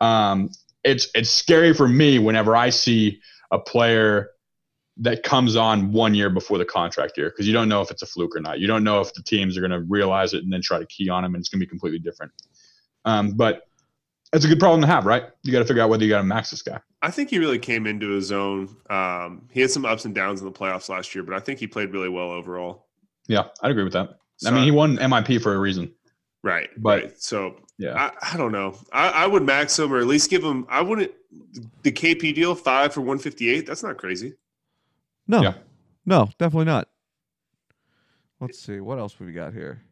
Um, 0.00 0.50
it's 0.84 1.08
it's 1.14 1.30
scary 1.30 1.72
for 1.72 1.88
me 1.88 2.18
whenever 2.18 2.54
I 2.54 2.70
see 2.70 3.20
a 3.50 3.58
player 3.58 4.30
that 4.98 5.22
comes 5.22 5.56
on 5.56 5.92
one 5.92 6.14
year 6.14 6.30
before 6.30 6.58
the 6.58 6.64
contract 6.64 7.18
year 7.18 7.30
because 7.30 7.46
you 7.46 7.52
don't 7.52 7.68
know 7.68 7.82
if 7.82 7.90
it's 7.90 8.02
a 8.02 8.06
fluke 8.06 8.34
or 8.34 8.40
not. 8.40 8.58
You 8.58 8.66
don't 8.66 8.84
know 8.84 9.00
if 9.00 9.12
the 9.14 9.22
teams 9.22 9.56
are 9.56 9.60
going 9.60 9.70
to 9.70 9.80
realize 9.80 10.32
it 10.34 10.42
and 10.42 10.52
then 10.52 10.62
try 10.62 10.78
to 10.78 10.86
key 10.86 11.08
on 11.08 11.24
him, 11.24 11.34
and 11.34 11.40
it's 11.40 11.48
going 11.48 11.60
to 11.60 11.66
be 11.66 11.68
completely 11.68 11.98
different. 11.98 12.32
Um, 13.04 13.32
but 13.32 13.62
it's 14.32 14.44
a 14.44 14.48
good 14.48 14.58
problem 14.60 14.80
to 14.80 14.86
have, 14.86 15.06
right? 15.06 15.24
You 15.42 15.52
got 15.52 15.60
to 15.60 15.64
figure 15.64 15.82
out 15.82 15.88
whether 15.90 16.02
you 16.04 16.10
got 16.10 16.18
to 16.18 16.24
max 16.24 16.50
this 16.50 16.62
guy. 16.62 16.80
I 17.02 17.10
think 17.10 17.30
he 17.30 17.38
really 17.38 17.58
came 17.58 17.86
into 17.86 18.08
his 18.10 18.32
own. 18.32 18.76
Um, 18.90 19.48
he 19.52 19.60
had 19.60 19.70
some 19.70 19.84
ups 19.84 20.04
and 20.04 20.14
downs 20.14 20.40
in 20.40 20.46
the 20.46 20.52
playoffs 20.52 20.88
last 20.88 21.14
year, 21.14 21.22
but 21.24 21.34
I 21.34 21.40
think 21.40 21.58
he 21.60 21.66
played 21.66 21.92
really 21.92 22.08
well 22.08 22.30
overall. 22.30 22.86
Yeah, 23.28 23.44
I'd 23.62 23.70
agree 23.70 23.84
with 23.84 23.92
that. 23.94 24.18
I 24.44 24.50
mean, 24.50 24.64
he 24.64 24.70
won 24.70 24.96
MIP 24.98 25.40
for 25.42 25.54
a 25.54 25.58
reason. 25.58 25.92
Right, 26.42 26.68
But- 26.76 27.02
right. 27.02 27.20
So 27.22 27.56
Yeah. 27.78 27.94
I, 28.22 28.34
I 28.34 28.36
don't 28.36 28.52
know. 28.52 28.76
I, 28.92 29.08
I 29.08 29.26
would 29.26 29.42
max 29.44 29.78
him 29.78 29.92
or 29.92 29.98
at 29.98 30.06
least 30.06 30.30
give 30.30 30.44
him. 30.44 30.66
I 30.68 30.80
wouldn't. 30.80 31.12
The 31.82 31.92
KP 31.92 32.34
deal 32.34 32.54
five 32.54 32.92
for 32.94 33.00
one 33.00 33.18
fifty 33.18 33.50
eight. 33.50 33.66
That's 33.66 33.82
not 33.82 33.96
crazy. 33.96 34.34
no, 35.26 35.42
Yeah. 35.42 35.54
no, 36.04 36.28
definitely 36.38 36.66
not. 36.66 36.88
Let's 38.40 38.58
see 38.60 38.80
what 38.80 38.98
else 38.98 39.18
we 39.18 39.32
got 39.32 39.52
here. 39.54 39.82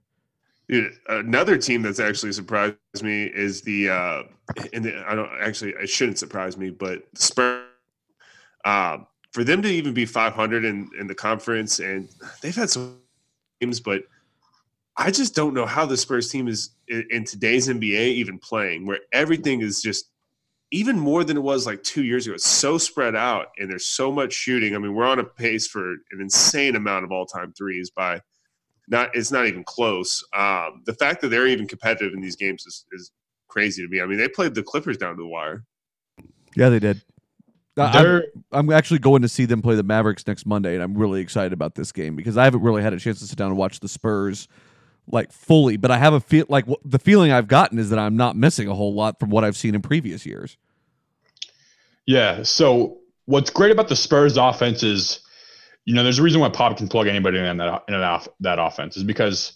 Another 1.08 1.58
team 1.58 1.82
that's 1.82 2.00
actually 2.00 2.32
surprised 2.32 2.76
me 3.02 3.24
is 3.24 3.62
the. 3.62 3.90
Uh, 3.90 4.22
and 4.72 4.84
the, 4.84 5.04
I 5.06 5.14
don't 5.14 5.30
actually. 5.40 5.72
It 5.72 5.88
shouldn't 5.88 6.18
surprise 6.18 6.56
me, 6.56 6.70
but 6.70 7.02
the 7.12 7.22
Spurs. 7.22 7.64
Um, 8.64 9.06
for 9.32 9.44
them 9.44 9.60
to 9.62 9.68
even 9.68 9.92
be 9.92 10.06
five 10.06 10.32
hundred 10.32 10.64
in 10.64 10.88
in 10.98 11.06
the 11.06 11.14
conference, 11.14 11.80
and 11.80 12.08
they've 12.40 12.54
had 12.54 12.70
some 12.70 12.98
games, 13.60 13.80
but 13.80 14.04
I 14.96 15.10
just 15.10 15.34
don't 15.34 15.54
know 15.54 15.66
how 15.66 15.84
the 15.84 15.96
Spurs 15.96 16.30
team 16.30 16.48
is 16.48 16.70
in, 16.88 17.06
in 17.10 17.24
today's 17.24 17.68
NBA 17.68 18.14
even 18.14 18.38
playing, 18.38 18.86
where 18.86 19.00
everything 19.12 19.60
is 19.60 19.82
just 19.82 20.08
even 20.70 20.98
more 20.98 21.24
than 21.24 21.36
it 21.36 21.42
was 21.42 21.66
like 21.66 21.82
two 21.82 22.04
years 22.04 22.26
ago. 22.26 22.34
It's 22.34 22.46
so 22.46 22.78
spread 22.78 23.14
out, 23.14 23.48
and 23.58 23.70
there's 23.70 23.86
so 23.86 24.10
much 24.10 24.32
shooting. 24.32 24.74
I 24.74 24.78
mean, 24.78 24.94
we're 24.94 25.04
on 25.04 25.18
a 25.18 25.24
pace 25.24 25.66
for 25.66 25.92
an 25.92 26.20
insane 26.20 26.76
amount 26.76 27.04
of 27.04 27.12
all 27.12 27.26
time 27.26 27.52
threes 27.52 27.90
by 27.90 28.20
not. 28.88 29.10
It's 29.14 29.30
not 29.32 29.46
even 29.46 29.64
close. 29.64 30.22
Um, 30.36 30.82
the 30.86 30.94
fact 30.94 31.20
that 31.22 31.28
they're 31.28 31.46
even 31.46 31.66
competitive 31.66 32.12
in 32.12 32.20
these 32.20 32.36
games 32.36 32.66
is, 32.66 32.84
is 32.92 33.12
crazy 33.48 33.82
to 33.82 33.88
me. 33.88 34.00
I 34.00 34.06
mean, 34.06 34.18
they 34.18 34.28
played 34.28 34.54
the 34.54 34.62
Clippers 34.62 34.96
down 34.96 35.16
to 35.16 35.22
the 35.22 35.26
wire. 35.26 35.64
Yeah, 36.56 36.68
they 36.68 36.78
did. 36.78 37.02
I- 37.76 37.98
I'm, 37.98 38.22
I'm 38.52 38.70
actually 38.72 39.00
going 39.00 39.22
to 39.22 39.28
see 39.28 39.46
them 39.46 39.60
play 39.60 39.74
the 39.74 39.82
Mavericks 39.82 40.26
next 40.26 40.46
Monday, 40.46 40.74
and 40.74 40.82
I'm 40.82 40.94
really 40.96 41.20
excited 41.20 41.52
about 41.52 41.74
this 41.74 41.90
game 41.90 42.14
because 42.14 42.36
I 42.36 42.44
haven't 42.44 42.62
really 42.62 42.82
had 42.82 42.92
a 42.92 42.98
chance 43.00 43.18
to 43.18 43.26
sit 43.26 43.36
down 43.36 43.48
and 43.48 43.56
watch 43.56 43.80
the 43.80 43.88
Spurs 43.88 44.46
like 45.08 45.32
fully. 45.32 45.76
But 45.76 45.90
I 45.90 45.98
have 45.98 46.14
a 46.14 46.20
feel 46.20 46.46
like 46.48 46.66
wh- 46.68 46.80
the 46.84 47.00
feeling 47.00 47.32
I've 47.32 47.48
gotten 47.48 47.78
is 47.80 47.90
that 47.90 47.98
I'm 47.98 48.16
not 48.16 48.36
missing 48.36 48.68
a 48.68 48.74
whole 48.74 48.94
lot 48.94 49.18
from 49.18 49.30
what 49.30 49.42
I've 49.42 49.56
seen 49.56 49.74
in 49.74 49.82
previous 49.82 50.24
years. 50.24 50.56
Yeah. 52.06 52.42
So 52.44 52.98
what's 53.24 53.50
great 53.50 53.72
about 53.72 53.88
the 53.88 53.96
Spurs 53.96 54.36
offense 54.36 54.82
is, 54.82 55.20
you 55.84 55.94
know, 55.94 56.02
there's 56.02 56.18
a 56.18 56.22
reason 56.22 56.40
why 56.40 56.48
Pop 56.48 56.76
can 56.76 56.88
plug 56.88 57.06
anybody 57.06 57.38
in 57.38 57.56
that 57.58 57.82
in 57.88 57.94
that, 57.94 58.02
off, 58.02 58.28
that 58.40 58.58
offense 58.58 58.96
is 58.96 59.04
because 59.04 59.52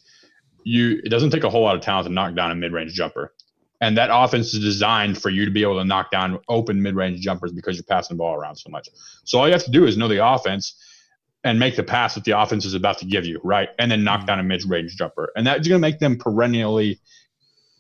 you 0.65 1.01
it 1.03 1.09
doesn't 1.09 1.31
take 1.31 1.45
a 1.45 1.51
whole 1.51 1.63
lot 1.63 1.77
of 1.77 1.83
talent 1.83 2.07
to 2.07 2.13
knock 2.13 2.35
down 2.35 2.51
a 2.51 2.55
mid 2.55 2.73
range 2.73 2.93
jumper. 2.93 3.35
And 3.81 3.97
that 3.97 4.11
offense 4.13 4.53
is 4.55 4.61
designed 4.61 5.23
for 5.23 5.31
you 5.31 5.45
to 5.45 5.51
be 5.53 5.63
able 5.63 5.79
to 5.79 5.85
knock 5.85 6.11
down 6.11 6.39
open 6.49 6.83
mid 6.83 6.97
range 6.97 7.21
jumpers 7.21 7.53
because 7.53 7.77
you're 7.77 7.85
passing 7.85 8.17
the 8.17 8.19
ball 8.19 8.35
around 8.35 8.57
so 8.57 8.71
much. 8.71 8.89
So 9.25 9.39
all 9.39 9.47
you 9.47 9.53
have 9.53 9.65
to 9.65 9.71
do 9.71 9.87
is 9.87 9.97
know 9.97 10.09
the 10.09 10.25
offense 10.27 10.77
and 11.45 11.59
make 11.59 11.77
the 11.77 11.85
pass 11.85 12.15
that 12.15 12.25
the 12.25 12.39
offense 12.39 12.65
is 12.65 12.75
about 12.75 12.99
to 12.99 13.07
give 13.07 13.25
you, 13.25 13.41
right? 13.45 13.69
And 13.79 13.91
then 13.91 14.05
knock 14.05 14.21
mm-hmm. 14.21 14.27
down 14.27 14.41
a 14.41 14.43
mid 14.43 14.65
range 14.65 14.97
jumper. 14.97 15.31
And 15.37 15.47
that's 15.47 15.67
going 15.67 15.81
to 15.81 15.87
make 15.87 16.01
them 16.01 16.19
perennially 16.19 17.01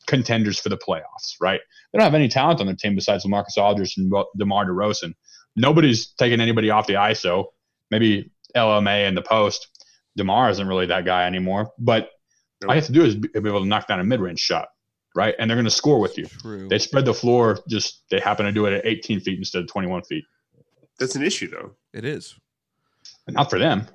contenders 0.06 0.58
for 0.58 0.68
the 0.68 0.78
playoffs, 0.78 1.34
right? 1.40 1.60
They 1.92 1.98
don't 1.98 2.04
have 2.04 2.14
any 2.14 2.28
talent 2.28 2.60
on 2.60 2.66
their 2.66 2.76
team 2.76 2.94
besides 2.94 3.26
Marcus 3.26 3.58
Aldridge 3.58 3.96
and 3.98 4.12
DeMar 4.38 4.66
DeRozan. 4.66 5.14
Nobody's 5.56 6.06
taking 6.14 6.40
anybody 6.40 6.70
off 6.70 6.86
the 6.86 6.94
ISO. 6.94 7.46
Maybe 7.90 8.30
LMA 8.58 9.06
in 9.08 9.14
the 9.14 9.22
post. 9.22 9.68
DeMar 10.16 10.50
isn't 10.50 10.66
really 10.66 10.86
that 10.86 11.04
guy 11.04 11.26
anymore. 11.26 11.70
But 11.78 12.10
all 12.66 12.74
you 12.74 12.80
have 12.80 12.86
to 12.86 12.92
do 12.92 13.04
is 13.04 13.14
be 13.14 13.28
able 13.34 13.60
to 13.60 13.66
knock 13.66 13.86
down 13.86 14.00
a 14.00 14.04
mid 14.04 14.20
range 14.20 14.40
shot, 14.40 14.68
right? 15.14 15.34
And 15.38 15.48
they're 15.48 15.56
going 15.56 15.64
to 15.64 15.70
score 15.70 16.00
with 16.00 16.18
you. 16.18 16.26
True. 16.26 16.68
They 16.68 16.78
spread 16.78 17.04
the 17.04 17.14
floor, 17.14 17.58
just 17.68 18.02
they 18.10 18.18
happen 18.20 18.44
to 18.46 18.52
do 18.52 18.66
it 18.66 18.72
at 18.72 18.84
18 18.84 19.20
feet 19.20 19.38
instead 19.38 19.62
of 19.62 19.68
21 19.68 20.02
feet. 20.02 20.24
That's 20.98 21.14
an 21.14 21.22
issue, 21.22 21.48
though. 21.48 21.76
It 21.92 22.04
is. 22.04 22.34
Not 23.28 23.48
for 23.50 23.58
them. 23.58 23.86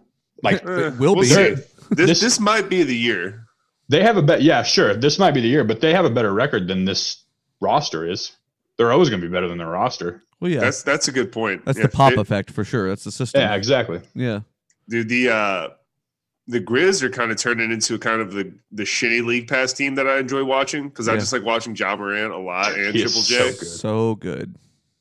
Like 0.42 0.62
It 0.66 0.66
will 0.98 1.16
we'll 1.16 1.16
be. 1.16 1.24
This, 1.28 1.68
this- 1.92 2.22
this 2.22 2.40
might 2.40 2.70
be 2.70 2.84
the 2.84 2.96
year. 2.96 3.46
they 3.90 4.02
have 4.02 4.16
a 4.18 4.22
bet. 4.22 4.42
Yeah, 4.42 4.64
sure. 4.64 4.94
This 4.96 5.20
might 5.20 5.32
be 5.32 5.42
the 5.42 5.48
year, 5.50 5.64
but 5.66 5.82
they 5.82 5.94
have 5.94 6.06
a 6.06 6.10
better 6.10 6.34
record 6.34 6.68
than 6.68 6.86
this 6.86 7.26
roster 7.60 8.10
is. 8.10 8.32
They're 8.78 8.92
always 8.92 9.10
going 9.10 9.22
to 9.22 9.28
be 9.28 9.32
better 9.32 9.48
than 9.50 9.58
their 9.58 9.68
roster. 9.68 10.24
Well, 10.40 10.50
yeah. 10.50 10.62
That's, 10.62 10.84
That's 10.84 11.06
that's 11.06 11.08
a 11.10 11.12
good 11.12 11.32
point. 11.32 11.64
That's 11.66 11.80
the 11.80 11.90
pop 11.90 12.14
it- 12.14 12.20
effect 12.20 12.50
for 12.52 12.64
sure. 12.64 12.88
That's 12.90 13.04
the 13.04 13.12
system. 13.12 13.42
Yeah, 13.42 13.56
exactly. 13.56 14.02
Yeah. 14.16 14.40
Dude. 14.90 15.10
The 15.10 15.30
uh, 15.30 15.68
the 16.48 16.60
Grizz 16.60 17.02
are 17.04 17.10
kind 17.10 17.32
of 17.32 17.38
turning 17.38 17.72
into 17.72 17.98
kind 17.98 18.22
of 18.22 18.34
the 18.34 18.54
the 18.72 18.84
shitty 18.84 19.26
league 19.26 19.48
pass 19.48 19.72
team 19.74 19.96
that 19.96 20.08
I 20.08 20.18
enjoy 20.20 20.44
watching 20.44 20.90
because 20.90 21.08
I 21.08 21.14
Yeah. 21.14 21.20
just 21.20 21.34
like 21.34 21.44
watching 21.44 21.76
Ja 21.76 21.96
Morant 21.96 22.34
a 22.34 22.38
lot 22.38 22.74
and 22.74 22.94
He 22.96 23.02
is 23.04 23.14
Triple 23.14 23.22
so 23.22 23.36
J. 23.38 23.52
good. 23.52 23.68
So 23.68 24.16
good. 24.16 24.56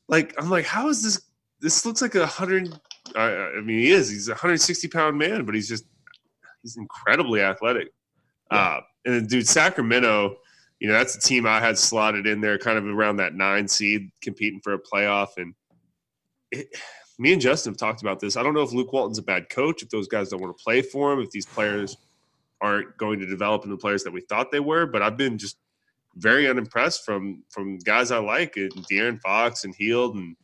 like 0.07 0.33
I'm 0.41 0.49
like, 0.49 0.65
how 0.65 0.87
is 0.89 1.03
this? 1.03 1.21
This 1.59 1.85
looks 1.85 2.01
like 2.01 2.15
a 2.15 2.25
hundred. 2.25 2.73
I, 3.15 3.29
I 3.57 3.61
mean, 3.61 3.79
he 3.79 3.91
is. 3.91 4.09
He's 4.09 4.27
a 4.29 4.31
160 4.31 4.87
pound 4.87 5.17
man, 5.17 5.45
but 5.45 5.53
he's 5.55 5.67
just 5.67 5.83
he's 6.61 6.77
incredibly 6.77 7.41
athletic. 7.41 7.89
Uh, 8.51 8.79
and 9.05 9.15
then, 9.15 9.25
dude, 9.25 9.47
Sacramento, 9.47 10.37
you 10.79 10.87
know, 10.87 10.93
that's 10.93 11.15
a 11.15 11.19
team 11.19 11.45
I 11.47 11.59
had 11.59 11.77
slotted 11.77 12.27
in 12.27 12.39
there, 12.39 12.57
kind 12.57 12.77
of 12.77 12.85
around 12.85 13.17
that 13.17 13.33
nine 13.33 13.67
seed, 13.67 14.11
competing 14.21 14.59
for 14.63 14.73
a 14.73 14.79
playoff. 14.79 15.29
And 15.37 15.53
it, 16.51 16.67
me 17.23 17.31
and 17.33 17.41
Justin 17.41 17.71
have 17.71 17.77
talked 17.77 18.01
about 18.01 18.19
this. 18.19 18.35
I 18.35 18.43
don't 18.43 18.53
know 18.53 18.61
if 18.63 18.73
Luke 18.73 18.91
Walton's 18.91 19.17
a 19.17 19.23
bad 19.23 19.49
coach, 19.49 19.81
if 19.81 19.89
those 19.89 20.07
guys 20.09 20.29
don't 20.29 20.41
want 20.41 20.55
to 20.55 20.61
play 20.63 20.81
for 20.81 21.13
him, 21.13 21.19
if 21.19 21.31
these 21.31 21.45
players 21.45 21.95
aren't 22.61 22.97
going 22.97 23.19
to 23.19 23.25
develop 23.25 23.63
into 23.63 23.75
the 23.75 23.79
players 23.81 24.03
that 24.03 24.11
we 24.11 24.21
thought 24.21 24.51
they 24.51 24.59
were. 24.59 24.85
But 24.85 25.01
I've 25.01 25.15
been 25.17 25.37
just 25.37 25.57
very 26.15 26.47
unimpressed 26.49 27.05
from 27.05 27.43
from 27.49 27.77
guys 27.79 28.11
I 28.11 28.17
like, 28.19 28.57
and 28.57 28.71
De'Aaron 28.91 29.21
Fox 29.21 29.63
and 29.63 29.73
Hield 29.73 30.15
and 30.15 30.35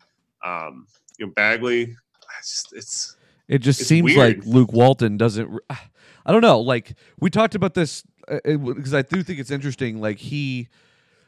um, 0.43 0.87
you 1.17 1.25
know 1.27 1.33
Bagley. 1.35 1.95
Just 2.41 2.73
it's 2.73 3.17
It 3.49 3.59
just 3.59 3.81
It's 3.81 3.89
seems 3.89 4.15
weird. 4.15 4.37
like 4.37 4.45
Luke 4.45 4.71
Walton 4.71 5.17
doesn't. 5.17 5.51
I 6.25 6.31
don't 6.31 6.41
know. 6.41 6.61
Like 6.61 6.93
we 7.19 7.29
talked 7.29 7.55
about 7.55 7.73
this 7.73 8.03
because 8.27 8.93
I 8.93 9.01
do 9.01 9.21
think 9.21 9.39
it's 9.39 9.51
interesting. 9.51 9.99
Like 9.99 10.19
he, 10.19 10.67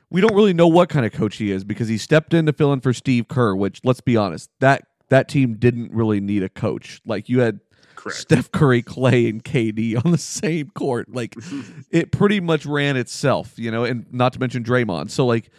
we 0.10 0.22
don't 0.22 0.36
really 0.36 0.54
know 0.54 0.68
what 0.68 0.90
kind 0.90 1.06
of 1.06 1.12
coach 1.12 1.38
he 1.38 1.52
is 1.52 1.64
because 1.64 1.88
he 1.88 1.98
stepped 1.98 2.34
in 2.34 2.46
to 2.46 2.54
fill 2.54 2.72
in 2.72 2.80
for 2.80 2.94
Steve 2.94 3.28
Kerr. 3.28 3.56
Which 3.56 3.82
let's 3.84 4.02
be 4.02 4.16
honest, 4.16 4.50
that 4.60 4.84
that 5.12 5.28
team 5.28 5.56
didn't 5.56 5.92
really 5.92 6.22
need 6.22 6.42
a 6.42 6.50
coach. 6.50 7.02
Like 7.06 7.28
you 7.28 7.42
had 7.42 7.60
correct. 7.96 8.18
Steph 8.18 8.50
Curry, 8.52 8.82
Klay, 8.82 9.30
and 9.30 9.44
KD 9.44 10.04
on 10.04 10.12
the 10.12 10.18
same 10.18 10.70
court. 10.70 11.14
Like 11.14 11.36
it 11.92 12.12
pretty 12.12 12.40
much 12.40 12.66
ran 12.66 12.96
itself, 12.96 13.54
you 13.58 13.72
know, 13.72 13.84
and 13.84 14.12
not 14.12 14.34
to 14.34 14.40
mention 14.40 14.64
Draymond. 14.64 15.12
So 15.12 15.26
like, 15.26 15.50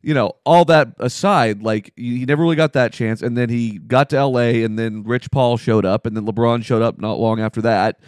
you 0.00 0.14
know, 0.14 0.32
all 0.46 0.64
that 0.64 0.94
aside, 0.98 1.62
like 1.62 1.92
he 1.94 2.24
never 2.24 2.42
really 2.42 2.56
got 2.56 2.72
that 2.72 2.94
chance. 2.94 3.20
And 3.20 3.36
then 3.36 3.50
he 3.50 3.78
got 3.78 4.08
to 4.10 4.26
LA 4.26 4.64
and 4.64 4.78
then 4.78 5.04
Rich 5.04 5.30
Paul 5.30 5.58
showed 5.58 5.84
up 5.84 6.06
and 6.06 6.16
then 6.16 6.26
LeBron 6.26 6.64
showed 6.64 6.82
up 6.82 6.98
not 6.98 7.20
long 7.20 7.38
after 7.38 7.60
that. 7.60 8.00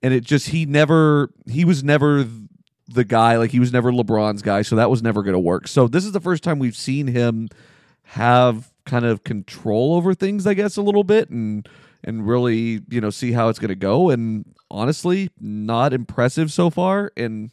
And 0.00 0.14
it 0.14 0.22
just 0.22 0.48
he 0.48 0.64
never 0.64 1.32
he 1.46 1.64
was 1.64 1.82
never 1.82 2.24
the 2.88 3.04
guy, 3.04 3.36
like 3.36 3.50
he 3.50 3.58
was 3.58 3.72
never 3.72 3.90
LeBron's 3.90 4.42
guy, 4.42 4.62
so 4.62 4.76
that 4.76 4.90
was 4.90 5.02
never 5.02 5.24
gonna 5.24 5.40
work. 5.40 5.66
So 5.66 5.88
this 5.88 6.04
is 6.04 6.12
the 6.12 6.20
first 6.20 6.44
time 6.44 6.60
we've 6.60 6.76
seen 6.76 7.08
him 7.08 7.48
have 8.02 8.71
kind 8.84 9.04
of 9.04 9.24
control 9.24 9.94
over 9.94 10.14
things, 10.14 10.46
I 10.46 10.54
guess, 10.54 10.76
a 10.76 10.82
little 10.82 11.04
bit 11.04 11.30
and 11.30 11.68
and 12.04 12.26
really, 12.26 12.80
you 12.88 13.00
know, 13.00 13.10
see 13.10 13.30
how 13.32 13.48
it's 13.48 13.60
going 13.60 13.68
to 13.68 13.74
go. 13.76 14.10
And 14.10 14.44
honestly, 14.70 15.30
not 15.40 15.92
impressive 15.92 16.50
so 16.50 16.68
far. 16.68 17.12
And 17.16 17.50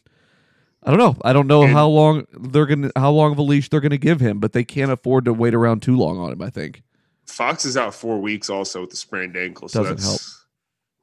I 0.82 0.90
don't 0.90 0.98
know. 0.98 1.16
I 1.22 1.32
don't 1.32 1.46
know 1.46 1.62
And- 1.62 1.72
how 1.72 1.86
long 1.88 2.26
they're 2.32 2.66
gonna, 2.66 2.90
how 2.96 3.12
long 3.12 3.30
of 3.32 3.38
a 3.38 3.42
leash 3.42 3.68
they're 3.68 3.80
gonna 3.80 3.96
give 3.98 4.18
him, 4.20 4.40
but 4.40 4.52
they 4.52 4.64
can't 4.64 4.90
afford 4.90 5.24
to 5.26 5.32
wait 5.32 5.54
around 5.54 5.82
too 5.82 5.96
long 5.96 6.18
on 6.18 6.32
him. 6.32 6.42
I 6.42 6.50
think. 6.50 6.82
Fox 7.26 7.64
is 7.64 7.76
out 7.76 7.94
four 7.94 8.20
weeks 8.20 8.50
also 8.50 8.80
with 8.80 8.90
the 8.90 8.96
sprained 8.96 9.36
ankle, 9.36 9.68
so 9.68 9.80
Doesn't 9.84 9.96
that's 9.98 10.08
help. 10.08 10.20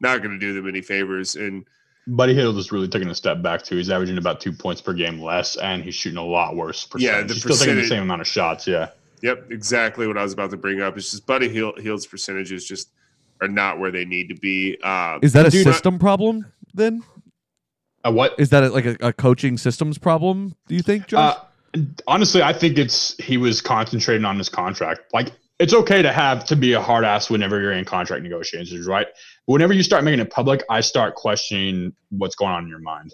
not 0.01 0.17
going 0.21 0.37
to 0.37 0.39
do 0.39 0.53
them 0.53 0.67
any 0.67 0.81
favors. 0.81 1.35
And 1.35 1.63
Buddy 2.05 2.33
Hield 2.33 2.57
is 2.57 2.69
really 2.71 2.87
taking 2.89 3.07
a 3.09 3.15
step 3.15 3.41
back 3.41 3.63
too. 3.63 3.77
He's 3.77 3.89
averaging 3.89 4.17
about 4.17 4.41
two 4.41 4.51
points 4.51 4.81
per 4.81 4.91
game 4.93 5.21
less, 5.21 5.55
and 5.55 5.83
he's 5.83 5.95
shooting 5.95 6.17
a 6.17 6.25
lot 6.25 6.55
worse. 6.57 6.85
Yeah, 6.97 7.21
Percentage. 7.21 7.27
the 7.27 7.33
he's 7.33 7.43
still 7.43 7.55
taking 7.57 7.75
the 7.81 7.87
same 7.87 8.03
amount 8.03 8.21
of 8.21 8.27
shots. 8.27 8.67
Yeah, 8.67 8.89
Yep, 9.21 9.51
exactly 9.51 10.07
what 10.07 10.17
I 10.17 10.23
was 10.23 10.33
about 10.33 10.51
to 10.51 10.57
bring 10.57 10.81
up. 10.81 10.97
It's 10.97 11.11
just 11.11 11.25
Buddy 11.25 11.49
Hield, 11.49 11.79
Hield's 11.79 12.05
percentages 12.05 12.65
just 12.65 12.91
are 13.41 13.47
not 13.47 13.79
where 13.79 13.91
they 13.91 14.05
need 14.05 14.29
to 14.29 14.35
be. 14.35 14.77
Uh, 14.83 15.19
Is 15.21 15.33
that 15.33 15.45
a 15.45 15.49
Dude, 15.49 15.67
I- 15.67 15.71
system 15.71 15.99
problem? 15.99 16.45
Then 16.73 17.03
uh, 18.05 18.11
what? 18.11 18.35
is 18.37 18.49
that 18.49 18.63
a, 18.63 18.69
like 18.69 18.85
a, 18.85 18.97
a 19.01 19.13
coaching 19.13 19.57
systems 19.57 19.97
problem? 19.97 20.55
Do 20.67 20.75
you 20.75 20.81
think, 20.81 21.07
Josh? 21.07 21.35
Uh, 21.35 21.79
honestly, 22.07 22.43
I 22.43 22.53
think 22.53 22.77
it's 22.77 23.17
he 23.17 23.37
was 23.37 23.61
concentrating 23.61 24.25
on 24.25 24.37
his 24.37 24.49
contract. 24.49 25.01
Like 25.13 25.31
it's 25.59 25.73
okay 25.73 26.01
to 26.01 26.11
have 26.11 26.45
to 26.45 26.55
be 26.55 26.73
a 26.73 26.81
hard 26.81 27.03
ass 27.03 27.29
whenever 27.29 27.59
you're 27.59 27.71
in 27.71 27.85
contract 27.85 28.21
negotiations, 28.23 28.85
right? 28.85 29.07
But 29.47 29.53
whenever 29.53 29.73
you 29.73 29.83
start 29.83 30.03
making 30.03 30.19
it 30.19 30.29
public, 30.29 30.63
I 30.69 30.81
start 30.81 31.15
questioning 31.15 31.93
what's 32.09 32.35
going 32.35 32.51
on 32.51 32.63
in 32.63 32.69
your 32.69 32.79
mind. 32.79 33.13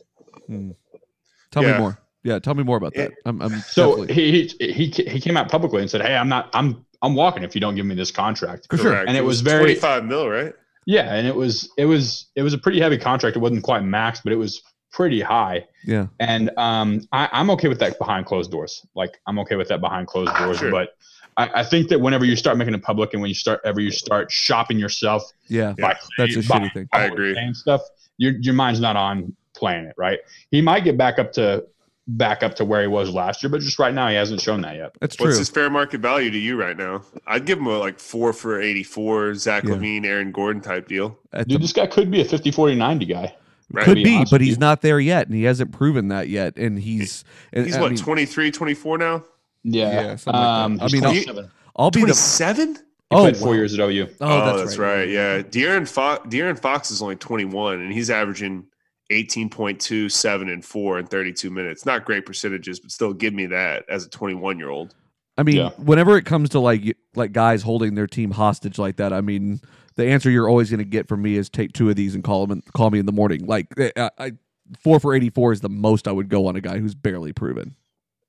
tell 1.52 1.64
yeah. 1.64 1.74
me 1.74 1.80
more. 1.80 1.98
Yeah, 2.24 2.40
tell 2.40 2.54
me 2.56 2.64
more 2.64 2.78
about 2.78 2.94
Yeah. 2.96 3.06
that. 3.06 3.14
I'm, 3.26 3.42
I'm 3.42 3.60
So 3.62 4.06
definitely- 4.06 4.14
he, 4.16 4.48
he 4.60 4.72
he 4.74 5.10
he 5.10 5.20
came 5.20 5.36
out 5.38 5.50
publicly 5.50 5.82
and 5.82 5.90
said, 5.90 6.02
"Hey, 6.02 6.16
I'm 6.16 6.30
not 6.30 6.50
I'm 6.54 6.86
I'm 7.02 7.16
walking 7.16 7.44
if 7.44 7.54
you 7.56 7.62
don't 7.62 7.76
give 7.76 7.86
me 7.86 7.96
this 7.96 8.12
contract." 8.12 8.68
For 8.70 8.78
sure. 8.78 8.92
correct. 8.92 9.08
And 9.10 9.18
it 9.18 9.24
was 9.26 9.42
very- 9.42 9.64
25 9.76 10.06
mil, 10.06 10.30
right? 10.30 10.54
Yeah, 10.86 11.14
and 11.16 11.28
it 11.28 11.36
was 11.36 11.70
it 11.78 11.86
was 11.86 12.28
it 12.36 12.42
was 12.44 12.54
a 12.54 12.58
pretty 12.58 12.80
heavy 12.80 12.98
contract. 12.98 13.36
It 13.36 13.40
wasn't 13.40 13.64
quite 13.64 13.84
max, 13.84 14.22
but 14.24 14.34
it 14.34 14.38
was 14.38 14.62
pretty 14.92 15.22
high. 15.22 15.66
yeah. 15.86 16.06
And 16.20 16.52
um, 16.58 17.02
I, 17.12 17.28
I'm 17.32 17.50
okay 17.52 17.68
with 17.68 17.80
that 17.80 17.98
behind 17.98 18.26
closed 18.28 18.52
doors. 18.52 18.86
Like 18.96 19.20
I'm 19.28 19.40
okay 19.40 19.56
with 19.56 19.68
that 19.70 19.82
behind 19.82 20.08
closed 20.08 20.34
doors. 20.38 20.60
Sure. 20.60 20.70
But 20.72 20.90
I, 21.36 21.62
I 21.62 21.64
think 21.64 21.88
that 21.90 22.00
whenever 22.00 22.26
you 22.26 22.36
start 22.36 22.58
making 22.58 22.76
it 22.76 22.84
public 22.84 23.12
and 23.14 23.22
when 23.22 23.30
you 23.30 23.34
start 23.36 23.60
ever 23.66 23.82
you 23.82 23.90
start 23.92 24.32
shopping 24.32 24.78
yourself 24.78 25.24
Yeah. 25.48 25.74
by 25.80 25.98
That's 26.18 26.36
a 26.36 26.42
by 26.44 26.60
shitty 26.60 26.74
thing. 26.74 26.90
I 26.94 27.06
agree. 27.06 27.36
and 27.36 27.58
stuff, 27.58 27.82
your 28.18 28.34
your 28.42 28.54
mind's 28.54 28.80
not 28.80 28.96
on 28.96 29.36
playing 29.56 29.86
it 29.86 29.96
right. 29.98 30.20
He 30.52 30.62
might 30.62 30.84
get 30.84 30.96
back 30.98 31.18
up 31.18 31.32
to 31.34 31.66
back 32.08 32.44
up 32.44 32.56
to 32.56 32.66
where 32.66 32.82
he 32.82 32.88
was 32.88 33.10
last 33.12 33.42
year, 33.44 33.50
but 33.50 33.62
just 33.62 33.80
right 33.80 33.94
now 33.94 34.10
he 34.10 34.16
hasn't 34.16 34.42
shown 34.42 34.62
that 34.62 34.76
yet. 34.76 34.92
That's 35.00 35.16
true. 35.16 35.28
What's 35.28 35.38
his 35.38 35.50
fair 35.50 35.70
market 35.70 36.02
value 36.02 36.30
to 36.32 36.38
you 36.38 36.60
right 36.60 36.76
now? 36.76 37.04
I'd 37.26 37.46
give 37.46 37.60
him 37.60 37.68
a 37.68 37.78
like 37.78 38.00
four 38.00 38.34
for 38.34 38.62
84, 38.62 39.36
Zach 39.36 39.64
Yeah. 39.64 39.72
LaVine, 39.76 40.06
Aaron 40.06 40.32
Gordon 40.32 40.62
type 40.62 40.88
deal. 40.88 41.18
At 41.32 41.48
Dude, 41.48 41.60
the- 41.60 41.62
this 41.64 41.74
guy 41.74 41.88
could 41.88 42.12
be 42.12 42.22
a 42.22 42.26
50 42.26 42.52
40 42.52 42.76
90 42.76 43.06
guy. 43.06 43.36
Right. 43.72 43.86
could 43.86 43.96
be 43.96 44.04
be, 44.04 44.26
but 44.30 44.42
he's 44.42 44.60
not 44.60 44.82
there 44.82 45.00
yet, 45.00 45.26
and 45.28 45.36
he 45.36 45.44
hasn't 45.46 45.72
proven 45.72 46.10
that 46.10 46.28
yet. 46.30 46.58
And 46.58 46.78
he's 46.78 47.24
and, 47.54 47.66
He's 47.66 47.76
I 47.76 47.82
what, 47.82 47.92
mean, 47.92 47.98
23, 47.98 48.52
24 48.52 48.98
now? 49.00 49.24
Yeah. 49.64 49.90
Yeah, 49.90 50.16
something 50.18 50.34
like 50.34 50.34
that. 50.34 50.36
um, 50.36 50.80
I 50.82 50.88
mean, 50.90 51.06
I'll- 51.06 51.50
I'll 51.78 51.90
be 51.92 52.02
the 52.02 52.08
27? 52.08 52.76
He 52.76 52.82
oh 53.12 53.22
played 53.22 53.38
four 53.38 53.48
wow. 53.50 53.54
years 53.54 53.74
at 53.74 53.80
OU. 53.80 54.10
Oh, 54.22 54.58
that's, 54.58 54.78
right. 54.78 55.08
Yeah. 55.08 55.42
De'Aaron, 55.42 55.88
Fo- 55.88 56.22
De'Aaron 56.30 56.60
Fox 56.60 56.92
is 56.92 57.02
only 57.02 57.16
21, 57.16 57.80
and 57.80 57.92
he's 57.94 58.10
averaging 58.10 58.66
18.2, 59.12 60.12
7, 60.12 60.50
and 60.50 60.64
4 60.64 61.00
in 61.00 61.08
32 61.08 61.50
minutes. 61.50 61.86
Not 61.86 62.06
great 62.06 62.26
percentages, 62.26 62.80
but 62.80 62.92
still 62.92 63.14
give 63.14 63.34
me 63.34 63.46
that 63.48 63.86
as 63.90 64.06
a 64.06 64.10
21 64.10 64.58
year 64.58 64.70
old. 64.70 64.96
I 65.38 65.44
mean, 65.44 65.58
Yeah. 65.58 65.70
whenever 65.78 66.18
it 66.18 66.26
comes 66.26 66.50
to 66.50 66.60
like 66.60 66.96
like 67.16 67.32
guys 67.32 67.64
holding 67.64 67.96
their 67.96 68.08
team 68.08 68.32
hostage 68.32 68.78
like 68.78 68.98
that, 68.98 69.12
I 69.14 69.22
mean, 69.22 69.62
the 69.96 70.06
answer 70.06 70.30
you're 70.30 70.48
always 70.50 70.70
going 70.70 70.78
to 70.80 70.86
get 70.86 71.08
from 71.08 71.22
me 71.22 71.36
is 71.36 71.50
take 71.50 71.74
two 71.74 71.90
of 71.90 71.96
these 71.96 72.14
and 72.16 72.24
call 72.24 72.46
them 72.46 72.58
in, 72.60 72.72
call 72.74 72.92
me 72.92 73.00
in 73.00 73.06
the 73.06 73.12
morning. 73.12 73.46
Like 73.46 73.68
eh, 73.78 73.92
I, 73.98 74.10
I, 74.20 74.32
four 74.80 75.00
for 75.00 75.14
eighty 75.16 75.30
four 75.32 75.52
is 75.52 75.62
the 75.62 75.70
most 75.70 76.08
I 76.08 76.12
would 76.12 76.30
go 76.30 76.46
on 76.48 76.56
a 76.56 76.62
guy 76.62 76.78
who's 76.78 76.94
barely 76.96 77.34
proven. 77.34 77.76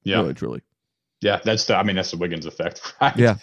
Yeah. 0.02 0.16
really, 0.16 0.34
truly. 0.34 0.62
Yeah. 1.20 1.40
That's 1.44 1.66
the, 1.66 1.76
I 1.76 1.82
mean, 1.82 1.96
that's 1.96 2.10
the 2.10 2.16
Wiggins 2.18 2.46
effect, 2.46 2.94
right? 3.00 3.16
Yeah, 3.16 3.36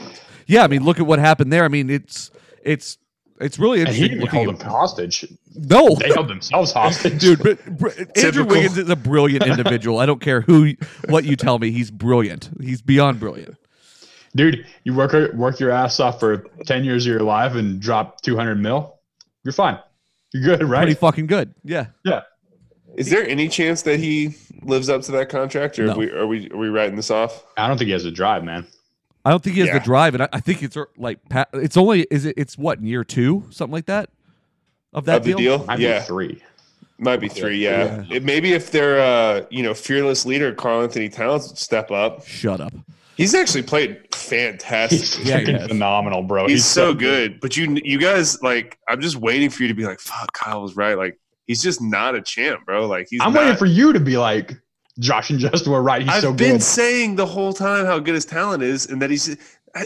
yeah. 0.48 0.64
I 0.64 0.68
mean, 0.68 0.84
look 0.84 1.00
at 1.00 1.06
what 1.06 1.20
happened 1.20 1.52
there. 1.54 1.64
I 1.64 1.68
mean, 1.68 1.90
it's 1.92 2.32
it's 2.64 2.98
it's 3.42 3.60
really 3.60 3.80
And 3.82 3.90
he 3.90 4.04
interesting. 4.06 4.08
didn't 4.20 4.22
looking 4.22 4.46
hold 4.46 4.56
at- 4.56 4.62
him 4.62 4.70
hostage. 4.72 5.26
no, 5.56 5.96
They 6.00 6.10
held 6.10 6.28
themselves 6.28 6.72
hostage. 6.72 7.20
dude. 7.20 7.42
But, 7.44 7.60
but 7.80 8.18
Andrew 8.24 8.46
Wiggins 8.46 8.78
is 8.78 8.90
a 8.90 8.96
brilliant 8.96 9.46
individual. 9.46 10.00
I 10.00 10.06
don't 10.06 10.22
care 10.22 10.42
who, 10.42 10.74
what 11.10 11.24
you 11.26 11.36
tell 11.36 11.60
me. 11.60 11.72
He's 11.72 11.92
brilliant. 11.92 12.50
He's 12.62 12.82
beyond 12.82 13.20
brilliant. 13.20 13.56
Dude, 14.36 14.66
you 14.86 14.94
work 14.94 15.12
work 15.34 15.60
your 15.60 15.72
ass 15.72 16.00
off 16.00 16.20
for 16.20 16.46
10 16.66 16.84
years 16.86 17.06
of 17.06 17.12
your 17.12 17.22
life 17.24 17.54
and 17.56 17.82
drop 17.82 18.22
200 18.22 18.56
mil, 18.56 18.96
you're 19.44 19.52
fine. 19.52 19.78
You're 20.34 20.58
good, 20.58 20.70
right? 20.70 20.84
Pretty 20.84 20.94
fucking 20.94 21.28
good. 21.28 21.54
Yeah. 21.66 21.88
yeah. 22.06 22.22
Is 22.96 23.10
there 23.10 23.28
any 23.28 23.50
chance 23.50 23.82
that 23.82 24.00
he 24.00 24.36
lives 24.64 24.88
up 24.90 25.02
to 25.04 25.12
that 25.14 25.28
contract, 25.30 25.78
or 25.80 25.86
No. 25.88 25.94
are 25.94 25.98
we 25.98 26.12
are 26.12 26.28
we 26.28 26.50
are 26.52 26.58
we 26.58 26.70
writing 26.70 26.96
this 26.96 27.12
off? 27.12 27.44
I 27.58 27.68
don't 27.68 27.78
think 27.78 27.88
he 27.88 27.92
has 27.94 28.06
a 28.06 28.12
drive, 28.12 28.44
man. 28.46 28.66
I 29.24 29.30
don't 29.30 29.44
think 29.44 29.56
he 29.56 29.60
has 29.62 29.68
Yeah. 29.68 29.80
the 29.80 29.86
drive, 29.86 30.14
and 30.16 30.24
I, 30.24 30.30
I 30.34 30.40
think 30.40 30.64
it's 30.64 30.76
uh, 30.76 30.86
like 30.98 31.20
it's 31.54 31.78
only 31.78 32.08
is 32.10 32.26
it 32.26 32.36
it's 32.38 32.58
what 32.58 32.80
in 32.80 32.86
year 32.86 33.04
two 33.04 33.46
something 33.52 33.74
like 33.74 33.86
that 33.86 34.10
of 34.94 35.06
that 35.06 35.18
Of 35.18 35.24
the 35.24 35.30
deal. 35.34 35.38
deal? 35.58 35.66
Might 35.66 35.78
be 35.78 35.84
yeah, 35.84 36.02
three. 36.02 36.42
might 36.98 37.20
be 37.20 37.28
three. 37.30 37.58
Yeah, 37.58 38.04
It- 38.10 38.24
maybe 38.24 38.54
if 38.54 38.72
their 38.72 39.00
uh, 39.00 39.46
you 39.50 39.64
know 39.64 39.74
fearless 39.74 40.26
leader 40.26 40.54
Karl-Anthony 40.54 41.10
Towns 41.10 41.48
would 41.50 41.58
step 41.58 41.92
up. 41.92 42.26
Shut 42.26 42.60
up. 42.62 42.74
He's 43.18 43.36
actually 43.36 43.64
played 43.64 44.00
He's 44.14 44.24
fantastic. 44.24 45.26
Yeah, 45.26 45.40
he 45.40 45.68
phenomenal, 45.68 46.24
bro. 46.24 46.48
He's 46.48 46.66
so 46.66 46.94
good, 46.94 47.40
but 47.40 47.56
you 47.58 47.78
you 47.84 48.00
guys 48.00 48.42
like 48.42 48.80
I'm 48.90 49.02
just 49.02 49.18
waiting 49.18 49.50
for 49.50 49.62
you 49.64 49.68
to 49.70 49.76
be 49.76 49.86
like, 49.86 50.00
fuck, 50.00 50.34
Kyle 50.34 50.62
was 50.64 50.76
right. 50.76 50.98
Like 50.98 51.20
he's 51.46 51.62
just 51.62 51.82
not 51.82 52.16
a 52.16 52.22
champ, 52.22 52.66
bro. 52.66 52.88
Like 52.88 53.08
he's. 53.10 53.22
I'm 53.22 53.34
not- 53.34 53.42
waiting 53.44 53.58
for 53.58 53.66
you 53.68 53.94
to 53.94 54.00
be 54.00 54.18
like 54.18 54.54
Josh 55.00 55.30
and 55.30 55.40
Justin 55.40 55.72
were 55.72 55.82
right. 55.82 56.02
He's 56.02 56.14
so 56.14 56.14
good. 56.14 56.18
I've 56.18 56.24
so 56.24 56.34
been 56.34 56.52
good, 56.56 56.64
saying 56.64 57.16
the 57.16 57.26
whole 57.26 57.54
time 57.54 57.86
how 57.86 58.00
good 58.00 58.16
his 58.16 58.26
talent 58.26 58.64
is, 58.64 58.86
and 58.88 59.02
that 59.02 59.10
he's. 59.10 59.38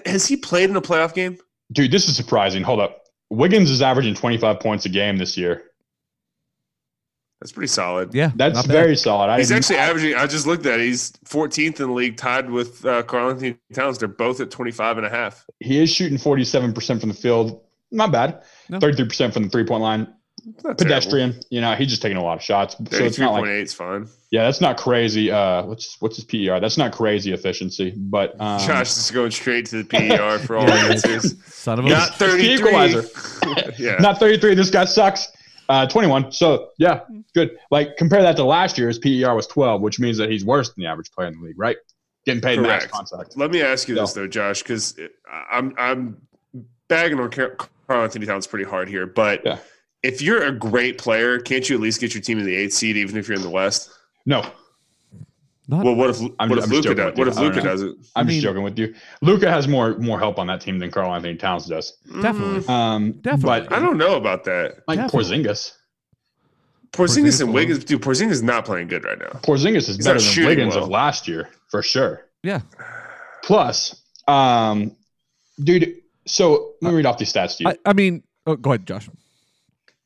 Has 0.06 0.26
he 0.26 0.36
played 0.36 0.70
in 0.70 0.76
a 0.76 0.82
playoff 0.82 1.14
game? 1.14 1.38
dude. 1.72 1.91
This 1.91 2.08
is 2.10 2.16
surprising. 2.16 2.64
Hold 2.64 2.80
up, 2.80 3.03
Wiggins 3.30 3.70
is 3.70 3.82
averaging 3.82 4.16
25 4.16 4.60
points 4.60 4.86
a 4.86 4.89
game 4.89 5.18
this 5.18 5.38
year. 5.38 5.64
That's 7.41 7.51
pretty 7.51 7.68
solid. 7.68 8.14
Yeah, 8.16 8.32
That's 8.36 8.66
very 8.66 8.95
solid. 8.95 9.30
I 9.30 9.38
He's 9.38 9.49
didn't- 9.49 9.66
actually 9.66 9.78
averaging. 9.78 10.16
I 10.16 10.26
just 10.26 10.47
looked 10.47 10.66
at. 10.66 10.80
it. 10.80 10.86
He's 10.86 11.12
14th 11.26 11.80
in 11.80 11.88
the 11.88 11.91
league, 11.91 12.18
tied 12.18 12.49
with 12.49 12.84
uh, 12.86 13.03
Karl-Anthony 13.03 13.58
Towns. 13.74 13.97
They're 13.99 14.08
both 14.08 14.39
at 14.39 14.49
25 14.49 14.97
and 14.97 15.06
a 15.06 15.10
half. 15.10 15.45
he 15.60 15.82
is 15.84 15.91
shooting 15.91 16.18
47% 16.18 16.99
from 16.99 17.10
the 17.10 17.16
field. 17.16 17.62
Not 17.91 18.12
bad. 18.12 18.41
No. 18.70 18.80
33% 18.80 19.34
from 19.34 19.43
the 19.43 19.49
three 19.49 19.66
point 19.66 19.82
line. 19.84 20.08
Not 20.63 20.77
Pedestrian. 20.77 21.39
You 21.49 21.61
know, 21.61 21.73
he's 21.75 21.89
just 21.89 22.01
taking 22.01 22.17
a 22.17 22.23
lot 22.23 22.37
of 22.37 22.43
shots. 22.43 22.75
So 22.91 23.03
it's 23.03 23.17
not 23.17 23.33
like 23.33 23.43
33.8 23.45 23.61
is 23.63 23.73
fine. 23.73 24.07
yeah, 24.31 24.43
that's 24.43 24.61
not 24.61 24.77
crazy. 24.77 25.31
Uh, 25.31 25.63
what's 25.65 25.97
what's 26.01 26.17
his 26.17 26.25
PER? 26.25 26.59
That's 26.59 26.77
not 26.77 26.91
crazy 26.91 27.31
efficiency, 27.33 27.93
but 27.97 28.39
um, 28.39 28.59
Josh 28.59 28.95
is 28.95 29.09
going 29.11 29.31
straight 29.31 29.65
to 29.67 29.81
the 29.81 29.85
PER 29.85 30.39
for 30.45 30.57
all 30.57 30.69
answers. 30.69 31.43
Son 31.53 31.79
of 31.79 31.85
a. 31.85 31.89
Not 31.89 32.09
It's 32.09 32.17
the 32.19 32.25
33. 32.27 32.53
equalizer. 32.53 33.71
yeah. 33.79 33.95
not 33.99 34.19
33. 34.19 34.53
This 34.55 34.69
guy 34.69 34.85
sucks. 34.85 35.27
Uh, 35.67 35.87
21. 35.87 36.31
So 36.31 36.69
yeah, 36.77 37.01
good. 37.33 37.57
Like 37.71 37.97
compare 37.97 38.21
that 38.21 38.35
to 38.35 38.43
last 38.43 38.77
year's 38.77 38.99
PER 38.99 39.33
was 39.33 39.47
12, 39.47 39.81
which 39.81 39.99
means 39.99 40.17
that 40.19 40.29
he's 40.29 40.45
worse 40.45 40.71
than 40.71 40.83
the 40.83 40.87
average 40.87 41.09
player 41.11 41.27
in 41.27 41.39
the 41.39 41.43
league, 41.43 41.57
right? 41.57 41.77
Getting 42.27 42.41
paid 42.41 42.59
max 42.59 42.85
contract. 42.85 43.35
Let 43.35 43.49
me 43.49 43.63
ask 43.63 43.87
you 43.87 43.95
this 43.95 44.13
though, 44.13 44.27
Josh, 44.27 44.61
because 44.61 44.95
I'm 45.51 45.73
I'm 45.79 46.21
bagging 46.87 47.19
on 47.19 47.31
Car- 47.31 47.57
Karl-Anthony 47.87 48.27
Towns 48.27 48.45
pretty 48.45 48.65
hard 48.65 48.89
here, 48.89 49.07
but 49.07 49.41
Yeah. 49.43 49.57
If 50.06 50.22
you're 50.22 50.43
a 50.43 50.51
great 50.51 50.97
player, 50.97 51.39
can't 51.39 51.68
you 51.70 51.76
at 51.76 51.82
least 51.82 51.99
get 51.99 52.14
your 52.14 52.22
team 52.22 52.39
in 52.39 52.45
the 52.45 52.56
eighth 52.56 52.74
seed, 52.74 52.95
even 52.97 53.18
if 53.18 53.28
you're 53.28 53.36
in 53.38 53.41
the 53.43 53.49
West? 53.49 53.89
No, 54.26 54.43
Not, 55.68 55.84
Well, 55.84 55.95
what 55.95 56.12
if 56.12 56.22
I'm- 56.39 56.49
what 56.49 56.60
if 56.60 56.66
I'm 56.66 56.70
Luka 56.70 56.93
does? 56.93 57.06
with 57.08 57.18
What 57.18 57.28
if 57.28 57.38
Luka 57.38 57.62
does 57.62 57.82
it? 57.82 57.88
I'm 57.89 57.97
I 58.16 58.24
mean- 58.24 58.30
just 58.36 58.43
joking 58.43 58.62
with 58.62 58.78
you. 58.78 58.93
Luka 59.22 59.49
has 59.49 59.68
more 59.68 59.97
more 59.97 60.20
help 60.20 60.38
on 60.38 60.45
that 60.47 60.62
team 60.62 60.78
than 60.78 60.91
Karl-Anthony 60.91 61.36
Towns 61.38 61.66
does. 61.66 61.97
definitely. 62.22 62.60
Mm, 62.62 62.70
Um, 62.70 63.12
Definitely. 63.14 63.68
But 63.70 63.74
I 63.74 63.80
don't 63.80 63.97
know 63.97 64.16
about 64.16 64.43
that. 64.43 64.84
like 64.88 64.99
Definitely. 64.99 65.43
Porzingis. 65.43 65.72
Porzingis 66.91 67.18
Porzingis 67.26 67.41
and. 67.41 67.53
Wiggins, 67.53 67.84
dude. 67.84 68.01
Porzingis 68.01 68.32
is 68.32 68.43
not 68.43 68.64
playing 68.66 68.88
good 68.89 69.03
right 69.03 69.18
now. 69.18 69.39
Porzingis 69.41 69.89
is 69.89 69.95
He's 69.97 70.06
better 70.06 70.20
than 70.20 70.45
Wiggins 70.45 70.76
well. 70.76 70.84
of 70.86 70.89
last 70.91 71.28
year 71.28 71.49
for 71.70 71.82
sure. 71.82 72.26
Yeah. 72.43 72.62
Plus, 73.43 74.01
um, 74.28 74.95
dude. 75.64 75.95
So 76.28 76.74
let 76.82 76.91
me 76.91 76.97
read 76.97 77.06
off 77.08 77.18
these 77.18 77.34
stats 77.34 77.58
to 77.58 77.64
you. 77.64 77.70
I, 77.72 77.78
I 77.89 77.93
mean, 77.93 78.24
oh, 78.47 78.56
go 78.56 78.72
ahead, 78.72 78.86
Josh. 78.86 79.10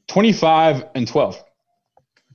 25 0.09 0.83
and 0.95 1.07
12. 1.07 1.43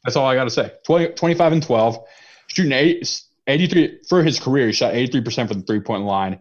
That's 0.04 0.16
all 0.16 0.26
I 0.26 0.34
got 0.34 0.44
to 0.44 0.50
say. 0.50 0.72
20, 0.86 1.14
25 1.14 1.52
and 1.52 1.62
12. 1.62 1.98
Shooting 2.46 2.72
eight, 2.72 3.22
83 3.46 4.00
for 4.08 4.22
his 4.22 4.40
career. 4.40 4.66
He 4.66 4.72
shot 4.72 4.94
83% 4.94 5.48
from 5.48 5.60
the 5.60 5.66
three 5.66 5.80
point 5.80 6.04
line. 6.04 6.40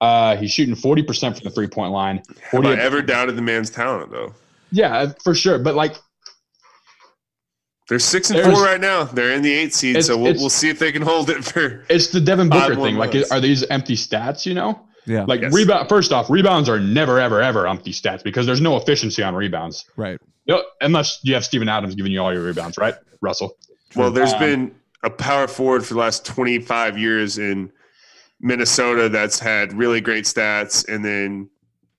Uh, 0.00 0.36
he's 0.36 0.50
shooting 0.50 0.74
40% 0.74 1.36
from 1.36 1.44
the 1.44 1.50
three 1.50 1.68
point 1.68 1.92
line. 1.92 2.16
Have 2.28 2.50
40 2.50 2.68
I 2.68 2.72
ever 2.74 3.02
doubted 3.02 3.36
the 3.36 3.42
man's 3.42 3.70
talent 3.70 4.10
though? 4.10 4.34
yeah, 4.70 5.12
for 5.22 5.34
sure. 5.34 5.58
But 5.58 5.74
like, 5.74 5.96
They're 7.88 7.98
six 7.98 8.30
and 8.30 8.40
four 8.40 8.62
right 8.62 8.80
now. 8.80 9.04
They're 9.04 9.32
in 9.32 9.42
the 9.42 9.52
eight 9.52 9.72
seed, 9.72 10.04
so 10.04 10.18
we'll, 10.18 10.34
we'll 10.34 10.50
see 10.50 10.68
if 10.68 10.78
they 10.78 10.92
can 10.92 11.02
hold 11.02 11.30
it 11.30 11.44
for. 11.44 11.84
it's 11.88 12.08
the 12.08 12.20
Devin 12.20 12.48
Booker 12.48 12.74
thing. 12.74 12.96
Like, 12.96 13.14
are 13.30 13.40
these 13.40 13.64
empty 13.64 13.94
stats, 13.94 14.44
you 14.44 14.54
know? 14.54 14.86
Yeah. 15.06 15.24
Like, 15.24 15.42
Yes. 15.42 15.52
rebound, 15.52 15.88
first 15.88 16.12
off, 16.12 16.30
rebounds 16.30 16.68
are 16.68 16.80
never, 16.80 17.20
ever, 17.20 17.40
ever 17.42 17.66
empty 17.68 17.92
stats 17.92 18.22
because 18.24 18.46
there's 18.46 18.60
no 18.60 18.76
efficiency 18.76 19.22
on 19.22 19.34
rebounds. 19.34 19.84
right. 19.96 20.18
You 20.46 20.54
know, 20.56 20.62
unless 20.82 21.20
you 21.22 21.32
have 21.34 21.44
Steven 21.44 21.68
Adams 21.70 21.94
giving 21.94 22.12
you 22.12 22.20
all 22.20 22.32
your 22.32 22.42
rebounds, 22.42 22.76
right? 22.76 22.94
Russell. 23.22 23.56
Well, 23.96 24.10
there's 24.10 24.34
Um, 24.34 24.38
been 24.40 24.74
a 25.02 25.08
power 25.10 25.46
forward 25.48 25.86
for 25.86 25.94
the 25.94 26.00
last 26.00 26.26
25 26.26 26.98
years 26.98 27.38
in 27.38 27.72
Minnesota 28.40 29.08
that's 29.08 29.38
had 29.38 29.72
really 29.72 30.00
great 30.00 30.24
stats 30.24 30.86
and 30.88 31.04
then 31.04 31.48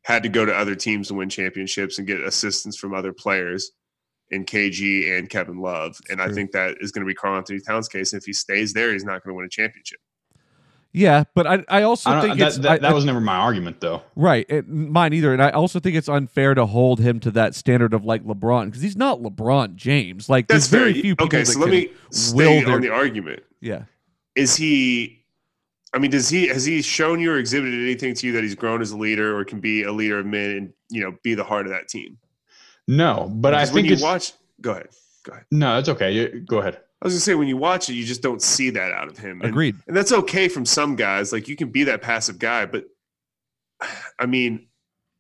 had 0.04 0.22
to 0.24 0.30
go 0.30 0.46
to 0.46 0.54
other 0.54 0.76
teams 0.76 1.08
to 1.08 1.16
win 1.16 1.30
championships 1.30 1.98
and 1.98 2.06
get 2.06 2.20
assistance 2.20 2.78
from 2.78 2.94
other 2.94 3.12
players 3.12 3.72
in 4.30 4.46
KG 4.46 5.18
and 5.18 5.30
Kevin 5.30 5.58
Love. 5.58 5.98
And 6.10 6.22
I 6.22 6.32
think 6.32 6.52
that 6.52 6.76
is 6.82 6.92
going 6.92 7.04
to 7.04 7.08
be 7.08 7.16
Karl-Anthony 7.16 7.60
Towns' 7.62 7.88
case. 7.88 8.14
And 8.14 8.22
if 8.22 8.26
he 8.26 8.34
stays 8.34 8.74
there, 8.74 8.92
he's 8.94 9.04
not 9.04 9.24
going 9.24 9.34
to 9.34 9.38
win 9.38 9.46
a 9.46 9.50
championship. 9.50 10.00
Yeah, 10.98 11.26
but 11.34 11.46
I, 11.46 11.64
I 11.68 11.82
also 11.84 12.10
I 12.10 12.22
think 12.22 12.38
don't, 12.38 12.48
it's 12.48 12.56
that, 12.56 12.62
that, 12.64 12.72
I- 12.72 12.78
that 12.80 12.92
I- 12.92 12.94
was 12.94 13.04
never 13.06 13.20
my 13.20 13.36
argument, 13.36 13.82
though. 13.82 14.02
right. 14.16 14.46
It, 14.50 14.68
mine 14.70 15.14
either, 15.14 15.34
and 15.34 15.42
I 15.44 15.50
also 15.50 15.80
think 15.82 15.96
it's 15.98 16.08
unfair 16.08 16.54
to 16.54 16.66
hold 16.66 17.00
him 17.02 17.20
to 17.20 17.32
that 17.32 17.54
standard 17.56 17.94
of 17.94 18.06
like 18.06 18.24
LeBron 18.24 18.66
because 18.68 18.82
he's 18.82 18.96
not 18.96 19.20
LeBron 19.22 19.76
James. 19.76 20.30
Like 20.30 20.48
That's 20.48 20.68
there's 20.68 20.82
very 20.82 20.94
fair. 20.94 21.02
few 21.02 21.16
people. 21.16 21.26
Okay, 21.28 21.40
that 21.40 21.46
so 21.48 21.60
let 21.60 21.70
me 21.70 21.88
will 21.88 21.94
stay 22.12 22.64
their- 22.64 22.74
on 22.76 22.82
the 22.82 22.90
argument. 22.92 23.44
Yeah. 23.60 23.84
Is 24.36 24.56
he? 24.56 25.22
I 25.94 25.98
mean, 25.98 26.12
does 26.12 26.28
he 26.30 26.48
has 26.48 26.66
he 26.66 26.82
shown 26.82 27.20
you 27.22 27.32
or 27.32 27.38
exhibited 27.38 27.80
anything 27.82 28.14
to 28.16 28.28
you 28.28 28.34
that 28.34 28.44
he's 28.44 28.56
grown 28.56 28.82
as 28.82 28.92
a 28.92 28.98
leader 28.98 29.38
or 29.38 29.46
can 29.46 29.60
be 29.62 29.84
a 29.84 29.92
leader 29.94 30.20
of 30.20 30.26
men 30.26 30.50
and 30.52 30.74
you 30.90 31.02
know 31.02 31.16
be 31.24 31.36
the 31.36 31.44
heart 31.44 31.66
of 31.66 31.72
that 31.72 31.88
team? 31.88 32.18
No, 32.88 33.30
but 33.34 33.54
I 33.54 33.60
Because 33.62 33.70
when 33.74 33.76
think 33.84 33.88
you 33.88 33.94
it's 33.94 34.04
watch. 34.04 34.34
Go 34.62 34.72
ahead. 34.72 34.90
Go 35.24 35.32
ahead. 35.34 35.46
no, 35.52 35.76
that's 35.76 35.90
okay. 35.90 36.12
You, 36.12 36.42
go 36.48 36.60
ahead. 36.60 36.80
I 37.02 37.06
was 37.06 37.14
gonna 37.14 37.22
say 37.22 37.36
when 37.36 37.48
you 37.48 37.58
watch 37.58 37.90
it, 37.90 37.94
you 37.94 38.06
just 38.06 38.22
don't 38.22 38.42
see 38.42 38.70
that 38.72 38.92
out 38.92 39.08
of 39.08 39.18
him. 39.18 39.42
And, 39.42 39.50
Agreed. 39.50 39.76
And 39.88 39.96
that's 39.96 40.12
okay 40.12 40.48
from 40.48 40.66
some 40.66 40.96
guys. 40.96 41.32
Like 41.32 41.48
you 41.48 41.56
can 41.56 41.70
be 41.70 41.84
that 41.86 42.02
passive 42.02 42.40
guy, 42.40 42.66
but 42.66 42.86
I 44.20 44.26
mean, 44.26 44.68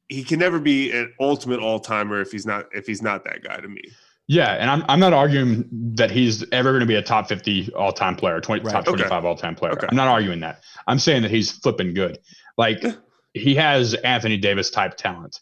he 0.10 0.24
can 0.24 0.40
never 0.40 0.60
be 0.60 0.92
an 0.92 1.14
ultimate 1.20 1.60
all 1.60 1.80
timer 1.80 2.22
if 2.22 2.32
he's 2.32 2.46
not 2.46 2.68
if 2.74 2.88
he's 2.88 3.02
not 3.02 3.24
that 3.26 3.44
guy 3.44 3.58
to 3.58 3.68
me. 3.68 3.82
Yeah, 4.28 4.54
and 4.54 4.70
I'm 4.70 4.84
I'm 4.90 5.00
not 5.00 5.14
arguing 5.14 5.68
that 5.96 6.10
he's 6.10 6.44
ever 6.52 6.72
going 6.72 6.80
to 6.80 6.88
be 6.88 6.96
a 6.96 7.02
top 7.02 7.28
50 7.28 7.74
all 7.74 7.92
time 7.92 8.16
player, 8.16 8.40
20, 8.42 8.64
Right. 8.64 8.72
top 8.72 8.88
Okay. 8.88 8.98
25 8.98 9.26
all 9.26 9.36
time 9.36 9.56
player. 9.56 9.74
Okay. 9.74 9.88
I'm 9.90 9.96
not 9.96 10.08
arguing 10.08 10.40
that. 10.40 10.64
I'm 10.88 10.98
saying 10.98 11.22
that 11.24 11.32
he's 11.32 11.52
flipping 11.52 11.94
good. 11.94 12.18
Like 12.58 12.84
he 13.34 13.54
has 13.56 13.94
Anthony 13.96 14.38
Davis 14.38 14.72
type 14.72 14.98
talent. 14.98 15.40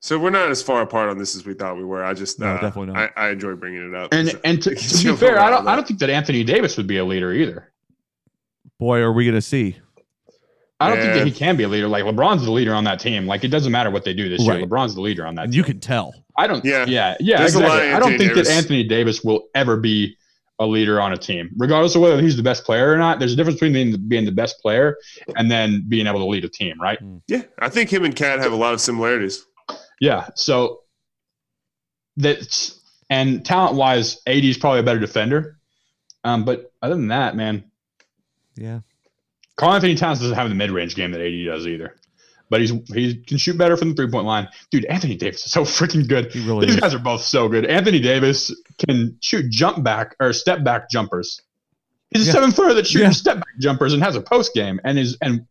So 0.00 0.18
we're 0.18 0.30
not 0.30 0.50
as 0.50 0.62
far 0.62 0.80
apart 0.80 1.10
on 1.10 1.18
this 1.18 1.36
as 1.36 1.44
we 1.44 1.52
thought 1.52 1.76
we 1.76 1.84
were. 1.84 2.02
I 2.02 2.14
just 2.14 2.40
No, 2.40 2.46
uh, 2.46 2.60
definitely 2.60 2.94
not. 2.94 3.12
I, 3.16 3.26
I 3.26 3.30
enjoy 3.30 3.54
bringing 3.54 3.86
it 3.86 3.94
up. 3.94 4.12
And 4.12 4.38
and 4.44 4.62
to, 4.62 4.74
to 4.74 5.12
be 5.12 5.16
fair, 5.16 5.38
I 5.38 5.50
don't 5.50 5.68
I 5.68 5.76
don't 5.76 5.86
think 5.86 6.00
that 6.00 6.10
Anthony 6.10 6.42
Davis 6.42 6.76
would 6.78 6.86
be 6.86 6.96
a 6.96 7.04
leader 7.04 7.32
either. 7.32 7.70
Boy, 8.78 9.00
are 9.00 9.12
we 9.12 9.26
gonna 9.26 9.42
see? 9.42 9.78
I 10.80 10.88
don't 10.88 10.98
think 10.98 11.12
that 11.12 11.26
he 11.26 11.32
can 11.32 11.58
be 11.58 11.64
a 11.64 11.68
leader. 11.68 11.86
Like 11.86 12.04
LeBron's 12.04 12.42
the 12.42 12.50
leader 12.50 12.74
on 12.74 12.84
that 12.84 12.98
team. 12.98 13.26
Like 13.26 13.44
it 13.44 13.48
doesn't 13.48 13.70
matter 13.70 13.90
what 13.90 14.04
they 14.04 14.14
do 14.14 14.30
this 14.30 14.48
Right. 14.48 14.60
year. 14.60 14.66
LeBron's 14.66 14.94
the 14.94 15.02
leader 15.02 15.26
on 15.26 15.34
that. 15.34 15.44
And 15.44 15.52
team. 15.52 15.58
you 15.58 15.64
can 15.64 15.78
tell. 15.78 16.14
I 16.38 16.46
don't. 16.46 16.64
Yeah. 16.64 16.86
Yeah, 16.86 16.86
yeah, 16.88 17.16
yeah. 17.20 17.38
There's 17.38 17.54
Exactly. 17.54 17.80
I 17.92 17.98
don't 17.98 18.12
Anthony 18.12 18.18
think 18.18 18.30
Davis. 18.30 18.48
that 18.48 18.54
Anthony 18.54 18.84
Davis 18.84 19.22
will 19.22 19.48
ever 19.54 19.76
be 19.76 20.16
a 20.58 20.66
leader 20.66 20.98
on 21.00 21.12
a 21.12 21.18
team, 21.18 21.50
regardless 21.58 21.94
of 21.94 22.02
whether 22.02 22.20
he's 22.20 22.36
the 22.36 22.42
best 22.42 22.64
player 22.64 22.90
or 22.90 22.96
not. 22.96 23.18
There's 23.18 23.32
a 23.32 23.36
difference 23.36 23.60
between 23.60 23.72
being, 23.72 24.08
being 24.08 24.24
the 24.26 24.32
best 24.32 24.60
player 24.60 24.96
and 25.36 25.50
then 25.50 25.84
being 25.88 26.06
able 26.06 26.20
to 26.20 26.26
lead 26.26 26.44
a 26.44 26.50
team, 26.50 26.80
right? 26.80 26.98
yeah, 27.28 27.42
I 27.58 27.70
think 27.70 27.90
him 27.90 28.04
and 28.04 28.14
KAT 28.14 28.40
have 28.40 28.52
a 28.52 28.56
lot 28.56 28.74
of 28.74 28.80
similarities. 28.80 29.46
Yeah. 30.00 30.28
So 30.34 30.80
that's 32.16 32.80
and 33.08 33.44
talent 33.44 33.76
wise, 33.76 34.20
AD 34.26 34.44
is 34.44 34.58
probably 34.58 34.80
a 34.80 34.84
better 34.84 34.98
defender. 35.00 35.58
Um, 36.24 36.44
but 36.44 36.72
other 36.82 36.94
than 36.94 37.08
that, 37.08 37.34
man, 37.36 37.64
Yeah. 38.56 38.80
Karl-Anthony 39.56 39.94
Towns 39.94 40.20
doesn't 40.20 40.36
have 40.36 40.48
the 40.48 40.54
mid 40.54 40.70
range 40.70 40.94
game 40.94 41.10
that 41.12 41.20
AD 41.20 41.44
does 41.44 41.66
either. 41.66 41.96
But 42.48 42.60
he's 42.62 42.70
he 42.92 43.14
can 43.16 43.36
shoot 43.38 43.56
better 43.56 43.76
from 43.76 43.90
the 43.90 43.94
three 43.94 44.10
point 44.10 44.26
line. 44.26 44.48
Dude, 44.70 44.84
Anthony 44.86 45.16
Davis 45.16 45.46
is 45.46 45.52
so 45.52 45.62
freaking 45.64 46.08
good. 46.08 46.32
He 46.32 46.44
really 46.46 46.66
These 46.66 46.76
is. 46.76 46.80
guys 46.80 46.94
are 46.94 46.98
both 46.98 47.22
so 47.22 47.48
good. 47.48 47.64
Anthony 47.66 48.00
Davis 48.00 48.52
can 48.86 49.16
shoot 49.20 49.50
jump 49.50 49.84
back 49.84 50.16
or 50.20 50.32
step 50.32 50.64
back 50.64 50.90
jumpers. 50.90 51.40
He's 52.10 52.24
a 52.24 52.26
Yeah. 52.26 52.32
seven 52.32 52.50
footer 52.52 52.74
that 52.74 52.86
shoots 52.86 53.02
Yeah. 53.02 53.10
step 53.10 53.36
back 53.36 53.58
jumpers 53.60 53.92
and 53.92 54.02
has 54.02 54.16
a 54.16 54.20
post 54.20 54.52
game 54.54 54.80
and 54.84 54.98
is 54.98 55.16
and 55.22 55.46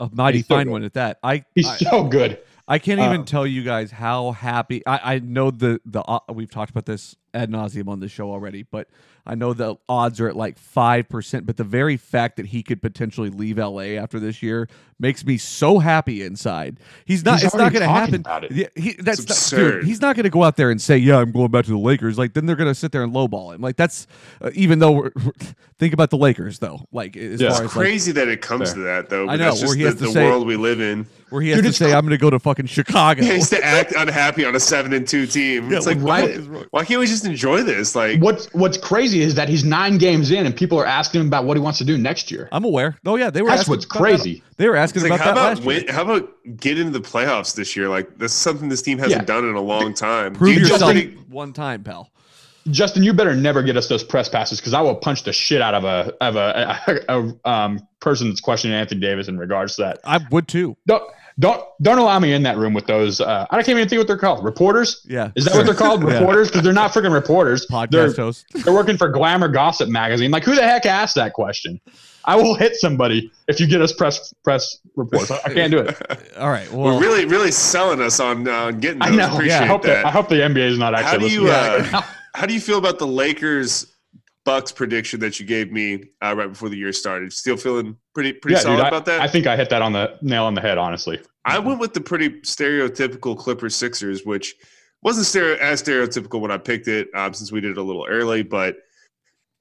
A 0.00 0.10
mighty 0.12 0.38
He's 0.38 0.46
so 0.46 0.56
fine 0.56 0.70
one 0.70 0.84
at 0.84 0.92
that. 0.94 1.18
I 1.22 1.44
he's 1.54 1.66
I, 1.68 1.76
so 1.78 2.04
good. 2.04 2.38
I 2.70 2.78
can't 2.78 3.00
even 3.00 3.20
Um, 3.20 3.24
tell 3.24 3.46
you 3.46 3.62
guys 3.62 3.90
how 3.90 4.32
happy 4.32 4.86
I, 4.86 5.14
I 5.14 5.18
know 5.20 5.50
the 5.50 5.80
the 5.86 6.02
uh, 6.02 6.20
we've 6.32 6.50
talked 6.50 6.70
about 6.70 6.84
this 6.84 7.16
ad 7.32 7.50
nauseum 7.50 7.88
on 7.88 8.00
the 8.00 8.08
show 8.08 8.30
already, 8.30 8.62
but 8.62 8.88
I 9.26 9.34
know 9.34 9.52
the 9.54 9.76
odds 9.88 10.20
are 10.20 10.28
at 10.28 10.36
like 10.36 10.58
five 10.58 11.08
percent. 11.08 11.46
But 11.46 11.56
the 11.56 11.64
very 11.64 11.96
fact 11.96 12.36
that 12.36 12.46
he 12.46 12.62
could 12.62 12.82
potentially 12.82 13.30
leave 13.30 13.56
LA 13.58 13.96
after 13.96 14.20
this 14.20 14.42
year 14.42 14.68
makes 15.00 15.24
me 15.24 15.38
so 15.38 15.78
happy 15.78 16.22
inside. 16.22 16.78
He's 17.06 17.24
not. 17.24 17.36
He's 17.36 17.44
it's 17.46 17.54
not 17.54 17.72
going 17.72 17.82
to 17.82 17.88
happen. 17.88 18.24
Yeah, 18.50 18.66
he, 18.76 18.92
that's 18.94 19.20
It's 19.20 19.52
not- 19.52 19.58
dude, 19.58 19.66
absurd. 19.68 19.84
he's 19.84 20.00
not 20.02 20.16
going 20.16 20.24
to 20.24 20.30
go 20.30 20.42
out 20.44 20.56
there 20.56 20.70
and 20.70 20.80
say, 20.80 20.98
"Yeah, 20.98 21.18
I'm 21.18 21.32
going 21.32 21.50
back 21.50 21.64
to 21.66 21.70
the 21.70 21.78
Lakers." 21.78 22.18
Like 22.18 22.34
then 22.34 22.44
they're 22.46 22.56
going 22.56 22.70
to 22.70 22.74
sit 22.74 22.92
there 22.92 23.02
and 23.02 23.14
lowball 23.14 23.54
him. 23.54 23.62
Like 23.62 23.76
that's 23.76 24.06
uh, 24.42 24.50
even 24.54 24.78
though 24.78 24.92
we're, 24.92 25.10
think 25.78 25.94
about 25.94 26.10
the 26.10 26.18
Lakers 26.18 26.58
though. 26.58 26.86
Like 26.92 27.16
as 27.16 27.40
Yeah. 27.40 27.48
far 27.48 27.56
as 27.56 27.60
like, 27.64 27.70
Crazy 27.70 28.12
that 28.12 28.28
it 28.28 28.42
comes 28.42 28.68
Fair. 28.72 28.74
to 28.76 28.80
that 28.84 29.08
though. 29.08 29.26
But 29.26 29.32
I 29.32 29.36
know, 29.36 29.44
that's 29.44 29.60
where 29.62 29.68
just 29.68 29.76
he 29.76 29.82
the, 29.84 29.88
has 29.90 29.98
to 30.00 30.04
the 30.06 30.12
say- 30.12 30.24
world 30.26 30.46
we 30.46 30.56
live 30.56 30.80
in. 30.80 31.06
Where 31.30 31.42
he 31.42 31.50
has 31.50 31.58
Dude, 31.62 31.66
to 31.66 31.72
say, 31.72 31.90
cr- 31.90 31.96
"I'm 31.96 32.02
going 32.02 32.10
to 32.10 32.18
go 32.18 32.30
to 32.30 32.38
fucking 32.38 32.66
Chicago." 32.66 33.22
He 33.22 33.28
has 33.28 33.50
to 33.50 33.64
act 33.64 33.92
unhappy 33.96 34.44
on 34.44 34.54
a 34.56 34.60
seven 34.60 34.92
and 34.92 35.06
two 35.06 35.26
team. 35.26 35.70
Yeah, 35.70 35.76
it's 35.78 35.86
like, 35.86 35.98
why, 35.98 36.36
fuck 36.38 36.66
why 36.70 36.84
can't 36.84 37.00
we 37.00 37.06
just 37.06 37.24
enjoy 37.24 37.62
this? 37.62 37.94
Like, 37.96 38.20
What's 38.20 38.46
What's 38.54 38.76
crazy 38.78 39.20
is 39.20 39.34
that 39.36 39.48
he's 39.48 39.64
nine 39.64 39.98
games 39.98 40.30
in, 40.30 40.46
and 40.46 40.56
people 40.56 40.78
are 40.78 40.86
asking 40.86 41.20
him 41.22 41.26
about 41.28 41.44
what 41.44 41.56
he 41.56 41.62
wants 41.62 41.78
to 41.78 41.84
do 41.84 41.96
next 41.98 42.30
year. 42.30 42.48
I'm 42.52 42.64
aware. 42.64 42.96
Oh 43.06 43.16
yeah, 43.16 43.30
they 43.30 43.42
were. 43.42 43.48
That's 43.48 43.60
asking 43.60 43.72
what's 43.72 43.84
about 43.84 43.94
that- 43.94 44.00
crazy. 44.00 44.42
They 44.56 44.68
were 44.68 44.76
asking 44.76 45.02
like, 45.02 45.12
about 45.12 45.20
how 45.20 45.24
that 45.26 45.32
about 45.32 45.48
last 45.48 45.62
year. 45.62 45.84
win, 45.86 45.94
how 45.94 46.02
about 46.02 46.56
get 46.60 46.78
into 46.78 46.98
the 46.98 47.00
playoffs 47.06 47.54
this 47.54 47.76
year? 47.76 47.88
Like, 47.88 48.18
that's 48.18 48.32
something 48.32 48.68
this 48.68 48.82
team 48.82 48.98
hasn't 48.98 49.22
Yeah. 49.22 49.24
done 49.24 49.48
in 49.48 49.54
a 49.54 49.60
long 49.60 49.94
time. 49.94 50.34
Prove 50.34 50.54
Do 50.54 50.60
you 50.60 50.66
yourself 50.66 50.92
think- 50.92 51.16
one 51.28 51.52
time, 51.52 51.84
pal. 51.84 52.10
Justin, 52.70 53.02
you 53.02 53.14
better 53.14 53.34
never 53.34 53.62
get 53.62 53.76
us 53.78 53.88
those 53.88 54.04
press 54.04 54.28
passes 54.28 54.60
because 54.60 54.74
I 54.74 54.82
will 54.82 54.96
punch 54.96 55.22
the 55.22 55.32
shit 55.32 55.62
out 55.62 55.72
of 55.74 55.84
a 55.84 56.12
of 56.20 56.36
a, 56.36 56.78
a, 56.86 56.98
a, 57.44 57.48
um, 57.50 57.80
person 58.00 58.28
that's 58.28 58.40
questioning 58.40 58.76
Anthony 58.76 59.00
Davis 59.00 59.26
in 59.28 59.38
regards 59.38 59.76
to 59.76 59.82
that. 59.82 60.00
I 60.04 60.18
would 60.30 60.48
too. 60.48 60.76
Don't 60.86 61.02
don't 61.38 61.62
don't 61.80 61.98
allow 61.98 62.18
me 62.18 62.32
in 62.32 62.42
that 62.42 62.56
room 62.56 62.74
with 62.74 62.86
those. 62.86 63.20
Uh, 63.20 63.46
I 63.50 63.56
can't 63.56 63.68
even 63.70 63.88
think 63.88 63.98
what 63.98 64.06
they're 64.08 64.16
called. 64.18 64.44
Reporters. 64.44 65.04
Yeah. 65.08 65.30
Is 65.36 65.44
that 65.44 65.54
what 65.54 65.66
they're 65.66 65.74
called? 65.74 66.02
Reporters? 66.12 66.48
Because 66.48 66.62
they're 66.62 66.72
not 66.72 66.92
freaking 66.92 67.12
reporters. 67.12 67.66
Podcast 67.66 67.90
They're, 67.90 68.12
host. 68.12 68.46
they're 68.64 68.74
working 68.74 68.96
for 68.96 69.08
Glamour 69.08 69.48
Gossip 69.48 69.88
magazine. 69.88 70.30
Like, 70.30 70.44
who 70.44 70.54
the 70.54 70.62
heck 70.62 70.84
asked 70.86 71.14
that 71.14 71.32
question? 71.34 71.80
I 72.24 72.36
will 72.36 72.54
hit 72.54 72.74
somebody 72.76 73.30
if 73.46 73.58
you 73.60 73.66
get 73.66 73.80
us 73.80 73.92
press 73.92 74.34
press 74.44 74.78
reports. 74.96 75.30
I 75.30 75.36
I 75.46 75.54
can't 75.54 75.70
do 75.70 75.78
it. 75.78 75.96
All 76.38 76.50
right. 76.50 76.70
We're 76.72 76.84
Well, 76.84 77.00
really, 77.00 77.24
really 77.24 77.52
selling 77.52 78.02
us 78.02 78.20
on 78.20 78.46
uh, 78.48 78.72
getting 78.72 78.98
those. 78.98 79.08
I 79.10 79.14
know. 79.14 79.32
Appreciate 79.32 79.56
Yeah, 79.58 79.62
I 79.62 79.66
hope 79.66 79.82
that. 79.82 79.88
that. 80.02 80.06
I 80.06 80.10
hope 80.10 80.28
the 80.28 80.34
NBA 80.36 80.70
is 80.72 80.78
not 80.78 80.94
How 80.94 81.00
actually 81.00 81.28
do 81.28 81.34
you, 81.34 81.42
listening. 81.44 81.94
uh. 81.94 82.02
How 82.34 82.46
do 82.46 82.52
you 82.54 82.60
feel 82.60 82.78
about 82.78 82.98
the 82.98 83.06
Lakers 83.06 83.86
Bucks 84.48 84.72
prediction 84.72 85.20
that 85.20 85.38
you 85.38 85.44
gave 85.44 85.70
me 85.70 86.04
uh, 86.22 86.34
right 86.34 86.48
before 86.48 86.70
the 86.70 86.76
year 86.78 86.90
started? 86.90 87.34
Still 87.34 87.58
feeling 87.58 87.98
pretty 88.14 88.32
pretty 88.32 88.54
Yeah, 88.54 88.60
solid 88.60 88.76
dude, 88.76 88.84
I, 88.86 88.88
about 88.88 89.04
that? 89.04 89.20
I 89.20 89.28
think 89.28 89.46
I 89.46 89.56
hit 89.58 89.68
that 89.68 89.82
on 89.82 89.92
the 89.92 90.16
nail 90.22 90.44
on 90.44 90.54
the 90.54 90.62
head. 90.62 90.78
Honestly, 90.78 91.20
I 91.44 91.58
went 91.58 91.80
with 91.80 91.92
the 91.92 92.00
pretty 92.00 92.30
stereotypical 92.40 93.36
Clippers 93.36 93.76
Sixers, 93.76 94.24
which 94.24 94.54
wasn't 95.02 95.26
stereo, 95.26 95.58
as 95.58 95.82
stereotypical 95.82 96.40
when 96.40 96.50
I 96.50 96.56
picked 96.56 96.88
it 96.88 97.08
um, 97.14 97.34
since 97.34 97.52
we 97.52 97.60
did 97.60 97.72
it 97.72 97.76
a 97.76 97.82
little 97.82 98.06
early, 98.08 98.42
but 98.42 98.78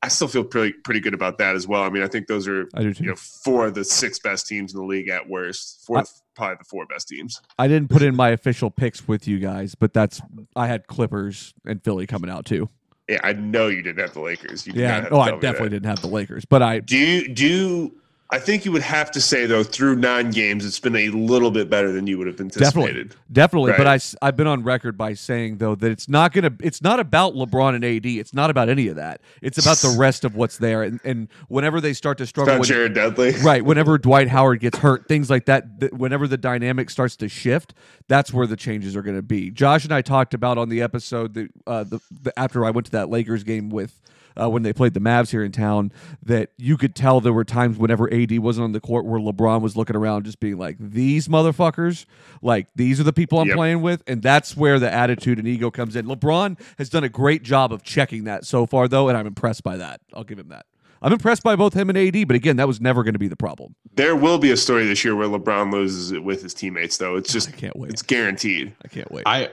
I 0.02 0.08
still 0.08 0.30
feel 0.30 0.46
pretty 0.46 0.72
pretty 0.86 1.02
good 1.02 1.14
about 1.14 1.38
that 1.40 1.58
as 1.58 1.68
well. 1.68 1.84
I 1.84 1.90
mean, 1.90 2.04
I 2.04 2.08
think 2.08 2.28
those 2.28 2.48
are 2.48 2.70
I 2.74 2.84
do 2.84 2.94
you 2.98 3.08
know 3.08 3.16
four 3.18 3.66
of 3.66 3.74
the 3.74 3.84
six 3.84 4.20
best 4.20 4.48
teams 4.48 4.74
in 4.74 4.80
the 4.80 4.86
league 4.86 5.10
at 5.10 5.28
worst. 5.28 5.84
Four, 5.86 5.98
I- 5.98 6.04
probably 6.34 6.56
the 6.60 6.64
four 6.64 6.86
best 6.86 7.10
teams. 7.10 7.42
I 7.60 7.68
didn't 7.68 7.90
put 7.90 8.04
in 8.04 8.16
my 8.16 8.30
official 8.30 8.72
picks 8.72 9.06
with 9.06 9.28
you 9.28 9.40
guys, 9.40 9.76
but 9.76 9.94
that's 9.94 10.22
I 10.56 10.68
had 10.68 10.88
Clippers 10.88 11.54
and 11.66 11.84
Philly 11.84 12.08
coming 12.08 12.30
out 12.30 12.46
too. 12.46 12.70
Yeah, 13.08 13.20
I 13.24 13.34
know 13.34 13.68
you 13.68 13.82
didn't 13.82 13.99
have 14.01 14.14
the 14.14 14.20
Lakers. 14.20 14.68
You 14.68 14.74
Yeah. 14.76 15.01
have 15.03 15.14
Oh, 15.14 15.20
I 15.20 15.32
definitely 15.32 15.70
that. 15.70 15.76
didn't 15.76 15.86
have 15.86 16.01
the 16.01 16.08
Lakers, 16.08 16.43
but 16.45 16.62
I 16.62 16.80
Do 16.80 17.28
do? 17.34 17.93
I 18.30 18.39
think 18.39 18.65
you 18.65 18.73
would 18.73 18.82
have 18.82 19.09
to 19.11 19.21
say 19.21 19.45
though, 19.45 19.63
through 19.63 19.95
nine 19.95 20.32
games, 20.32 20.65
it's 20.65 20.82
been 20.82 20.97
a 20.97 21.09
little 21.09 21.49
bit 21.49 21.69
better 21.69 21.93
than 21.93 22.07
you 22.07 22.17
would 22.17 22.28
have 22.28 22.41
anticipated. 22.41 23.15
Definitely, 23.32 23.71
but 23.78 23.86
Right. 23.86 24.15
I, 24.21 24.25
have 24.25 24.36
been 24.36 24.47
on 24.47 24.63
record 24.63 24.97
by 24.97 25.13
saying 25.13 25.59
though 25.59 25.75
that 25.75 25.89
it's 25.91 26.09
not 26.09 26.34
gonna 26.34 26.51
it's 26.61 26.82
not 26.82 26.99
about 26.99 27.36
LeBron 27.36 27.75
and 27.75 27.86
AD. 27.86 28.05
It's 28.05 28.34
not 28.34 28.49
about 28.49 28.67
any 28.67 28.89
of 28.89 28.97
that. 28.97 29.21
It's 29.41 29.57
about 29.57 29.78
the 29.78 29.95
rest 29.97 30.25
of 30.25 30.36
what's 30.36 30.57
there. 30.57 30.84
And, 30.84 30.99
and 31.05 31.30
whenever 31.47 31.80
they 31.80 31.93
start 31.93 32.17
to 32.17 32.23
It's 32.23 32.30
struggle, 32.32 32.55
not 32.55 32.59
with, 32.59 32.67
Jared 32.69 32.93
Dudley. 32.93 33.32
right? 33.43 33.63
Whenever 33.63 33.97
Dwight 34.07 34.28
Howard 34.28 34.59
gets 34.59 34.78
hurt, 34.80 35.07
things 35.07 35.30
like 35.30 35.45
that. 35.45 35.80
th- 35.80 35.93
whenever 35.93 36.28
the 36.28 36.38
dynamic 36.38 36.89
starts 36.89 37.15
to 37.17 37.30
shift, 37.30 37.73
that's 38.09 38.34
where 38.34 38.45
the 38.45 38.57
changes 38.57 38.95
are 38.97 39.01
going 39.01 39.15
to 39.15 39.21
be. 39.21 39.51
Josh 39.51 39.86
and 39.86 39.93
I 39.93 40.01
talked 40.01 40.34
about 40.34 40.57
on 40.57 40.67
the 40.67 40.82
episode 40.82 41.34
that 41.36 41.49
uh, 41.65 41.84
the, 41.86 41.99
the 42.23 42.38
after 42.38 42.65
I 42.65 42.71
went 42.71 42.88
to 42.88 42.91
that 42.91 43.09
Lakers 43.09 43.43
game 43.43 43.69
with. 43.69 44.01
Uh, 44.40 44.50
when 44.50 44.64
they 44.64 44.72
played 44.74 44.94
the 44.94 45.00
Mavs 45.00 45.32
here 45.32 45.44
in 45.44 45.52
town, 45.52 45.92
that 46.24 46.52
you 46.58 46.78
could 46.78 46.94
tell 46.96 47.20
there 47.22 47.34
were 47.34 47.44
times 47.44 47.78
whenever 47.78 48.12
AD 48.14 48.38
wasn't 48.40 48.64
on 48.66 48.72
the 48.72 48.80
court 48.80 49.06
where 49.06 49.20
LeBron 49.20 49.62
was 49.62 49.76
looking 49.76 49.96
around, 49.96 50.26
just 50.26 50.40
being 50.40 50.58
like, 50.58 50.76
"These 50.80 51.28
motherfuckers, 51.28 52.06
like 52.42 52.68
these 52.76 53.00
are 53.00 53.04
the 53.04 53.14
people 53.14 53.40
I'm 53.40 53.48
Yep. 53.48 53.56
playing 53.56 53.82
with," 53.82 54.04
and 54.08 54.22
that's 54.22 54.56
where 54.56 54.80
the 54.80 54.94
attitude 54.94 55.40
and 55.40 55.48
ego 55.48 55.72
comes 55.72 55.96
in. 55.96 56.06
LeBron 56.06 56.60
has 56.78 56.90
done 56.90 57.04
a 57.04 57.10
great 57.10 57.44
job 57.44 57.74
of 57.74 57.84
checking 57.84 58.26
that 58.26 58.46
so 58.46 58.66
far, 58.66 58.88
though, 58.88 59.10
and 59.10 59.18
I'm 59.18 59.26
impressed 59.28 59.64
by 59.64 59.78
that. 59.78 60.02
I'll 60.14 60.24
give 60.24 60.38
him 60.40 60.50
that. 60.50 60.66
I'm 61.02 61.14
impressed 61.14 61.44
by 61.44 61.56
both 61.56 61.74
him 61.76 61.90
and 61.90 61.98
AD, 61.98 62.26
but 62.26 62.36
again, 62.36 62.56
that 62.58 62.68
was 62.68 62.82
never 62.82 63.04
going 63.04 63.14
to 63.14 63.20
be 63.20 63.28
the 63.28 63.36
problem. 63.36 63.76
There 63.96 64.16
will 64.16 64.40
be 64.40 64.50
a 64.52 64.58
story 64.58 64.86
this 64.88 65.04
year 65.06 65.16
where 65.16 65.28
LeBron 65.28 65.72
loses 65.72 66.12
it 66.12 66.24
with 66.24 66.42
his 66.42 66.54
teammates, 66.56 66.98
though. 66.98 67.16
It's 67.16 67.32
just 67.32 67.50
I 67.50 67.52
can't 67.52 67.76
wait. 67.78 67.92
it's 67.92 68.02
guaranteed. 68.02 68.74
I 68.84 68.88
can't 68.88 69.12
wait. 69.12 69.24
I, 69.28 69.52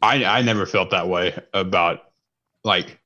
I, 0.00 0.24
I 0.24 0.42
never 0.42 0.66
felt 0.66 0.90
that 0.90 1.08
way 1.08 1.36
about 1.54 2.00
like. 2.64 2.98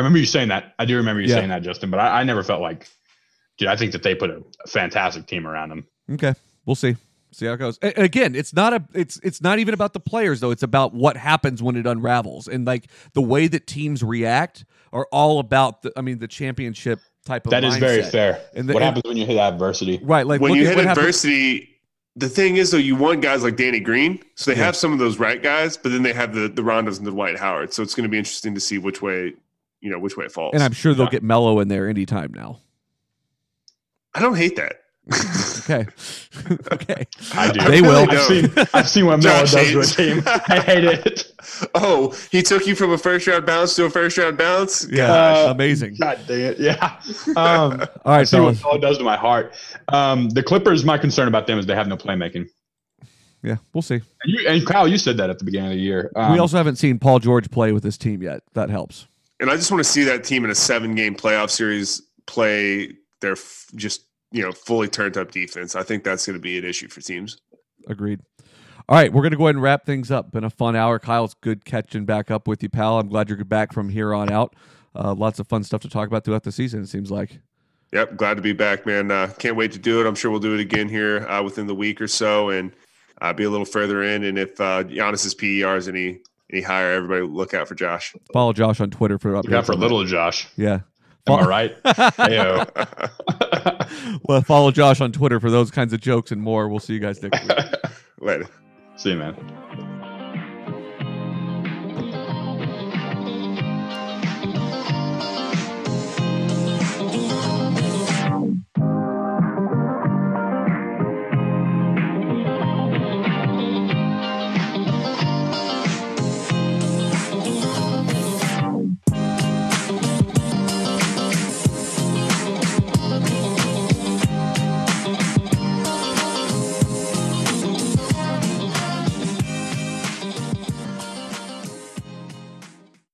I 0.00 0.02
remember 0.02 0.18
you 0.18 0.24
saying 0.26 0.48
that. 0.48 0.74
I 0.78 0.86
do 0.86 0.96
remember 0.96 1.20
you 1.20 1.28
Yeah. 1.28 1.34
saying 1.36 1.50
that, 1.50 1.62
Justin. 1.62 1.90
But 1.90 2.00
I, 2.00 2.20
I 2.20 2.24
never 2.24 2.42
felt 2.42 2.62
like, 2.62 2.88
dude. 3.58 3.68
I 3.68 3.76
think 3.76 3.92
that 3.92 4.02
they 4.02 4.14
put 4.14 4.30
a, 4.30 4.42
fantastic 4.66 5.26
team 5.26 5.46
around 5.46 5.70
him. 5.72 5.86
Okay, 6.12 6.34
we'll 6.64 6.74
see. 6.76 6.96
See 7.32 7.44
how 7.46 7.52
it 7.52 7.58
goes. 7.58 7.78
A- 7.82 8.02
again, 8.02 8.34
it's 8.34 8.54
not 8.54 8.72
a 8.72 8.82
it's 8.94 9.18
it's 9.22 9.40
not 9.42 9.58
even 9.58 9.74
about 9.74 9.92
the 9.92 10.00
players 10.00 10.40
though. 10.40 10.50
It's 10.50 10.62
about 10.62 10.94
what 10.94 11.16
happens 11.16 11.62
when 11.62 11.76
it 11.76 11.86
unravels 11.86 12.48
and 12.48 12.66
like 12.66 12.86
the 13.12 13.20
way 13.22 13.46
that 13.46 13.66
teams 13.66 14.02
react 14.02 14.64
are 14.92 15.06
all 15.12 15.38
about 15.38 15.82
the 15.82 15.92
I 15.96 16.00
mean 16.00 16.18
the 16.18 16.26
championship 16.28 16.98
type 17.26 17.46
of 17.46 17.50
That 17.50 17.62
is 17.62 17.76
very 17.76 18.02
fair. 18.02 18.40
And 18.56 18.68
the- 18.68 18.72
what 18.74 18.82
and- 18.82 18.86
happens 18.96 19.04
when 19.06 19.16
you 19.18 19.26
hit 19.26 19.36
adversity? 19.38 20.00
Right, 20.02 20.26
like 20.26 20.40
when 20.40 20.52
look 20.52 20.58
you 20.58 20.66
hit 20.66 20.74
what 20.76 20.86
happened- 20.86 21.02
adversity, 21.06 21.68
the 22.16 22.28
thing 22.28 22.56
is 22.56 22.72
though, 22.72 22.78
you 22.78 22.96
want 22.96 23.20
guys 23.22 23.44
like 23.44 23.56
Danny 23.56 23.78
Green, 23.78 24.18
so 24.34 24.50
they 24.50 24.56
Yeah. 24.58 24.64
have 24.64 24.74
some 24.74 24.92
of 24.92 24.98
those 24.98 25.18
right 25.20 25.40
guys, 25.40 25.76
but 25.76 25.92
then 25.92 26.02
they 26.02 26.12
have 26.12 26.34
the 26.34 26.48
the 26.48 26.62
Rondos 26.62 26.98
and 26.98 27.06
the 27.06 27.12
Dwight 27.12 27.38
Howard. 27.38 27.72
So 27.72 27.82
it's 27.84 27.94
going 27.94 28.04
to 28.04 28.08
be 28.10 28.18
interesting 28.18 28.54
to 28.54 28.60
see 28.60 28.78
which 28.78 29.00
way 29.02 29.34
you 29.80 29.90
know 29.90 29.98
which 29.98 30.16
way 30.16 30.24
it 30.26 30.32
falls. 30.32 30.52
and 30.54 30.62
I'm 30.62 30.72
sure 30.72 30.94
they'll 30.94 31.06
Yeah. 31.06 31.10
get 31.10 31.22
Melo 31.22 31.60
in 31.60 31.68
there 31.68 31.88
anytime 31.88 32.32
now. 32.34 32.60
I 34.14 34.20
don't 34.20 34.36
hate 34.36 34.56
that. 34.56 34.76
Okay, 35.60 35.86
okay. 36.72 37.06
I 37.34 37.50
do. 37.50 37.60
They 37.68 37.80
will. 37.80 38.08
I've 38.10 38.20
seen. 38.22 38.52
I've 38.74 38.88
seen 38.88 39.06
what 39.06 39.22
Melo 39.22 39.44
Josh 39.44 39.52
does 39.72 39.94
to 39.94 40.02
a 40.04 40.12
team. 40.14 40.22
I 40.26 40.60
hate 40.60 40.84
it. 40.84 41.26
Oh, 41.74 42.14
he 42.30 42.42
took 42.42 42.66
you 42.66 42.74
from 42.76 42.92
a 42.92 42.98
first 42.98 43.26
round 43.26 43.44
bounce 43.44 43.74
to 43.76 43.84
a 43.84 43.90
first 43.90 44.16
round 44.16 44.38
bounce. 44.38 44.86
Yeah, 44.88 45.12
Uh, 45.12 45.50
amazing. 45.50 45.96
God 46.00 46.20
dang 46.28 46.40
it. 46.40 46.60
Yeah. 46.60 47.00
Um, 47.30 47.34
All 48.04 48.12
I 48.12 48.18
right, 48.18 48.28
see 48.28 48.38
what 48.38 48.56
fellas. 48.56 48.80
Does 48.80 48.98
to 48.98 49.04
my 49.04 49.16
heart. 49.16 49.54
Um, 49.88 50.28
the 50.30 50.42
Clippers. 50.44 50.84
My 50.84 50.96
concern 50.96 51.28
about 51.28 51.46
them 51.48 51.58
is 51.58 51.66
they 51.66 51.74
have 51.74 51.88
no 51.88 51.96
playmaking. 51.96 52.48
Yeah, 53.42 53.56
we'll 53.74 53.82
see. 53.82 53.94
And, 53.96 54.02
you, 54.26 54.46
and 54.48 54.64
Kyle, 54.66 54.86
you 54.86 54.96
said 54.96 55.16
that 55.16 55.28
at 55.28 55.38
the 55.38 55.44
beginning 55.44 55.70
of 55.72 55.76
the 55.76 55.82
year. 55.82 56.12
Um, 56.14 56.32
we 56.34 56.38
also 56.38 56.56
haven't 56.56 56.76
seen 56.76 56.98
Paul 56.98 57.18
George 57.18 57.50
play 57.50 57.72
with 57.72 57.82
this 57.82 57.98
team 57.98 58.22
yet. 58.22 58.42
That 58.54 58.70
helps. 58.70 59.08
And 59.40 59.50
I 59.50 59.56
just 59.56 59.70
want 59.70 59.82
to 59.82 59.90
see 59.90 60.04
that 60.04 60.22
team 60.22 60.44
in 60.44 60.50
a 60.50 60.54
seven 60.54 60.94
game 60.94 61.16
playoff 61.16 61.50
series 61.50 62.02
play 62.26 62.92
their 63.20 63.32
f- 63.32 63.66
just 63.74 64.04
you 64.30 64.42
know 64.42 64.52
fully 64.52 64.86
turned 64.86 65.16
up 65.16 65.32
defense. 65.32 65.74
I 65.74 65.82
think 65.82 66.04
that's 66.04 66.26
going 66.26 66.34
to 66.34 66.40
be 66.40 66.58
an 66.58 66.64
issue 66.64 66.88
for 66.88 67.00
teams. 67.00 67.38
Agreed. 67.88 68.20
All 68.88 68.96
right, 68.96 69.12
we're 69.12 69.22
going 69.22 69.30
to 69.30 69.38
go 69.38 69.44
ahead 69.44 69.54
and 69.54 69.62
wrap 69.62 69.86
things 69.86 70.10
up. 70.10 70.32
Been 70.32 70.44
a 70.44 70.50
fun 70.50 70.74
hour. 70.74 70.98
Kyle, 70.98 71.24
it's 71.24 71.34
good 71.34 71.64
catching 71.64 72.04
back 72.04 72.30
up 72.30 72.48
with 72.48 72.62
you, 72.62 72.68
pal. 72.68 72.98
I'm 72.98 73.08
glad 73.08 73.28
you're 73.28 73.44
back 73.44 73.72
from 73.72 73.88
here 73.88 74.12
on 74.12 74.30
out. 74.30 74.56
Uh, 74.94 75.14
lots 75.14 75.38
of 75.38 75.46
fun 75.46 75.62
stuff 75.62 75.80
to 75.82 75.88
talk 75.88 76.08
about 76.08 76.24
throughout 76.24 76.42
the 76.42 76.50
season, 76.50 76.82
it 76.82 76.88
seems 76.88 77.10
like. 77.10 77.38
Yep, 77.92 78.16
glad 78.16 78.34
to 78.34 78.42
be 78.42 78.52
back, 78.52 78.86
man. 78.86 79.10
Uh, 79.10 79.32
can't 79.38 79.56
wait 79.56 79.72
to 79.72 79.78
do 79.78 80.00
it. 80.00 80.06
I'm 80.06 80.14
sure 80.14 80.30
we'll 80.30 80.40
do 80.40 80.54
it 80.54 80.60
again 80.60 80.88
here 80.88 81.26
uh, 81.28 81.42
within 81.42 81.66
the 81.66 81.74
week 81.74 82.00
or 82.00 82.08
so, 82.08 82.50
and 82.50 82.72
uh, 83.20 83.32
be 83.32 83.44
a 83.44 83.50
little 83.50 83.64
further 83.64 84.02
in. 84.02 84.24
And 84.24 84.38
if 84.38 84.60
uh, 84.60 84.84
Giannis's 84.84 85.34
PER 85.34 85.76
is 85.76 85.88
any 85.88 86.20
any 86.52 86.62
higher, 86.62 86.92
everybody 86.92 87.22
look 87.22 87.54
out 87.54 87.68
for 87.68 87.74
Josh. 87.74 88.14
Follow 88.32 88.52
Josh 88.52 88.80
on 88.80 88.90
Twitter 88.90 89.18
for 89.18 89.32
updates. 89.32 89.44
Look 89.44 89.52
out 89.52 89.66
for 89.66 89.74
little 89.74 90.04
Josh. 90.04 90.48
Yeah. 90.56 90.80
Am 91.26 91.38
I 91.38 91.46
right? 91.46 91.82
Heyo. 91.84 92.66
well, 94.24 94.40
follow 94.42 94.70
Josh 94.70 95.00
on 95.00 95.12
Twitter 95.12 95.38
for 95.38 95.50
those 95.50 95.70
kinds 95.70 95.92
of 95.92 96.00
jokes 96.00 96.32
and 96.32 96.40
more. 96.40 96.68
We'll 96.68 96.80
see 96.80 96.94
you 96.94 97.00
guys 97.00 97.22
next 97.22 97.42
week. 97.42 97.58
Later. 98.20 98.48
See 98.96 99.10
you, 99.10 99.16
man. 99.16 99.89